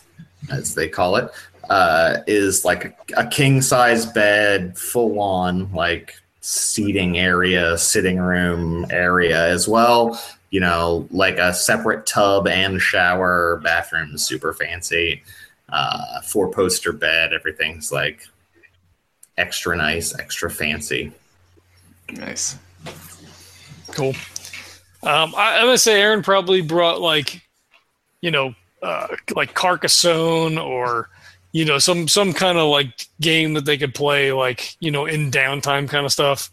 as 0.48 0.76
they 0.76 0.88
call 0.88 1.16
it 1.16 1.28
uh, 1.68 2.18
is 2.26 2.64
like 2.64 2.84
a, 2.84 2.94
a 3.16 3.26
king 3.26 3.62
size 3.62 4.06
bed, 4.06 4.78
full 4.78 5.18
on 5.20 5.72
like 5.72 6.14
seating 6.40 7.18
area, 7.18 7.76
sitting 7.76 8.18
room 8.18 8.86
area 8.90 9.46
as 9.48 9.66
well. 9.66 10.20
You 10.50 10.60
know, 10.60 11.08
like 11.10 11.38
a 11.38 11.52
separate 11.52 12.06
tub 12.06 12.46
and 12.46 12.80
shower, 12.80 13.60
bathroom, 13.64 14.16
super 14.16 14.52
fancy, 14.52 15.22
uh, 15.68 16.20
four 16.22 16.50
poster 16.50 16.92
bed. 16.92 17.32
Everything's 17.32 17.90
like 17.90 18.26
extra 19.36 19.76
nice, 19.76 20.16
extra 20.18 20.50
fancy. 20.50 21.12
Nice. 22.10 22.56
Cool. 23.88 24.14
Um, 25.02 25.34
I, 25.36 25.58
I'm 25.58 25.66
gonna 25.66 25.78
say 25.78 26.00
Aaron 26.00 26.22
probably 26.22 26.60
brought 26.60 27.00
like, 27.00 27.42
you 28.20 28.30
know, 28.30 28.54
uh, 28.82 29.08
like 29.34 29.54
Carcassonne 29.54 30.58
or 30.58 31.08
you 31.56 31.64
know 31.64 31.78
some 31.78 32.06
some 32.06 32.34
kind 32.34 32.58
of 32.58 32.68
like 32.68 33.06
game 33.18 33.54
that 33.54 33.64
they 33.64 33.78
could 33.78 33.94
play 33.94 34.30
like 34.30 34.76
you 34.78 34.90
know 34.90 35.06
in 35.06 35.30
downtime 35.30 35.88
kind 35.88 36.04
of 36.04 36.12
stuff. 36.12 36.50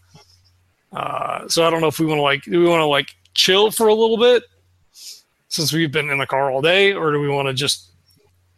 Uh, 0.93 1.45
so 1.49 1.66
I 1.68 1.70
don't 1.70 1.82
know 1.82 1.88
if 1.88 1.99
we 1.99 2.06
want 2.06 2.20
to 2.20 2.24
like 2.24 2.43
do 2.43 2.58
we 2.62 2.68
want 2.70 2.80
to 2.80 2.86
like 2.86 3.14
chill 3.34 3.70
for 3.70 3.88
a 3.88 3.93
little 3.93 4.18
bit 4.18 4.43
since 5.49 5.74
we've 5.74 5.91
been 5.91 6.10
in 6.10 6.20
the 6.20 6.26
car 6.26 6.49
all 6.49 6.62
day, 6.62 6.93
or 6.93 7.12
do 7.12 7.20
we 7.20 7.28
want 7.28 7.49
to 7.49 7.54
just 7.54 7.89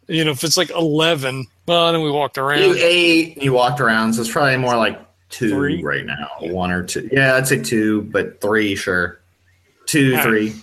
you 0.06 0.24
know 0.24 0.30
if 0.30 0.44
it's 0.44 0.56
like 0.56 0.70
eleven, 0.70 1.46
well 1.66 1.92
then 1.92 2.02
we 2.02 2.12
walked 2.12 2.36
You 2.36 2.44
around. 2.44 2.76
ate, 2.78 3.42
you 3.42 3.52
walked 3.52 3.80
around, 3.80 4.12
so 4.12 4.20
it's 4.20 4.30
probably 4.30 4.56
more 4.56 4.76
like 4.76 5.00
two 5.30 5.50
Three? 5.50 5.82
right 5.82 6.06
now, 6.06 6.28
one 6.42 6.70
or 6.70 6.84
two. 6.84 7.08
Yeah, 7.10 7.34
I'd 7.34 7.48
say 7.48 7.60
two, 7.60 8.02
but 8.02 8.40
three, 8.40 8.76
sure. 8.76 9.18
Two, 9.86 10.10
All 10.10 10.16
right. 10.18 10.22
three. 10.24 10.54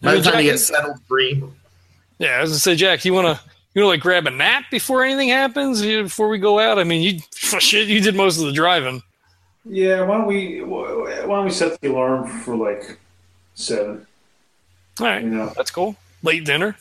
By 0.00 0.14
the 0.14 0.22
time 0.22 0.38
you 0.38 0.50
get 0.50 0.58
settled, 0.60 0.98
three. 1.06 1.42
Yeah, 2.18 2.40
as 2.40 2.52
I 2.52 2.56
say, 2.56 2.74
Jack, 2.74 3.04
you 3.04 3.12
want 3.12 3.36
to 3.36 3.44
you 3.74 3.82
know 3.82 3.88
like 3.88 4.00
grab 4.00 4.26
a 4.26 4.30
nap 4.30 4.64
before 4.70 5.04
anything 5.04 5.28
happens 5.28 5.82
you- 5.84 6.04
before 6.04 6.28
we 6.28 6.38
go 6.38 6.58
out. 6.58 6.78
I 6.78 6.84
mean, 6.84 7.02
you 7.02 7.20
shit, 7.60 7.88
you 7.88 8.00
did 8.00 8.14
most 8.14 8.38
of 8.38 8.46
the 8.46 8.52
driving. 8.52 9.02
Yeah, 9.64 10.02
why 10.02 10.18
don't 10.18 10.26
we 10.26 10.62
why 10.62 11.26
don't 11.26 11.44
we 11.44 11.50
set 11.50 11.80
the 11.80 11.88
alarm 11.90 12.26
for 12.42 12.56
like 12.56 12.98
seven? 13.54 14.06
All 15.00 15.06
right, 15.06 15.22
You 15.22 15.30
know, 15.30 15.52
that's 15.56 15.70
cool. 15.70 15.96
Late 16.22 16.44
dinner. 16.44 16.76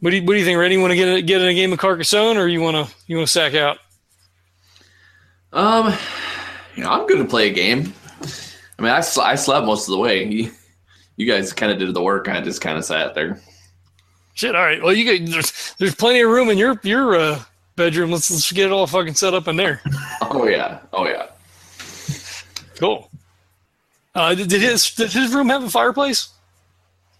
What 0.00 0.10
do 0.10 0.16
you 0.16 0.22
What 0.24 0.32
do 0.32 0.38
you 0.38 0.44
think? 0.44 0.58
Ready? 0.58 0.76
Want 0.78 0.90
to 0.90 0.96
get 0.96 1.08
a, 1.08 1.22
get 1.22 1.40
in 1.42 1.48
a 1.48 1.54
game 1.54 1.72
of 1.72 1.78
Carcassonne, 1.78 2.36
or 2.36 2.48
you 2.48 2.60
want 2.60 2.76
to 2.88 2.94
you 3.06 3.16
want 3.16 3.28
to 3.28 3.32
sack 3.32 3.54
out? 3.54 3.78
Um, 5.52 5.92
you 6.74 6.82
know, 6.82 6.90
I'm 6.90 7.06
good 7.06 7.18
to 7.18 7.24
play 7.24 7.50
a 7.50 7.52
game. 7.52 7.92
I 8.78 8.82
mean, 8.82 8.90
I, 8.90 9.00
sl- 9.00 9.20
I 9.20 9.34
slept 9.34 9.66
most 9.66 9.86
of 9.86 9.92
the 9.92 9.98
way. 9.98 10.24
You, 10.24 10.50
you 11.16 11.26
guys 11.26 11.52
kind 11.52 11.70
of 11.70 11.78
did 11.78 11.92
the 11.94 12.02
work. 12.02 12.28
I 12.28 12.40
just 12.40 12.60
kind 12.60 12.78
of 12.78 12.84
sat 12.84 13.14
there. 13.14 13.40
Shit. 14.34 14.54
All 14.56 14.62
right. 14.64 14.82
Well, 14.82 14.92
you 14.92 15.04
get 15.04 15.30
there's 15.30 15.74
there's 15.78 15.94
plenty 15.94 16.20
of 16.20 16.30
room 16.30 16.48
in 16.48 16.58
your 16.58 16.80
your 16.82 17.14
uh, 17.16 17.42
bedroom. 17.76 18.10
Let's 18.10 18.30
let's 18.30 18.50
get 18.52 18.66
it 18.66 18.72
all 18.72 18.86
fucking 18.86 19.14
set 19.14 19.34
up 19.34 19.48
in 19.48 19.56
there. 19.56 19.80
Oh 20.34 20.46
yeah, 20.48 20.78
oh 20.94 21.06
yeah. 21.06 21.26
Cool. 22.78 23.10
Uh, 24.14 24.34
did, 24.34 24.48
did 24.48 24.62
his 24.62 24.90
did 24.94 25.12
his 25.12 25.34
room 25.34 25.48
have 25.50 25.62
a 25.62 25.68
fireplace? 25.68 26.30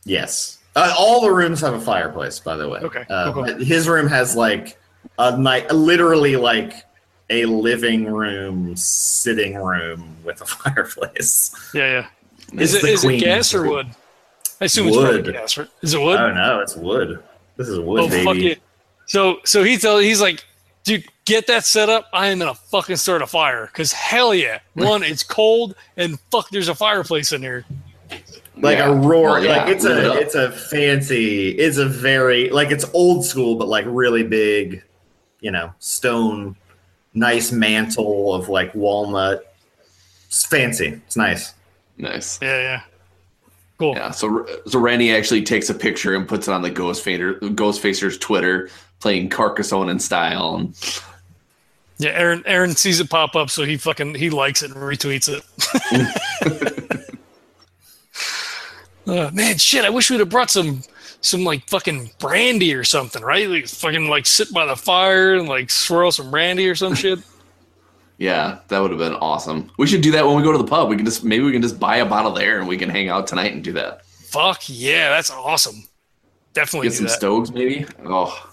Yes. 0.05 0.59
Uh, 0.75 0.95
all 0.99 1.21
the 1.21 1.31
rooms 1.31 1.61
have 1.61 1.75
a 1.75 1.81
fireplace, 1.81 2.41
by 2.41 2.57
the 2.57 2.67
way. 2.69 2.81
Okay, 2.81 3.05
Uh, 3.11 3.33
cool, 3.33 3.45
cool. 3.45 3.55
His 3.65 3.87
room 3.89 4.07
has 4.09 4.35
like 4.35 4.79
a 5.19 5.37
night, 5.37 5.71
literally 5.71 6.37
like 6.37 6.73
a 7.29 7.45
living 7.45 8.07
room, 8.07 8.75
sitting 8.77 9.55
room 9.57 10.17
with 10.25 10.41
a 10.41 10.47
fireplace. 10.47 11.55
Yeah, 11.75 12.07
yeah. 12.53 12.61
Is 12.63 12.75
It's 12.75 13.05
it 13.05 13.11
it 13.11 13.21
gas 13.21 13.53
or 13.53 13.63
room. 13.63 13.71
wood? 13.73 13.87
I 14.63 14.67
assume 14.67 14.87
it's 14.87 14.97
Wood. 14.97 15.33
gas. 15.33 15.59
Right? 15.59 15.69
Is 15.83 15.93
it 15.95 16.01
wood? 16.01 16.17
I 16.17 16.27
don't 16.29 16.37
know. 16.37 16.61
it's 16.61 16.77
wood. 16.77 17.21
This 17.57 17.67
is 17.69 17.81
wood, 17.81 18.03
oh 18.05 18.09
baby. 18.09 18.25
fuck 18.25 18.37
it. 18.37 18.63
So 19.07 19.41
so 19.45 19.65
he 19.65 19.77
tell 19.77 19.99
he's 19.99 20.21
like, 20.21 20.45
dude, 20.85 21.05
get 21.25 21.49
that 21.49 21.65
set 21.67 21.89
up. 21.89 22.09
I 22.13 22.29
am 22.29 22.39
gonna 22.39 22.55
fucking 22.55 22.95
start 22.97 23.23
a 23.23 23.27
fire. 23.27 23.69
Cause 23.75 23.91
hell 23.93 24.33
yeah, 24.33 24.61
one, 24.75 25.03
it's 25.03 25.25
cold, 25.25 25.75
and 25.97 26.21
fuck, 26.31 26.49
there's 26.51 26.69
a 26.69 26.75
fireplace 26.77 27.33
in 27.33 27.43
here. 27.43 27.65
like 28.57 28.79
Yeah. 28.79 28.91
a 28.91 28.95
roar. 28.95 29.31
Well, 29.31 29.45
yeah, 29.45 29.57
like 29.65 29.69
it's 29.69 29.85
light 29.85 29.97
it 29.99 30.05
a 30.07 30.13
it's 30.21 30.35
a 30.37 30.53
fancy. 30.53 31.49
It's 31.51 31.79
a 31.79 31.87
very 31.87 32.49
like 32.51 32.71
it's 32.71 32.85
old 32.95 33.25
school, 33.25 33.57
but 33.57 33.67
like 33.67 33.85
really 33.89 34.23
big. 34.23 34.85
You 35.41 35.51
know, 35.51 35.73
stone, 35.81 36.55
nice 37.15 37.51
mantle 37.51 38.33
of 38.33 38.49
like 38.49 38.73
walnut. 38.77 39.53
It's 40.29 40.47
fancy. 40.47 41.01
It's 41.05 41.17
nice. 41.17 41.53
Nice. 41.99 42.39
Yeah, 42.41 42.61
yeah. 42.61 42.81
Cool. 43.83 43.97
Yeah. 43.97 44.13
So 44.13 44.47
so 44.65 44.79
Randy 44.79 45.13
actually 45.13 45.43
takes 45.43 45.69
a 45.69 45.75
picture 45.75 46.15
and 46.15 46.29
puts 46.29 46.47
it 46.47 46.53
on 46.53 46.63
the 46.63 46.71
Ghost 46.71 47.03
Fader 47.03 47.35
Ghost 47.41 47.81
Facer's 47.81 48.17
Twitter, 48.17 48.71
playing 49.01 49.29
Carcassonne 49.29 49.89
in 49.89 49.99
style. 49.99 50.55
And 50.55 51.03
Yeah, 51.99 52.11
Aaron 52.11 52.45
Aaron 52.47 52.77
sees 52.77 53.01
it 53.01 53.11
pop 53.11 53.35
up, 53.35 53.51
so 53.51 53.65
he 53.65 53.77
fucking 53.77 54.15
he 54.15 54.31
likes 54.31 54.63
it 54.63 54.71
and 54.71 54.79
retweets 54.79 55.29
it. 55.29 55.43
uh, 59.09 59.33
man, 59.33 59.59
shit! 59.59 59.85
I 59.85 59.91
wish 59.91 60.09
we'd 60.09 60.21
have 60.21 60.29
brought 60.29 60.53
some 60.53 60.83
some 61.21 61.43
like 61.43 61.69
fucking 61.69 62.13
brandy 62.21 62.77
or 62.77 62.85
something, 62.85 63.21
right? 63.25 63.49
Like 63.49 63.67
fucking 63.67 64.07
like 64.07 64.27
sit 64.27 64.53
by 64.53 64.65
the 64.65 64.77
fire 64.77 65.35
and 65.35 65.49
like 65.49 65.71
swirl 65.71 66.13
some 66.13 66.31
brandy 66.31 66.69
or 66.69 66.77
some 66.77 66.95
shit. 66.95 67.19
Yeah, 68.19 68.59
that 68.69 68.79
would 68.81 68.91
have 68.91 68.99
been 69.01 69.15
awesome. 69.15 69.71
We 69.79 69.87
should 69.87 70.01
do 70.03 70.13
that 70.13 70.27
when 70.27 70.37
we 70.37 70.43
go 70.43 70.53
to 70.53 70.59
the 70.59 70.65
pub. 70.65 70.89
We 70.89 70.97
can 70.97 71.05
just 71.05 71.25
maybe 71.25 71.45
we 71.45 71.53
can 71.53 71.63
just 71.63 71.79
buy 71.81 71.97
a 71.97 72.07
bottle 72.07 72.33
there 72.33 72.59
and 72.59 72.69
we 72.69 72.77
can 72.77 72.89
hang 72.89 73.09
out 73.09 73.27
tonight 73.27 73.53
and 73.53 73.63
do 73.65 73.73
that. 73.73 74.05
Fuck 74.07 74.63
yeah, 74.67 75.11
that's 75.11 75.31
awesome. 75.31 75.85
Definitely 76.55 76.89
Get 76.89 76.97
some 76.97 77.07
that. 77.07 77.13
stoves 77.13 77.51
maybe. 77.53 77.87
Oh, 78.05 78.49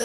Uh, 0.00 0.04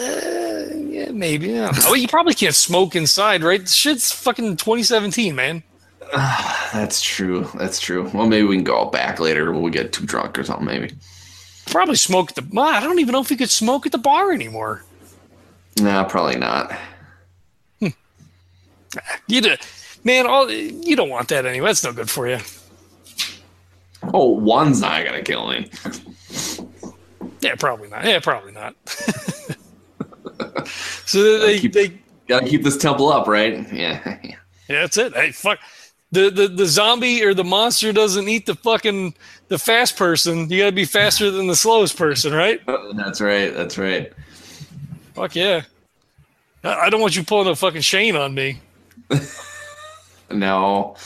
yeah, 0.76 1.10
maybe. 1.10 1.48
Yeah. 1.48 1.72
Oh, 1.86 1.94
you 1.94 2.06
probably 2.08 2.34
can't 2.34 2.54
smoke 2.54 2.94
inside, 2.94 3.42
right? 3.42 3.66
Shit's 3.68 4.12
fucking 4.12 4.56
2017, 4.58 5.34
man. 5.34 5.62
that's 6.14 7.02
true. 7.02 7.48
That's 7.54 7.80
true. 7.80 8.08
Well, 8.14 8.26
maybe 8.28 8.46
we 8.46 8.56
can 8.56 8.64
go 8.64 8.86
back 8.90 9.18
later 9.18 9.50
when 9.52 9.62
we 9.62 9.70
get 9.70 9.92
too 9.92 10.06
drunk 10.06 10.38
or 10.38 10.44
something. 10.44 10.66
Maybe. 10.66 10.94
Probably 11.66 11.96
smoke 11.96 12.30
at 12.30 12.36
the. 12.36 12.60
I 12.60 12.80
don't 12.80 12.98
even 12.98 13.12
know 13.12 13.20
if 13.20 13.30
we 13.30 13.36
could 13.36 13.50
smoke 13.50 13.84
at 13.86 13.92
the 13.92 13.98
bar 13.98 14.32
anymore. 14.32 14.84
Nah, 15.80 16.04
probably 16.04 16.36
not. 16.36 16.72
You 19.26 19.40
do, 19.40 19.56
man. 20.04 20.26
All 20.26 20.50
you 20.50 20.96
don't 20.96 21.10
want 21.10 21.28
that 21.28 21.46
anyway. 21.46 21.68
That's 21.68 21.84
no 21.84 21.92
good 21.92 22.10
for 22.10 22.28
you. 22.28 22.38
Oh, 24.14 24.28
one's 24.28 24.80
not 24.80 25.04
gonna 25.04 25.22
kill 25.22 25.48
me. 25.48 25.70
Yeah, 27.40 27.54
probably 27.56 27.88
not. 27.88 28.04
Yeah, 28.04 28.18
probably 28.20 28.52
not. 28.52 28.74
so 31.06 31.38
they, 31.38 31.58
keep- 31.58 31.72
they, 31.72 31.98
Gotta 32.28 32.46
keep 32.46 32.62
this 32.62 32.76
temple 32.76 33.08
up, 33.10 33.26
right? 33.26 33.66
Yeah. 33.72 34.18
yeah, 34.22 34.36
that's 34.68 34.98
it. 34.98 35.14
Hey, 35.14 35.32
fuck. 35.32 35.58
The, 36.10 36.30
the 36.30 36.48
the 36.48 36.66
zombie 36.66 37.22
or 37.22 37.34
the 37.34 37.44
monster 37.44 37.92
doesn't 37.92 38.28
eat 38.28 38.46
the 38.46 38.54
fucking 38.54 39.14
the 39.48 39.58
fast 39.58 39.96
person. 39.96 40.48
You 40.48 40.58
gotta 40.62 40.72
be 40.72 40.84
faster 40.86 41.30
than 41.30 41.46
the 41.46 41.56
slowest 41.56 41.96
person, 41.98 42.32
right? 42.32 42.60
that's 42.96 43.20
right. 43.20 43.52
That's 43.54 43.76
right. 43.76 44.12
Fuck 45.14 45.36
yeah. 45.36 45.62
I 46.64 46.74
I 46.86 46.90
don't 46.90 47.00
want 47.02 47.14
you 47.16 47.24
pulling 47.24 47.48
a 47.48 47.56
fucking 47.56 47.82
Shane 47.82 48.16
on 48.16 48.34
me. 48.34 48.60
No. 50.30 50.96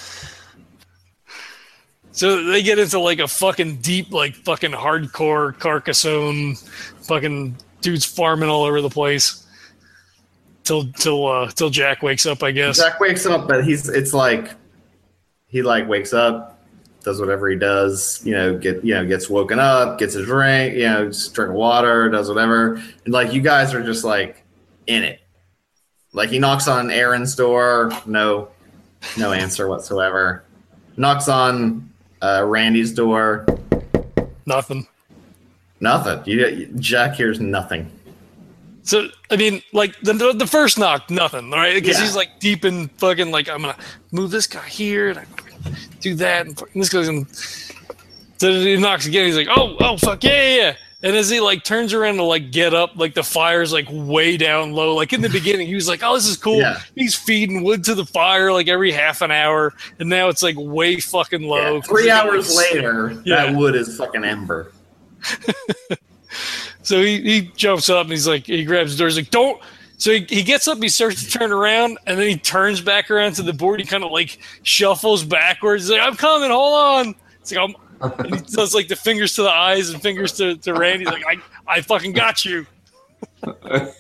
So 2.13 2.45
they 2.45 2.63
get 2.63 2.79
into 2.79 2.99
like 2.99 3.21
a 3.21 3.29
fucking 3.29 3.77
deep, 3.77 4.13
like 4.13 4.35
fucking 4.35 4.73
hardcore 4.73 5.59
Carcassonne, 5.59 6.57
fucking 7.03 7.57
dudes 7.81 8.05
farming 8.05 8.49
all 8.49 8.65
over 8.65 8.81
the 8.81 8.91
place. 8.91 9.47
Till 10.65 10.93
till 10.93 11.27
uh 11.27 11.51
till 11.51 11.71
Jack 11.71 12.03
wakes 12.03 12.27
up, 12.27 12.43
I 12.43 12.51
guess. 12.51 12.79
Jack 12.79 13.01
wakes 13.01 13.27
up, 13.27 13.49
but 13.49 13.65
he's 13.65 13.89
it's 13.89 14.13
like 14.13 14.53
he 15.49 15.63
like 15.63 15.89
wakes 15.89 16.13
up, 16.13 16.63
does 17.03 17.19
whatever 17.19 17.49
he 17.49 17.57
does, 17.57 18.21
you 18.25 18.33
know, 18.33 18.57
get 18.59 18.85
you 18.85 18.95
know, 18.95 19.07
gets 19.07 19.29
woken 19.31 19.59
up, 19.59 19.99
gets 19.99 20.15
a 20.15 20.25
drink, 20.25 20.75
you 20.75 20.85
know, 20.85 21.07
just 21.07 21.35
drink 21.35 21.53
water, 21.53 22.09
does 22.11 22.29
whatever. 22.29 22.75
And 22.75 23.15
like 23.15 23.33
you 23.33 23.41
guys 23.41 23.73
are 23.73 23.83
just 23.83 24.05
like 24.05 24.45
in 24.87 25.03
it. 25.03 25.22
Like 26.13 26.29
he 26.31 26.39
knocks 26.39 26.69
on 26.69 26.91
Aaron's 26.91 27.35
door, 27.35 27.91
no 28.07 28.49
no 29.19 29.33
answer 29.33 29.69
whatsoever. 29.69 30.45
Knocks 30.97 31.29
on 31.29 31.89
uh, 32.21 32.45
Randy's 32.47 32.93
door, 32.93 33.47
Nothing. 34.47 34.87
nothing. 35.81 36.21
You, 36.27 36.67
Jack 36.79 37.15
hears 37.15 37.41
nothing. 37.41 37.91
So 38.83 39.09
I 39.31 39.37
mean, 39.37 39.63
like 39.73 39.99
the 40.01 40.13
the, 40.13 40.33
the 40.33 40.47
first 40.47 40.79
knock, 40.79 41.09
nothing, 41.11 41.51
right? 41.51 41.75
Because 41.75 41.97
Yeah. 41.99 42.05
he's 42.05 42.17
like 42.17 42.41
deep 42.41 42.65
in 42.65 42.89
fucking 42.99 43.31
like 43.31 43.49
I'm 43.49 43.63
gonna 43.63 43.77
move 44.11 44.31
this 44.31 44.47
guy 44.47 44.67
here 44.69 45.09
and 45.11 45.19
I 45.19 45.25
do 46.01 46.15
that, 46.17 46.47
and 46.47 46.57
this 46.75 46.89
guy's 46.91 47.07
gonna. 47.07 47.25
So 48.39 48.51
he 48.53 48.77
knocks 48.77 49.07
again. 49.07 49.27
He's 49.27 49.37
like, 49.37 49.47
oh, 49.49 49.77
oh, 49.79 49.97
fuck, 49.97 50.25
yeah, 50.25 50.31
yeah, 50.33 50.57
yeah. 50.57 50.77
And 51.05 51.17
as 51.17 51.29
he 51.29 51.41
like 51.41 51.65
turns 51.65 51.93
around 51.93 52.17
to 52.17 52.23
like 52.23 52.53
get 52.53 52.75
up, 52.75 52.93
like 52.97 53.15
the 53.15 53.23
fire's 53.25 53.73
like 53.73 53.87
way 53.91 54.37
down 54.37 54.73
low. 54.73 54.95
Like 54.95 55.13
in 55.13 55.21
the 55.21 55.29
beginning, 55.29 55.67
he 55.67 55.75
was 55.75 55.89
like, 55.89 56.01
"Oh, 56.03 56.15
this 56.15 56.27
is 56.29 56.37
cool." 56.37 56.59
Yeah. 56.59 56.81
He's 56.95 57.15
feeding 57.15 57.65
wood 57.65 57.83
to 57.85 57.95
the 57.97 58.07
fire 58.07 58.53
like 58.53 58.69
every 58.69 58.93
half 58.93 59.21
an 59.21 59.31
hour, 59.33 59.75
and 59.99 60.09
now 60.09 60.29
it's 60.29 60.43
like 60.43 60.55
way 60.57 61.01
fucking 61.01 61.43
low. 61.43 61.75
Yeah, 61.77 61.81
Three 61.81 62.11
hours 62.11 62.57
later, 62.57 63.21
Yeah. 63.25 63.47
that 63.47 63.57
wood 63.57 63.75
is 63.75 63.97
fucking 63.97 64.25
ember. 64.25 64.73
So 66.83 67.01
he, 67.01 67.21
he 67.23 67.41
jumps 67.57 67.89
up 67.89 68.03
and 68.03 68.11
he's 68.11 68.27
like, 68.27 68.47
he 68.47 68.65
grabs 68.65 68.93
the 68.93 68.99
door. 68.99 69.07
He's 69.09 69.17
like, 69.17 69.31
don't. 69.31 69.61
So 69.99 70.11
he, 70.11 70.27
he 70.29 70.43
gets 70.43 70.67
up, 70.67 70.79
he 70.79 70.89
starts 70.89 71.23
to 71.25 71.31
turn 71.31 71.53
around, 71.53 71.99
and 72.07 72.19
then 72.19 72.29
he 72.29 72.37
turns 72.37 72.81
back 72.81 73.09
around 73.11 73.35
to 73.35 73.43
the 73.43 73.53
board. 73.53 73.79
He 73.79 73.87
kind 73.87 74.03
of 74.03 74.11
like 74.11 74.39
shuffles 74.65 75.23
backwards. 75.23 75.85
He's 75.85 75.93
like, 75.97 76.01
I'm 76.01 76.17
coming, 76.17 76.51
hold 76.51 76.75
on. 77.07 77.15
It's 77.41 77.53
like, 77.53 77.61
I'm, 77.69 77.77
and 78.19 78.35
he 78.35 78.41
does 78.43 78.75
like 78.75 78.89
the 78.89 78.97
fingers 78.97 79.35
to 79.37 79.43
the 79.43 79.51
eyes 79.51 79.91
and 79.91 80.03
fingers 80.03 80.33
to, 80.33 80.57
to 80.57 80.75
Randy. 80.75 81.05
He's 81.05 81.13
like, 81.13 81.25
I, 81.27 81.37
I 81.67 81.81
fucking 81.81 82.13
got 82.13 82.45
you. 82.45 82.67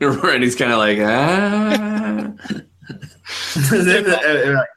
Randy's 0.00 0.56
kind 0.56 0.72
of 0.72 0.78
like, 0.78 0.98
ah. 1.00 2.32
Then 3.70 4.04
the- 4.04 4.20
uh, 4.24 4.54
like, 4.54 4.68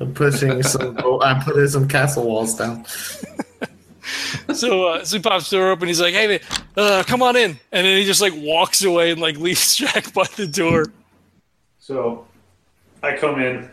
I'm 0.00 0.14
pushing 0.14 0.62
some. 0.62 0.96
I'm 1.22 1.40
putting 1.42 1.66
some 1.68 1.88
castle 1.88 2.24
walls 2.26 2.54
down. 2.54 2.84
So, 4.54 4.86
uh, 4.86 5.04
so 5.04 5.16
he 5.16 5.22
pops 5.22 5.50
the 5.50 5.56
door 5.56 5.70
open. 5.70 5.88
He's 5.88 6.00
like, 6.00 6.14
hey, 6.14 6.26
man, 6.26 6.40
uh, 6.76 7.02
come 7.06 7.22
on 7.22 7.36
in. 7.36 7.50
And 7.72 7.86
then 7.86 7.98
he 7.98 8.04
just 8.04 8.20
like 8.22 8.32
walks 8.36 8.82
away 8.82 9.10
and 9.10 9.20
like 9.20 9.36
leaves 9.38 9.76
Jack 9.76 10.12
by 10.14 10.24
the 10.36 10.46
door. 10.46 10.86
So 11.78 12.26
I 13.02 13.16
come 13.16 13.40
in 13.40 13.68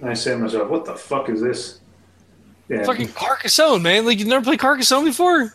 and 0.00 0.10
I 0.10 0.14
say 0.14 0.32
to 0.32 0.38
myself, 0.38 0.68
what 0.68 0.84
the 0.84 0.94
fuck 0.94 1.28
is 1.28 1.40
this? 1.40 1.80
Yeah. 2.68 2.84
Fucking 2.84 3.08
Carcassonne, 3.08 3.82
man. 3.82 4.06
Like, 4.06 4.18
you've 4.18 4.28
never 4.28 4.44
played 4.44 4.58
Carcassonne 4.58 5.04
before? 5.04 5.54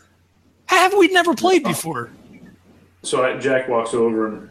Have 0.67 0.93
we 0.93 1.07
never 1.07 1.33
played 1.33 1.63
before? 1.63 2.11
So 3.01 3.23
I, 3.23 3.37
Jack 3.37 3.67
walks 3.67 3.93
over 3.93 4.27
and 4.27 4.49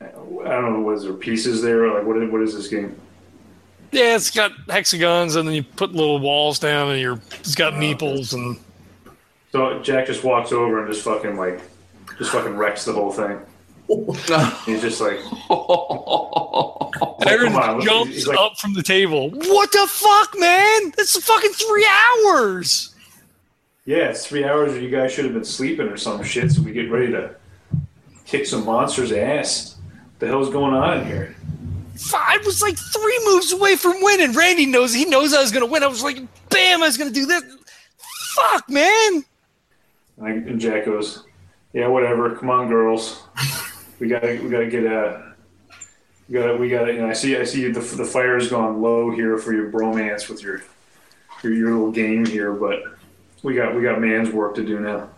I 0.00 0.06
don't 0.06 0.72
know, 0.72 0.80
was 0.80 1.04
there 1.04 1.14
pieces 1.14 1.62
there? 1.62 1.92
Like, 1.92 2.04
what 2.04 2.22
is, 2.22 2.30
what 2.30 2.42
is 2.42 2.54
this 2.54 2.68
game? 2.68 2.98
Yeah, 3.92 4.16
it's 4.16 4.30
got 4.30 4.52
hexagons, 4.68 5.36
and 5.36 5.48
then 5.48 5.54
you 5.54 5.62
put 5.62 5.92
little 5.92 6.18
walls 6.18 6.58
down, 6.58 6.90
and 6.90 7.00
you're 7.00 7.20
it's 7.38 7.54
got 7.54 7.74
oh, 7.74 7.76
meeples, 7.76 8.34
and 8.34 8.58
So 9.52 9.80
Jack 9.80 10.06
just 10.06 10.24
walks 10.24 10.52
over 10.52 10.80
and 10.84 10.92
just 10.92 11.04
fucking 11.04 11.36
like, 11.36 11.60
just 12.18 12.32
fucking 12.32 12.56
wrecks 12.56 12.84
the 12.84 12.92
whole 12.92 13.12
thing. 13.12 13.40
He's 14.66 14.80
just 14.80 15.00
like, 15.00 15.18
Aaron 17.26 17.80
jumps 17.80 18.26
like- 18.26 18.38
up 18.38 18.58
from 18.58 18.74
the 18.74 18.82
table. 18.82 19.30
What 19.30 19.70
the 19.72 19.86
fuck, 19.88 20.38
man? 20.38 20.92
That's 20.96 21.16
fucking 21.24 21.52
three 21.52 21.86
hours. 22.26 22.94
yeah, 23.84 24.08
it's 24.08 24.26
three 24.26 24.44
hours, 24.44 24.76
you 24.76 24.90
guys 24.90 25.12
should 25.12 25.24
have 25.24 25.34
been 25.34 25.44
sleeping 25.44 25.86
or 25.88 25.96
some 25.96 26.22
shit, 26.24 26.50
so 26.52 26.62
we 26.62 26.72
get 26.72 26.90
ready 26.90 27.12
to 27.12 27.34
kick 28.24 28.46
some 28.46 28.64
monster's 28.64 29.12
ass. 29.12 29.76
What 29.76 30.20
the 30.20 30.26
hell's 30.26 30.50
going 30.50 30.74
on 30.74 31.06
here? 31.06 31.36
I 32.14 32.38
was 32.44 32.60
like 32.62 32.76
three 32.76 33.20
moves 33.24 33.52
away 33.52 33.76
from 33.76 34.02
winning. 34.02 34.32
Randy 34.32 34.66
knows 34.66 34.92
he 34.92 35.04
knows 35.06 35.32
I 35.32 35.40
was 35.40 35.50
gonna 35.52 35.66
win. 35.66 35.82
I 35.82 35.86
was 35.86 36.02
like, 36.02 36.18
bam, 36.50 36.82
I 36.82 36.86
was 36.86 36.98
gonna 36.98 37.10
do 37.10 37.24
this. 37.26 37.42
Fuck, 38.34 38.68
man. 38.68 39.24
And 40.18 40.60
Jack 40.60 40.84
goes, 40.84 41.24
"Yeah, 41.72 41.86
whatever. 41.88 42.36
Come 42.36 42.50
on, 42.50 42.68
girls. 42.68 43.22
We 43.98 44.08
gotta, 44.08 44.38
we 44.42 44.48
gotta 44.50 44.66
get 44.66 44.84
a, 44.84 45.34
we 46.28 46.34
gotta, 46.34 46.56
we 46.56 46.68
gotta." 46.68 46.92
And 46.92 47.06
I 47.06 47.12
see, 47.12 47.36
I 47.36 47.44
see 47.44 47.70
the 47.70 47.80
the 47.80 48.04
fire's 48.04 48.48
gone 48.48 48.82
low 48.82 49.10
here 49.10 49.38
for 49.38 49.52
your 49.52 49.70
bromance 49.70 50.28
with 50.28 50.42
your, 50.42 50.62
your, 51.42 51.52
your 51.52 51.70
little 51.70 51.92
game 51.92 52.26
here, 52.26 52.52
but 52.52 52.82
we 53.42 53.54
got, 53.54 53.74
we 53.74 53.82
got 53.82 54.00
man's 54.00 54.30
work 54.30 54.54
to 54.56 54.64
do 54.64 54.80
now. 54.80 55.08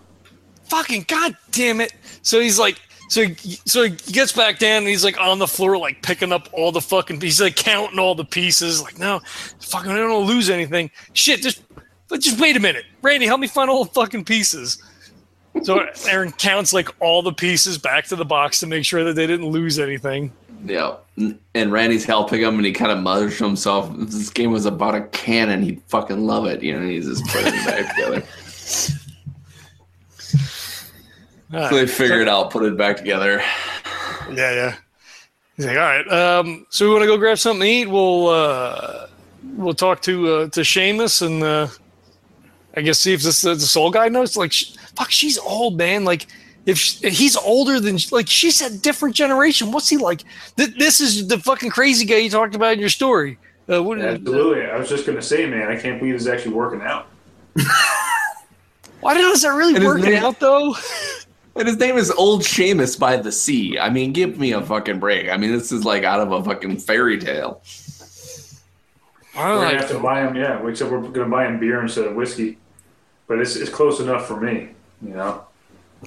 Fucking 0.65 1.07
god 1.09 1.37
damn 1.51 1.81
it. 1.81 1.95
So 2.23 2.41
he's 2.41 2.59
like, 2.59 2.79
so 3.09 3.27
he, 3.27 3.59
so 3.65 3.85
he 3.85 3.91
gets 4.13 4.33
back 4.33 4.59
down 4.59 4.79
and 4.79 4.89
he's 4.89 5.03
like 5.03 5.19
on 5.19 5.39
the 5.39 5.47
floor, 5.47 5.79
like 5.79 6.03
picking 6.03 6.31
up 6.31 6.49
all 6.53 6.71
the 6.71 6.81
fucking 6.81 7.21
pieces, 7.21 7.41
like 7.41 7.57
counting 7.57 7.99
all 7.99 8.15
the 8.15 8.25
pieces. 8.25 8.83
Like, 8.83 8.99
no, 8.99 9.21
fucking, 9.61 9.91
I 9.91 9.97
don't 9.97 10.27
lose 10.27 10.51
anything. 10.51 10.91
Shit, 11.15 11.41
just, 11.41 11.63
but 12.09 12.21
just 12.21 12.39
wait 12.39 12.57
a 12.57 12.61
minute. 12.61 12.85
Randy, 13.01 13.25
help 13.25 13.41
me 13.41 13.47
find 13.49 13.71
all 13.71 13.85
the 13.85 13.91
fucking 13.93 14.27
pieces. 14.27 14.83
So 15.63 15.87
Aaron 16.09 16.33
counts 16.33 16.73
like 16.73 16.89
all 17.01 17.23
the 17.23 17.33
pieces 17.33 17.79
back 17.79 18.07
to 18.07 18.17
the 18.17 18.25
box 18.25 18.61
to 18.61 18.67
make 18.67 18.85
sure 18.85 19.05
that 19.05 19.15
they 19.15 19.27
didn't 19.27 19.47
lose 19.47 19.79
anything. 19.79 20.33
Yeah. 20.65 20.97
And 21.55 21.73
Randy's 21.73 22.05
helping 22.05 22.41
him 22.41 22.57
and 22.57 22.67
he 22.67 22.73
kind 22.73 22.91
of 22.91 22.99
mutters 22.99 23.39
to 23.39 23.45
himself, 23.45 23.91
if 23.99 24.09
this 24.11 24.31
game 24.31 24.51
was 24.51 24.67
about 24.67 24.95
a 24.95 25.03
cannon, 25.03 25.63
he'd 25.63 25.83
fucking 25.89 26.27
love 26.27 26.47
it. 26.47 26.63
You 26.63 26.79
know, 26.79 26.87
he's 26.87 27.07
just 27.07 27.25
putting 27.27 27.55
it 27.55 27.67
back 27.67 27.95
together. 27.95 28.23
So 31.51 31.77
they 31.77 31.87
figure 31.87 32.21
it 32.21 32.29
out, 32.29 32.51
put 32.51 32.65
it 32.65 32.77
back 32.77 32.99
together. 32.99 33.43
Yeah, 34.31 34.53
yeah. 34.53 34.77
He's 35.57 35.67
like, 35.67 35.77
all 35.77 35.83
right. 35.83 36.09
Um, 36.09 36.67
so 36.71 36.87
we 36.87 36.93
want 36.93 37.03
to 37.03 37.07
go 37.07 37.17
grab 37.17 37.39
something 37.39 37.63
to 37.63 37.67
eat. 37.67 37.87
We'll 37.87 38.29
uh, 38.29 39.07
we'll 39.57 39.75
talk 39.75 40.03
to 40.03 40.29
uh, 40.29 40.49
to 40.51 40.61
Seamus 40.61 41.27
and 41.27 41.43
uh, 41.43 41.69
I 42.77 42.83
guess 42.83 43.01
see 43.01 43.13
if 43.15 43.23
this 43.23 43.43
the 43.43 43.59
soul 43.59 43.91
guy 43.91 44.09
knows. 44.09 44.37
Like, 44.37 44.53
sh- 44.53 44.75
fuck, 44.99 45.11
she's 45.11 45.39
old, 45.39 45.77
man. 45.79 46.05
Like, 46.05 46.27
if, 46.67 46.77
sh 46.79 47.03
if 47.03 47.15
he's 47.17 47.37
older 47.37 47.81
than 47.81 47.99
like 48.11 48.29
she's 48.29 48.61
a 48.61 48.77
different 48.77 49.15
generation. 49.15 49.71
What's 49.73 49.89
he 49.89 49.97
like? 49.97 50.25
Th- 50.57 50.75
this 50.77 51.01
is 51.01 51.29
the 51.29 51.39
fucking 51.39 51.71
crazy 51.71 52.05
guy 52.05 52.17
you 52.17 52.31
talked 52.31 52.55
about 52.55 52.75
in 52.75 52.81
your 52.81 52.89
story. 52.91 53.39
Uh, 53.71 53.83
what, 53.83 54.01
Absolutely. 54.01 54.67
I 54.67 54.77
was 54.77 54.89
just 54.89 55.07
gonna 55.07 55.23
say, 55.23 55.47
man, 55.47 55.69
I 55.69 55.77
can't 55.77 55.99
believe 55.99 56.15
he's 56.15 56.27
actually 56.27 56.55
working 56.55 56.83
out. 56.83 57.07
why 59.01 59.15
does 59.15 59.43
that 59.43 59.51
really 59.51 59.75
And 59.75 59.83
his 59.83 59.87
working 59.93 60.11
name- 60.11 60.25
out 60.25 60.41
though? 60.41 60.75
And 61.57 61.67
his 61.67 61.77
name 61.79 61.97
is 61.97 62.11
Old 62.13 62.43
Seamus 62.43 62.97
by 62.99 63.17
the 63.17 63.33
Sea. 63.33 63.79
I 63.81 63.91
mean, 63.91 64.13
give 64.13 64.39
me 64.39 64.53
a 64.53 64.61
fucking 64.63 65.01
break. 65.01 65.29
I 65.29 65.37
mean, 65.37 65.51
this 65.53 65.73
is 65.73 65.85
like 65.85 66.05
out 66.05 66.21
of 66.21 66.31
a 66.31 66.45
fucking 66.45 66.79
fairy 66.79 67.19
tale. 67.19 67.63
I 69.35 69.41
We're 69.41 69.49
don't 69.49 69.57
gonna 69.57 69.67
like 69.73 69.81
have 69.81 69.91
to 69.91 69.99
buy 69.99 70.21
him. 70.27 70.37
Yeah, 70.37 70.67
except 70.69 70.91
we're 70.91 71.01
gonna 71.01 71.29
buy 71.29 71.47
him 71.47 71.59
beer 71.59 71.81
instead 71.83 72.05
of 72.07 72.15
whiskey. 72.15 72.59
But 73.27 73.41
it's 73.41 73.57
it's 73.57 73.71
close 73.71 74.01
enough 74.01 74.27
for 74.27 74.41
me. 74.41 74.71
You 75.03 75.15
know, 75.15 75.25
All 75.25 75.47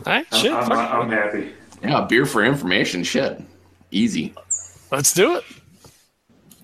right, 0.05 0.25
I'm, 0.31 0.53
I'm, 0.53 0.67
fuck 0.67 0.71
it. 0.71 0.75
I'm 0.75 1.09
happy. 1.09 1.53
Yeah, 1.83 2.05
beer 2.05 2.25
for 2.25 2.43
information. 2.43 3.03
Shit. 3.03 3.41
Easy. 3.91 4.33
let's 4.91 5.13
do 5.13 5.35
it. 5.37 5.43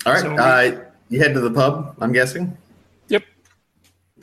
All 0.05 0.13
right. 0.13 0.21
So 0.21 0.35
uh, 0.35 0.85
you 1.09 1.19
head 1.19 1.33
to 1.33 1.39
the 1.39 1.51
pub. 1.51 1.95
I'm 1.99 2.13
guessing. 2.13 2.57
Yep. 3.09 3.23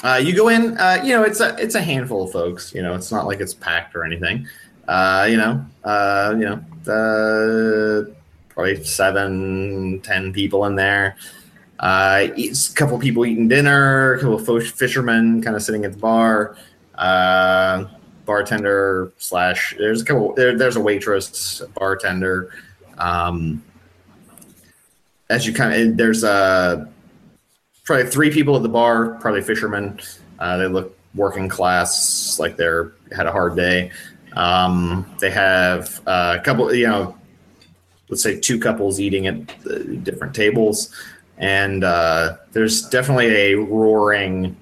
Uh, 0.03 0.21
you 0.23 0.35
go 0.35 0.49
in. 0.49 0.79
Uh, 0.79 1.01
you 1.03 1.11
know, 1.11 1.23
it's 1.23 1.41
a 1.41 1.57
it's 1.59 1.75
a 1.75 1.83
handful 1.83 2.25
of 2.25 2.33
folks. 2.33 2.75
You 2.75 2.83
know, 2.83 2.95
it's 2.95 3.11
not 3.13 3.27
like 3.27 3.41
it's 3.41 3.55
packed 3.55 3.95
or 3.95 4.05
anything. 4.05 4.47
Uh, 4.89 5.27
you 5.31 5.37
know, 5.37 5.65
uh, 5.85 6.35
you 6.39 6.45
know, 6.45 6.93
uh, 6.93 8.11
probably 8.51 8.83
seven, 8.85 10.01
ten 10.03 10.33
people 10.33 10.65
in 10.67 10.75
there. 10.77 11.17
Uh, 11.81 12.29
it's 12.37 12.71
a 12.71 12.75
couple 12.75 12.99
people 12.99 13.27
eating 13.27 13.49
dinner. 13.49 14.15
A 14.15 14.21
couple 14.21 14.57
of 14.57 14.67
fishermen 14.69 15.43
kind 15.43 15.57
of 15.57 15.63
sitting 15.63 15.85
at 15.85 15.93
the 15.93 15.99
bar. 15.99 16.57
Uh, 16.95 17.87
bartender 18.25 19.13
slash. 19.19 19.75
There's 19.79 20.03
a 20.03 20.05
couple. 20.05 20.35
There, 20.35 20.57
there's 20.57 20.77
a 20.77 20.81
waitress, 20.81 21.61
a 21.61 21.69
bartender. 21.69 22.53
Um, 22.99 23.63
as 25.31 25.47
you 25.47 25.53
kind 25.53 25.91
of 25.91 25.97
there's 25.97 26.25
uh 26.25 26.87
probably 27.85 28.07
three 28.07 28.31
people 28.31 28.57
at 28.57 28.63
the 28.63 28.69
bar 28.69 29.19
probably 29.21 29.43
fishermen 29.43 29.99
uh, 30.39 30.57
they 30.57 30.67
look 30.67 30.97
working 31.15 31.49
class 31.49 32.39
like 32.39 32.57
they're 32.57 32.93
had 33.15 33.27
a 33.27 33.33
hard 33.33 33.57
day 33.57 33.91
um, 34.35 35.07
they 35.21 35.31
have 35.31 36.01
uh, 36.07 36.37
a 36.39 36.43
couple 36.43 36.73
you 36.75 36.87
know 36.87 37.17
let's 38.09 38.23
say 38.23 38.39
two 38.39 38.59
couples 38.59 39.01
eating 39.01 39.27
at 39.27 40.05
different 40.05 40.35
tables 40.35 40.95
and 41.39 41.85
uh, 41.85 42.37
there's 42.53 42.89
definitely 42.89 43.27
a 43.27 43.55
roaring 43.55 44.57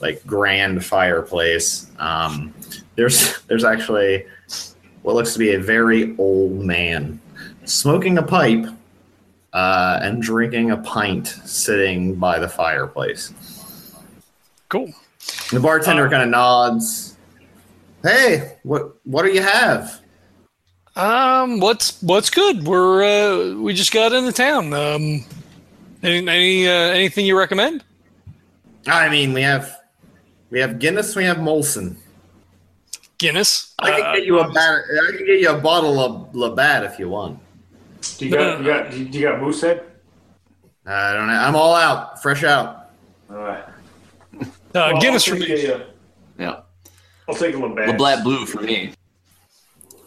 like 0.00 0.24
grand 0.26 0.84
fireplace 0.84 1.90
um, 1.98 2.52
there's 2.96 3.40
there's 3.48 3.64
actually 3.64 4.26
what 5.02 5.14
looks 5.14 5.32
to 5.32 5.38
be 5.38 5.54
a 5.54 5.58
very 5.58 6.14
old 6.18 6.52
man 6.60 7.20
smoking 7.64 8.18
a 8.18 8.22
pipe 8.22 8.66
uh, 9.52 9.98
and 10.02 10.22
drinking 10.22 10.70
a 10.70 10.76
pint 10.78 11.26
sitting 11.44 12.14
by 12.16 12.38
the 12.38 12.48
fireplace. 12.48 13.32
Cool. 14.68 14.92
The 15.50 15.60
bartender 15.60 16.06
Uh, 16.06 16.10
kind 16.10 16.22
of 16.22 16.28
nods. 16.28 17.16
Hey, 18.02 18.56
what 18.62 18.96
what 19.04 19.22
do 19.22 19.30
you 19.32 19.42
have? 19.42 20.00
Um, 20.96 21.60
what's 21.60 22.02
what's 22.02 22.30
good? 22.30 22.66
We're 22.66 23.02
uh, 23.02 23.54
we 23.54 23.74
just 23.74 23.92
got 23.92 24.12
into 24.12 24.32
town. 24.32 24.72
Um, 24.72 25.24
any 26.02 26.26
any 26.28 26.68
uh, 26.68 26.70
anything 26.70 27.26
you 27.26 27.36
recommend? 27.38 27.84
I 28.86 29.08
mean, 29.08 29.32
we 29.32 29.42
have 29.42 29.76
we 30.50 30.60
have 30.60 30.78
Guinness, 30.78 31.14
we 31.14 31.24
have 31.24 31.38
Molson. 31.38 31.96
Guinness. 33.20 33.74
I 33.78 33.90
can 33.90 34.06
Uh, 34.06 34.14
get 34.14 34.24
you 34.24 34.40
a 34.40 34.50
bat- 34.50 34.82
I 34.90 35.16
can 35.16 35.26
get 35.26 35.40
you 35.40 35.50
a 35.50 35.58
bottle 35.58 36.00
of 36.00 36.34
Labatt 36.34 36.84
if 36.84 36.98
you 36.98 37.10
want. 37.10 37.38
Do 38.18 38.24
you 38.26 38.30
got 38.34 38.58
you 38.60 38.64
got 38.64 38.90
do 38.90 38.96
you 38.98 39.22
got 39.28 39.40
Moosehead? 39.40 39.82
I 40.86 41.12
don't 41.12 41.26
know. 41.26 41.34
I'm 41.34 41.54
all 41.54 41.74
out, 41.74 42.22
fresh 42.22 42.42
out. 42.44 42.90
All 43.30 43.36
right. 43.36 43.62
uh, 44.40 44.44
Well, 44.74 45.00
Guinness 45.02 45.28
I'll 45.28 45.34
for 45.34 45.40
take 45.40 45.48
me. 45.50 45.64
A, 45.66 45.74
uh, 45.76 45.80
Yeah. 46.38 46.60
I'll 47.28 47.34
take 47.34 47.54
a 47.54 47.58
Labatt. 47.58 47.88
The 47.88 47.92
black 47.92 48.24
blue 48.24 48.46
for 48.46 48.62
me. 48.62 48.92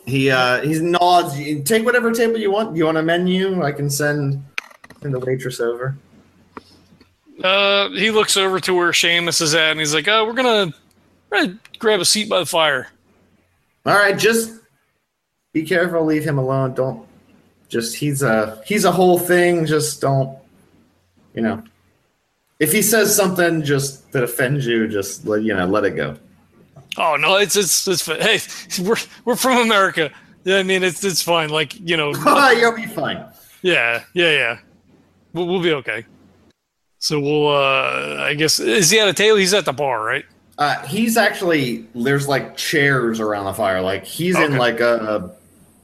He 0.07 0.31
uh 0.31 0.61
he 0.61 0.79
nods. 0.79 1.35
Take 1.69 1.85
whatever 1.85 2.11
table 2.11 2.37
you 2.39 2.49
want. 2.51 2.75
You 2.75 2.85
want 2.85 2.97
a 2.97 3.03
menu? 3.03 3.61
I 3.63 3.71
can 3.73 3.91
send 3.91 4.43
send 5.03 5.13
the 5.13 5.19
waitress 5.19 5.59
over. 5.59 5.95
Uh, 7.43 7.89
he 7.91 8.09
looks 8.11 8.35
over 8.37 8.59
to 8.59 8.73
where 8.73 8.91
Seamus 8.91 9.39
is 9.41 9.53
at, 9.55 9.71
and 9.71 9.79
he's 9.79 9.93
like, 9.93 10.07
"Oh, 10.07 10.25
we're 10.25 10.33
gonna, 10.33 10.73
we're 11.29 11.41
gonna 11.45 11.59
grab 11.79 11.99
a 11.99 12.05
seat 12.05 12.27
by 12.29 12.39
the 12.39 12.45
fire." 12.45 12.89
All 13.85 13.93
right, 13.93 14.17
just 14.17 14.59
be 15.51 15.63
careful. 15.63 16.05
Leave 16.05 16.23
him 16.23 16.37
alone. 16.37 16.73
Don't 16.73 17.07
just 17.69 17.95
he's 17.95 18.21
a 18.21 18.61
he's 18.65 18.85
a 18.85 18.91
whole 18.91 19.19
thing. 19.19 19.65
Just 19.65 20.01
don't 20.01 20.37
you 21.33 21.41
know. 21.41 21.63
If 22.59 22.71
he 22.71 22.81
says 22.81 23.13
something 23.15 23.63
just 23.63 24.11
that 24.13 24.23
offends 24.23 24.65
you, 24.65 24.87
just 24.87 25.25
let 25.27 25.43
you 25.43 25.53
know 25.53 25.65
let 25.65 25.83
it 25.85 25.95
go. 25.95 26.17
Oh 26.97 27.15
no, 27.17 27.37
it's 27.37 27.55
it's 27.55 27.87
it's 27.87 28.05
hey, 28.05 28.39
we're 28.83 28.95
we're 29.25 29.35
from 29.35 29.57
America. 29.57 30.11
Yeah, 30.43 30.57
I 30.57 30.63
mean 30.63 30.83
it's 30.83 31.03
it's 31.03 31.21
fine. 31.21 31.49
Like 31.49 31.77
you 31.79 31.97
know, 31.97 32.13
You'll 32.57 32.75
be 32.75 32.85
fine. 32.85 33.25
yeah, 33.61 34.03
yeah, 34.13 34.31
yeah. 34.31 34.59
We'll, 35.33 35.47
we'll 35.47 35.61
be 35.63 35.73
okay. 35.73 36.05
So 36.99 37.19
we'll, 37.19 37.49
uh, 37.49 38.23
I 38.23 38.33
guess, 38.35 38.59
is 38.59 38.89
he 38.89 38.97
at 38.99 39.09
a 39.09 39.13
table? 39.13 39.35
He's 39.35 39.53
at 39.53 39.65
the 39.65 39.73
bar, 39.73 40.01
right? 40.01 40.23
Uh, 40.57 40.85
he's 40.85 41.17
actually 41.17 41.87
there's 41.95 42.27
like 42.27 42.55
chairs 42.55 43.19
around 43.19 43.45
the 43.45 43.53
fire. 43.53 43.81
Like 43.81 44.05
he's 44.05 44.37
in 44.37 44.57
like 44.57 44.79
a 44.79 45.31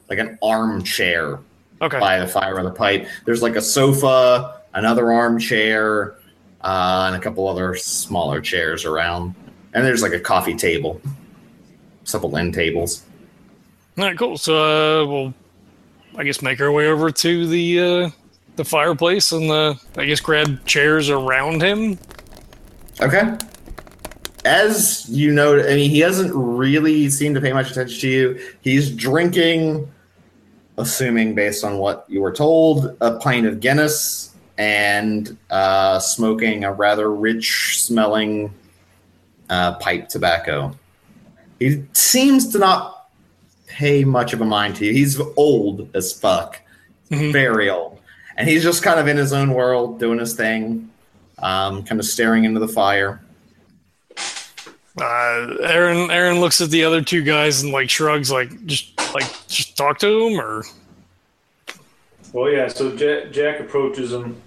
like 0.08 0.18
an 0.18 0.38
armchair 0.42 1.38
Okay. 1.82 1.98
by 1.98 2.18
the 2.18 2.26
fire 2.26 2.54
with 2.54 2.64
the 2.64 2.70
pipe. 2.70 3.06
There's 3.24 3.42
like 3.42 3.56
a 3.56 3.62
sofa, 3.62 4.60
another 4.74 5.12
armchair, 5.12 6.14
uh, 6.60 7.04
and 7.06 7.16
a 7.16 7.18
couple 7.20 7.48
other 7.48 7.74
smaller 7.74 8.40
chairs 8.40 8.84
around. 8.84 9.34
And 9.72 9.84
there's 9.84 10.02
like 10.02 10.12
a 10.12 10.20
coffee 10.20 10.54
table, 10.54 11.00
a 12.06 12.10
couple 12.10 12.36
end 12.36 12.54
tables. 12.54 13.04
All 13.98 14.04
right, 14.04 14.18
cool. 14.18 14.36
So 14.36 14.56
uh, 15.02 15.06
we'll, 15.06 15.34
I 16.16 16.24
guess, 16.24 16.42
make 16.42 16.60
our 16.60 16.70
way 16.72 16.86
over 16.86 17.10
to 17.10 17.46
the 17.46 17.80
uh, 17.80 18.10
the 18.56 18.64
fireplace 18.64 19.32
and 19.32 19.50
uh, 19.50 19.74
I 19.96 20.04
guess 20.06 20.20
grab 20.20 20.64
chairs 20.66 21.08
around 21.08 21.62
him. 21.62 21.98
Okay. 23.00 23.36
As 24.44 25.06
you 25.08 25.32
know, 25.32 25.58
I 25.60 25.74
mean, 25.74 25.90
he 25.90 26.00
doesn't 26.00 26.32
really 26.34 27.10
seem 27.10 27.34
to 27.34 27.40
pay 27.40 27.52
much 27.52 27.70
attention 27.70 28.00
to 28.00 28.08
you. 28.08 28.40
He's 28.62 28.90
drinking, 28.90 29.90
assuming 30.78 31.34
based 31.34 31.62
on 31.62 31.78
what 31.78 32.06
you 32.08 32.20
were 32.22 32.32
told, 32.32 32.96
a 33.00 33.18
pint 33.18 33.46
of 33.46 33.60
Guinness 33.60 34.34
and 34.56 35.36
uh, 35.50 35.98
smoking 35.98 36.64
a 36.64 36.72
rather 36.72 37.10
rich 37.12 37.82
smelling 37.82 38.52
uh, 39.50 39.74
pipe 39.74 40.08
tobacco. 40.08 40.74
He 41.58 41.84
seems 41.92 42.48
to 42.52 42.58
not 42.58 43.08
pay 43.66 44.04
much 44.04 44.32
of 44.32 44.40
a 44.40 44.44
mind 44.44 44.76
to 44.76 44.86
you. 44.86 44.92
He's 44.92 45.20
old 45.36 45.88
as 45.94 46.12
fuck, 46.12 46.60
Mhm. 47.10 47.32
very 47.32 47.68
old. 47.68 47.98
And 48.36 48.48
he's 48.48 48.62
just 48.62 48.82
kind 48.82 48.98
of 48.98 49.06
in 49.06 49.16
his 49.18 49.32
own 49.34 49.52
world, 49.52 49.98
doing 50.00 50.18
his 50.18 50.32
thing, 50.34 50.88
um, 51.40 51.82
kind 51.82 52.00
of 52.00 52.06
staring 52.06 52.44
into 52.44 52.58
the 52.60 52.68
fire. 52.68 53.20
Uh, 54.98 55.56
Aaron 55.62 56.10
Aaron 56.10 56.40
looks 56.40 56.60
at 56.60 56.70
the 56.70 56.84
other 56.84 57.00
two 57.02 57.22
guys 57.22 57.62
and 57.62 57.72
like 57.72 57.88
shrugs, 57.88 58.30
like 58.30 58.66
just 58.66 58.98
like 59.14 59.24
just 59.46 59.76
talk 59.76 59.98
to 60.00 60.26
him 60.26 60.40
or 60.40 60.64
Well, 62.32 62.50
yeah. 62.50 62.68
So 62.68 62.94
Jack, 62.96 63.32
Jack 63.32 63.60
approaches 63.60 64.12
him, 64.12 64.40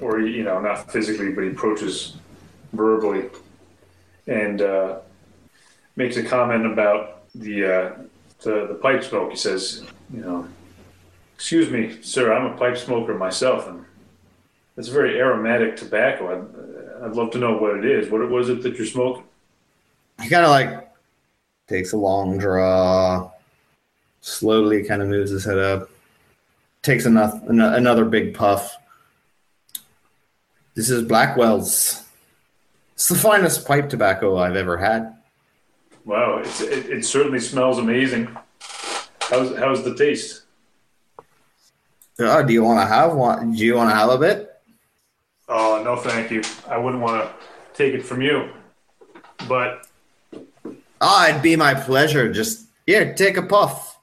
or 0.00 0.20
you 0.20 0.42
know, 0.44 0.60
not 0.60 0.90
physically, 0.90 1.32
but 1.32 1.44
he 1.44 1.50
approaches 1.50 2.16
verbally, 2.72 3.28
and 4.26 4.62
uh, 4.62 4.98
makes 5.96 6.16
a 6.16 6.22
comment 6.22 6.66
about 6.66 7.30
the, 7.34 7.64
uh, 7.64 7.92
the 8.42 8.66
the 8.66 8.78
pipe 8.80 9.02
smoke. 9.04 9.30
He 9.30 9.36
says, 9.36 9.84
you 10.12 10.20
know, 10.20 10.48
excuse 11.34 11.70
me, 11.70 12.00
sir, 12.02 12.32
I'm 12.32 12.52
a 12.52 12.56
pipe 12.56 12.76
smoker 12.76 13.14
myself, 13.14 13.68
and 13.68 13.84
it's 14.76 14.88
very 14.88 15.18
aromatic 15.18 15.76
tobacco. 15.76 16.32
I'd, 16.32 17.04
I'd 17.04 17.16
love 17.16 17.30
to 17.32 17.38
know 17.38 17.56
what 17.56 17.76
it 17.76 17.84
is. 17.84 18.10
What, 18.10 18.22
is 18.40 18.48
it 18.48 18.62
that 18.62 18.76
you're 18.76 18.86
smoking? 18.86 19.24
He 20.22 20.28
kind 20.28 20.44
of 20.44 20.50
like 20.50 20.90
takes 21.66 21.92
a 21.92 21.96
long 21.96 22.38
draw, 22.38 23.30
slowly 24.20 24.84
kind 24.84 25.02
of 25.02 25.08
moves 25.08 25.30
his 25.30 25.44
head 25.44 25.58
up, 25.58 25.88
takes 26.82 27.06
another 27.06 27.40
another 27.46 28.04
big 28.04 28.34
puff. 28.34 28.76
This 30.74 30.90
is 30.90 31.02
Blackwell's. 31.02 32.04
It's 32.94 33.08
the 33.08 33.14
finest 33.14 33.66
pipe 33.66 33.88
tobacco 33.88 34.36
I've 34.36 34.56
ever 34.56 34.76
had. 34.76 35.16
Wow, 36.04 36.38
it's, 36.38 36.60
it, 36.60 36.86
it 36.90 37.04
certainly 37.04 37.40
smells 37.40 37.78
amazing. 37.78 38.36
How's 39.20 39.56
how's 39.56 39.84
the 39.84 39.94
taste? 39.94 40.42
Uh, 42.18 42.42
do 42.42 42.52
you 42.52 42.62
want 42.62 42.80
to 42.80 42.86
have 42.86 43.14
one? 43.14 43.52
Do 43.52 43.64
you 43.64 43.74
want 43.76 43.90
to 43.90 43.94
have 43.94 44.10
a 44.10 44.18
bit? 44.18 44.50
Oh 45.48 45.80
no, 45.82 45.96
thank 45.96 46.30
you. 46.30 46.42
I 46.68 46.76
wouldn't 46.76 47.02
want 47.02 47.22
to 47.22 47.32
take 47.74 47.94
it 47.94 48.04
from 48.04 48.20
you, 48.20 48.50
but 49.48 49.86
Ah, 51.00 51.28
it'd 51.30 51.42
be 51.42 51.56
my 51.56 51.74
pleasure. 51.74 52.30
Just 52.32 52.66
here, 52.86 53.14
take 53.14 53.36
a 53.36 53.42
puff. 53.42 53.98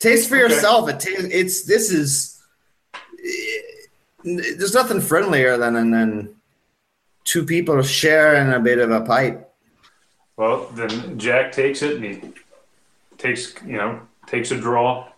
Taste 0.00 0.28
for 0.28 0.36
Okay. 0.36 0.42
yourself. 0.54 0.88
It 0.88 1.00
tastes. 1.00 1.28
It's 1.30 1.62
this 1.64 1.90
is. 1.90 2.40
eh, 2.94 3.62
There's 4.24 4.74
nothing 4.74 5.00
friendlier 5.00 5.56
than 5.56 5.74
than 5.90 6.34
two 7.24 7.44
people 7.44 7.80
sharing 7.82 8.52
a 8.52 8.60
bit 8.60 8.78
of 8.78 8.90
a 8.90 9.00
pipe. 9.02 9.44
well, 10.36 10.66
then 10.74 11.18
Jack 11.18 11.52
takes 11.52 11.82
it 11.82 11.96
and 11.96 12.04
he 12.04 12.32
takes 13.18 13.54
you 13.64 13.76
know 13.76 14.00
takes 14.26 14.50
a 14.50 14.56
draw 14.56 15.08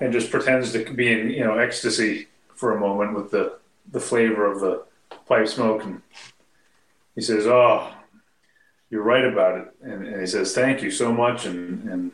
and 0.00 0.12
just 0.12 0.30
pretends 0.30 0.72
to 0.72 0.84
be 0.92 1.12
in 1.12 1.30
you 1.30 1.44
know 1.44 1.58
ecstasy 1.58 2.28
for 2.54 2.76
a 2.76 2.80
moment 2.80 3.14
with 3.14 3.30
the 3.30 3.58
the 3.92 4.00
flavor 4.00 4.46
of 4.50 4.60
the 4.60 4.84
pipe 5.26 5.48
smoke 5.48 5.82
and 5.84 6.02
he 7.16 7.20
says, 7.22 7.46
"Oh, 7.46 7.92
you're 8.90 9.02
right 9.02 9.24
about 9.24 9.58
it," 9.58 9.74
and, 9.82 10.06
and 10.06 10.20
he 10.20 10.26
says, 10.26 10.54
"Thank 10.54 10.82
you 10.82 10.90
so 10.90 11.12
much," 11.12 11.46
and 11.46 11.88
and 11.88 12.12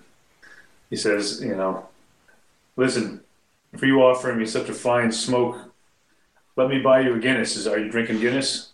he 0.91 0.97
says, 0.97 1.41
"You 1.43 1.57
know, 1.57 1.89
listen, 2.77 3.21
for 3.77 3.87
you 3.87 4.03
offering 4.03 4.39
me 4.39 4.47
such 4.47 4.69
a 4.69 4.75
fine 4.75 5.11
smoke, 5.11 5.59
let 6.57 6.69
me 6.69 6.79
buy 6.79 7.01
you 7.01 7.15
a 7.15 7.19
Guinness. 7.19 7.57
Is 7.57 7.67
are 7.67 7.79
you 7.79 7.91
drinking 7.91 8.21
Guinness?" 8.21 8.73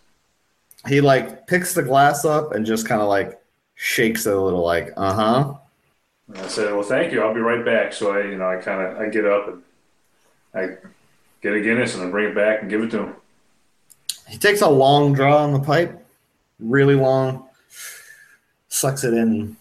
He 0.87 0.99
like 0.99 1.47
picks 1.47 1.73
the 1.73 1.83
glass 1.83 2.25
up 2.25 2.53
and 2.53 2.65
just 2.65 2.87
kind 2.87 3.01
of 3.01 3.07
like 3.07 3.41
shakes 3.75 4.25
it 4.25 4.33
a 4.33 4.39
little, 4.39 4.63
like 4.63 4.91
uh 4.97 5.13
huh. 5.13 5.53
And 6.27 6.37
I 6.37 6.47
said, 6.47 6.73
"Well, 6.73 6.83
thank 6.83 7.13
you. 7.13 7.21
I'll 7.21 7.33
be 7.33 7.39
right 7.39 7.63
back." 7.63 7.93
So 7.93 8.11
I, 8.11 8.25
you 8.25 8.37
know, 8.37 8.49
I 8.49 8.57
kind 8.57 8.81
of 8.81 8.99
I 8.99 9.07
get 9.09 9.25
up 9.25 9.47
and 9.47 9.63
I 10.53 10.75
get 11.41 11.53
a 11.53 11.61
Guinness 11.61 11.95
and 11.95 12.03
I 12.03 12.09
bring 12.09 12.29
it 12.29 12.35
back 12.35 12.61
and 12.61 12.69
give 12.69 12.81
it 12.81 12.91
to 12.91 12.99
him. 12.99 13.15
He 14.27 14.37
takes 14.37 14.61
a 14.61 14.69
long 14.69 15.13
draw 15.13 15.43
on 15.43 15.53
the 15.53 15.59
pipe, 15.59 16.03
really 16.59 16.95
long, 16.95 17.47
sucks 18.73 19.03
it 19.03 19.13
in, 19.13 19.55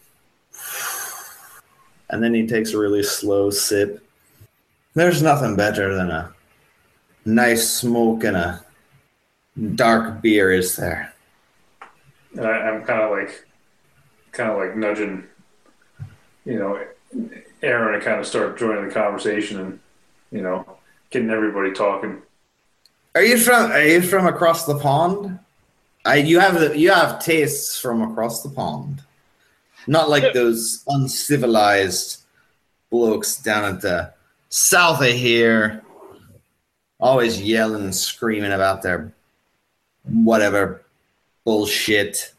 and 2.08 2.22
then 2.22 2.32
he 2.32 2.46
takes 2.46 2.72
a 2.72 2.78
really 2.78 3.02
slow 3.02 3.50
sip. 3.50 4.02
There's 4.94 5.22
nothing 5.22 5.54
better 5.54 5.94
than 5.94 6.10
a 6.10 6.32
nice 7.26 7.68
smoke 7.68 8.24
and 8.24 8.36
a 8.36 8.64
dark 9.74 10.22
beer, 10.22 10.50
is 10.50 10.76
there? 10.76 11.12
And 12.36 12.46
I, 12.46 12.52
I'm 12.52 12.84
kind 12.84 13.02
of 13.02 13.10
like, 13.10 13.46
kind 14.32 14.50
of 14.50 14.56
like 14.56 14.76
nudging, 14.76 15.24
you 16.46 16.58
know, 16.58 16.82
Aaron 17.62 17.98
to 17.98 18.04
kind 18.04 18.18
of 18.18 18.26
start 18.26 18.58
joining 18.58 18.88
the 18.88 18.94
conversation 18.94 19.60
and, 19.60 19.80
you 20.30 20.40
know, 20.40 20.78
getting 21.10 21.30
everybody 21.30 21.72
talking. 21.72 22.22
Are 23.14 23.22
you 23.22 23.36
from? 23.36 23.70
Are 23.72 23.84
you 23.84 24.00
from 24.00 24.26
across 24.26 24.64
the 24.64 24.78
pond? 24.78 25.38
I 26.05 26.16
you 26.16 26.40
have 26.40 26.59
the 26.59 26.76
you 26.76 26.90
have 26.90 27.22
tastes 27.24 27.78
from 27.78 28.03
across 28.03 28.42
the 28.42 28.48
pond, 28.50 29.03
not 29.86 30.11
like 30.11 30.32
those 30.34 30.82
uncivilized 30.88 32.22
blokes 32.90 33.36
down 33.36 33.64
at 33.64 33.80
the 33.80 34.12
south 34.48 35.00
of 35.00 35.12
here, 35.12 35.82
always 36.98 37.40
yelling 37.40 37.84
and 37.84 37.94
screaming 37.94 38.53
about 38.53 38.82
their 38.82 39.12
whatever 40.05 40.82
bullshit. 41.44 42.32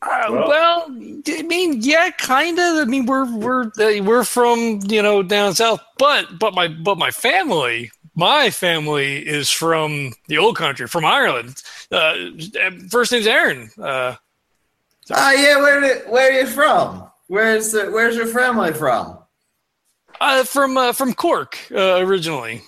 Uh, 0.00 0.26
Well- 0.30 0.48
well, 0.48 0.84
I 0.88 1.42
mean, 1.42 1.82
yeah, 1.82 2.10
kind 2.10 2.56
of. 2.60 2.76
I 2.78 2.84
mean, 2.84 3.06
we're 3.06 3.26
we're 3.36 3.64
uh, 3.64 4.02
we're 4.04 4.22
from 4.22 4.78
you 4.86 5.02
know 5.02 5.24
down 5.24 5.54
south, 5.56 5.80
but 5.98 6.38
but 6.38 6.54
my 6.54 6.68
but 6.68 6.96
my 6.98 7.10
family, 7.10 7.90
my 8.18 8.50
family 8.50 9.26
is 9.26 9.48
from 9.50 10.12
the 10.26 10.36
old 10.38 10.56
country, 10.56 10.86
from 10.88 11.04
Ireland. 11.04 11.62
Uh, 11.90 12.14
first 12.90 13.12
name's 13.12 13.26
Aaron. 13.26 13.70
Uh, 13.80 14.16
Ah, 15.10 15.32
yeah. 15.32 15.56
Where 15.56 16.00
where 16.10 16.28
are 16.28 16.40
you 16.40 16.46
from? 16.46 17.08
Where's 17.28 17.72
the, 17.72 17.90
where's 17.90 18.14
your 18.14 18.26
family 18.26 18.74
from? 18.74 19.18
uh, 20.20 20.44
from 20.44 20.76
uh, 20.76 20.92
from 20.92 21.14
Cork 21.14 21.56
uh, 21.72 21.96
originally. 22.04 22.60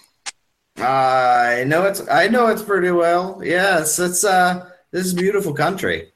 I 0.78 1.64
know 1.66 1.84
it's 1.84 2.00
I 2.08 2.28
know 2.28 2.46
it's 2.46 2.62
pretty 2.62 2.90
well. 2.92 3.42
Yes, 3.44 3.98
it's 3.98 4.24
uh 4.24 4.70
this 4.92 5.04
is 5.04 5.12
a 5.12 5.16
beautiful 5.16 5.52
country. 5.52 6.12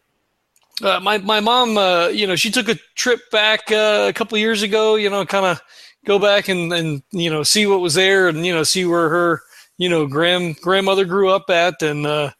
Uh, 0.82 0.98
my 1.00 1.18
my 1.18 1.40
mom, 1.40 1.76
uh, 1.76 2.08
you 2.08 2.26
know, 2.26 2.36
she 2.36 2.50
took 2.50 2.68
a 2.70 2.76
trip 2.94 3.20
back 3.30 3.70
uh, 3.70 4.06
a 4.08 4.12
couple 4.14 4.38
years 4.38 4.62
ago. 4.62 4.94
You 4.94 5.10
know, 5.10 5.26
kind 5.26 5.44
of 5.44 5.60
go 6.04 6.18
back 6.18 6.48
and 6.48 6.72
and 6.72 7.02
you 7.10 7.30
know 7.30 7.42
see 7.42 7.66
what 7.66 7.80
was 7.80 7.94
there, 7.94 8.28
and 8.28 8.44
you 8.46 8.54
know 8.54 8.62
see 8.62 8.84
where 8.84 9.08
her 9.08 9.42
you 9.78 9.88
know 9.88 10.06
grand 10.06 10.60
grandmother 10.60 11.04
grew 11.04 11.30
up 11.30 11.50
at, 11.50 11.82
and 11.82 12.06
uh, 12.06 12.30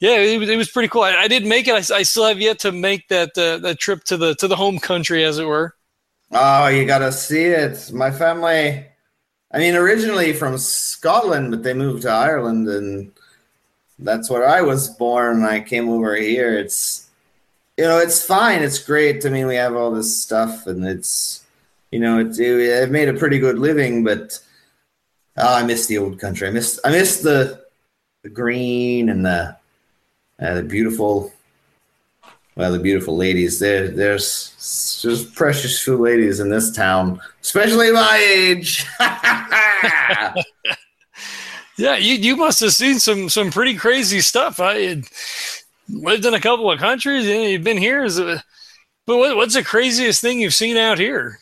yeah, 0.00 0.16
it 0.16 0.38
was, 0.38 0.48
it 0.48 0.56
was 0.56 0.70
pretty 0.70 0.88
cool. 0.88 1.02
I, 1.02 1.14
I 1.14 1.28
didn't 1.28 1.48
make 1.48 1.68
it. 1.68 1.72
I, 1.72 1.96
I, 1.96 2.02
still 2.02 2.26
have 2.26 2.40
yet 2.40 2.60
to 2.60 2.72
make 2.72 3.08
that 3.08 3.36
uh, 3.36 3.58
that 3.58 3.78
trip 3.78 4.04
to 4.04 4.16
the 4.16 4.34
to 4.36 4.48
the 4.48 4.56
home 4.56 4.78
country, 4.78 5.24
as 5.24 5.38
it 5.38 5.46
were. 5.46 5.74
Oh, 6.30 6.66
you 6.68 6.84
gotta 6.84 7.10
see 7.12 7.44
it. 7.44 7.90
My 7.92 8.10
family, 8.10 8.84
I 9.52 9.58
mean, 9.58 9.74
originally 9.74 10.32
from 10.32 10.58
Scotland, 10.58 11.50
but 11.50 11.62
they 11.62 11.74
moved 11.74 12.02
to 12.02 12.10
Ireland, 12.10 12.68
and 12.68 13.12
that's 13.98 14.30
where 14.30 14.46
I 14.46 14.60
was 14.60 14.88
born. 14.88 15.44
I 15.44 15.60
came 15.60 15.88
over 15.88 16.14
here. 16.14 16.58
It's, 16.58 17.08
you 17.76 17.84
know, 17.84 17.98
it's 17.98 18.24
fine. 18.24 18.62
It's 18.62 18.78
great. 18.78 19.24
I 19.24 19.30
mean, 19.30 19.46
we 19.46 19.56
have 19.56 19.74
all 19.74 19.90
this 19.90 20.20
stuff, 20.20 20.66
and 20.66 20.84
it's, 20.84 21.44
you 21.90 22.00
know, 22.00 22.18
it's, 22.18 22.38
it, 22.38 22.82
I've 22.82 22.90
made 22.90 23.08
a 23.08 23.14
pretty 23.14 23.38
good 23.38 23.58
living, 23.58 24.04
but 24.04 24.38
oh, 25.36 25.54
I 25.56 25.62
miss 25.62 25.86
the 25.86 25.98
old 25.98 26.18
country. 26.18 26.48
I 26.48 26.50
miss, 26.50 26.80
I 26.84 26.90
miss 26.90 27.20
the, 27.20 27.64
the 28.22 28.28
green 28.28 29.08
and 29.08 29.24
the, 29.24 29.56
uh, 30.40 30.54
the 30.54 30.62
beautiful 30.62 31.32
well, 32.56 32.72
the 32.72 32.80
beautiful 32.80 33.16
ladies. 33.16 33.60
There, 33.60 33.86
there's 33.86 34.98
just 35.00 35.32
precious 35.36 35.80
few 35.80 35.96
ladies 35.96 36.40
in 36.40 36.50
this 36.50 36.72
town, 36.72 37.20
especially 37.40 37.92
my 37.92 38.16
age. 38.16 38.84
Yeah, 41.78 41.94
you 41.96 42.16
you 42.16 42.36
must 42.36 42.58
have 42.58 42.72
seen 42.72 42.98
some 42.98 43.28
some 43.28 43.52
pretty 43.52 43.76
crazy 43.76 44.20
stuff. 44.20 44.58
I 44.58 45.00
lived 45.88 46.26
in 46.26 46.34
a 46.34 46.40
couple 46.40 46.70
of 46.72 46.80
countries, 46.80 47.24
you've 47.24 47.62
been 47.62 47.78
here. 47.78 48.04
But 48.08 49.16
what, 49.16 49.36
what's 49.36 49.54
the 49.54 49.62
craziest 49.62 50.20
thing 50.20 50.40
you've 50.40 50.54
seen 50.54 50.76
out 50.76 50.98
here? 50.98 51.38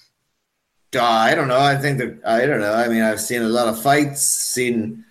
Uh, 0.97 1.05
I 1.05 1.34
don't 1.34 1.49
know. 1.49 1.61
I 1.61 1.76
think 1.76 1.99
that 1.99 2.18
I 2.26 2.47
don't 2.47 2.61
know. 2.61 2.72
I 2.72 2.88
mean, 2.88 3.03
I've 3.03 3.20
seen 3.20 3.42
a 3.42 3.49
lot 3.49 3.68
of 3.68 3.80
fights. 3.80 4.22
Seen, 4.22 5.05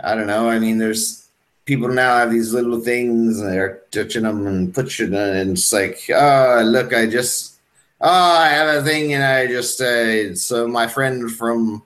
I 0.00 0.14
don't 0.14 0.26
know. 0.26 0.48
I 0.48 0.58
mean, 0.58 0.78
there's 0.78 1.28
people 1.64 1.88
now 1.88 2.18
have 2.18 2.30
these 2.32 2.52
little 2.52 2.80
things 2.80 3.40
and 3.40 3.52
they're 3.52 3.82
touching 3.90 4.24
them 4.24 4.46
and 4.46 4.74
pushing 4.74 5.14
it, 5.14 5.36
and 5.36 5.52
it's 5.52 5.72
like, 5.72 6.00
oh, 6.12 6.62
look, 6.64 6.92
I 6.92 7.06
just, 7.06 7.60
oh, 8.00 8.08
I 8.10 8.48
have 8.48 8.82
a 8.82 8.84
thing, 8.84 9.14
and 9.14 9.22
I 9.22 9.46
just, 9.46 9.80
uh, 9.80 10.34
so 10.34 10.66
my 10.66 10.88
friend 10.88 11.30
from 11.30 11.82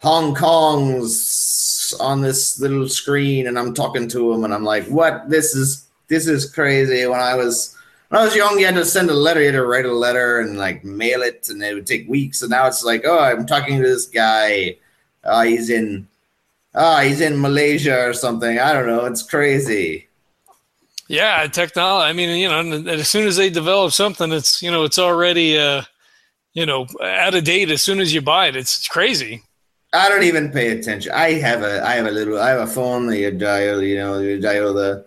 Hong 0.00 0.34
Kong's 0.34 1.94
on 1.98 2.20
this 2.20 2.60
little 2.60 2.88
screen, 2.88 3.46
and 3.46 3.58
I'm 3.58 3.74
talking 3.74 4.06
to 4.08 4.32
him, 4.32 4.44
and 4.44 4.54
I'm 4.54 4.64
like, 4.64 4.86
what? 4.86 5.28
This 5.28 5.54
is 5.54 5.88
this 6.08 6.28
is 6.28 6.50
crazy. 6.50 7.06
When 7.06 7.20
I 7.20 7.34
was 7.34 7.76
when 8.08 8.20
I 8.20 8.24
was 8.24 8.36
young, 8.36 8.58
you 8.58 8.66
had 8.66 8.74
to 8.74 8.84
send 8.84 9.10
a 9.10 9.14
letter, 9.14 9.40
you 9.40 9.46
had 9.46 9.52
to 9.52 9.66
write 9.66 9.86
a 9.86 9.92
letter 9.92 10.40
and 10.40 10.58
like 10.58 10.84
mail 10.84 11.22
it, 11.22 11.48
and 11.48 11.62
it 11.62 11.74
would 11.74 11.86
take 11.86 12.08
weeks. 12.08 12.42
And 12.42 12.50
now 12.50 12.66
it's 12.66 12.84
like, 12.84 13.02
oh, 13.04 13.18
I'm 13.18 13.46
talking 13.46 13.76
to 13.78 13.82
this 13.82 14.06
guy. 14.06 14.76
Uh, 15.22 15.42
he's 15.42 15.70
in, 15.70 16.06
ah, 16.74 17.00
he's 17.00 17.20
in 17.20 17.40
Malaysia 17.40 18.06
or 18.06 18.12
something. 18.12 18.58
I 18.58 18.72
don't 18.72 18.86
know. 18.86 19.04
It's 19.06 19.22
crazy. 19.22 20.08
Yeah, 21.08 21.46
technology. 21.48 22.08
I 22.08 22.12
mean, 22.12 22.38
you 22.38 22.48
know, 22.48 22.90
as 22.90 23.08
soon 23.08 23.26
as 23.26 23.36
they 23.36 23.50
develop 23.50 23.92
something, 23.92 24.32
it's 24.32 24.62
you 24.62 24.70
know, 24.70 24.84
it's 24.84 24.98
already 24.98 25.58
uh, 25.58 25.82
you 26.54 26.64
know, 26.64 26.86
out 27.02 27.34
of 27.34 27.44
date. 27.44 27.70
As 27.70 27.82
soon 27.82 28.00
as 28.00 28.14
you 28.14 28.22
buy 28.22 28.46
it, 28.46 28.56
it's, 28.56 28.78
it's 28.78 28.88
crazy. 28.88 29.42
I 29.92 30.08
don't 30.08 30.22
even 30.22 30.50
pay 30.50 30.70
attention. 30.70 31.12
I 31.12 31.32
have 31.32 31.62
a, 31.62 31.84
I 31.84 31.94
have 31.94 32.06
a 32.06 32.10
little, 32.10 32.40
I 32.40 32.50
have 32.50 32.60
a 32.60 32.66
phone 32.66 33.06
that 33.08 33.18
you 33.18 33.30
dial, 33.30 33.82
you 33.82 33.96
know, 33.96 34.18
you 34.18 34.40
dial 34.40 34.72
the, 34.72 35.04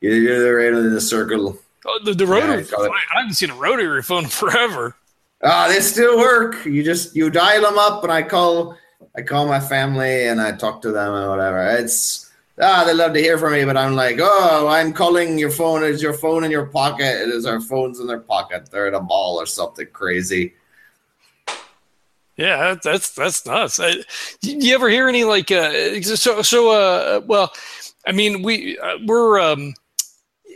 you 0.00 0.10
do 0.10 0.42
the 0.42 0.52
right 0.52 0.72
in 0.72 0.92
the 0.92 1.00
circle. 1.00 1.58
Oh, 1.86 2.00
the, 2.04 2.14
the 2.14 2.26
rotary. 2.26 2.64
I 2.64 2.66
call 2.66 2.84
I 2.84 3.00
haven't 3.12 3.34
seen 3.34 3.50
a 3.50 3.54
rotary 3.54 4.02
phone 4.02 4.26
forever. 4.26 4.96
Ah, 5.42 5.68
they 5.68 5.80
still 5.80 6.18
work. 6.18 6.64
You 6.64 6.82
just 6.82 7.14
you 7.14 7.30
dial 7.30 7.62
them 7.62 7.78
up, 7.78 8.02
and 8.02 8.12
I 8.12 8.22
call 8.22 8.76
I 9.16 9.22
call 9.22 9.46
my 9.46 9.60
family 9.60 10.26
and 10.26 10.40
I 10.40 10.52
talk 10.52 10.82
to 10.82 10.92
them 10.92 11.14
and 11.14 11.28
whatever. 11.30 11.66
It's 11.78 12.30
ah, 12.60 12.84
they 12.84 12.94
love 12.94 13.12
to 13.14 13.20
hear 13.20 13.38
from 13.38 13.52
me, 13.52 13.64
but 13.64 13.76
I'm 13.76 13.94
like, 13.94 14.18
oh, 14.20 14.66
I'm 14.68 14.92
calling 14.92 15.38
your 15.38 15.50
phone. 15.50 15.84
Is 15.84 16.02
your 16.02 16.14
phone 16.14 16.44
in 16.44 16.50
your 16.50 16.66
pocket? 16.66 17.22
It 17.22 17.28
is 17.28 17.46
our 17.46 17.60
phones 17.60 18.00
in 18.00 18.06
their 18.06 18.20
pocket. 18.20 18.70
They're 18.70 18.88
at 18.88 18.94
a 18.94 19.00
mall 19.00 19.36
or 19.36 19.46
something 19.46 19.86
crazy. 19.92 20.54
Yeah, 22.36 22.76
that's 22.82 23.14
that's 23.14 23.46
nuts. 23.46 23.80
I, 23.80 23.94
you 24.42 24.74
ever 24.74 24.90
hear 24.90 25.08
any 25.08 25.24
like 25.24 25.50
uh, 25.50 26.00
so 26.02 26.42
so? 26.42 26.70
Uh, 26.70 27.20
well, 27.26 27.52
I 28.06 28.12
mean, 28.12 28.42
we 28.42 28.78
uh, 28.78 28.98
we're 29.06 29.40
um, 29.40 29.74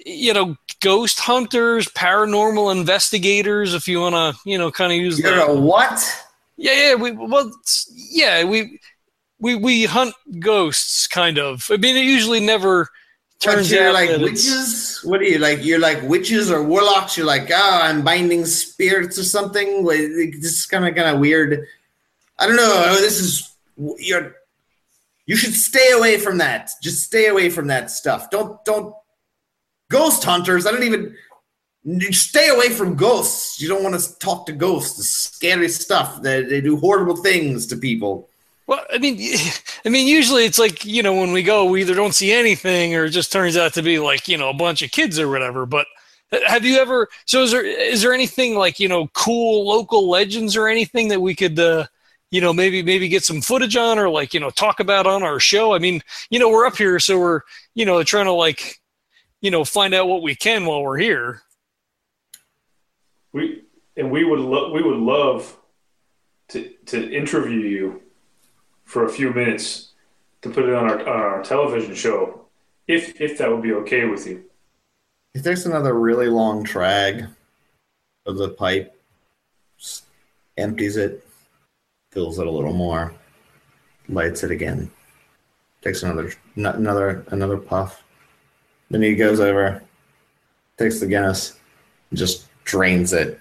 you 0.07 0.33
know 0.33 0.57
ghost 0.81 1.21
hunters, 1.21 1.89
paranormal 1.89 2.73
investigators. 2.73 3.75
If 3.75 3.89
you 3.89 4.01
want 4.01 4.15
to, 4.15 4.41
you 4.49 4.59
know, 4.59 4.71
kind 4.71 4.93
of 4.93 4.99
use 4.99 5.19
You're 5.19 5.37
the, 5.37 5.47
a 5.47 5.61
what? 5.61 6.27
yeah, 6.57 6.89
yeah. 6.89 6.95
We 6.95 7.13
well, 7.13 7.53
yeah, 7.95 8.45
we 8.45 8.81
we 9.39 9.55
we 9.55 9.85
hunt 9.85 10.15
ghosts, 10.39 11.07
kind 11.07 11.39
of. 11.39 11.67
I 11.71 11.77
mean, 11.77 11.97
it 11.97 12.05
usually 12.05 12.41
never 12.41 12.89
turns 13.41 13.73
out 13.73 13.95
like 13.95 14.11
witches? 14.21 15.01
What 15.03 15.21
are 15.21 15.25
you 15.25 15.39
like? 15.39 15.65
You're 15.65 15.81
like 15.81 16.03
witches 16.03 16.51
or 16.51 16.63
warlocks? 16.63 17.17
You're 17.17 17.27
like, 17.27 17.51
oh, 17.53 17.81
I'm 17.83 18.03
binding 18.03 18.45
spirits 18.45 19.19
or 19.19 19.25
something. 19.25 19.85
This 19.85 20.45
is 20.45 20.67
kind 20.67 20.87
of 20.87 20.95
kind 20.95 21.15
of 21.15 21.21
weird. 21.21 21.67
I 22.39 22.47
don't 22.47 22.57
know. 22.57 22.85
Oh, 22.87 23.01
this 23.01 23.19
is 23.19 23.57
you're. 23.99 24.37
You 25.27 25.37
should 25.37 25.55
stay 25.55 25.93
away 25.93 26.19
from 26.19 26.39
that. 26.39 26.71
Just 26.83 27.05
stay 27.05 27.29
away 27.29 27.51
from 27.51 27.69
that 27.69 27.91
stuff. 27.91 28.31
Don't 28.31 28.63
don't. 28.65 28.95
Ghost 29.91 30.25
hunters. 30.25 30.67
I 30.67 30.71
don't 30.71 30.85
even. 30.85 31.15
Stay 32.13 32.49
away 32.49 32.69
from 32.71 32.95
ghosts. 32.95 33.61
You 33.61 33.69
don't 33.69 33.83
want 33.83 33.99
to 33.99 34.19
talk 34.19 34.47
to 34.47 34.53
ghosts. 34.53 34.99
It's 34.99 35.09
scary 35.09 35.69
stuff. 35.69 36.21
They, 36.21 36.43
they 36.43 36.61
do 36.61 36.77
horrible 36.77 37.17
things 37.17 37.67
to 37.69 37.77
people. 37.77 38.29
Well, 38.67 38.85
I 38.93 38.99
mean, 38.99 39.19
I 39.85 39.89
mean, 39.89 40.07
usually 40.07 40.45
it's 40.45 40.59
like 40.59 40.85
you 40.85 41.03
know 41.03 41.15
when 41.15 41.33
we 41.33 41.43
go, 41.43 41.65
we 41.65 41.81
either 41.81 41.95
don't 41.95 42.15
see 42.15 42.33
anything 42.33 42.95
or 42.95 43.07
it 43.07 43.11
just 43.11 43.33
turns 43.33 43.57
out 43.57 43.75
to 43.75 43.83
be 43.83 43.99
like 43.99 44.29
you 44.29 44.39
know 44.39 44.49
a 44.49 44.55
bunch 44.55 44.83
of 44.83 44.93
kids 44.93 45.19
or 45.19 45.29
whatever. 45.29 45.67
But 45.67 45.87
have 46.47 46.65
you 46.65 46.79
ever? 46.79 47.09
So 47.27 47.43
is 47.43 47.51
there 47.51 47.65
is 47.65 48.03
there 48.03 48.13
anything 48.13 48.55
like 48.55 48.79
you 48.79 48.89
know 48.89 49.09
cool 49.09 49.67
local 49.67 50.09
legends 50.09 50.57
or 50.57 50.69
anything 50.69 51.09
that 51.09 51.21
we 51.21 51.35
could 51.35 51.59
uh, 51.59 51.87
you 52.31 52.41
know 52.41 52.53
maybe 52.53 52.83
maybe 52.83 53.09
get 53.09 53.25
some 53.25 53.41
footage 53.41 53.77
on 53.77 53.99
or 53.99 54.09
like 54.09 54.33
you 54.35 54.41
know 54.41 54.51
talk 54.51 54.79
about 54.79 55.07
on 55.07 55.23
our 55.25 55.41
show? 55.41 55.75
I 55.75 55.79
mean, 55.79 56.03
you 56.31 56.39
know 56.39 56.49
we're 56.49 56.67
up 56.67 56.77
here, 56.77 57.01
so 57.01 57.19
we're 57.19 57.41
you 57.75 57.85
know 57.85 58.03
trying 58.05 58.27
to 58.27 58.33
like 58.33 58.81
you 59.41 59.51
know 59.51 59.65
find 59.65 59.95
out 59.95 60.09
what 60.09 60.23
we 60.23 60.35
can 60.35 60.65
while 60.65 60.83
we're 60.83 60.99
here. 60.99 61.43
We 63.33 63.65
and 63.97 64.11
we 64.11 64.25
would 64.25 64.41
lo- 64.41 64.73
we 64.73 64.83
would 64.83 64.99
love 64.99 65.57
to 66.49 66.69
to 66.87 67.13
interview 67.13 67.61
you 67.61 68.03
for 68.85 69.05
a 69.05 69.09
few 69.09 69.33
minutes 69.33 69.93
to 70.43 70.51
put 70.51 70.65
it 70.65 70.75
on 70.75 70.91
our 70.91 71.01
on 71.01 71.21
our 71.21 71.43
television 71.43 71.95
show, 71.95 72.47
if 72.89 73.21
if 73.21 73.39
that 73.39 73.51
would 73.51 73.63
be 73.63 73.73
okay 73.73 74.07
with 74.07 74.27
you. 74.27 74.45
He 75.35 75.41
takes 75.41 75.65
another 75.65 75.95
really 75.95 76.29
long 76.29 76.65
drag 76.65 77.27
of 78.27 78.37
the 78.37 78.49
pipe, 78.49 79.01
empties 80.57 80.97
it, 80.97 81.27
fills 82.11 82.39
it 82.39 82.47
a 82.47 82.51
little 82.51 82.73
more, 82.73 83.15
lights 84.09 84.43
it 84.43 84.51
again, 84.51 84.91
takes 85.83 86.03
another 86.03 86.33
another 86.57 87.25
another 87.29 87.57
puff. 87.59 88.03
Then 88.91 89.03
he 89.03 89.15
goes 89.15 89.41
over, 89.41 89.83
takes 90.77 91.01
the 91.01 91.07
Guinness, 91.07 91.59
just 92.13 92.47
drains 92.65 93.13
it, 93.13 93.41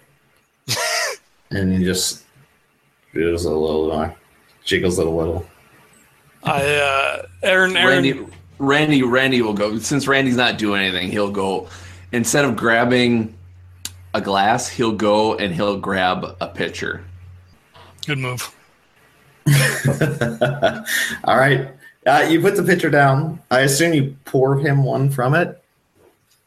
and 1.52 1.74
he 1.74 1.84
just 1.84 2.24
does 3.14 3.45
a 3.45 3.50
little 3.50 3.88
more, 3.88 4.16
jiggles 4.64 5.00
it 5.00 5.08
a 5.08 5.10
little. 5.10 5.45
I 6.43 6.64
uh, 6.64 7.28
Aaron 7.43 7.76
Aaron 7.76 8.04
Randy, 8.04 8.26
Randy, 8.60 9.04
Randy 9.04 9.41
will 9.41 9.54
go. 9.54 9.80
Since 9.80 10.08
Randy's 10.08 10.38
not 10.38 10.58
doing 10.58 10.82
anything, 10.82 11.12
he'll 11.12 11.32
go. 11.32 11.68
Instead 12.12 12.45
of 12.45 12.56
grabbing 12.56 13.36
a 14.14 14.22
glass, 14.22 14.68
he'll 14.68 14.91
go 14.91 15.36
and 15.36 15.54
he'll 15.54 15.80
grab 15.80 16.36
a 16.39 16.47
pitcher. 16.47 17.04
good 18.06 18.18
move. 18.18 18.56
All 21.24 21.38
right. 21.38 21.70
Uh, 22.06 22.26
you 22.30 22.41
put 22.41 22.56
the 22.56 22.64
pitcher 22.64 22.89
down. 22.89 23.41
I 23.52 23.62
assume 23.62 23.93
you 23.93 24.16
pour 24.26 24.58
him 24.58 24.84
one 24.84 25.10
from 25.10 25.36
it. 25.36 25.62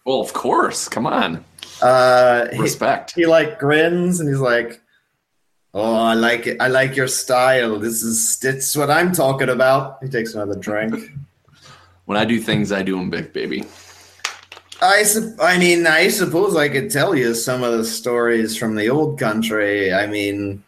Well, 0.04 0.20
of 0.20 0.32
course. 0.32 0.88
Come 0.88 1.06
on, 1.06 1.44
Uh, 1.80 2.48
he, 2.52 2.58
respect. 2.58 3.12
he 3.14 3.26
like 3.26 3.58
grins 3.58 4.18
and 4.20 4.28
he's 4.28 4.40
like, 4.40 4.80
"Oh, 5.74 5.94
I 5.94 6.14
like 6.14 6.46
it. 6.46 6.56
I 6.60 6.68
like 6.68 6.96
your 6.96 7.06
style. 7.08 7.78
This 7.78 8.02
is 8.02 8.38
this 8.38 8.74
what 8.76 8.90
I'm 8.90 9.12
talking 9.12 9.48
about." 9.50 9.98
He 10.02 10.08
takes 10.08 10.34
another 10.34 10.56
drink. 10.58 10.94
When 12.04 12.18
I 12.18 12.24
do 12.24 12.40
things, 12.40 12.72
I 12.72 12.82
do 12.82 12.96
them 12.96 13.10
big, 13.10 13.32
baby. 13.32 13.64
I 14.82 15.04
sup- 15.04 15.38
I 15.40 15.56
mean, 15.56 15.86
I 15.86 16.08
suppose 16.08 16.56
I 16.56 16.68
could 16.68 16.90
tell 16.90 17.14
you 17.14 17.32
some 17.34 17.62
of 17.62 17.78
the 17.78 17.84
stories 17.84 18.56
from 18.56 18.74
the 18.74 18.90
old 18.90 19.20
country. 19.20 19.94
I 19.94 20.08
mean, 20.08 20.64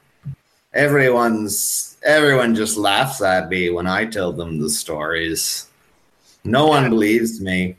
everyone's 0.72 1.93
everyone 2.04 2.54
just 2.54 2.76
laughs 2.76 3.20
at 3.22 3.48
me 3.48 3.70
when 3.70 3.86
I 3.86 4.06
tell 4.06 4.32
them 4.32 4.60
the 4.60 4.70
stories. 4.70 5.66
No 6.44 6.66
one 6.66 6.90
believes 6.90 7.40
me. 7.40 7.76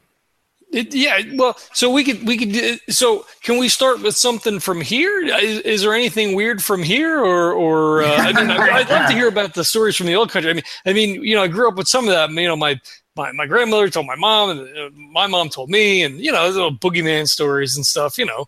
It, 0.72 0.94
yeah, 0.94 1.22
well, 1.36 1.56
so 1.74 1.90
we 1.90 2.04
could 2.04 2.28
we 2.28 2.38
could 2.38 2.82
so 2.94 3.26
can 3.44 3.60
we 3.60 3.70
start 3.70 4.02
with 4.02 4.18
something 4.18 4.60
from 4.60 4.82
here? 4.82 5.24
Is, 5.24 5.60
is 5.60 5.82
there 5.84 5.94
anything 5.94 6.36
weird 6.36 6.62
from 6.62 6.84
here, 6.84 7.20
or 7.20 7.54
or 7.54 8.04
uh, 8.04 8.16
I 8.18 8.34
mean, 8.34 8.52
I, 8.52 8.80
I'd 8.80 8.90
love 8.90 9.08
to 9.08 9.16
hear 9.16 9.30
about 9.30 9.54
the 9.54 9.64
stories 9.64 9.96
from 9.96 10.08
the 10.08 10.16
old 10.16 10.32
country. 10.32 10.52
I 10.52 10.54
mean, 10.54 10.64
I 10.86 10.92
mean, 10.92 11.24
you 11.24 11.36
know, 11.36 11.44
I 11.44 11.48
grew 11.48 11.70
up 11.70 11.76
with 11.76 11.88
some 11.88 12.06
of 12.06 12.12
that. 12.12 12.30
You 12.32 12.48
know, 12.48 12.58
my 12.58 12.82
my, 13.16 13.32
my 13.32 13.46
grandmother 13.46 13.90
told 13.90 14.08
my 14.08 14.16
mom, 14.16 14.50
and 14.50 14.78
uh, 14.78 14.90
my 15.14 15.28
mom 15.28 15.48
told 15.50 15.70
me, 15.70 16.04
and 16.04 16.20
you 16.20 16.32
know, 16.32 16.46
little 16.50 16.76
boogeyman 16.76 17.30
stories 17.30 17.78
and 17.78 17.86
stuff. 17.86 18.18
You 18.18 18.26
know, 18.26 18.46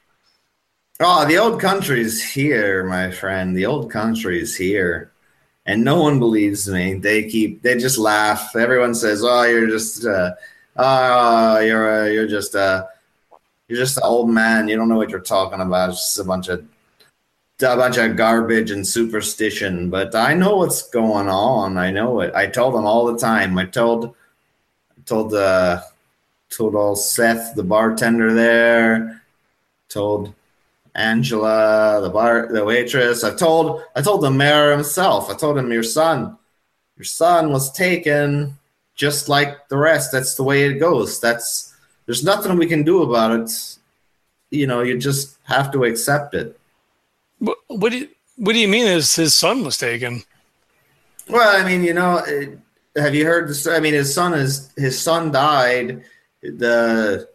Oh, 1.00 1.26
the 1.26 1.38
old 1.38 1.62
country's 1.62 2.24
here, 2.24 2.84
my 2.84 3.12
friend. 3.12 3.56
The 3.56 3.68
old 3.68 3.92
country's 3.92 4.56
here. 4.56 5.12
And 5.68 5.84
no 5.84 6.02
one 6.02 6.18
believes 6.18 6.68
me. 6.68 6.96
They 6.96 7.30
keep 7.30 7.62
they 7.62 7.78
just 7.78 7.98
laugh. 7.98 8.56
Everyone 8.56 8.96
says, 8.96 9.22
"Oh, 9.24 9.44
you're 9.44 9.68
just 9.68 10.06
uh 10.06 10.32
oh, 10.78 11.60
you're 11.60 12.04
uh, 12.04 12.06
you're 12.06 12.28
just 12.28 12.56
uh 12.56 12.86
you're 13.68 13.78
just 13.78 13.98
an 13.98 14.04
old 14.04 14.30
man. 14.30 14.70
You 14.70 14.78
don't 14.78 14.88
know 14.88 14.98
what 14.98 15.10
you're 15.10 15.20
talking 15.20 15.60
about. 15.60 15.90
It's 15.90 16.00
just 16.00 16.20
a 16.20 16.24
bunch 16.24 16.48
of 16.48 16.66
a 17.62 17.76
bunch 17.76 17.98
of 17.98 18.16
garbage 18.16 18.72
and 18.72 18.88
superstition." 18.88 19.90
But 19.90 20.16
I 20.16 20.34
know 20.34 20.56
what's 20.56 20.90
going 20.90 21.28
on. 21.28 21.78
I 21.78 21.92
know 21.92 22.22
it. 22.22 22.34
I 22.34 22.48
told 22.48 22.74
them 22.74 22.86
all 22.86 23.06
the 23.06 23.18
time. 23.18 23.58
I 23.58 23.66
told 23.66 24.16
told 25.06 25.34
uh 25.34 25.82
told 26.50 26.76
old 26.76 27.00
Seth, 27.00 27.56
the 27.56 27.64
bartender 27.64 28.34
there, 28.34 29.22
told 29.90 30.34
Angela, 30.98 32.00
the 32.02 32.10
bar, 32.10 32.52
the 32.52 32.66
waitress. 32.66 33.24
I 33.24 33.34
told, 33.36 33.84
I 33.96 34.02
told 34.02 34.24
the 34.24 34.32
mayor 34.32 34.72
himself. 34.72 35.30
I 35.30 35.36
told 35.36 35.58
him, 35.58 35.72
your 35.72 35.84
son, 35.84 36.38
your 36.98 37.06
son 37.06 37.52
was 37.52 37.72
taken, 37.72 38.58
just 38.96 39.30
like 39.30 39.70
the 39.70 39.78
rest. 39.78 40.12
That's 40.12 40.36
the 40.36 40.44
way 40.44 40.64
it 40.64 40.80
goes. 40.80 41.22
That's 41.22 41.76
there's 42.08 42.24
nothing 42.24 42.58
we 42.58 42.66
can 42.66 42.84
do 42.84 43.04
about 43.04 43.40
it. 43.40 43.78
You 44.50 44.66
know, 44.66 44.82
you 44.82 44.98
just 44.98 45.38
have 45.44 45.72
to 45.74 45.84
accept 45.84 46.34
it. 46.34 46.60
what 47.38 47.58
what 47.68 47.92
do 47.92 48.00
you, 48.00 48.10
what 48.38 48.54
do 48.54 48.60
you 48.60 48.68
mean? 48.68 48.88
His 48.88 49.16
his 49.16 49.36
son 49.36 49.64
was 49.64 49.78
taken? 49.78 50.24
Well, 51.30 51.62
I 51.62 51.68
mean, 51.68 51.84
you 51.84 51.94
know, 51.94 52.24
it, 52.26 52.58
have 52.96 53.14
you 53.14 53.26
heard 53.26 53.50
this? 53.50 53.68
I 53.68 53.80
mean, 53.80 53.94
his 53.94 54.14
son 54.14 54.34
is 54.34 54.72
his 54.76 55.00
son 55.00 55.32
died. 55.32 56.04
The 56.42 57.30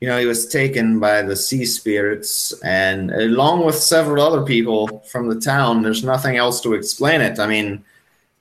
you 0.00 0.08
know 0.08 0.18
he 0.18 0.26
was 0.26 0.46
taken 0.46 1.00
by 1.00 1.22
the 1.22 1.36
sea 1.36 1.64
spirits, 1.64 2.52
and 2.62 3.10
along 3.10 3.64
with 3.64 3.76
several 3.76 4.22
other 4.24 4.44
people 4.44 5.00
from 5.10 5.28
the 5.28 5.40
town. 5.40 5.82
There's 5.82 6.04
nothing 6.04 6.36
else 6.36 6.60
to 6.62 6.74
explain 6.74 7.20
it. 7.20 7.38
I 7.38 7.46
mean, 7.46 7.84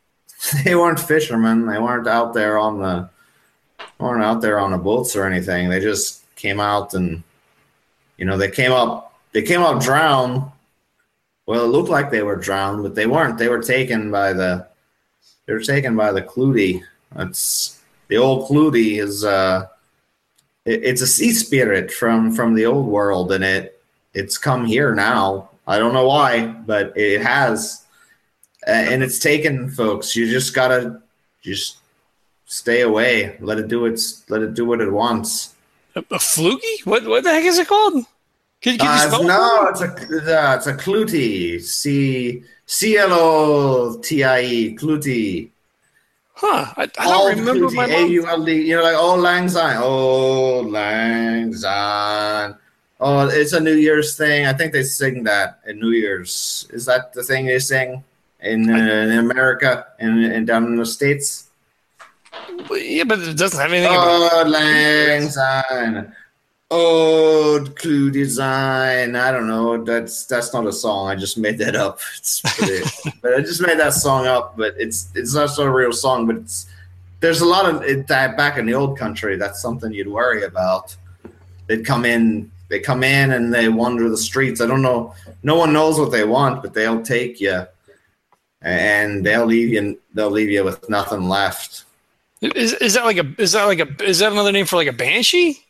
they 0.64 0.76
weren't 0.76 1.00
fishermen. 1.00 1.66
They 1.66 1.80
weren't 1.80 2.08
out 2.08 2.34
there 2.34 2.58
on 2.58 2.80
the 2.80 3.10
weren't 4.00 4.24
out 4.24 4.42
there 4.42 4.60
on 4.60 4.72
the 4.72 4.78
boats 4.78 5.16
or 5.16 5.26
anything. 5.26 5.70
They 5.70 5.80
just 5.80 6.24
came 6.36 6.60
out 6.60 6.94
and 6.94 7.24
you 8.18 8.26
know 8.26 8.38
they 8.38 8.52
came 8.52 8.72
up 8.72 9.14
they 9.32 9.42
came 9.42 9.62
up 9.62 9.82
drowned 9.82 10.52
well, 11.46 11.66
it 11.66 11.68
looked 11.68 11.90
like 11.90 12.10
they 12.10 12.24
were 12.24 12.36
drowned, 12.36 12.82
but 12.82 12.96
they 12.96 13.06
weren't. 13.06 13.38
They 13.38 13.50
were 13.50 13.62
taken 13.62 14.10
by 14.10 14.34
the 14.34 14.68
they 15.46 15.54
were 15.54 15.60
taken 15.60 15.96
by 15.96 16.12
the 16.12 16.24
Clutie. 16.24 16.82
That's 17.16 17.80
the 18.08 18.18
old 18.18 18.50
Clutie 18.50 19.00
is 19.00 19.24
uh 19.24 19.68
it, 20.66 20.84
it's 20.84 21.02
a 21.02 21.08
sea 21.08 21.32
spirit 21.32 21.92
from 21.92 22.32
from 22.32 22.54
the 22.54 22.66
old 22.66 22.88
world 22.88 23.32
and 23.32 23.44
it 23.44 23.82
it's 24.14 24.38
come 24.38 24.66
here 24.66 24.96
now. 24.96 25.50
I 25.68 25.78
don't 25.78 25.94
know 25.94 26.08
why, 26.08 26.46
but 26.46 26.98
it 26.98 27.22
has. 27.22 27.84
Uh, 28.68 28.72
and 28.72 29.04
it's 29.04 29.20
taken 29.20 29.70
folks. 29.70 30.16
You 30.16 30.30
just 30.30 30.56
got 30.56 30.70
to 30.70 31.02
just 31.44 31.78
stay 32.46 32.82
away. 32.82 33.38
Let 33.40 33.60
it 33.60 33.68
do 33.68 33.86
its 33.86 34.28
let 34.30 34.42
it 34.42 34.54
do 34.54 34.66
what 34.66 34.82
it 34.82 34.92
wants. 34.92 35.54
A, 35.96 36.04
a 36.12 36.20
fluky? 36.20 36.82
What 36.86 37.06
what 37.06 37.24
the 37.24 37.32
heck 37.32 37.44
is 37.44 37.60
it 37.60 37.68
called? 37.68 38.06
Can, 38.62 38.78
can 38.78 39.12
you 39.12 39.16
Uh, 39.16 39.22
no, 39.22 39.68
it's 39.68 39.82
a 39.82 39.88
uh, 39.88 40.56
it's 40.56 40.68
a 40.68 40.74
Clutie. 40.74 41.62
C 41.62 42.44
C 42.66 42.98
L 42.98 43.12
O 43.12 44.00
T 44.02 44.24
I 44.24 44.42
E 44.42 44.76
Clutie. 44.76 45.50
Huh? 46.38 46.74
I, 46.76 46.84
I 46.84 46.88
don't 47.08 47.38
remember 47.40 47.70
my 47.70 47.88
mom. 47.88 48.06
A-U-L-D. 48.06 48.62
You're 48.68 48.84
like, 48.84 48.96
oh, 48.98 49.16
Lang 49.16 49.48
Syne. 49.48 49.78
Oh, 49.80 50.60
Lang 50.62 51.54
Syne. 51.54 52.56
Oh, 53.00 53.28
it's 53.28 53.54
a 53.54 53.60
New 53.60 53.76
Year's 53.76 54.18
thing. 54.18 54.46
I 54.46 54.54
think 54.54 54.74
they 54.74 54.84
sing 54.84 55.24
that 55.24 55.60
in 55.66 55.80
New 55.80 55.92
Year's. 55.92 56.68
Is 56.72 56.86
that 56.86 57.14
the 57.14 57.24
thing 57.24 57.46
they 57.46 57.60
sing 57.60 58.04
in, 58.42 58.70
uh, 58.70 58.74
in 58.76 59.18
America 59.20 59.88
and, 60.00 60.24
and 60.26 60.46
down 60.46 60.66
in 60.66 60.76
the 60.76 60.86
States? 60.86 61.50
Yeah, 62.70 63.06
but 63.06 63.20
it 63.20 63.38
doesn't 63.38 63.60
have 63.60 63.72
anything. 63.72 63.92
about 63.94 64.46
Oh, 64.46 64.50
Lang 64.50 65.30
Syne. 65.30 66.14
Oh, 66.72 67.46
old 67.56 67.76
Clue 67.76 68.12
Design. 68.12 69.16
I 69.16 69.32
don't 69.32 69.48
know. 69.48 69.84
That's 69.84 70.26
that's 70.26 70.54
not 70.54 70.66
a 70.66 70.74
song. 70.74 71.08
I 71.08 71.16
just 71.16 71.38
made 71.38 71.58
that 71.60 71.76
up. 71.76 72.00
It's 72.18 72.42
pretty, 72.42 72.84
but 73.22 73.34
I 73.34 73.42
just 73.42 73.62
made 73.62 73.80
that 73.80 73.94
song 73.94 74.28
up. 74.28 74.58
But 74.58 74.76
it's 74.78 75.10
it's 75.16 75.34
not 75.34 75.58
a 75.58 75.72
real 75.72 75.94
song. 75.94 76.28
But 76.28 76.38
it's 76.38 76.68
there's 77.20 77.42
a 77.42 77.46
lot 77.46 77.74
of 77.74 77.82
it, 77.84 78.08
that 78.08 78.38
back 78.38 78.58
in 78.58 78.66
the 78.66 78.74
old 78.74 78.98
country. 78.98 79.38
That's 79.38 79.62
something 79.62 79.92
you'd 79.92 80.08
worry 80.08 80.44
about. 80.44 80.96
They'd 81.68 81.86
come 81.86 82.06
in. 82.06 82.52
They 82.68 82.80
come 82.80 83.04
in 83.04 83.32
and 83.32 83.54
they 83.54 83.70
wander 83.70 84.10
the 84.10 84.18
streets. 84.18 84.60
I 84.60 84.66
don't 84.66 84.82
know. 84.82 85.14
No 85.44 85.56
one 85.56 85.72
knows 85.72 86.00
what 86.00 86.12
they 86.12 86.24
want, 86.24 86.64
but 86.64 86.74
they'll 86.74 87.04
take 87.04 87.40
you, 87.40 87.66
and 88.62 89.26
they'll 89.26 89.46
leave 89.46 89.70
you. 89.70 90.00
They'll 90.14 90.32
leave 90.32 90.50
you 90.50 90.64
with 90.64 90.90
nothing 90.90 91.30
left. 91.30 91.84
Is 92.42 92.74
is 92.74 92.96
that 92.96 93.06
like 93.06 93.18
a 93.18 93.36
is 93.38 93.54
that 93.54 93.66
like 93.66 93.80
a 93.80 94.04
is 94.04 94.20
that 94.20 94.32
another 94.32 94.52
name 94.52 94.66
for 94.66 94.76
like 94.76 94.88
a 94.88 94.94
banshee? 94.94 95.65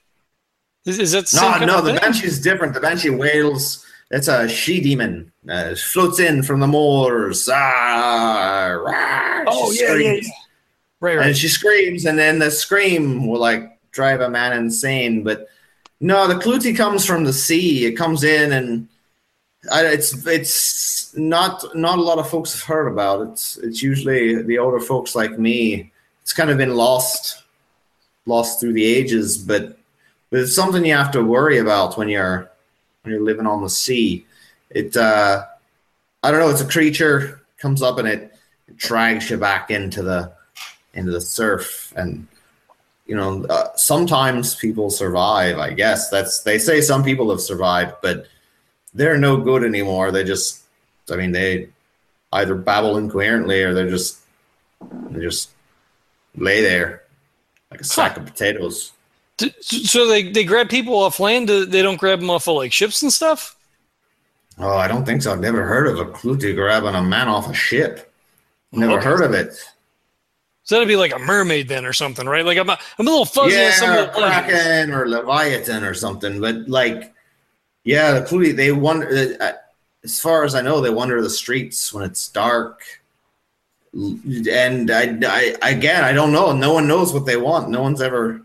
Is, 0.86 0.99
is 0.99 1.12
that 1.14 1.32
No, 1.34 1.66
no, 1.66 1.82
the 1.82 1.91
thing? 1.91 1.99
banshee 1.99 2.28
is 2.28 2.40
different. 2.40 2.74
The 2.74 2.80
banshee 2.80 3.10
wails. 3.10 3.86
It's 4.12 4.28
a 4.28 4.48
she 4.48 4.80
demon. 4.82 5.32
Uh, 5.49 5.74
floats 5.76 6.20
in 6.20 6.44
from 6.44 6.60
the 6.60 6.68
moors. 6.68 7.49
Ah, 7.52 8.68
rah, 8.80 9.44
Oh 9.48 9.72
yeah, 9.72 9.95
yeah, 9.95 10.12
yeah. 10.14 10.30
Right, 10.99 11.18
right. 11.18 11.28
And 11.28 11.38
she 11.38 11.48
screams, 11.48 12.06
and 12.06 12.18
then 12.18 12.40
the 12.40 12.52
scream 12.52 13.28
will 13.28 13.40
like 13.40 13.78
drive 13.91 14.22
a 14.22 14.30
man 14.30 14.53
insane. 14.53 15.24
But 15.24 15.48
no, 15.99 16.28
the 16.28 16.36
Clutie 16.36 16.76
comes 16.78 17.06
from 17.06 17.24
the 17.24 17.34
sea. 17.34 17.86
It 17.86 17.94
comes 17.94 18.24
in, 18.24 18.52
and 18.53 18.88
I, 19.72 19.86
it's 19.88 20.26
it's 20.28 21.16
not 21.18 21.76
not 21.76 21.98
a 21.98 22.02
lot 22.02 22.20
of 22.20 22.30
folks 22.30 22.53
have 22.53 22.64
heard 22.64 22.88
about 22.88 23.22
it. 23.22 23.30
It's 23.32 23.57
it's 23.57 23.82
usually 23.84 24.41
the 24.44 24.60
older 24.60 24.80
folks 24.80 25.16
like 25.16 25.40
me. 25.40 25.91
It's 26.22 26.34
kind 26.34 26.49
of 26.52 26.57
been 26.57 26.76
lost, 26.76 27.44
lost 28.28 28.60
through 28.60 28.74
the 28.74 28.86
ages. 28.86 29.38
But 29.38 29.78
but 30.30 30.40
it's 30.40 30.56
something 30.56 30.86
you 30.86 30.96
have 30.96 31.12
to 31.12 31.24
worry 31.24 31.60
about 31.60 31.98
when 31.98 32.10
you're 32.10 32.50
when 33.04 33.14
you're 33.14 33.24
living 33.24 33.48
on 33.48 33.62
the 33.62 33.70
sea. 33.70 34.26
It 34.70 34.96
uh, 34.98 35.46
I 36.24 36.32
don't 36.32 36.40
know. 36.40 36.50
It's 36.50 36.62
a 36.62 36.68
creature 36.68 37.42
comes 37.58 37.82
up 37.82 37.98
and 37.98 38.08
it, 38.08 38.34
it 38.68 38.78
drags 38.78 39.30
you 39.30 39.38
back 39.38 39.72
into 39.72 40.04
the 40.04 40.32
into 40.94 41.12
the 41.12 41.22
surf 41.22 41.94
and 41.96 42.28
you 43.06 43.16
know 43.16 43.44
uh, 43.46 43.70
sometimes 43.76 44.56
people 44.56 44.90
survive 44.90 45.60
i 45.60 45.72
guess 45.72 46.10
that's 46.10 46.42
they 46.42 46.58
say 46.58 46.82
some 46.82 47.04
people 47.04 47.30
have 47.30 47.42
survived 47.42 47.94
but 48.02 48.28
they're 48.94 49.18
no 49.18 49.38
good 49.38 49.64
anymore 49.64 50.12
they 50.12 50.24
just 50.24 50.64
i 51.12 51.16
mean 51.16 51.32
they 51.32 51.68
either 52.34 52.56
babble 52.56 52.98
incoherently 52.98 53.62
or 53.62 53.74
they're 53.74 53.90
just 53.90 54.20
they 55.10 55.22
just 55.22 55.52
lay 56.36 56.62
there 56.62 57.04
like 57.72 57.82
a 57.82 57.84
sack 57.84 58.18
of 58.18 58.26
potatoes 58.26 58.92
So 59.62 60.07
they 60.07 60.32
they 60.32 60.44
grab 60.45 60.70
people 60.70 60.95
off 60.95 61.20
land. 61.20 61.49
They 61.49 61.82
don't 61.82 61.99
grab 61.99 62.20
them 62.22 62.30
off 62.30 62.48
of 62.48 62.56
like 62.56 62.72
ships 62.72 63.02
and 63.03 63.12
stuff. 63.12 63.56
oh 64.60 64.78
i 64.78 64.88
don't 64.88 65.06
think 65.06 65.22
so 65.22 65.34
i've 65.34 65.40
never 65.41 65.66
heard 65.68 65.88
of 65.88 65.99
a 65.99 66.06
clutie 66.06 66.56
grabbing 66.56 66.95
a 66.95 67.03
man 67.03 67.28
off 67.28 67.49
a 67.49 67.53
ship 67.53 68.10
never 68.72 68.94
Okay. 68.94 69.03
heard 69.03 69.22
of 69.22 69.34
it 69.34 69.52
So 70.64 70.76
that'd 70.76 70.88
be 70.88 70.95
like 70.95 71.14
a 71.14 71.20
mermaid 71.20 71.68
then 71.68 71.86
or 71.86 71.94
something, 71.94 72.26
right? 72.26 72.45
Like 72.45 72.57
I'm 72.57 72.70
a, 72.70 72.78
I'm 72.98 73.06
a 73.07 73.10
little 73.10 73.26
fuzzy 73.26 73.70
some 73.72 73.91
yeah, 73.94 74.03
of 74.06 74.14
the 74.16 74.20
legends. 74.22 74.52
Kraken 74.53 74.94
or 74.94 75.07
Leviathan 75.10 75.84
or 75.84 75.94
something. 75.94 76.40
But 76.41 76.68
like, 76.68 77.14
yeah, 77.84 78.14
the 78.18 78.22
Clutie, 78.26 78.56
they 78.56 78.72
wander. 78.72 79.07
Uh, 79.40 79.52
as 80.03 80.20
far 80.20 80.44
as 80.44 80.56
I 80.56 80.62
know, 80.62 80.82
they 80.82 80.90
wander 80.90 81.22
the 81.22 81.30
streets 81.30 81.94
when 81.94 82.03
it's 82.03 82.30
dark. 82.30 82.82
And 83.94 84.90
I, 84.91 85.56
I, 85.62 85.70
again, 85.70 86.03
I 86.03 86.12
don't 86.12 86.32
know. 86.32 86.52
No 86.52 86.74
one 86.74 86.88
knows 86.88 87.14
what 87.14 87.26
they 87.26 87.38
want. 87.38 87.70
No 87.70 87.82
one's 87.84 88.02
ever. 88.02 88.41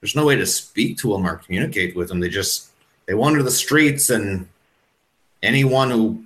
There's 0.00 0.16
no 0.16 0.26
way 0.26 0.36
to 0.36 0.46
speak 0.46 0.98
to 0.98 1.12
them 1.12 1.26
or 1.26 1.36
communicate 1.36 1.94
with 1.94 2.08
them. 2.08 2.20
They 2.20 2.28
just 2.28 2.70
they 3.06 3.14
wander 3.14 3.42
the 3.42 3.50
streets, 3.50 4.10
and 4.10 4.48
anyone 5.42 5.90
who, 5.90 6.24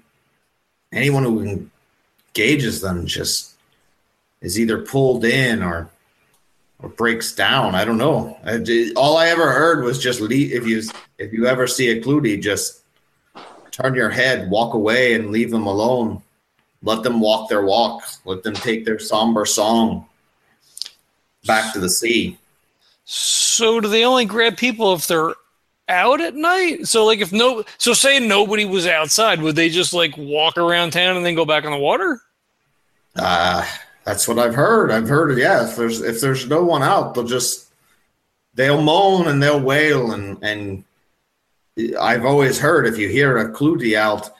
anyone 0.92 1.24
who 1.24 1.68
engages 2.34 2.80
them 2.80 3.06
just 3.06 3.54
is 4.40 4.60
either 4.60 4.82
pulled 4.82 5.24
in 5.24 5.62
or 5.62 5.90
or 6.80 6.88
breaks 6.88 7.34
down. 7.34 7.74
I 7.74 7.84
don't 7.84 7.98
know. 7.98 8.38
I, 8.44 8.92
all 8.96 9.16
I 9.16 9.28
ever 9.28 9.52
heard 9.52 9.84
was 9.84 9.98
just 9.98 10.20
leave, 10.20 10.52
if 10.52 10.66
you 10.66 10.82
if 11.18 11.32
you 11.32 11.46
ever 11.46 11.66
see 11.66 11.90
a 11.90 12.02
Clutie, 12.02 12.40
just 12.40 12.82
turn 13.70 13.94
your 13.94 14.10
head, 14.10 14.50
walk 14.50 14.74
away, 14.74 15.14
and 15.14 15.30
leave 15.30 15.50
them 15.50 15.66
alone. 15.66 16.22
Let 16.82 17.02
them 17.02 17.18
walk 17.18 17.48
their 17.48 17.62
walk. 17.62 18.04
Let 18.24 18.42
them 18.42 18.54
take 18.54 18.84
their 18.84 18.98
somber 18.98 19.46
song 19.46 20.06
back 21.46 21.72
to 21.72 21.80
the 21.80 21.88
sea. 21.88 22.38
So 23.04 23.80
do 23.80 23.88
they 23.88 24.04
only 24.04 24.24
grab 24.24 24.56
people 24.56 24.94
if 24.94 25.06
they're 25.06 25.34
out 25.88 26.20
at 26.20 26.34
night? 26.34 26.86
So 26.86 27.04
like 27.04 27.20
if 27.20 27.32
no, 27.32 27.64
so 27.78 27.92
say 27.92 28.18
nobody 28.18 28.64
was 28.64 28.86
outside, 28.86 29.42
would 29.42 29.56
they 29.56 29.68
just 29.68 29.92
like 29.92 30.16
walk 30.16 30.56
around 30.56 30.92
town 30.92 31.16
and 31.16 31.24
then 31.24 31.34
go 31.34 31.44
back 31.44 31.64
on 31.64 31.72
the 31.72 31.78
water? 31.78 32.20
Uh, 33.16 33.64
that's 34.04 34.26
what 34.26 34.38
I've 34.38 34.54
heard. 34.54 34.90
I've 34.90 35.08
heard, 35.08 35.36
yeah. 35.38 35.68
If 35.68 35.76
there's 35.76 36.00
if 36.00 36.20
there's 36.20 36.48
no 36.48 36.64
one 36.64 36.82
out, 36.82 37.14
they'll 37.14 37.24
just 37.24 37.68
they'll 38.54 38.82
moan 38.82 39.28
and 39.28 39.42
they'll 39.42 39.60
wail 39.60 40.12
and 40.12 40.38
and 40.42 40.84
I've 42.00 42.24
always 42.24 42.58
heard 42.58 42.86
if 42.86 42.98
you 42.98 43.08
hear 43.08 43.36
a 43.38 43.52
clutie 43.52 43.96
out, 43.96 44.30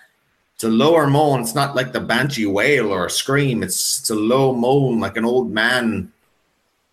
it's 0.54 0.64
a 0.64 0.68
lower 0.68 1.06
moan. 1.08 1.40
It's 1.40 1.54
not 1.54 1.74
like 1.74 1.92
the 1.92 2.00
banshee 2.00 2.46
wail 2.46 2.92
or 2.92 3.06
a 3.06 3.10
scream. 3.10 3.62
It's 3.62 4.00
it's 4.00 4.10
a 4.10 4.14
low 4.14 4.54
moan, 4.54 5.00
like 5.00 5.16
an 5.16 5.24
old 5.24 5.50
man 5.50 6.12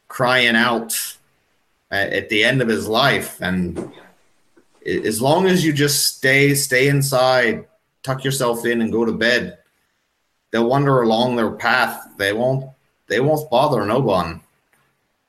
crying 0.08 0.56
out 0.56 1.18
at, 1.92 2.30
the 2.30 2.44
end 2.44 2.62
of 2.62 2.68
his 2.68 2.88
life. 2.88 3.40
And 3.42 3.92
as 4.86 5.22
long 5.22 5.48
as 5.48 5.66
you 5.66 5.74
just 5.74 6.16
stay 6.18 6.56
stay 6.56 6.88
inside, 6.88 7.66
tuck 8.04 8.24
yourself 8.24 8.66
in, 8.66 8.82
and 8.82 8.92
go 8.92 9.06
to 9.06 9.12
bed, 9.12 9.60
they'll 10.52 10.68
wander 10.68 11.02
along 11.02 11.36
their 11.36 11.52
path. 11.52 12.08
They 12.18 12.34
won't 12.34 12.70
they 13.08 13.20
won't 13.20 13.50
bother 13.50 13.86
no 13.86 14.00
one. 14.00 14.42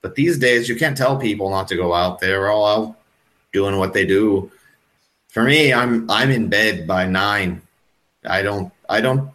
But 0.01 0.15
these 0.15 0.39
days 0.39 0.69
you 0.69 0.77
can't 0.77 0.97
tell 0.97 1.17
people 1.19 1.51
not 1.51 1.69
to 1.69 1.77
go 1.77 1.93
out. 1.93 2.21
They're 2.21 2.51
all 2.51 2.67
out 2.67 2.97
doing 3.53 3.79
what 3.79 3.93
they 3.93 4.07
do. 4.07 4.51
For 5.29 5.43
me, 5.43 5.73
I'm 5.73 6.11
I'm 6.11 6.31
in 6.31 6.49
bed 6.49 6.87
by 6.87 7.07
nine. 7.07 7.63
I 8.25 8.43
don't 8.43 8.73
I 8.89 9.01
don't 9.01 9.31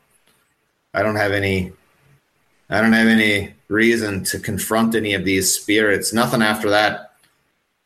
I 0.93 1.03
don't 1.03 1.15
have 1.15 1.33
any 1.33 1.73
I 2.69 2.81
don't 2.81 2.93
have 2.93 3.07
any 3.07 3.53
reason 3.67 4.23
to 4.25 4.39
confront 4.39 4.95
any 4.95 5.13
of 5.13 5.25
these 5.25 5.53
spirits. 5.53 6.13
Nothing 6.13 6.41
after 6.41 6.69
that 6.69 7.06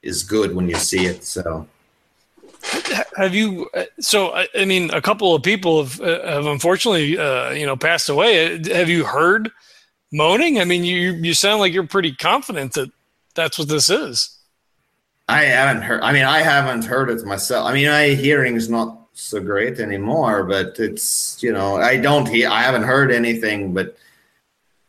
is 0.01 0.23
good 0.23 0.55
when 0.55 0.67
you 0.69 0.75
see 0.75 1.05
it. 1.05 1.23
So 1.23 1.67
Have 3.17 3.33
you? 3.35 3.69
uh, 3.73 3.85
So 3.99 4.33
I, 4.33 4.65
mean, 4.65 4.91
a 4.91 5.01
couple 5.01 5.33
of 5.35 5.43
people 5.43 5.83
have 5.83 6.01
uh, 6.01 6.25
have 6.27 6.45
unfortunately, 6.45 7.17
uh, 7.17 7.51
you 7.51 7.65
know, 7.65 7.75
passed 7.75 8.09
away. 8.09 8.55
Uh, 8.55 8.73
Have 8.75 8.89
you 8.89 9.03
heard 9.05 9.51
moaning? 10.11 10.59
I 10.59 10.65
mean, 10.65 10.83
you 10.83 11.13
you 11.13 11.33
sound 11.33 11.59
like 11.59 11.73
you're 11.73 11.87
pretty 11.87 12.13
confident 12.13 12.73
that 12.73 12.89
that's 13.35 13.57
what 13.57 13.67
this 13.69 13.89
is. 13.89 14.37
I 15.29 15.43
haven't 15.43 15.83
heard. 15.83 16.01
I 16.01 16.11
mean, 16.11 16.25
I 16.25 16.39
haven't 16.39 16.85
heard 16.85 17.09
it 17.09 17.25
myself. 17.25 17.65
I 17.67 17.73
mean, 17.73 17.87
my 17.87 18.07
hearing's 18.09 18.69
not 18.69 18.97
so 19.13 19.39
great 19.39 19.79
anymore, 19.79 20.43
but 20.43 20.79
it's 20.79 21.41
you 21.41 21.53
know, 21.53 21.77
I 21.77 21.97
don't 21.97 22.27
hear. 22.27 22.49
I 22.49 22.61
haven't 22.63 22.83
heard 22.83 23.11
anything, 23.11 23.73
but 23.73 23.97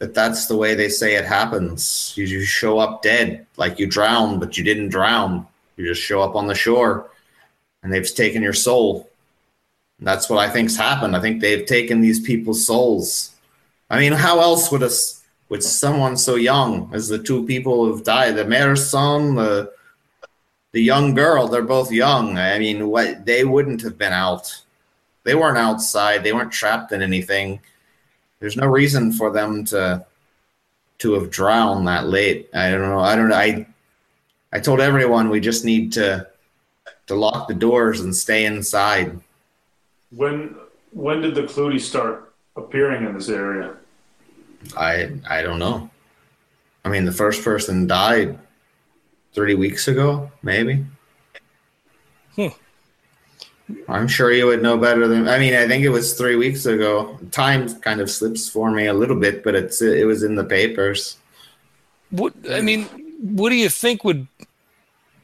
but 0.02 0.14
that's 0.14 0.46
the 0.46 0.56
way 0.56 0.74
they 0.74 0.88
say 0.88 1.14
it 1.14 1.24
happens. 1.24 2.12
You 2.16 2.26
just 2.26 2.50
show 2.50 2.80
up 2.80 3.02
dead, 3.02 3.46
like 3.56 3.78
you 3.78 3.86
drowned, 3.86 4.40
but 4.40 4.58
you 4.58 4.64
didn't 4.64 4.88
drown. 4.88 5.46
You 5.76 5.86
just 5.86 6.02
show 6.02 6.20
up 6.20 6.34
on 6.34 6.48
the 6.48 6.56
shore, 6.56 7.08
and 7.84 7.92
they've 7.92 8.12
taken 8.12 8.42
your 8.42 8.52
soul. 8.52 9.08
And 9.98 10.08
that's 10.08 10.28
what 10.28 10.40
I 10.40 10.50
think's 10.50 10.74
happened. 10.74 11.14
I 11.14 11.20
think 11.20 11.40
they've 11.40 11.64
taken 11.64 12.00
these 12.00 12.18
people's 12.18 12.66
souls. 12.66 13.36
I 13.90 14.00
mean, 14.00 14.12
how 14.12 14.40
else 14.40 14.72
would 14.72 14.82
us 14.82 15.22
with 15.48 15.62
someone 15.62 16.16
so 16.16 16.34
young 16.34 16.90
as 16.92 17.06
the 17.06 17.22
two 17.22 17.46
people 17.46 17.86
who've 17.86 18.02
died, 18.02 18.34
the 18.34 18.44
mayor's 18.44 18.90
son, 18.90 19.36
the 19.36 19.72
the 20.72 20.82
young 20.82 21.14
girl 21.14 21.48
they're 21.48 21.60
both 21.60 21.92
young 21.92 22.38
i 22.38 22.58
mean 22.58 22.88
what 22.88 23.26
they 23.26 23.44
wouldn't 23.44 23.82
have 23.82 23.98
been 23.98 24.14
out 24.14 24.62
they 25.22 25.34
weren't 25.34 25.58
outside 25.58 26.24
they 26.24 26.32
weren't 26.32 26.50
trapped 26.50 26.92
in 26.92 27.02
anything 27.02 27.60
there's 28.42 28.56
no 28.56 28.66
reason 28.66 29.12
for 29.12 29.30
them 29.30 29.64
to 29.64 30.04
to 30.98 31.12
have 31.12 31.30
drowned 31.30 31.86
that 31.86 32.08
late. 32.08 32.50
I 32.52 32.72
don't 32.72 32.82
know. 32.82 32.98
I 32.98 33.14
don't 33.14 33.28
know. 33.28 33.36
I 33.36 33.66
i 34.52 34.58
told 34.58 34.80
everyone 34.80 35.30
we 35.30 35.38
just 35.38 35.64
need 35.64 35.92
to 35.92 36.26
to 37.06 37.14
lock 37.14 37.46
the 37.46 37.54
doors 37.54 38.00
and 38.00 38.14
stay 38.14 38.44
inside. 38.44 39.18
When 40.10 40.56
when 40.90 41.22
did 41.22 41.36
the 41.36 41.42
Clutie 41.42 41.80
start 41.80 42.34
appearing 42.56 43.06
in 43.06 43.14
this 43.14 43.28
area? 43.28 43.76
i 44.76 45.12
i 45.30 45.40
don't 45.40 45.60
know. 45.60 45.88
I 46.84 46.88
mean, 46.88 47.04
the 47.04 47.12
first 47.12 47.44
person 47.44 47.86
died 47.86 48.36
three 49.34 49.54
weeks 49.54 49.86
ago, 49.86 50.32
maybe. 50.42 50.84
I'm 53.88 54.08
sure 54.08 54.32
you 54.32 54.46
would 54.46 54.62
know 54.62 54.76
better 54.76 55.06
than. 55.08 55.28
I 55.28 55.38
mean, 55.38 55.54
I 55.54 55.66
think 55.66 55.84
it 55.84 55.90
was 55.90 56.14
three 56.14 56.36
weeks 56.36 56.66
ago. 56.66 57.18
Time 57.30 57.72
kind 57.80 58.00
of 58.00 58.10
slips 58.10 58.48
for 58.48 58.70
me 58.70 58.86
a 58.86 58.94
little 58.94 59.16
bit, 59.16 59.44
but 59.44 59.54
it's 59.54 59.82
it 59.82 60.06
was 60.06 60.22
in 60.22 60.34
the 60.34 60.44
papers. 60.44 61.16
What 62.10 62.34
I 62.50 62.60
mean, 62.60 62.84
what 63.20 63.50
do 63.50 63.56
you 63.56 63.68
think 63.68 64.04
would 64.04 64.26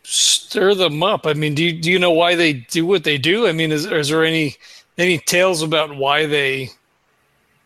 stir 0.03 0.75
them 0.75 1.03
up? 1.03 1.27
I 1.27 1.35
mean, 1.35 1.55
do 1.55 1.65
you, 1.65 1.73
do 1.73 1.91
you 1.91 1.99
know 1.99 2.13
why 2.13 2.35
they 2.35 2.55
do 2.55 2.87
what 2.87 3.05
they 3.05 3.19
do? 3.19 3.47
I 3.47 3.53
mean, 3.53 3.73
is, 3.73 3.85
is 3.87 4.09
there 4.09 4.25
any 4.25 4.57
any 4.97 5.19
tales 5.19 5.63
about 5.63 5.97
why 5.97 6.27
they 6.27 6.71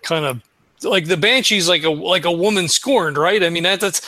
kind 0.02 0.24
of 0.24 0.42
like 0.82 1.06
the 1.06 1.16
banshees 1.16 1.68
like 1.68 1.84
a 1.84 1.90
like 1.90 2.24
a 2.24 2.32
woman 2.32 2.68
scorned, 2.68 3.16
right? 3.16 3.42
I 3.42 3.50
mean, 3.50 3.62
that 3.62 3.80
that's 3.80 4.00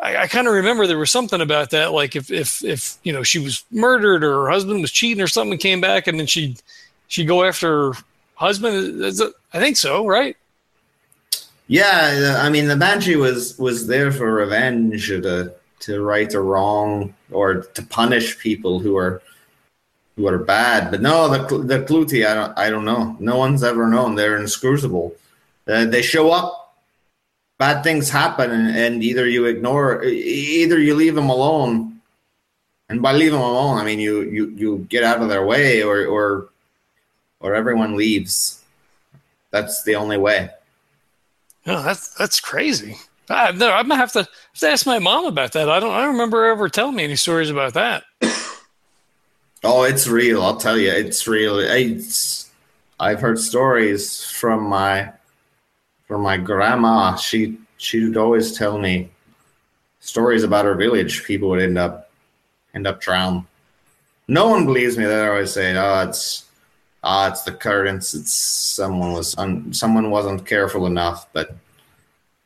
I, 0.00 0.16
I 0.16 0.26
kind 0.26 0.46
of 0.46 0.54
remember 0.54 0.86
there 0.86 0.98
was 0.98 1.10
something 1.10 1.40
about 1.40 1.70
that. 1.70 1.92
Like 1.92 2.16
if 2.16 2.30
if 2.30 2.62
if 2.64 2.98
you 3.02 3.12
know 3.12 3.22
she 3.22 3.38
was 3.38 3.64
murdered 3.70 4.24
or 4.24 4.44
her 4.44 4.50
husband 4.50 4.80
was 4.80 4.92
cheating 4.92 5.22
or 5.22 5.28
something, 5.28 5.58
came 5.58 5.80
back 5.80 6.06
and 6.06 6.18
then 6.18 6.26
she'd, 6.26 6.60
she'd 7.08 7.26
go 7.26 7.44
after 7.44 7.92
her 7.92 7.98
husband. 8.34 9.02
I 9.52 9.58
think 9.58 9.76
so, 9.76 10.06
right? 10.06 10.36
Yeah, 11.68 12.40
I 12.40 12.48
mean, 12.48 12.68
the 12.68 12.76
banshee 12.76 13.16
was 13.16 13.58
was 13.58 13.86
there 13.86 14.12
for 14.12 14.34
revenge, 14.34 15.08
to 15.08 15.52
to 15.80 16.02
right 16.02 16.32
a 16.32 16.40
wrong, 16.40 17.14
or 17.30 17.62
to 17.62 17.82
punish 17.82 18.38
people 18.38 18.78
who 18.78 18.96
are 18.96 19.20
who 20.16 20.26
are 20.28 20.38
bad. 20.38 20.90
But 20.90 21.02
no, 21.02 21.28
the 21.28 21.58
the 21.58 21.80
Clutie, 21.80 22.26
I 22.26 22.34
don't 22.34 22.58
I 22.58 22.70
don't 22.70 22.84
know. 22.84 23.16
No 23.18 23.36
one's 23.36 23.64
ever 23.64 23.88
known. 23.88 24.14
They're 24.14 24.36
inscrutable. 24.36 25.14
Uh, 25.66 25.84
they 25.86 26.02
show 26.02 26.30
up, 26.30 26.65
bad 27.58 27.82
things 27.82 28.10
happen, 28.10 28.50
and, 28.50 28.76
and 28.76 29.02
either 29.02 29.26
you 29.26 29.46
ignore, 29.46 30.02
either 30.04 30.78
you 30.78 30.94
leave 30.94 31.14
them 31.14 31.30
alone, 31.30 32.00
and 32.88 33.02
by 33.02 33.12
leave 33.12 33.32
them 33.32 33.40
alone, 33.40 33.78
I 33.78 33.84
mean 33.84 33.98
you 33.98 34.22
you 34.22 34.48
you 34.50 34.86
get 34.88 35.04
out 35.04 35.22
of 35.22 35.28
their 35.28 35.44
way, 35.44 35.82
or 35.82 36.06
or 36.06 36.48
or 37.40 37.54
everyone 37.54 37.96
leaves. 37.96 38.62
That's 39.50 39.82
the 39.84 39.96
only 39.96 40.18
way. 40.18 40.50
Oh, 41.66 41.82
that's 41.82 42.14
that's 42.14 42.40
crazy. 42.40 42.96
I, 43.28 43.50
no, 43.52 43.72
I'm 43.72 43.88
gonna 43.88 43.96
have 43.96 44.12
to, 44.12 44.20
have 44.20 44.28
to 44.60 44.68
ask 44.68 44.86
my 44.86 45.00
mom 45.00 45.26
about 45.26 45.52
that. 45.52 45.68
I 45.68 45.80
don't. 45.80 45.92
I 45.92 46.02
don't 46.02 46.12
remember 46.12 46.42
her 46.42 46.52
ever 46.52 46.68
telling 46.68 46.94
me 46.94 47.04
any 47.04 47.16
stories 47.16 47.50
about 47.50 47.74
that. 47.74 48.04
Oh, 49.64 49.82
it's 49.82 50.06
real. 50.06 50.42
I'll 50.42 50.58
tell 50.58 50.78
you, 50.78 50.90
it's 50.90 51.26
real. 51.26 51.58
It's, 51.58 52.50
I've 53.00 53.20
heard 53.20 53.38
stories 53.38 54.24
from 54.24 54.62
my 54.62 55.12
from 56.06 56.22
my 56.22 56.36
grandma. 56.36 57.16
She 57.16 57.58
she'd 57.76 58.16
always 58.16 58.56
tell 58.56 58.78
me 58.78 59.10
stories 60.00 60.44
about 60.44 60.64
her 60.64 60.74
village. 60.74 61.24
People 61.24 61.48
would 61.50 61.62
end 61.62 61.78
up 61.78 62.10
end 62.74 62.86
up 62.86 63.00
drowned. 63.00 63.44
No 64.28 64.48
one 64.48 64.66
believes 64.66 64.96
me. 64.96 65.04
They 65.04 65.26
always 65.26 65.52
say, 65.52 65.76
"Oh, 65.76 66.08
it's 66.08 66.46
ah, 67.02 67.28
it's 67.28 67.42
the 67.42 67.52
currents. 67.52 68.14
It's 68.14 68.34
someone 68.34 69.12
was 69.12 69.36
un, 69.38 69.72
someone 69.72 70.10
wasn't 70.10 70.46
careful 70.46 70.86
enough." 70.86 71.26
But 71.32 71.56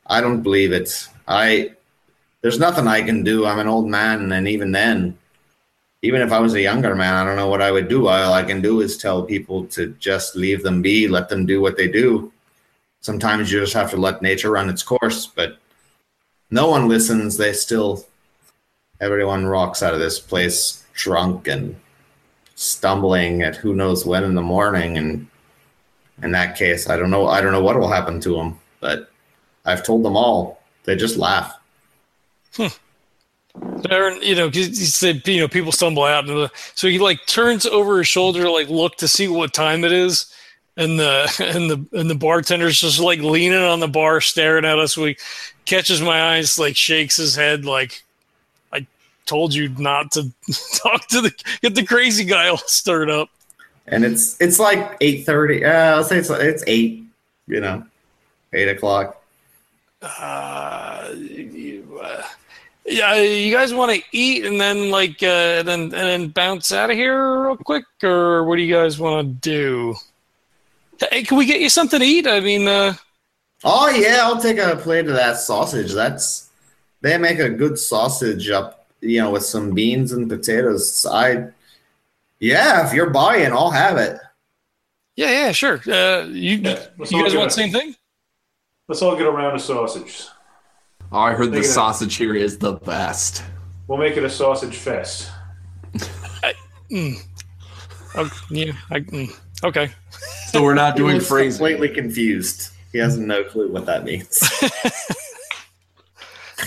I 0.07 0.21
don't 0.21 0.41
believe 0.41 0.71
it. 0.71 1.07
I 1.27 1.71
there's 2.41 2.59
nothing 2.59 2.87
I 2.87 3.01
can 3.03 3.23
do. 3.23 3.45
I'm 3.45 3.59
an 3.59 3.67
old 3.67 3.87
man, 3.87 4.31
and 4.31 4.47
even 4.47 4.71
then, 4.71 5.17
even 6.01 6.21
if 6.21 6.31
I 6.31 6.39
was 6.39 6.53
a 6.55 6.61
younger 6.61 6.95
man, 6.95 7.13
I 7.13 7.23
don't 7.23 7.35
know 7.35 7.49
what 7.49 7.61
I 7.61 7.71
would 7.71 7.87
do. 7.87 8.07
All 8.07 8.33
I 8.33 8.43
can 8.43 8.61
do 8.61 8.81
is 8.81 8.97
tell 8.97 9.23
people 9.23 9.65
to 9.67 9.89
just 9.99 10.35
leave 10.35 10.63
them 10.63 10.81
be, 10.81 11.07
let 11.07 11.29
them 11.29 11.45
do 11.45 11.61
what 11.61 11.77
they 11.77 11.87
do. 11.87 12.31
Sometimes 13.01 13.51
you 13.51 13.59
just 13.59 13.73
have 13.73 13.89
to 13.91 13.97
let 13.97 14.21
nature 14.21 14.51
run 14.51 14.69
its 14.69 14.83
course, 14.83 15.25
but 15.27 15.57
no 16.51 16.69
one 16.69 16.87
listens. 16.87 17.37
They 17.37 17.53
still, 17.53 18.05
everyone 18.99 19.47
rocks 19.47 19.81
out 19.81 19.93
of 19.93 19.99
this 19.99 20.19
place 20.19 20.85
drunk 20.93 21.47
and 21.47 21.75
stumbling 22.55 23.41
at 23.41 23.55
who 23.55 23.73
knows 23.73 24.05
when 24.05 24.23
in 24.23 24.35
the 24.35 24.41
morning. 24.41 24.97
And 24.97 25.27
in 26.21 26.31
that 26.31 26.55
case, 26.55 26.89
I 26.89 26.97
don't 26.97 27.09
know. 27.09 27.27
I 27.27 27.41
don't 27.41 27.51
know 27.51 27.63
what 27.63 27.79
will 27.79 27.91
happen 27.91 28.19
to 28.21 28.35
them, 28.35 28.59
but 28.79 29.09
I've 29.65 29.83
told 29.83 30.03
them 30.03 30.15
all. 30.15 30.61
They 30.83 30.95
just 30.95 31.17
laugh. 31.17 31.59
Hmm. 32.55 32.67
Aaron, 33.89 34.21
you 34.21 34.35
know, 34.35 34.49
he 34.49 34.73
said, 34.73 35.27
you 35.27 35.41
know, 35.41 35.47
people 35.47 35.71
stumble 35.71 36.03
out, 36.03 36.51
so 36.75 36.87
he 36.87 36.99
like 36.99 37.25
turns 37.25 37.65
over 37.65 37.97
his 37.97 38.07
shoulder, 38.07 38.49
like 38.49 38.69
look 38.69 38.95
to 38.97 39.07
see 39.07 39.27
what 39.27 39.53
time 39.53 39.83
it 39.83 39.91
is, 39.91 40.33
and 40.77 40.99
the 40.99 41.35
and 41.39 41.69
the 41.69 41.99
and 41.99 42.09
the 42.09 42.15
bartender's 42.15 42.79
just 42.79 42.99
like 42.99 43.19
leaning 43.19 43.61
on 43.61 43.79
the 43.79 43.87
bar, 43.87 44.21
staring 44.21 44.65
at 44.65 44.79
us. 44.79 44.97
We 44.97 45.17
catches 45.65 46.01
my 46.01 46.35
eyes, 46.35 46.57
like 46.57 46.75
shakes 46.75 47.17
his 47.17 47.35
head, 47.35 47.65
like 47.65 48.03
I 48.71 48.85
told 49.25 49.53
you 49.53 49.69
not 49.69 50.11
to 50.13 50.31
talk 50.75 51.07
to 51.07 51.21
the 51.21 51.31
get 51.61 51.75
the 51.75 51.85
crazy 51.85 52.23
guy 52.23 52.47
all 52.47 52.57
stirred 52.57 53.09
up. 53.09 53.29
and 53.87 54.05
it's 54.05 54.39
it's 54.41 54.59
like 54.59 54.97
eight 55.01 55.25
thirty. 55.25 55.65
Uh, 55.65 55.97
I'll 55.97 56.03
say 56.03 56.17
it's 56.17 56.29
it's 56.29 56.63
eight. 56.67 57.03
You 57.47 57.59
know, 57.59 57.83
eight 58.53 58.69
o'clock. 58.69 59.21
Uh, 60.01 61.13
you, 61.15 61.99
uh, 62.01 62.23
yeah, 62.85 63.15
you 63.15 63.53
guys 63.53 63.73
want 63.73 63.91
to 63.91 64.01
eat 64.11 64.45
and 64.45 64.59
then 64.59 64.89
like 64.89 65.21
uh, 65.21 65.61
then 65.63 65.81
and 65.81 65.91
then 65.91 66.27
bounce 66.29 66.71
out 66.71 66.89
of 66.89 66.97
here 66.97 67.43
real 67.43 67.57
quick, 67.57 67.85
or 68.03 68.43
what 68.45 68.55
do 68.55 68.61
you 68.61 68.73
guys 68.73 68.99
want 68.99 69.27
to 69.27 69.33
do? 69.49 69.95
Hey, 71.09 71.23
can 71.23 71.37
we 71.37 71.45
get 71.45 71.59
you 71.61 71.69
something 71.69 71.99
to 71.99 72.05
eat? 72.05 72.27
I 72.27 72.39
mean, 72.39 72.67
uh, 72.67 72.93
Oh 73.63 73.89
yeah, 73.89 74.19
I'll 74.23 74.41
take 74.41 74.57
a 74.57 74.75
plate 74.75 75.07
of 75.07 75.13
that 75.13 75.37
sausage. 75.37 75.93
That's 75.93 76.49
they 77.01 77.17
make 77.17 77.39
a 77.39 77.49
good 77.49 77.77
sausage 77.77 78.49
up, 78.49 78.87
you 79.01 79.21
know, 79.21 79.31
with 79.31 79.43
some 79.43 79.71
beans 79.71 80.11
and 80.11 80.29
potatoes. 80.29 81.05
I 81.05 81.49
yeah, 82.39 82.87
if 82.87 82.93
you're 82.93 83.11
buying, 83.11 83.51
I'll 83.51 83.69
have 83.71 83.97
it. 83.97 84.19
yeah, 85.15 85.29
yeah, 85.29 85.51
sure. 85.51 85.79
Uh, 85.87 86.25
you 86.25 86.57
Yeah, 86.57 86.85
you 86.97 87.23
guys 87.23 87.35
want 87.35 87.49
the 87.49 87.55
same 87.55 87.71
thing? 87.71 87.95
Let's 88.87 89.01
all 89.01 89.15
get 89.15 89.27
a 89.27 89.31
round 89.31 89.55
of 89.55 89.61
sausage. 89.61 90.25
Oh, 91.11 91.19
I 91.19 91.33
heard 91.33 91.51
the 91.51 91.57
Look 91.57 91.65
at 91.65 91.71
sausage 91.71 92.15
here 92.15 92.33
is 92.33 92.57
the 92.57 92.73
best. 92.73 93.43
We'll 93.87 93.99
make 93.99 94.17
it 94.17 94.23
a 94.23 94.29
sausage 94.29 94.75
fest. 94.75 95.29
Mm. 96.89 97.15
Oh, 98.15 98.29
yeah, 98.49 98.73
I, 98.89 98.99
mm. 98.99 99.33
Okay. 99.63 99.91
So 100.47 100.63
we're 100.63 100.73
not 100.73 100.95
doing 100.97 101.15
He's 101.15 101.27
phrasing. 101.27 101.57
completely 101.59 101.89
confused. 101.89 102.71
He 102.91 102.97
has 102.97 103.17
no 103.17 103.43
clue 103.43 103.71
what 103.71 103.85
that 103.85 104.03
means. 104.03 104.41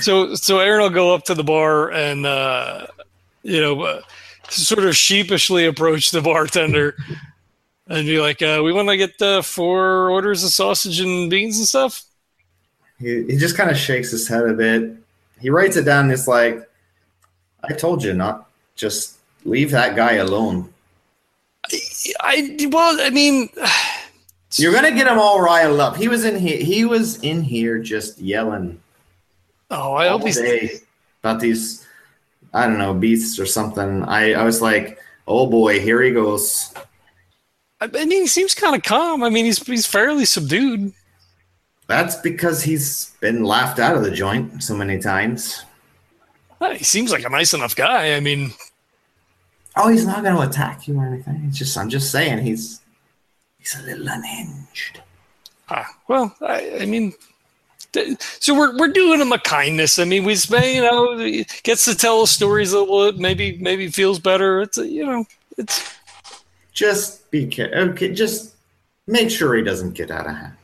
So 0.00 0.34
so 0.34 0.58
Aaron 0.58 0.82
will 0.82 0.90
go 0.90 1.14
up 1.14 1.24
to 1.26 1.34
the 1.34 1.44
bar 1.44 1.92
and 1.92 2.26
uh, 2.26 2.88
you 3.42 3.60
know 3.60 3.80
uh, 3.82 4.00
sort 4.48 4.84
of 4.84 4.96
sheepishly 4.96 5.66
approach 5.66 6.10
the 6.10 6.20
bartender 6.20 6.96
and 7.86 8.06
be 8.06 8.20
like, 8.20 8.42
uh, 8.42 8.60
"We 8.64 8.72
want 8.72 8.88
to 8.88 8.96
get 8.96 9.22
uh, 9.22 9.42
four 9.42 10.10
orders 10.10 10.42
of 10.42 10.50
sausage 10.50 11.00
and 11.00 11.30
beans 11.30 11.58
and 11.58 11.66
stuff." 11.66 12.02
he, 12.98 13.24
he 13.24 13.36
just 13.36 13.56
kind 13.56 13.70
of 13.70 13.76
shakes 13.76 14.10
his 14.10 14.26
head 14.26 14.44
a 14.44 14.52
bit. 14.52 14.96
He 15.40 15.48
writes 15.50 15.76
it 15.76 15.84
down. 15.84 16.10
It's 16.10 16.26
like, 16.26 16.68
I 17.62 17.72
told 17.72 18.02
you 18.02 18.14
not. 18.14 18.48
Just 18.74 19.16
leave 19.44 19.70
that 19.70 19.94
guy 19.94 20.14
alone. 20.14 20.72
I 22.20 22.68
well, 22.70 23.01
I 23.01 23.10
mean, 23.10 23.48
You're 24.56 24.72
gonna 24.72 24.93
get 24.93 25.09
him 25.09 25.18
all 25.18 25.40
riled 25.40 25.81
up. 25.81 25.97
He 25.97 26.09
was 26.09 26.24
in 26.24 26.39
here. 26.39 26.59
He 26.59 26.85
was 26.85 27.20
in 27.22 27.43
here 27.43 27.78
just 27.78 28.18
yelling 28.20 28.81
oh, 29.74 29.94
I 29.94 30.09
hope 30.09 30.24
he's. 30.24 30.82
about 31.20 31.40
these, 31.40 31.86
I 32.52 32.66
don't 32.66 32.78
know, 32.78 32.94
beasts 32.94 33.39
or 33.39 33.47
something. 33.47 34.02
I, 34.05 34.35
I 34.35 34.44
was 34.44 34.62
like, 34.62 34.98
oh 35.26 35.47
boy, 35.47 35.81
here 35.81 36.02
he 36.02 36.10
goes. 36.10 36.72
I 37.81 37.86
mean, 37.89 38.10
he 38.10 38.26
seems 38.26 38.55
kind 38.55 38.74
of 38.74 38.82
calm. 38.82 39.22
I 39.22 39.31
mean, 39.31 39.44
he's 39.44 39.64
he's 39.64 39.86
fairly 39.86 40.24
subdued. 40.24 40.93
That's 41.86 42.16
because 42.16 42.62
he's 42.62 43.10
been 43.20 43.44
laughed 43.44 43.78
out 43.78 43.97
of 43.97 44.02
the 44.02 44.10
joint 44.10 44.62
so 44.62 44.74
many 44.74 44.98
times. 44.98 45.64
He 46.76 46.85
seems 46.85 47.12
like 47.12 47.26
a 47.26 47.28
nice 47.28 47.52
enough 47.52 47.76
guy. 47.76 48.14
I 48.14 48.20
mean, 48.20 48.55
Oh, 49.76 49.88
he's 49.88 50.06
not 50.06 50.22
going 50.22 50.36
to 50.36 50.42
attack 50.42 50.86
you 50.86 50.98
or 50.98 51.06
anything. 51.06 51.44
It's 51.48 51.59
just, 51.59 51.76
I'm 51.76 51.88
just 51.88 52.10
saying, 52.10 52.44
he's 52.44 52.80
he's 53.59 53.78
a 53.80 53.82
little 53.82 54.06
unhinged. 54.09 55.01
ah, 55.70 55.86
well, 56.09 56.34
I, 56.40 56.78
I 56.82 56.86
mean. 56.86 57.12
So 58.40 58.55
we're, 58.59 58.76
we're 58.76 58.88
doing 58.88 59.20
him 59.20 59.30
a 59.30 59.38
kindness. 59.38 60.01
I 60.01 60.05
mean, 60.05 60.24
we 60.24 60.34
spend, 60.34 60.66
you 60.66 60.82
know, 60.82 61.16
he 61.16 61.46
gets 61.62 61.84
to 61.84 61.94
tell 61.94 62.26
stories 62.26 62.72
that 62.72 62.84
will 62.84 63.12
maybe 63.12 63.56
maybe 63.60 63.88
feels 63.88 64.18
better. 64.18 64.62
It's 64.62 64.78
a, 64.78 64.88
you 64.88 65.06
know, 65.06 65.24
it's 65.56 65.94
Just 66.72 67.30
be 67.30 67.46
careful. 67.46 67.90
Okay, 67.90 68.12
just 68.12 68.55
make 69.06 69.30
sure 69.30 69.55
he 69.55 69.62
doesn't 69.62 69.92
get 69.92 70.10
out 70.10 70.26
of 70.26 70.34
hand. 70.34 70.55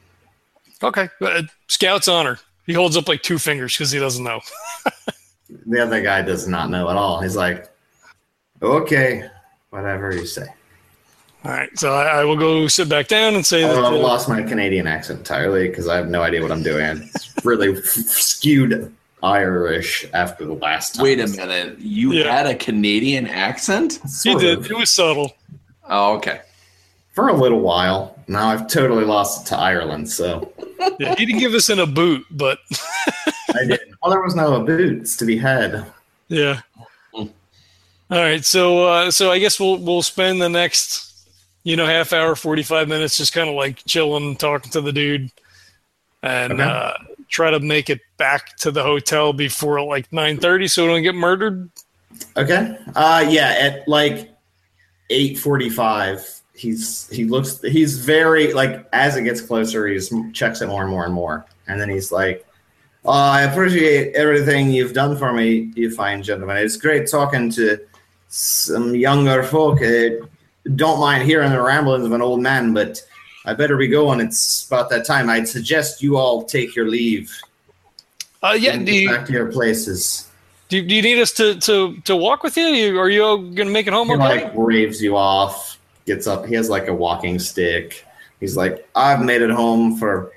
Okay. 0.83 1.09
Uh, 1.21 1.43
Scout's 1.69 2.09
honor. 2.09 2.41
He 2.67 2.73
holds 2.73 2.97
up 2.97 3.07
like 3.07 3.23
two 3.23 3.39
fingers 3.39 3.77
because 3.77 3.93
he 3.93 3.99
doesn't 4.01 4.25
know. 4.25 4.41
The 5.67 5.81
other 5.81 6.01
guy 6.01 6.23
does 6.23 6.47
not 6.49 6.71
know 6.71 6.89
at 6.91 6.97
all. 6.97 7.21
He's 7.21 7.35
like, 7.37 7.69
okay, 8.63 9.29
whatever 9.71 10.15
you 10.15 10.27
say. 10.27 10.47
All 11.45 11.53
right. 11.53 11.71
So 11.79 11.95
I, 11.95 12.21
I 12.21 12.25
will 12.25 12.37
go 12.37 12.67
sit 12.69 12.89
back 12.89 13.09
down 13.09 13.35
and 13.35 13.45
say 13.47 13.63
that. 13.63 13.71
I've 13.71 13.93
uh, 13.95 13.99
lost 13.99 14.29
my 14.29 14.43
Canadian 14.43 14.87
accent 14.87 15.21
entirely 15.21 15.69
because 15.69 15.89
I 15.89 15.97
have 15.97 16.09
no 16.09 16.23
idea 16.23 16.43
what 16.43 16.53
I'm 16.53 16.63
doing. 16.63 17.09
It's 17.15 17.35
really 17.45 17.81
skewed. 17.83 18.95
Irish 19.23 20.07
after 20.15 20.47
the 20.47 20.55
last 20.55 20.95
time. 20.95 21.03
Wait 21.05 21.21
a 21.21 21.27
minute. 21.27 21.79
You 21.79 22.13
Yeah. 22.15 22.35
had 22.35 22.47
a 22.47 22.55
Canadian 22.55 23.27
accent? 23.27 24.01
He 24.23 24.35
did. 24.37 24.61
of. 24.61 24.71
It 24.71 24.75
was 24.75 24.89
subtle. 24.89 25.33
Oh, 25.91 26.17
okay. 26.17 26.41
For 27.13 27.29
a 27.29 27.35
little 27.35 27.61
while. 27.61 28.19
Now 28.29 28.49
I've 28.49 28.67
totally 28.67 29.05
lost 29.05 29.43
it 29.45 29.49
to 29.51 29.59
Ireland, 29.59 30.09
so 30.09 30.51
Yeah, 30.99 31.15
he 31.17 31.27
didn't 31.27 31.41
give 31.41 31.53
us 31.53 31.69
in 31.69 31.81
a 31.81 31.87
boot, 31.87 32.25
but 32.31 32.61
I 33.55 33.67
didn't. 33.67 33.95
Well, 34.03 34.11
there 34.11 34.23
was 34.23 34.35
no 34.35 34.65
boots 34.65 35.19
to 35.19 35.27
be 35.27 35.37
had. 35.37 35.85
yeah. 36.29 36.61
All 38.11 38.19
right, 38.19 38.45
so 38.45 38.85
uh, 38.87 39.11
so 39.11 39.31
I 39.31 39.39
guess 39.39 39.61
we'll 39.61 39.79
we'll 39.79 40.03
spend 40.03 40.43
the 40.43 40.49
next, 40.49 41.29
you 41.63 41.77
know, 41.77 41.87
half 41.87 42.13
hour, 42.13 42.35
forty 42.35 42.63
five 42.65 42.89
minutes, 42.89 43.17
just 43.17 43.33
kind 43.33 43.49
of 43.49 43.55
like 43.55 43.85
chilling, 43.87 44.35
talking 44.37 44.73
to 44.73 44.81
the 44.81 44.93
dude, 44.93 45.31
and 46.23 46.55
Okay. 46.55 46.63
uh, 46.63 46.93
try 47.29 47.51
to 47.53 47.61
make 47.61 47.89
it 47.89 48.01
back 48.17 48.57
to 48.59 48.73
the 48.73 48.83
hotel 48.83 49.33
before 49.33 49.81
like 49.85 50.13
nine 50.13 50.39
thirty, 50.39 50.67
so 50.67 50.85
we 50.87 50.93
don't 50.93 51.03
get 51.03 51.15
murdered. 51.15 51.71
Okay. 52.37 52.77
Uh 52.97 53.25
yeah, 53.29 53.55
at 53.61 53.87
like 53.87 54.31
8:45, 55.11 56.41
he's 56.55 57.09
he 57.11 57.25
looks 57.25 57.61
he's 57.63 58.05
very 58.05 58.53
like 58.53 58.89
as 58.93 59.17
it 59.17 59.23
gets 59.23 59.41
closer, 59.41 59.87
he's 59.87 60.13
checks 60.33 60.63
it 60.63 60.67
more 60.67 60.83
and 60.83 60.91
more 60.91 61.05
and 61.05 61.15
more. 61.15 61.47
And 61.69 61.81
then 61.81 61.89
he's 61.89 62.11
like, 62.11 62.45
oh, 63.05 63.13
I 63.13 63.43
appreciate 63.43 64.17
everything 64.17 64.71
you've 64.73 64.93
done 64.95 65.17
for 65.17 65.33
me, 65.33 65.71
you 65.77 65.95
fine 65.95 66.25
gentlemen. 66.25 66.57
It's 66.57 66.77
great 66.77 67.09
talking 67.09 67.49
to 67.53 67.79
some 68.31 68.95
younger 68.95 69.43
folk. 69.43 69.83
Uh, 69.83 70.27
don't 70.77 71.01
mind 71.01 71.25
hearing 71.25 71.51
the 71.53 71.61
ramblings 71.61 72.07
of 72.07 72.13
an 72.13 72.23
old 72.23 72.41
man, 72.41 72.73
but 72.73 73.03
I 73.45 73.55
better 73.55 73.77
be 73.77 73.89
going. 73.89 74.21
It's 74.21 74.67
about 74.67 74.91
that 74.91 75.05
time. 75.07 75.29
I'd 75.31 75.49
suggest 75.49 76.03
you 76.03 76.17
all 76.17 76.45
take 76.45 76.75
your 76.77 76.89
leave 76.89 77.33
Uh, 78.43 78.57
yeah, 78.59 78.77
do 78.77 78.93
you, 78.93 79.09
back 79.09 79.27
to 79.27 79.33
your 79.33 79.53
places. 79.53 80.29
do, 80.69 80.83
do 80.87 80.95
you 80.95 81.03
need 81.03 81.21
us 81.21 81.33
to 81.33 81.57
to 81.61 81.97
to 82.03 82.17
walk 82.17 82.43
with 82.43 82.57
you? 82.57 82.67
you 82.67 82.99
are 82.99 83.11
you 83.11 83.53
gonna 83.55 83.71
make 83.71 83.87
it 83.87 83.93
home 83.93 84.11
He 84.11 84.15
okay? 84.15 84.45
like 84.45 84.55
waves 84.55 85.03
you 85.03 85.17
off, 85.17 85.79
gets 86.07 86.27
up. 86.27 86.47
He 86.47 86.55
has 86.55 86.69
like 86.71 86.89
a 86.89 86.95
walking 86.95 87.39
stick. 87.39 88.07
He's 88.41 88.57
like, 88.57 88.89
I've 88.95 89.23
made 89.25 89.43
it 89.43 89.51
home 89.51 89.97
for 89.99 90.33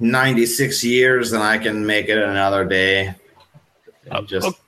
96 0.00 0.82
years 0.84 1.32
and 1.32 1.42
I 1.42 1.58
can 1.58 1.84
make 1.84 2.08
it 2.08 2.18
another 2.18 2.64
day. 2.64 3.14
And 4.06 4.18
Uh, 4.18 4.22
just 4.22 4.46
okay. 4.46 4.58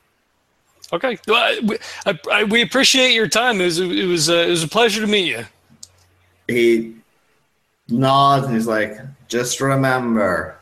Okay, 0.92 1.18
well, 1.26 1.36
I, 1.42 1.60
we- 1.64 1.78
I, 2.06 2.18
I, 2.32 2.44
we 2.44 2.62
appreciate 2.62 3.12
your 3.14 3.28
time. 3.28 3.60
It 3.60 3.64
was 3.64 3.78
it 3.80 4.06
was 4.06 4.30
uh, 4.30 4.34
it 4.34 4.50
was 4.50 4.62
a 4.62 4.68
pleasure 4.68 5.00
to 5.00 5.06
meet 5.06 5.26
you. 5.28 5.44
he 6.48 6.94
nods 7.88 8.46
and 8.46 8.54
he's 8.54 8.66
like, 8.66 8.98
just 9.28 9.60
remember, 9.60 10.56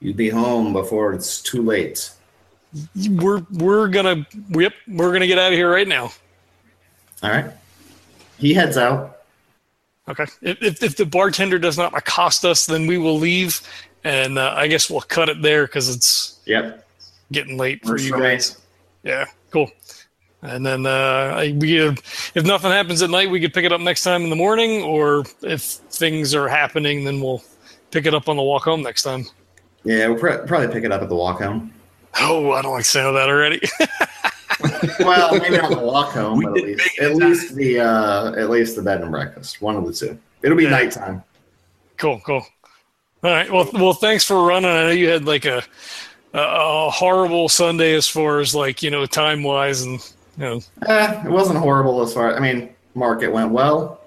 you'll 0.00 0.16
be 0.16 0.28
home 0.28 0.72
before 0.72 1.12
it's 1.12 1.40
too 1.42 1.62
late. 1.62 2.10
We're 3.10 3.42
we're 3.52 3.88
gonna 3.88 4.26
yep 4.50 4.72
we're 4.88 5.12
gonna 5.12 5.26
get 5.26 5.38
out 5.38 5.52
of 5.52 5.56
here 5.58 5.70
right 5.70 5.88
now. 5.88 6.10
All 7.22 7.30
right. 7.30 7.46
He 8.38 8.52
heads 8.52 8.76
out. 8.76 9.18
Okay. 10.08 10.24
If 10.42 10.62
if, 10.62 10.82
if 10.82 10.96
the 10.96 11.06
bartender 11.06 11.58
does 11.58 11.78
not 11.78 11.96
accost 11.96 12.44
us, 12.44 12.66
then 12.66 12.86
we 12.86 12.98
will 12.98 13.18
leave, 13.18 13.60
and 14.04 14.38
uh, 14.38 14.52
I 14.56 14.66
guess 14.66 14.90
we'll 14.90 15.00
cut 15.02 15.28
it 15.28 15.40
there 15.42 15.66
because 15.66 15.88
it's 15.94 16.40
Yep. 16.46 16.86
getting 17.32 17.56
late 17.56 17.84
for 17.84 17.98
you 17.98 18.12
guys. 18.12 18.56
me. 18.56 18.62
Guys. 19.06 19.26
Yeah, 19.26 19.32
cool. 19.52 19.70
And 20.42 20.64
then 20.64 20.86
uh, 20.86 21.34
I, 21.36 21.56
we 21.58 21.80
either, 21.80 21.96
if 22.34 22.44
nothing 22.44 22.70
happens 22.70 23.02
at 23.02 23.10
night, 23.10 23.30
we 23.30 23.40
could 23.40 23.54
pick 23.54 23.64
it 23.64 23.72
up 23.72 23.80
next 23.80 24.02
time 24.02 24.22
in 24.22 24.30
the 24.30 24.36
morning, 24.36 24.82
or 24.82 25.24
if 25.42 25.62
things 25.62 26.34
are 26.34 26.46
happening, 26.48 27.04
then 27.04 27.20
we'll 27.20 27.42
pick 27.90 28.06
it 28.06 28.14
up 28.14 28.28
on 28.28 28.36
the 28.36 28.42
walk 28.42 28.64
home 28.64 28.82
next 28.82 29.02
time. 29.02 29.24
Yeah, 29.84 30.08
we'll 30.08 30.18
pr- 30.18 30.46
probably 30.46 30.68
pick 30.68 30.84
it 30.84 30.92
up 30.92 31.02
at 31.02 31.08
the 31.08 31.16
walk 31.16 31.40
home. 31.40 31.72
Oh, 32.20 32.52
I 32.52 32.62
don't 32.62 32.72
like 32.72 32.80
the 32.84 32.90
sound 32.90 33.08
of 33.08 33.14
that 33.14 33.28
already. 33.28 33.60
Well, 35.00 35.38
maybe 35.38 35.58
not 35.58 35.70
the 35.70 35.78
walk 35.78 36.12
home, 36.12 36.38
We 36.38 36.46
but 36.46 36.56
at 36.56 36.64
least 36.64 36.98
at 37.00 37.14
least 37.16 37.54
the 37.56 37.80
uh, 37.80 38.32
at 38.32 38.48
least 38.48 38.74
the 38.74 38.80
bed 38.82 39.02
and 39.02 39.10
breakfast. 39.10 39.60
One 39.60 39.76
of 39.76 39.84
the 39.86 39.92
two. 39.92 40.18
It'll 40.42 40.56
be 40.56 40.64
Yeah. 40.64 40.70
nighttime. 40.70 41.22
cool, 41.98 42.20
cool. 42.24 42.46
All 43.22 43.30
right. 43.32 43.50
Well, 43.52 43.68
well, 43.74 43.92
thanks 43.92 44.24
for 44.24 44.46
running. 44.46 44.70
I 44.70 44.84
know 44.84 44.90
you 44.90 45.08
had 45.10 45.26
like 45.26 45.44
a 45.44 45.62
a, 46.36 46.90
horrible 46.90 47.48
Sunday 47.48 47.94
as 47.94 48.08
far 48.08 48.40
as 48.40 48.54
like 48.54 48.82
you 48.82 48.90
know 48.90 49.06
time 49.06 49.42
wise, 49.42 49.82
and 49.82 50.00
you 50.36 50.44
know 50.44 50.60
Eh, 50.86 51.22
it 51.24 51.30
wasn't 51.30 51.58
horrible 51.58 52.02
as 52.02 52.12
far. 52.12 52.34
I 52.34 52.40
mean, 52.40 52.70
market 52.94 53.32
went 53.32 53.50
well. 53.50 54.00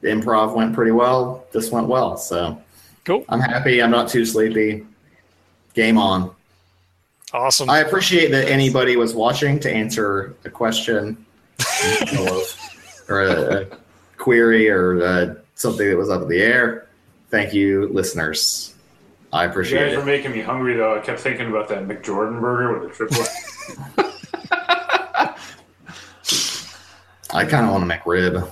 The 0.00 0.08
improv 0.08 0.54
went 0.54 0.74
pretty 0.74 0.92
well. 0.92 1.44
This 1.52 1.70
went 1.70 1.88
well, 1.88 2.16
so 2.16 2.60
cool, 3.04 3.24
I'm 3.28 3.40
happy. 3.40 3.82
I'm 3.82 3.90
not 3.90 4.08
too 4.08 4.24
sleepy. 4.24 4.86
Game 5.74 5.98
on. 5.98 6.34
awesome. 7.32 7.70
I 7.70 7.80
appreciate 7.80 8.30
that 8.30 8.48
anybody 8.48 8.96
was 8.96 9.14
watching 9.14 9.60
to 9.60 9.70
answer 9.72 10.34
a 10.44 10.50
question 10.50 11.24
or 13.08 13.22
a, 13.22 13.62
a 13.62 13.66
query 14.16 14.68
or 14.68 15.02
uh, 15.02 15.34
something 15.54 15.88
that 15.88 15.96
was 15.96 16.10
up 16.10 16.22
in 16.22 16.28
the 16.28 16.40
air. 16.40 16.88
Thank 17.30 17.52
you, 17.52 17.88
listeners. 17.88 18.74
I 19.32 19.44
appreciate 19.44 19.78
it. 19.78 19.80
You 19.80 19.86
guys 19.90 19.94
it. 19.94 19.98
were 20.00 20.06
making 20.06 20.32
me 20.32 20.40
hungry 20.40 20.76
though. 20.76 20.96
I 20.96 21.00
kept 21.00 21.20
thinking 21.20 21.48
about 21.48 21.68
that 21.68 21.86
McJordan 21.86 22.40
burger 22.40 22.78
with 22.78 22.88
the 22.88 22.94
triple. 22.94 23.24
I 27.30 27.44
kind 27.44 27.66
of 27.66 27.72
want 27.72 27.88
to 27.90 27.98
McRib. 27.98 28.50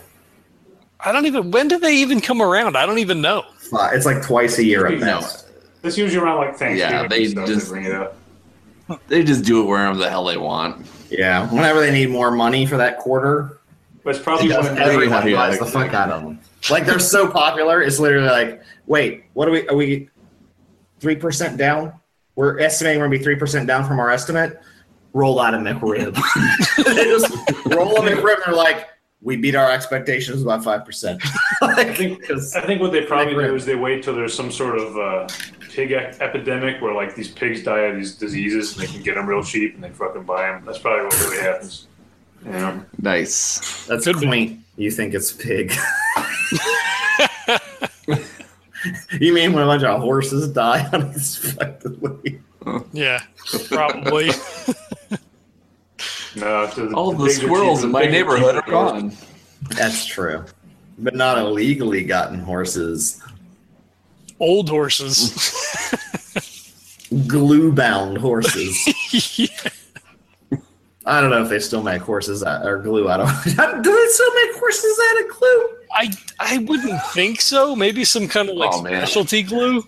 I 1.01 1.13
don't 1.13 1.27
even. 1.27 1.51
When 1.51 1.69
do 1.69 1.79
they 1.79 1.97
even 1.97 2.21
come 2.21 2.43
around? 2.43 2.77
I 2.77 2.85
don't 2.85 2.99
even 2.99 3.21
know. 3.21 3.45
Uh, 3.73 3.91
It's 3.93 4.07
like 4.07 4.23
twice 4.23 4.59
a 4.59 4.65
year 4.65 4.87
at 4.87 4.99
No. 4.99 5.21
best. 5.21 5.47
That's 5.83 5.97
usually 5.97 6.23
around 6.23 6.39
like 6.39 6.57
Thanksgiving. 6.57 6.95
Yeah, 6.95 7.07
they 7.09 7.27
just- 7.27 7.67
to 7.69 7.73
bring 7.73 7.85
it 7.85 7.93
up. 7.93 8.17
They 9.09 9.25
just 9.25 9.45
do 9.45 9.63
it 9.63 9.65
wherever 9.65 9.97
the 9.97 10.09
hell 10.09 10.25
they 10.25 10.37
want. 10.37 10.87
Yeah, 11.11 11.49
whenever 11.53 11.81
they 11.81 11.91
need 11.91 12.11
more 12.11 12.31
money 12.31 12.67
for 12.67 12.77
that 12.77 12.99
quarter, 12.99 13.59
But 14.05 14.15
it's 14.15 14.25
probably 14.25 14.47
Because 14.49 14.69
when 14.69 14.79
everyone 14.79 15.03
everybody 15.19 15.35
buys 15.35 15.59
the 15.59 15.67
fuck 15.67 15.93
out 15.93 16.11
of 16.11 16.23
them. 16.23 16.39
Like 16.71 16.87
they're 16.87 17.01
so 17.01 17.29
popular, 17.29 17.83
it's 17.83 17.99
literally 17.99 18.29
like, 18.29 18.63
wait, 18.87 19.25
what 19.35 19.49
are 19.49 19.51
we? 19.51 19.67
Are 19.69 19.75
we 19.75 20.09
three 21.01 21.17
percent 21.17 21.57
down? 21.57 21.93
We're 22.35 22.59
estimating 22.61 23.01
we're 23.01 23.07
gonna 23.07 23.19
be 23.19 23.25
three 23.25 23.37
percent 23.37 23.67
down 23.67 23.87
from 23.87 23.99
our 23.99 24.11
estimate. 24.11 24.61
Roll 25.13 25.41
out 25.41 25.55
a 25.55 25.59
McRib. 25.59 26.15
they 26.95 27.05
just 27.05 27.31
roll 27.75 27.97
a 27.97 28.01
McRib, 28.01 28.35
and 28.35 28.43
they're 28.47 28.55
like, 28.55 28.89
we 29.23 29.37
beat 29.37 29.55
our 29.55 29.71
expectations 29.71 30.45
by 30.45 30.61
five 30.61 30.85
percent. 30.85 31.23
I 31.63 31.85
think 31.95 32.31
I 32.31 32.61
think 32.67 32.81
what 32.83 32.93
they 32.93 33.05
probably 33.07 33.33
McRib. 33.35 33.47
do 33.49 33.55
is 33.55 33.65
they 33.65 33.77
wait 33.77 34.03
till 34.03 34.15
there's 34.15 34.35
some 34.35 34.51
sort 34.53 34.79
of 34.79 34.97
uh, 34.99 35.27
pig 35.71 35.93
e- 35.93 35.95
epidemic 35.95 36.83
where 36.83 36.93
like 36.95 37.15
these 37.15 37.31
pigs 37.31 37.63
die 37.63 37.81
of 37.81 37.97
these 37.97 38.15
diseases 38.17 38.77
and 38.77 38.87
they 38.87 38.93
can 38.93 39.03
get 39.03 39.15
them 39.15 39.27
real 39.27 39.43
cheap 39.43 39.75
and 39.75 39.83
they 39.83 39.91
fucking 39.91 40.25
buy 40.25 40.43
them. 40.51 40.65
That's 40.67 40.79
probably 40.79 41.05
what 41.07 41.19
really 41.21 41.41
happens. 41.43 41.87
Yeah. 42.45 42.81
Nice. 43.01 43.87
That's 43.87 44.05
Could 44.05 44.21
be. 44.21 44.27
quaint. 44.27 44.61
You 44.77 44.91
think 44.91 45.15
it's 45.15 45.33
pig? 45.33 45.73
you 49.21 49.33
mean 49.33 49.53
when 49.53 49.63
a 49.63 49.67
bunch 49.67 49.83
of 49.83 50.01
horses 50.01 50.49
die 50.49 50.89
unexpectedly? 50.93 52.41
Yeah, 52.93 53.23
probably. 53.69 54.31
No, 56.37 56.67
the, 56.67 56.93
All 56.93 57.13
the 57.13 57.25
pigs 57.25 57.39
are 57.39 57.47
squirrels 57.47 57.83
in 57.83 57.91
my 57.91 58.05
neighborhood 58.05 58.57
are 58.57 58.71
gone. 58.71 59.17
That's 59.71 60.05
true, 60.05 60.45
but 60.99 61.15
not 61.15 61.39
illegally 61.39 62.05
gotten 62.05 62.41
horses. 62.41 63.23
Old 64.39 64.69
horses. 64.69 65.33
glue 67.27 67.73
bound 67.73 68.19
horses. 68.19 69.39
yeah. 69.39 69.71
I 71.07 71.21
don't 71.21 71.31
know 71.31 71.43
if 71.43 71.49
they 71.49 71.61
still 71.61 71.83
make 71.83 72.03
horses 72.03 72.43
out, 72.43 72.67
or 72.67 72.79
glue 72.79 73.09
I 73.09 73.15
out 73.15 73.21
of. 73.21 73.45
Do 73.45 73.53
they 73.53 74.09
still 74.09 74.35
make 74.35 74.57
horses 74.57 75.01
out 75.11 75.25
of 75.25 75.31
glue? 75.39 75.69
I 75.93 76.13
I 76.41 76.59
wouldn't 76.59 77.01
think 77.13 77.41
so. 77.41 77.77
Maybe 77.77 78.05
some 78.05 78.27
kind 78.29 78.49
of 78.49 78.57
like 78.57 78.71
Oh, 78.73 78.83
man. 78.83 78.93
specialty 79.07 79.43
glue. 79.43 79.85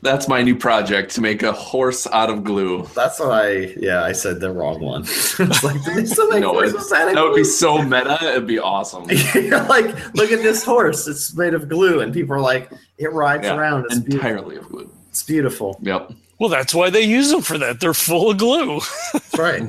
That's 0.00 0.28
my 0.28 0.42
new 0.42 0.54
project 0.54 1.10
to 1.16 1.20
make 1.20 1.42
a 1.42 1.52
horse 1.52 2.06
out 2.12 2.30
of 2.30 2.44
glue. 2.44 2.88
That's 2.94 3.18
what 3.18 3.32
I. 3.32 3.74
Yeah, 3.78 4.04
I 4.04 4.12
said 4.12 4.38
the 4.40 4.50
wrong 4.52 4.80
one. 4.80 5.02
it's 5.06 5.64
like, 5.64 5.84
do 5.84 5.94
they 5.94 6.04
still 6.06 6.28
make 6.30 6.40
No, 6.40 6.52
horses 6.52 6.92
out 6.92 7.08
of 7.08 7.14
That 7.16 7.24
would 7.24 7.34
be 7.34 7.42
so 7.44 7.82
meta. 7.82 8.16
It'd 8.22 8.46
be 8.46 8.58
awesome. 8.60 9.04
Like, 9.68 10.14
look 10.14 10.30
at 10.30 10.40
this 10.42 10.64
horse. 10.64 11.06
It's 11.08 11.34
made 11.36 11.52
of 11.52 11.68
glue, 11.68 12.00
and 12.00 12.12
people 12.14 12.34
are 12.36 12.40
like, 12.40 12.70
it 12.96 13.12
rides 13.12 13.44
Yeah, 13.44 13.56
around. 13.56 13.86
It's 13.86 13.98
beautiful. 13.98 14.28
Entirely 14.28 14.56
of 14.56 14.68
glue. 14.68 14.90
It's 15.10 15.22
beautiful. 15.24 15.78
Yep. 15.82 16.12
Well, 16.38 16.48
that's 16.48 16.72
why 16.72 16.90
they 16.90 17.02
use 17.02 17.30
them 17.30 17.42
for 17.42 17.58
that. 17.58 17.80
They're 17.80 17.92
full 17.92 18.30
of 18.30 18.38
glue. 18.38 18.80
That's 19.12 19.36
right. 19.38 19.64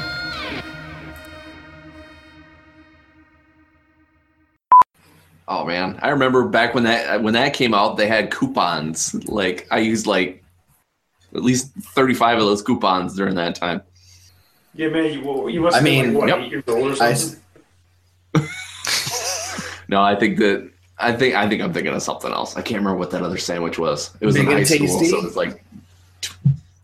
Oh 5.54 5.66
man, 5.66 5.98
I 6.00 6.08
remember 6.08 6.48
back 6.48 6.74
when 6.74 6.84
that 6.84 7.22
when 7.22 7.34
that 7.34 7.52
came 7.52 7.74
out, 7.74 7.98
they 7.98 8.06
had 8.06 8.30
coupons. 8.30 9.14
Like 9.28 9.66
I 9.70 9.80
used 9.80 10.06
like 10.06 10.42
at 11.34 11.42
least 11.42 11.70
thirty 11.94 12.14
five 12.14 12.38
of 12.38 12.44
those 12.44 12.62
coupons 12.62 13.14
during 13.14 13.34
that 13.34 13.54
time. 13.54 13.82
Yeah, 14.74 14.88
man, 14.88 15.12
you, 15.12 15.48
you 15.48 15.60
must 15.60 15.76
I 15.76 15.80
mean, 15.80 16.14
like, 16.14 16.20
what, 16.20 16.28
yep. 16.30 16.38
eight 16.38 16.50
years 16.50 16.64
old 16.68 16.98
or 16.98 17.02
I- 17.02 17.12
something? 17.12 17.40
No, 19.90 20.00
I 20.00 20.14
think 20.14 20.38
that 20.38 20.70
I 20.96 21.12
think 21.12 21.34
I 21.34 21.46
think 21.46 21.60
I'm 21.60 21.74
thinking 21.74 21.92
of 21.92 22.02
something 22.02 22.32
else. 22.32 22.56
I 22.56 22.62
can't 22.62 22.78
remember 22.78 22.98
what 22.98 23.10
that 23.10 23.20
other 23.20 23.36
sandwich 23.36 23.78
was. 23.78 24.10
It 24.20 24.24
was 24.24 24.36
Big 24.36 24.46
in 24.46 24.52
high 24.52 24.58
and 24.60 24.66
school, 24.66 25.04
so 25.04 25.26
it's 25.26 25.36
like, 25.36 25.62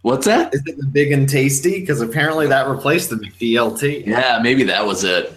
what's 0.03 0.27
that? 0.27 0.53
Is 0.53 0.63
it 0.67 0.77
the 0.77 0.85
big 0.85 1.13
and 1.13 1.27
tasty? 1.27 1.81
Because 1.81 2.03
apparently 2.03 2.49
that 2.49 2.69
replaced 2.69 3.09
the 3.09 3.17
McDLT. 3.17 4.05
Yeah, 4.07 4.41
maybe 4.43 4.63
that 4.65 4.85
was 4.85 5.05
it. 5.05 5.33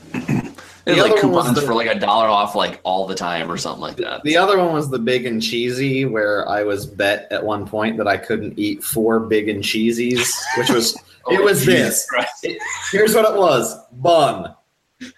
The 0.85 0.93
like 0.95 1.11
other 1.11 1.21
one 1.27 1.31
was 1.31 1.43
coupons 1.45 1.59
the- 1.59 1.65
for 1.67 1.73
like 1.75 1.87
a 1.87 1.99
dollar 1.99 2.27
off 2.27 2.55
like 2.55 2.79
all 2.83 3.05
the 3.07 3.15
time 3.15 3.51
or 3.51 3.57
something 3.57 3.81
like 3.81 3.97
that. 3.97 4.23
The 4.23 4.37
other 4.37 4.57
one 4.57 4.73
was 4.73 4.89
the 4.89 4.99
big 4.99 5.25
and 5.25 5.41
cheesy, 5.41 6.05
where 6.05 6.47
I 6.49 6.63
was 6.63 6.85
bet 6.85 7.27
at 7.31 7.43
one 7.43 7.67
point 7.67 7.97
that 7.97 8.07
I 8.07 8.17
couldn't 8.17 8.57
eat 8.57 8.83
four 8.83 9.19
big 9.19 9.47
and 9.49 9.63
cheesies, 9.63 10.27
which 10.57 10.69
was 10.69 10.97
Oh, 11.27 11.33
it 11.35 11.43
was 11.43 11.63
Jesus 11.63 12.05
this. 12.05 12.05
Christ. 12.09 12.47
Here's 12.91 13.13
what 13.13 13.31
it 13.31 13.37
was: 13.37 13.77
bun, 13.91 14.55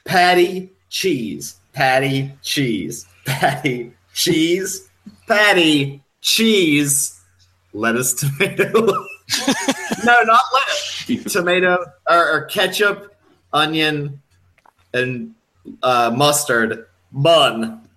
patty, 0.03 0.73
cheese, 0.89 1.55
patty, 1.71 2.29
cheese, 2.41 3.07
patty, 3.25 3.93
cheese, 4.13 4.89
patty, 5.29 6.03
cheese, 6.19 7.21
lettuce, 7.71 8.13
tomato. 8.15 8.69
no, 10.03 10.21
not 10.23 10.41
lettuce. 10.53 10.89
Tomato 11.33 11.77
or, 12.09 12.31
or 12.33 12.41
ketchup, 12.45 13.15
onion, 13.53 14.21
and 14.93 15.33
uh, 15.81 16.11
mustard 16.15 16.87
bun. 17.11 17.87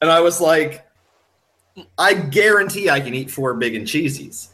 And 0.00 0.10
I 0.10 0.20
was 0.20 0.40
like, 0.40 0.86
I 1.98 2.14
guarantee 2.14 2.90
I 2.90 3.00
can 3.00 3.14
eat 3.14 3.30
four 3.30 3.54
big 3.54 3.74
and 3.74 3.86
cheesies. 3.86 4.48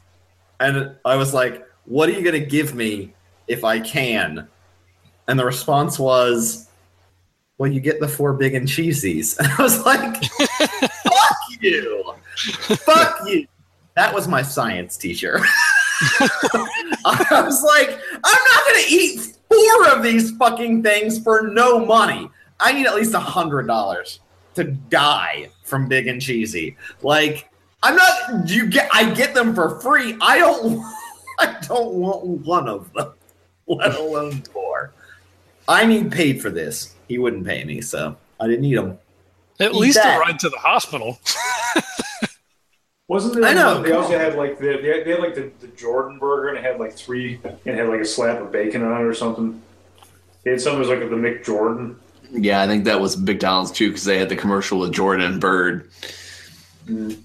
And 0.60 0.94
I 1.04 1.16
was 1.16 1.34
like, 1.34 1.66
what 1.84 2.08
are 2.08 2.12
you 2.12 2.22
going 2.22 2.40
to 2.40 2.46
give 2.46 2.74
me 2.74 3.14
if 3.46 3.64
I 3.64 3.80
can? 3.80 4.46
And 5.26 5.38
the 5.38 5.44
response 5.44 5.98
was, 5.98 6.68
well, 7.58 7.70
you 7.70 7.80
get 7.80 8.00
the 8.00 8.08
four 8.08 8.34
big 8.34 8.54
and 8.54 8.68
cheesies. 8.68 9.38
And 9.42 9.52
I 9.52 9.62
was 9.62 9.84
like, 9.84 10.22
fuck 10.24 11.38
you. 11.60 12.14
Fuck 12.36 13.20
you. 13.26 13.46
That 13.96 14.14
was 14.14 14.28
my 14.28 14.42
science 14.42 14.96
teacher. 14.96 15.40
I 16.20 17.42
was 17.44 17.62
like, 17.62 17.98
I'm 18.22 18.44
not 18.52 18.66
going 18.66 18.84
to 18.84 18.90
eat 18.90 19.36
four 19.48 19.88
of 19.88 20.02
these 20.02 20.30
fucking 20.36 20.82
things 20.82 21.18
for 21.18 21.48
no 21.48 21.84
money. 21.84 22.30
I 22.60 22.72
need 22.72 22.86
at 22.86 22.94
least 22.94 23.14
a 23.14 23.20
hundred 23.20 23.66
dollars 23.66 24.20
to 24.54 24.64
die 24.64 25.50
from 25.62 25.88
big 25.88 26.06
and 26.06 26.20
cheesy. 26.20 26.76
Like, 27.02 27.48
I'm 27.82 27.96
not. 27.96 28.48
You 28.48 28.66
get. 28.66 28.88
I 28.92 29.12
get 29.14 29.34
them 29.34 29.54
for 29.54 29.80
free. 29.80 30.16
I 30.20 30.38
don't. 30.38 30.82
I 31.40 31.56
don't 31.68 31.94
want 31.94 32.24
one 32.24 32.68
of 32.68 32.92
them, 32.94 33.12
let 33.68 33.94
alone 33.94 34.42
four. 34.52 34.92
I 35.68 35.86
need 35.86 36.10
paid 36.10 36.42
for 36.42 36.50
this. 36.50 36.94
He 37.06 37.18
wouldn't 37.18 37.46
pay 37.46 37.62
me, 37.62 37.80
so 37.80 38.16
I 38.40 38.46
didn't 38.48 38.62
need 38.62 38.76
them. 38.76 38.98
At 39.60 39.70
Eat 39.70 39.76
least 39.76 39.96
that. 39.96 40.16
a 40.16 40.20
ride 40.20 40.38
to 40.40 40.48
the 40.48 40.58
hospital. 40.58 41.18
Wasn't 43.08 43.34
there? 43.34 43.44
I 43.44 43.54
know, 43.54 43.82
They 43.82 43.92
also 43.92 44.18
had 44.18 44.34
like 44.34 44.58
the 44.58 44.78
they 44.82 44.88
had, 44.98 45.06
they 45.06 45.10
had 45.12 45.20
like 45.20 45.34
the, 45.34 45.50
the 45.60 45.68
Jordan 45.68 46.18
burger 46.18 46.48
and 46.48 46.58
it 46.58 46.64
had 46.64 46.78
like 46.78 46.92
three 46.94 47.40
and 47.44 47.58
it 47.64 47.74
had 47.74 47.88
like 47.88 48.00
a 48.00 48.04
slab 48.04 48.42
of 48.42 48.52
bacon 48.52 48.82
on 48.82 49.00
it 49.00 49.04
or 49.04 49.14
something. 49.14 49.62
They 50.44 50.50
had 50.50 50.60
something 50.60 50.82
that 50.82 50.88
was 50.88 51.00
like 51.00 51.08
the 51.08 51.16
McJordan. 51.16 51.96
Yeah, 52.30 52.62
I 52.62 52.66
think 52.66 52.84
that 52.84 53.00
was 53.00 53.16
McDonald's 53.16 53.70
too 53.72 53.88
because 53.88 54.04
they 54.04 54.18
had 54.18 54.28
the 54.28 54.36
commercial 54.36 54.78
with 54.78 54.92
Jordan 54.92 55.38
Bird. 55.38 55.90
Mm-hmm. 56.86 57.20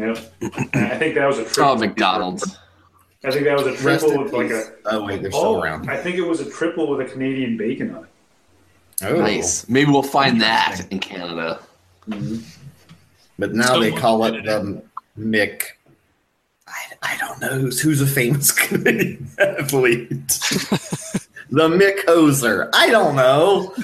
Yep. 0.00 0.32
And 0.72 0.92
I 0.92 0.96
think 0.98 1.14
that 1.16 1.26
was 1.26 1.38
a 1.38 1.44
triple. 1.44 1.64
Oh, 1.72 1.76
McDonald's. 1.76 2.56
I 3.24 3.30
think 3.30 3.44
that 3.44 3.56
was 3.56 3.66
a 3.66 3.76
triple 3.76 4.12
in 4.12 4.22
with 4.24 4.32
like 4.32 4.48
peace. 4.48 4.70
a. 4.86 4.94
Oh 4.94 5.04
wait, 5.04 5.22
they're 5.22 5.30
still 5.30 5.44
Oh, 5.56 5.62
around. 5.62 5.90
I 5.90 5.96
think 5.96 6.16
it 6.16 6.22
was 6.26 6.40
a 6.40 6.50
triple 6.50 6.88
with 6.88 7.06
a 7.06 7.10
Canadian 7.10 7.56
bacon 7.56 7.94
on 7.94 8.04
it. 8.04 8.10
Oh. 9.04 9.16
Nice. 9.20 9.68
Maybe 9.68 9.90
we'll 9.90 10.02
find 10.02 10.40
that 10.40 10.86
in 10.90 10.98
Canada. 10.98 11.60
Mm-hmm. 12.08 12.36
But 13.38 13.54
now 13.54 13.78
they 13.78 13.92
call 13.92 14.24
it 14.24 14.44
the 14.44 14.82
Mick. 15.18 15.62
I, 16.66 16.72
I 17.02 17.16
don't 17.18 17.40
know 17.40 17.58
who's, 17.58 17.80
who's 17.80 18.00
a 18.00 18.06
famous 18.06 18.50
Canadian 18.68 19.28
athlete. 19.38 20.08
the 21.50 21.68
Mick 21.68 22.04
Hoser. 22.04 22.70
I 22.72 22.88
don't 22.90 23.14
know. 23.16 23.74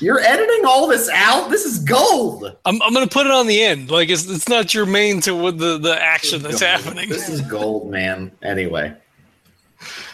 You're 0.00 0.20
editing 0.20 0.66
all 0.66 0.86
this 0.86 1.08
out. 1.08 1.48
This 1.50 1.64
is 1.64 1.78
gold. 1.78 2.44
I'm, 2.66 2.80
I'm 2.82 2.92
going 2.92 3.08
to 3.08 3.12
put 3.12 3.26
it 3.26 3.32
on 3.32 3.46
the 3.46 3.62
end. 3.62 3.90
Like 3.90 4.10
it's, 4.10 4.28
it's 4.28 4.48
not 4.48 4.74
your 4.74 4.84
main 4.86 5.20
to 5.22 5.34
what 5.34 5.58
the, 5.58 5.78
the 5.78 6.00
action 6.00 6.42
that's 6.42 6.60
Gold. 6.60 6.70
happening. 6.82 7.08
This 7.08 7.28
is 7.30 7.40
gold, 7.40 7.90
man. 7.90 8.30
Anyway, 8.42 8.92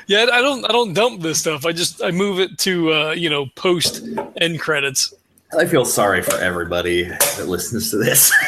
Yeah, 0.07 0.27
I 0.33 0.41
don't 0.41 0.65
I 0.65 0.69
don't 0.73 0.93
dump 0.93 1.23
this 1.23 1.41
stuff. 1.41 1.67
I 1.67 1.73
just 1.73 2.01
I 2.03 2.13
move 2.13 2.39
it 2.39 2.59
to 2.59 2.93
uh, 2.93 3.11
you 3.13 3.29
know 3.29 3.47
post 3.57 4.05
end 4.41 4.61
credits. 4.61 5.13
I 5.59 5.67
feel 5.67 5.85
sorry 5.85 6.23
for 6.23 6.37
everybody 6.37 7.05
that 7.05 7.49
listens 7.49 7.91
to 7.91 7.97
this. 7.97 8.33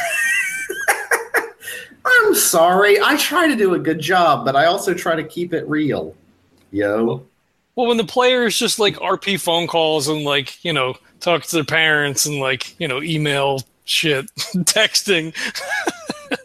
I'm 2.05 2.35
sorry. 2.35 3.01
I 3.01 3.16
try 3.16 3.49
to 3.49 3.57
do 3.57 3.74
a 3.74 3.79
good 3.79 4.01
job, 4.01 4.45
but 4.45 4.55
I 4.57 4.66
also 4.66 4.95
try 4.95 5.16
to 5.16 5.24
keep 5.24 5.53
it 5.53 5.69
real. 5.69 6.15
Yo. 6.70 7.27
Well, 7.74 7.86
when 7.86 7.97
the 7.97 8.05
players 8.05 8.59
just 8.59 8.78
like 8.78 8.97
RP 8.97 9.40
phone 9.40 9.66
calls 9.66 10.09
and 10.09 10.24
like 10.24 10.62
you 10.65 10.73
know 10.73 10.94
talk 11.20 11.44
to 11.44 11.57
their 11.57 11.65
parents 11.65 12.27
and 12.27 12.39
like 12.39 12.78
you 12.81 12.89
know 12.89 13.03
email 13.03 13.62
shit, 13.85 14.27
texting. 14.36 15.35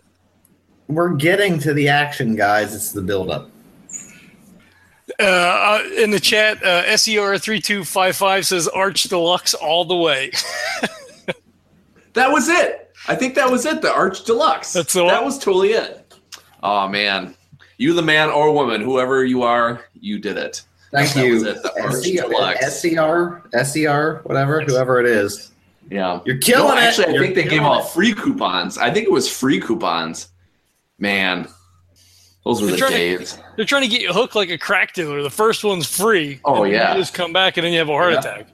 We're 0.88 1.16
getting 1.16 1.60
to 1.60 1.74
the 1.74 1.90
action, 1.90 2.36
guys. 2.36 2.74
It's 2.74 2.94
the 2.94 3.02
buildup. 3.02 3.52
Uh, 5.20 5.24
uh, 5.24 5.84
in 5.98 6.12
the 6.12 6.20
chat, 6.20 6.62
uh, 6.64 6.96
SER 6.96 7.38
three 7.38 7.60
two 7.60 7.84
five 7.84 8.16
five 8.16 8.46
says 8.46 8.68
Arch 8.68 9.04
Deluxe 9.04 9.54
all 9.54 9.86
the 9.86 9.96
way. 9.96 10.32
That 12.18 12.32
was 12.32 12.50
it. 12.50 12.92
I 13.08 13.14
think 13.14 13.36
that 13.36 13.52
was 13.52 13.64
it. 13.68 13.84
The 13.84 13.94
Arch 13.94 14.26
Deluxe. 14.26 14.74
That's 14.74 14.94
the 14.94 15.06
that 15.06 15.24
was 15.24 15.38
totally 15.38 15.74
it. 15.74 16.16
Oh 16.64 16.88
man, 16.88 17.36
you 17.78 17.94
the 17.94 18.02
man 18.02 18.30
or 18.30 18.52
woman, 18.52 18.82
whoever 18.82 19.24
you 19.24 19.44
are, 19.44 19.86
you 19.94 20.18
did 20.18 20.36
it. 20.36 20.64
Thank 20.92 21.14
That 21.14 21.26
you. 21.26 21.34
was 21.34 21.44
it, 21.44 21.58
SCR, 21.92 22.56
SCR, 22.70 23.42
SCR, 23.64 24.22
whatever, 24.24 24.62
whoever 24.62 25.00
it 25.00 25.06
is. 25.06 25.52
Yeah. 25.92 26.20
You're 26.26 26.38
killing 26.38 26.68
No, 26.70 26.78
it. 26.78 26.84
actually, 26.84 27.16
I 27.16 27.20
think 27.20 27.36
they 27.36 27.44
gave 27.44 27.62
out 27.62 27.92
free 27.94 28.14
coupons. 28.14 28.78
I 28.78 28.92
think 28.92 29.06
it 29.06 29.12
was 29.12 29.30
free 29.32 29.60
coupons. 29.60 30.30
Man, 31.00 31.48
those 32.46 32.62
were 32.62 32.68
They're 32.68 32.76
the 32.76 32.80
trying 32.80 32.92
to- 32.92 33.18
days. 33.18 33.38
They're 33.56 33.66
trying 33.66 33.84
to 33.84 33.88
get 33.88 34.02
you 34.02 34.12
hooked 34.14 34.36
like 34.36 34.50
a 34.50 34.58
crack 34.58 34.94
dealer. 34.94 35.22
The 35.22 35.30
first 35.30 35.64
one's 35.64 35.88
free. 35.88 36.40
Oh, 36.46 36.64
and 36.64 36.74
yeah. 36.74 36.94
you 36.94 37.00
just 37.02 37.14
come 37.14 37.34
back 37.34 37.58
and 37.58 37.66
then 37.66 37.74
you 37.74 37.80
have 37.80 37.90
a 37.90 37.94
heart 37.94 38.14
Yeah. 38.14 38.20
attack. 38.20 38.48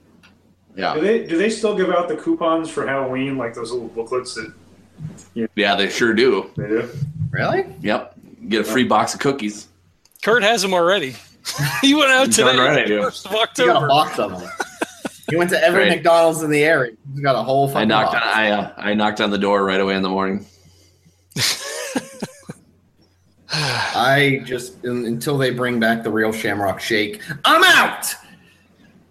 Yeah, 0.76 0.96
Do 0.96 1.02
they 1.02 1.24
do 1.28 1.38
they 1.38 1.52
still 1.52 1.76
give 1.76 1.92
out 1.92 2.08
the 2.08 2.16
coupons 2.18 2.68
for 2.68 2.88
Halloween, 2.88 3.38
like 3.38 3.54
those 3.54 3.72
little 3.72 3.90
booklets 3.90 4.34
that 4.34 4.52
yeah, 5.56 5.76
they 5.76 5.88
sure 5.88 6.14
do. 6.16 6.50
they 6.58 6.68
do? 6.68 6.90
Really? 7.30 7.66
Yep, 7.82 8.16
get 8.50 8.62
a 8.62 8.64
free 8.64 8.84
box 8.84 9.14
of 9.14 9.20
cookies. 9.20 9.68
Kurt 10.24 10.42
has 10.42 10.64
them 10.64 10.74
already. 10.74 11.16
he 11.82 11.94
went 11.94 12.12
out 12.12 12.28
He's 12.28 12.38
today, 12.38 12.56
done 12.56 12.60
already, 12.60 12.88
dude. 12.88 13.04
first 13.04 13.26
of 13.26 13.32
You 13.58 13.66
got 13.66 13.84
a 13.84 13.88
box 13.88 14.20
of 14.20 14.40
them. 14.40 14.50
He 15.30 15.36
went 15.38 15.50
to 15.52 15.64
every 15.64 15.86
Great. 15.86 15.96
McDonald's 15.98 16.42
in 16.44 16.50
the 16.52 16.64
area. 16.64 16.94
He's 17.14 17.22
got 17.22 17.36
a 17.36 17.44
whole 17.44 17.68
fucking 17.68 17.82
I 17.82 17.86
knocked 17.86 18.14
on. 18.16 18.22
I 18.24 18.50
uh, 18.52 18.74
I 18.78 18.94
knocked 18.94 19.22
on 19.22 19.32
the 19.32 19.38
door 19.38 19.64
right 19.66 19.80
away 19.80 19.96
in 19.96 20.02
the 20.02 20.10
morning. 20.10 20.46
I 23.56 24.42
just 24.46 24.84
until 24.84 25.38
they 25.38 25.52
bring 25.52 25.80
back 25.80 26.04
the 26.04 26.10
real 26.12 26.32
Shamrock 26.32 26.80
Shake, 26.80 27.22
I'm 27.46 27.64
out. 27.64 28.14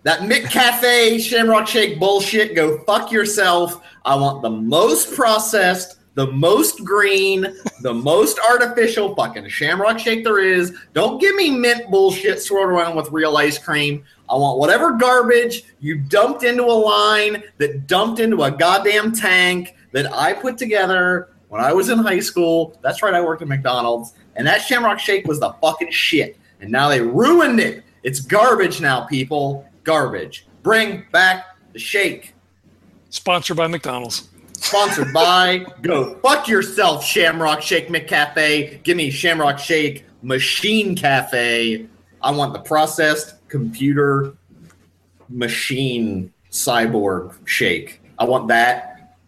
That 0.03 0.21
McCafe 0.21 1.21
Shamrock 1.21 1.67
Shake 1.69 1.99
bullshit. 2.01 2.55
Go 2.57 2.79
fuck 2.85 3.13
yourself. 3.13 3.81
I 4.05 4.17
want 4.17 4.43
the 4.43 4.51
most 4.51 5.15
processed, 5.15 5.99
the 6.15 6.27
most 6.27 6.85
green, 6.85 7.55
the 7.81 7.93
most 7.93 8.39
artificial 8.39 9.15
fucking 9.15 9.49
Shamrock 9.49 9.99
Shake 9.99 10.25
there 10.25 10.39
is. 10.39 10.77
Don't 10.93 11.21
give 11.21 11.35
me 11.35 11.51
mint 11.51 11.91
bullshit 11.91 12.41
swirled 12.43 12.71
around 12.71 12.97
with 12.97 13.11
real 13.11 13.37
ice 13.37 13.59
cream. 13.59 14.05
I 14.29 14.37
want 14.37 14.59
whatever 14.59 14.93
garbage 14.93 15.65
you 15.81 15.99
dumped 15.99 16.43
into 16.43 16.65
a 16.65 16.73
line 16.73 17.43
that 17.59 17.87
dumped 17.87 18.21
into 18.21 18.43
a 18.43 18.51
goddamn 18.51 19.13
tank 19.13 19.75
that 19.93 20.13
I 20.13 20.33
put 20.33 20.59
together 20.59 21.31
when 21.49 21.63
I 21.63 21.73
was 21.73 21.89
in 21.89 21.99
high 21.99 22.21
school. 22.21 22.79
That's 22.83 23.03
right, 23.03 23.15
I 23.15 23.21
worked 23.21 23.43
at 23.43 23.49
McDonald's, 23.49 24.15
and 24.37 24.47
that 24.47 24.63
Shamrock 24.63 24.99
Shake 24.99 25.27
was 25.27 25.41
the 25.41 25.53
fucking 25.61 25.91
shit. 25.91 26.39
And 26.61 26.71
now 26.71 26.89
they 26.89 27.01
ruined 27.01 27.61
it. 27.61 27.85
It's 28.03 28.21
garbage 28.21 28.81
now, 28.81 29.03
people. 29.03 29.69
Garbage. 29.85 30.47
Bring 30.63 31.05
back 31.11 31.57
the 31.73 31.79
shake. 31.79 32.35
Sponsored 33.11 33.57
by 33.57 33.67
McDonald's. 33.67 34.29
Sponsored 34.63 35.13
by 35.13 35.67
Go 35.83 36.15
Fuck 36.21 36.47
Yourself, 36.47 37.05
Shamrock 37.05 37.61
Shake 37.63 37.89
McCafe. 37.89 38.83
Give 38.85 38.97
me 38.97 39.11
Shamrock 39.11 39.59
Shake 39.59 40.05
Machine 40.23 40.95
Cafe. 40.95 41.87
I 42.23 42.31
want 42.31 42.53
the 42.53 42.61
processed 42.61 43.47
computer 43.49 44.35
machine 45.29 46.33
cyborg 46.51 47.35
shake. 47.47 48.01
I 48.19 48.25
want 48.25 48.49
that 48.49 49.19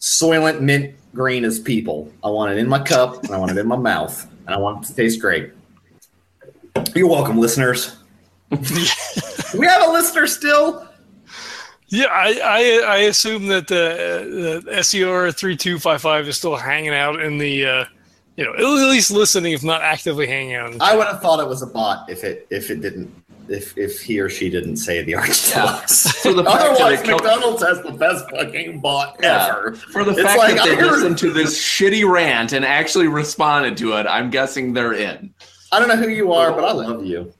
Soylent 0.00 0.60
mint 0.60 0.94
green 1.14 1.44
as 1.44 1.60
people. 1.60 2.10
I 2.24 2.30
want 2.30 2.52
it 2.52 2.58
in 2.58 2.66
my 2.66 2.82
cup 2.82 3.22
and 3.24 3.32
I 3.32 3.36
want 3.36 3.52
it 3.52 3.58
in 3.58 3.68
my 3.68 3.76
mouth 3.76 4.26
and 4.46 4.54
I 4.54 4.58
want 4.58 4.84
it 4.84 4.88
to 4.88 4.94
taste 4.94 5.20
great. 5.20 5.52
You're 6.94 7.08
welcome, 7.08 7.38
listeners. 7.38 7.98
we 8.50 9.66
have 9.66 9.86
a 9.86 9.92
listener 9.92 10.26
still. 10.26 10.88
Yeah, 11.92 12.06
I, 12.10 12.40
I, 12.42 12.84
I 12.86 12.96
assume 13.00 13.48
that 13.48 13.68
the, 13.68 14.62
the 14.64 14.82
SER 14.82 15.30
three 15.30 15.56
two 15.58 15.78
five 15.78 16.00
five 16.00 16.26
is 16.26 16.38
still 16.38 16.56
hanging 16.56 16.94
out 16.94 17.20
in 17.20 17.36
the, 17.36 17.66
uh, 17.66 17.84
you 18.36 18.44
know, 18.44 18.54
at 18.54 18.60
least 18.90 19.10
listening, 19.10 19.52
if 19.52 19.62
not 19.62 19.82
actively 19.82 20.26
hanging 20.26 20.54
out. 20.54 20.74
I 20.80 20.96
would 20.96 21.06
have 21.06 21.20
thought 21.20 21.38
it 21.38 21.46
was 21.46 21.60
a 21.60 21.66
bot 21.66 22.08
if 22.08 22.24
it 22.24 22.46
if 22.48 22.70
it 22.70 22.80
didn't 22.80 23.12
if 23.48 23.76
if 23.76 24.00
he 24.00 24.20
or 24.20 24.30
she 24.30 24.48
didn't 24.48 24.76
say 24.76 25.02
the 25.02 25.14
arch 25.16 25.52
deluxe. 25.52 26.08
The 26.22 26.42
Otherwise, 26.46 27.06
McDonald's 27.06 27.62
has 27.62 27.82
the 27.82 27.90
best 27.90 28.24
fucking 28.30 28.80
bot 28.80 29.18
Yeah. 29.20 29.48
ever. 29.50 29.72
For 29.74 30.02
the 30.02 30.12
It's 30.12 30.22
fact 30.22 30.38
like, 30.38 30.54
that 30.56 30.64
they 30.64 30.74
heard- 30.76 30.92
listened 30.92 31.18
to 31.18 31.30
this 31.30 31.60
shitty 31.60 32.10
rant 32.10 32.52
and 32.54 32.64
actually 32.64 33.08
responded 33.08 33.76
to 33.78 33.92
it, 33.98 34.06
I'm 34.06 34.30
guessing 34.30 34.72
they're 34.72 34.94
in. 34.94 35.34
I 35.72 35.78
don't 35.78 35.88
know 35.88 35.96
who 35.96 36.08
you 36.08 36.32
are, 36.32 36.52
but 36.52 36.64
I 36.64 36.72
love 36.72 37.04
you. 37.04 37.34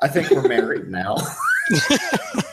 I 0.00 0.08
think 0.08 0.30
we're 0.30 0.48
married 0.48 0.88
now. 0.88 1.16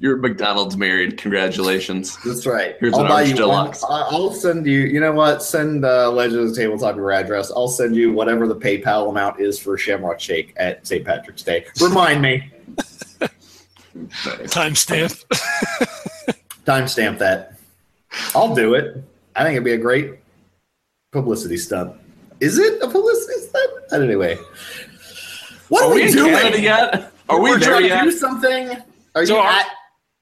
You're 0.00 0.16
McDonald's 0.16 0.76
married. 0.76 1.18
Congratulations. 1.18 2.16
That's 2.24 2.46
right. 2.46 2.76
Here's 2.78 2.94
I'll 2.94 3.00
an 3.00 3.08
buy 3.08 3.20
Arch 3.22 3.28
you 3.30 3.34
Deluxe. 3.36 3.82
one. 3.82 3.90
I- 3.92 4.08
I'll 4.10 4.32
send 4.32 4.64
you. 4.66 4.80
You 4.80 5.00
know 5.00 5.12
what? 5.12 5.42
Send 5.42 5.84
uh, 5.84 6.10
Legends 6.12 6.50
of 6.50 6.54
the 6.54 6.60
Tabletop 6.62 6.96
your 6.96 7.10
address. 7.10 7.50
I'll 7.50 7.66
send 7.68 7.96
you 7.96 8.12
whatever 8.12 8.46
the 8.46 8.54
PayPal 8.56 9.08
amount 9.10 9.40
is 9.40 9.58
for 9.58 9.76
Shamrock 9.76 10.20
Shake 10.20 10.54
at 10.56 10.86
St. 10.86 11.04
Patrick's 11.04 11.42
Day. 11.42 11.66
Remind 11.80 12.22
me. 12.22 12.50
timestamp. 13.98 15.24
Timestamp 16.64 17.18
that. 17.18 17.58
I'll 18.34 18.54
do 18.54 18.74
it. 18.74 19.02
I 19.34 19.42
think 19.44 19.52
it'd 19.54 19.64
be 19.64 19.72
a 19.72 19.78
great 19.78 20.14
publicity 21.12 21.56
stunt. 21.56 21.94
Is 22.40 22.58
it 22.58 22.80
a 22.82 22.86
publicity 22.88 23.40
stunt? 23.40 23.72
Anyway, 24.02 24.36
what 25.68 25.82
are, 25.84 25.90
Are 25.90 25.94
we 25.94 26.02
in 26.06 26.12
doing? 26.12 26.32
Canada 26.34 26.60
yet? 26.60 27.12
Are 27.28 27.40
we 27.40 27.50
We're 27.50 27.58
there 27.58 27.70
trying 27.80 27.88
to 27.88 28.10
do 28.10 28.10
something. 28.12 28.70
Are 29.14 29.26
So 29.26 29.34
you 29.34 29.40
are- 29.40 29.48
at 29.50 29.66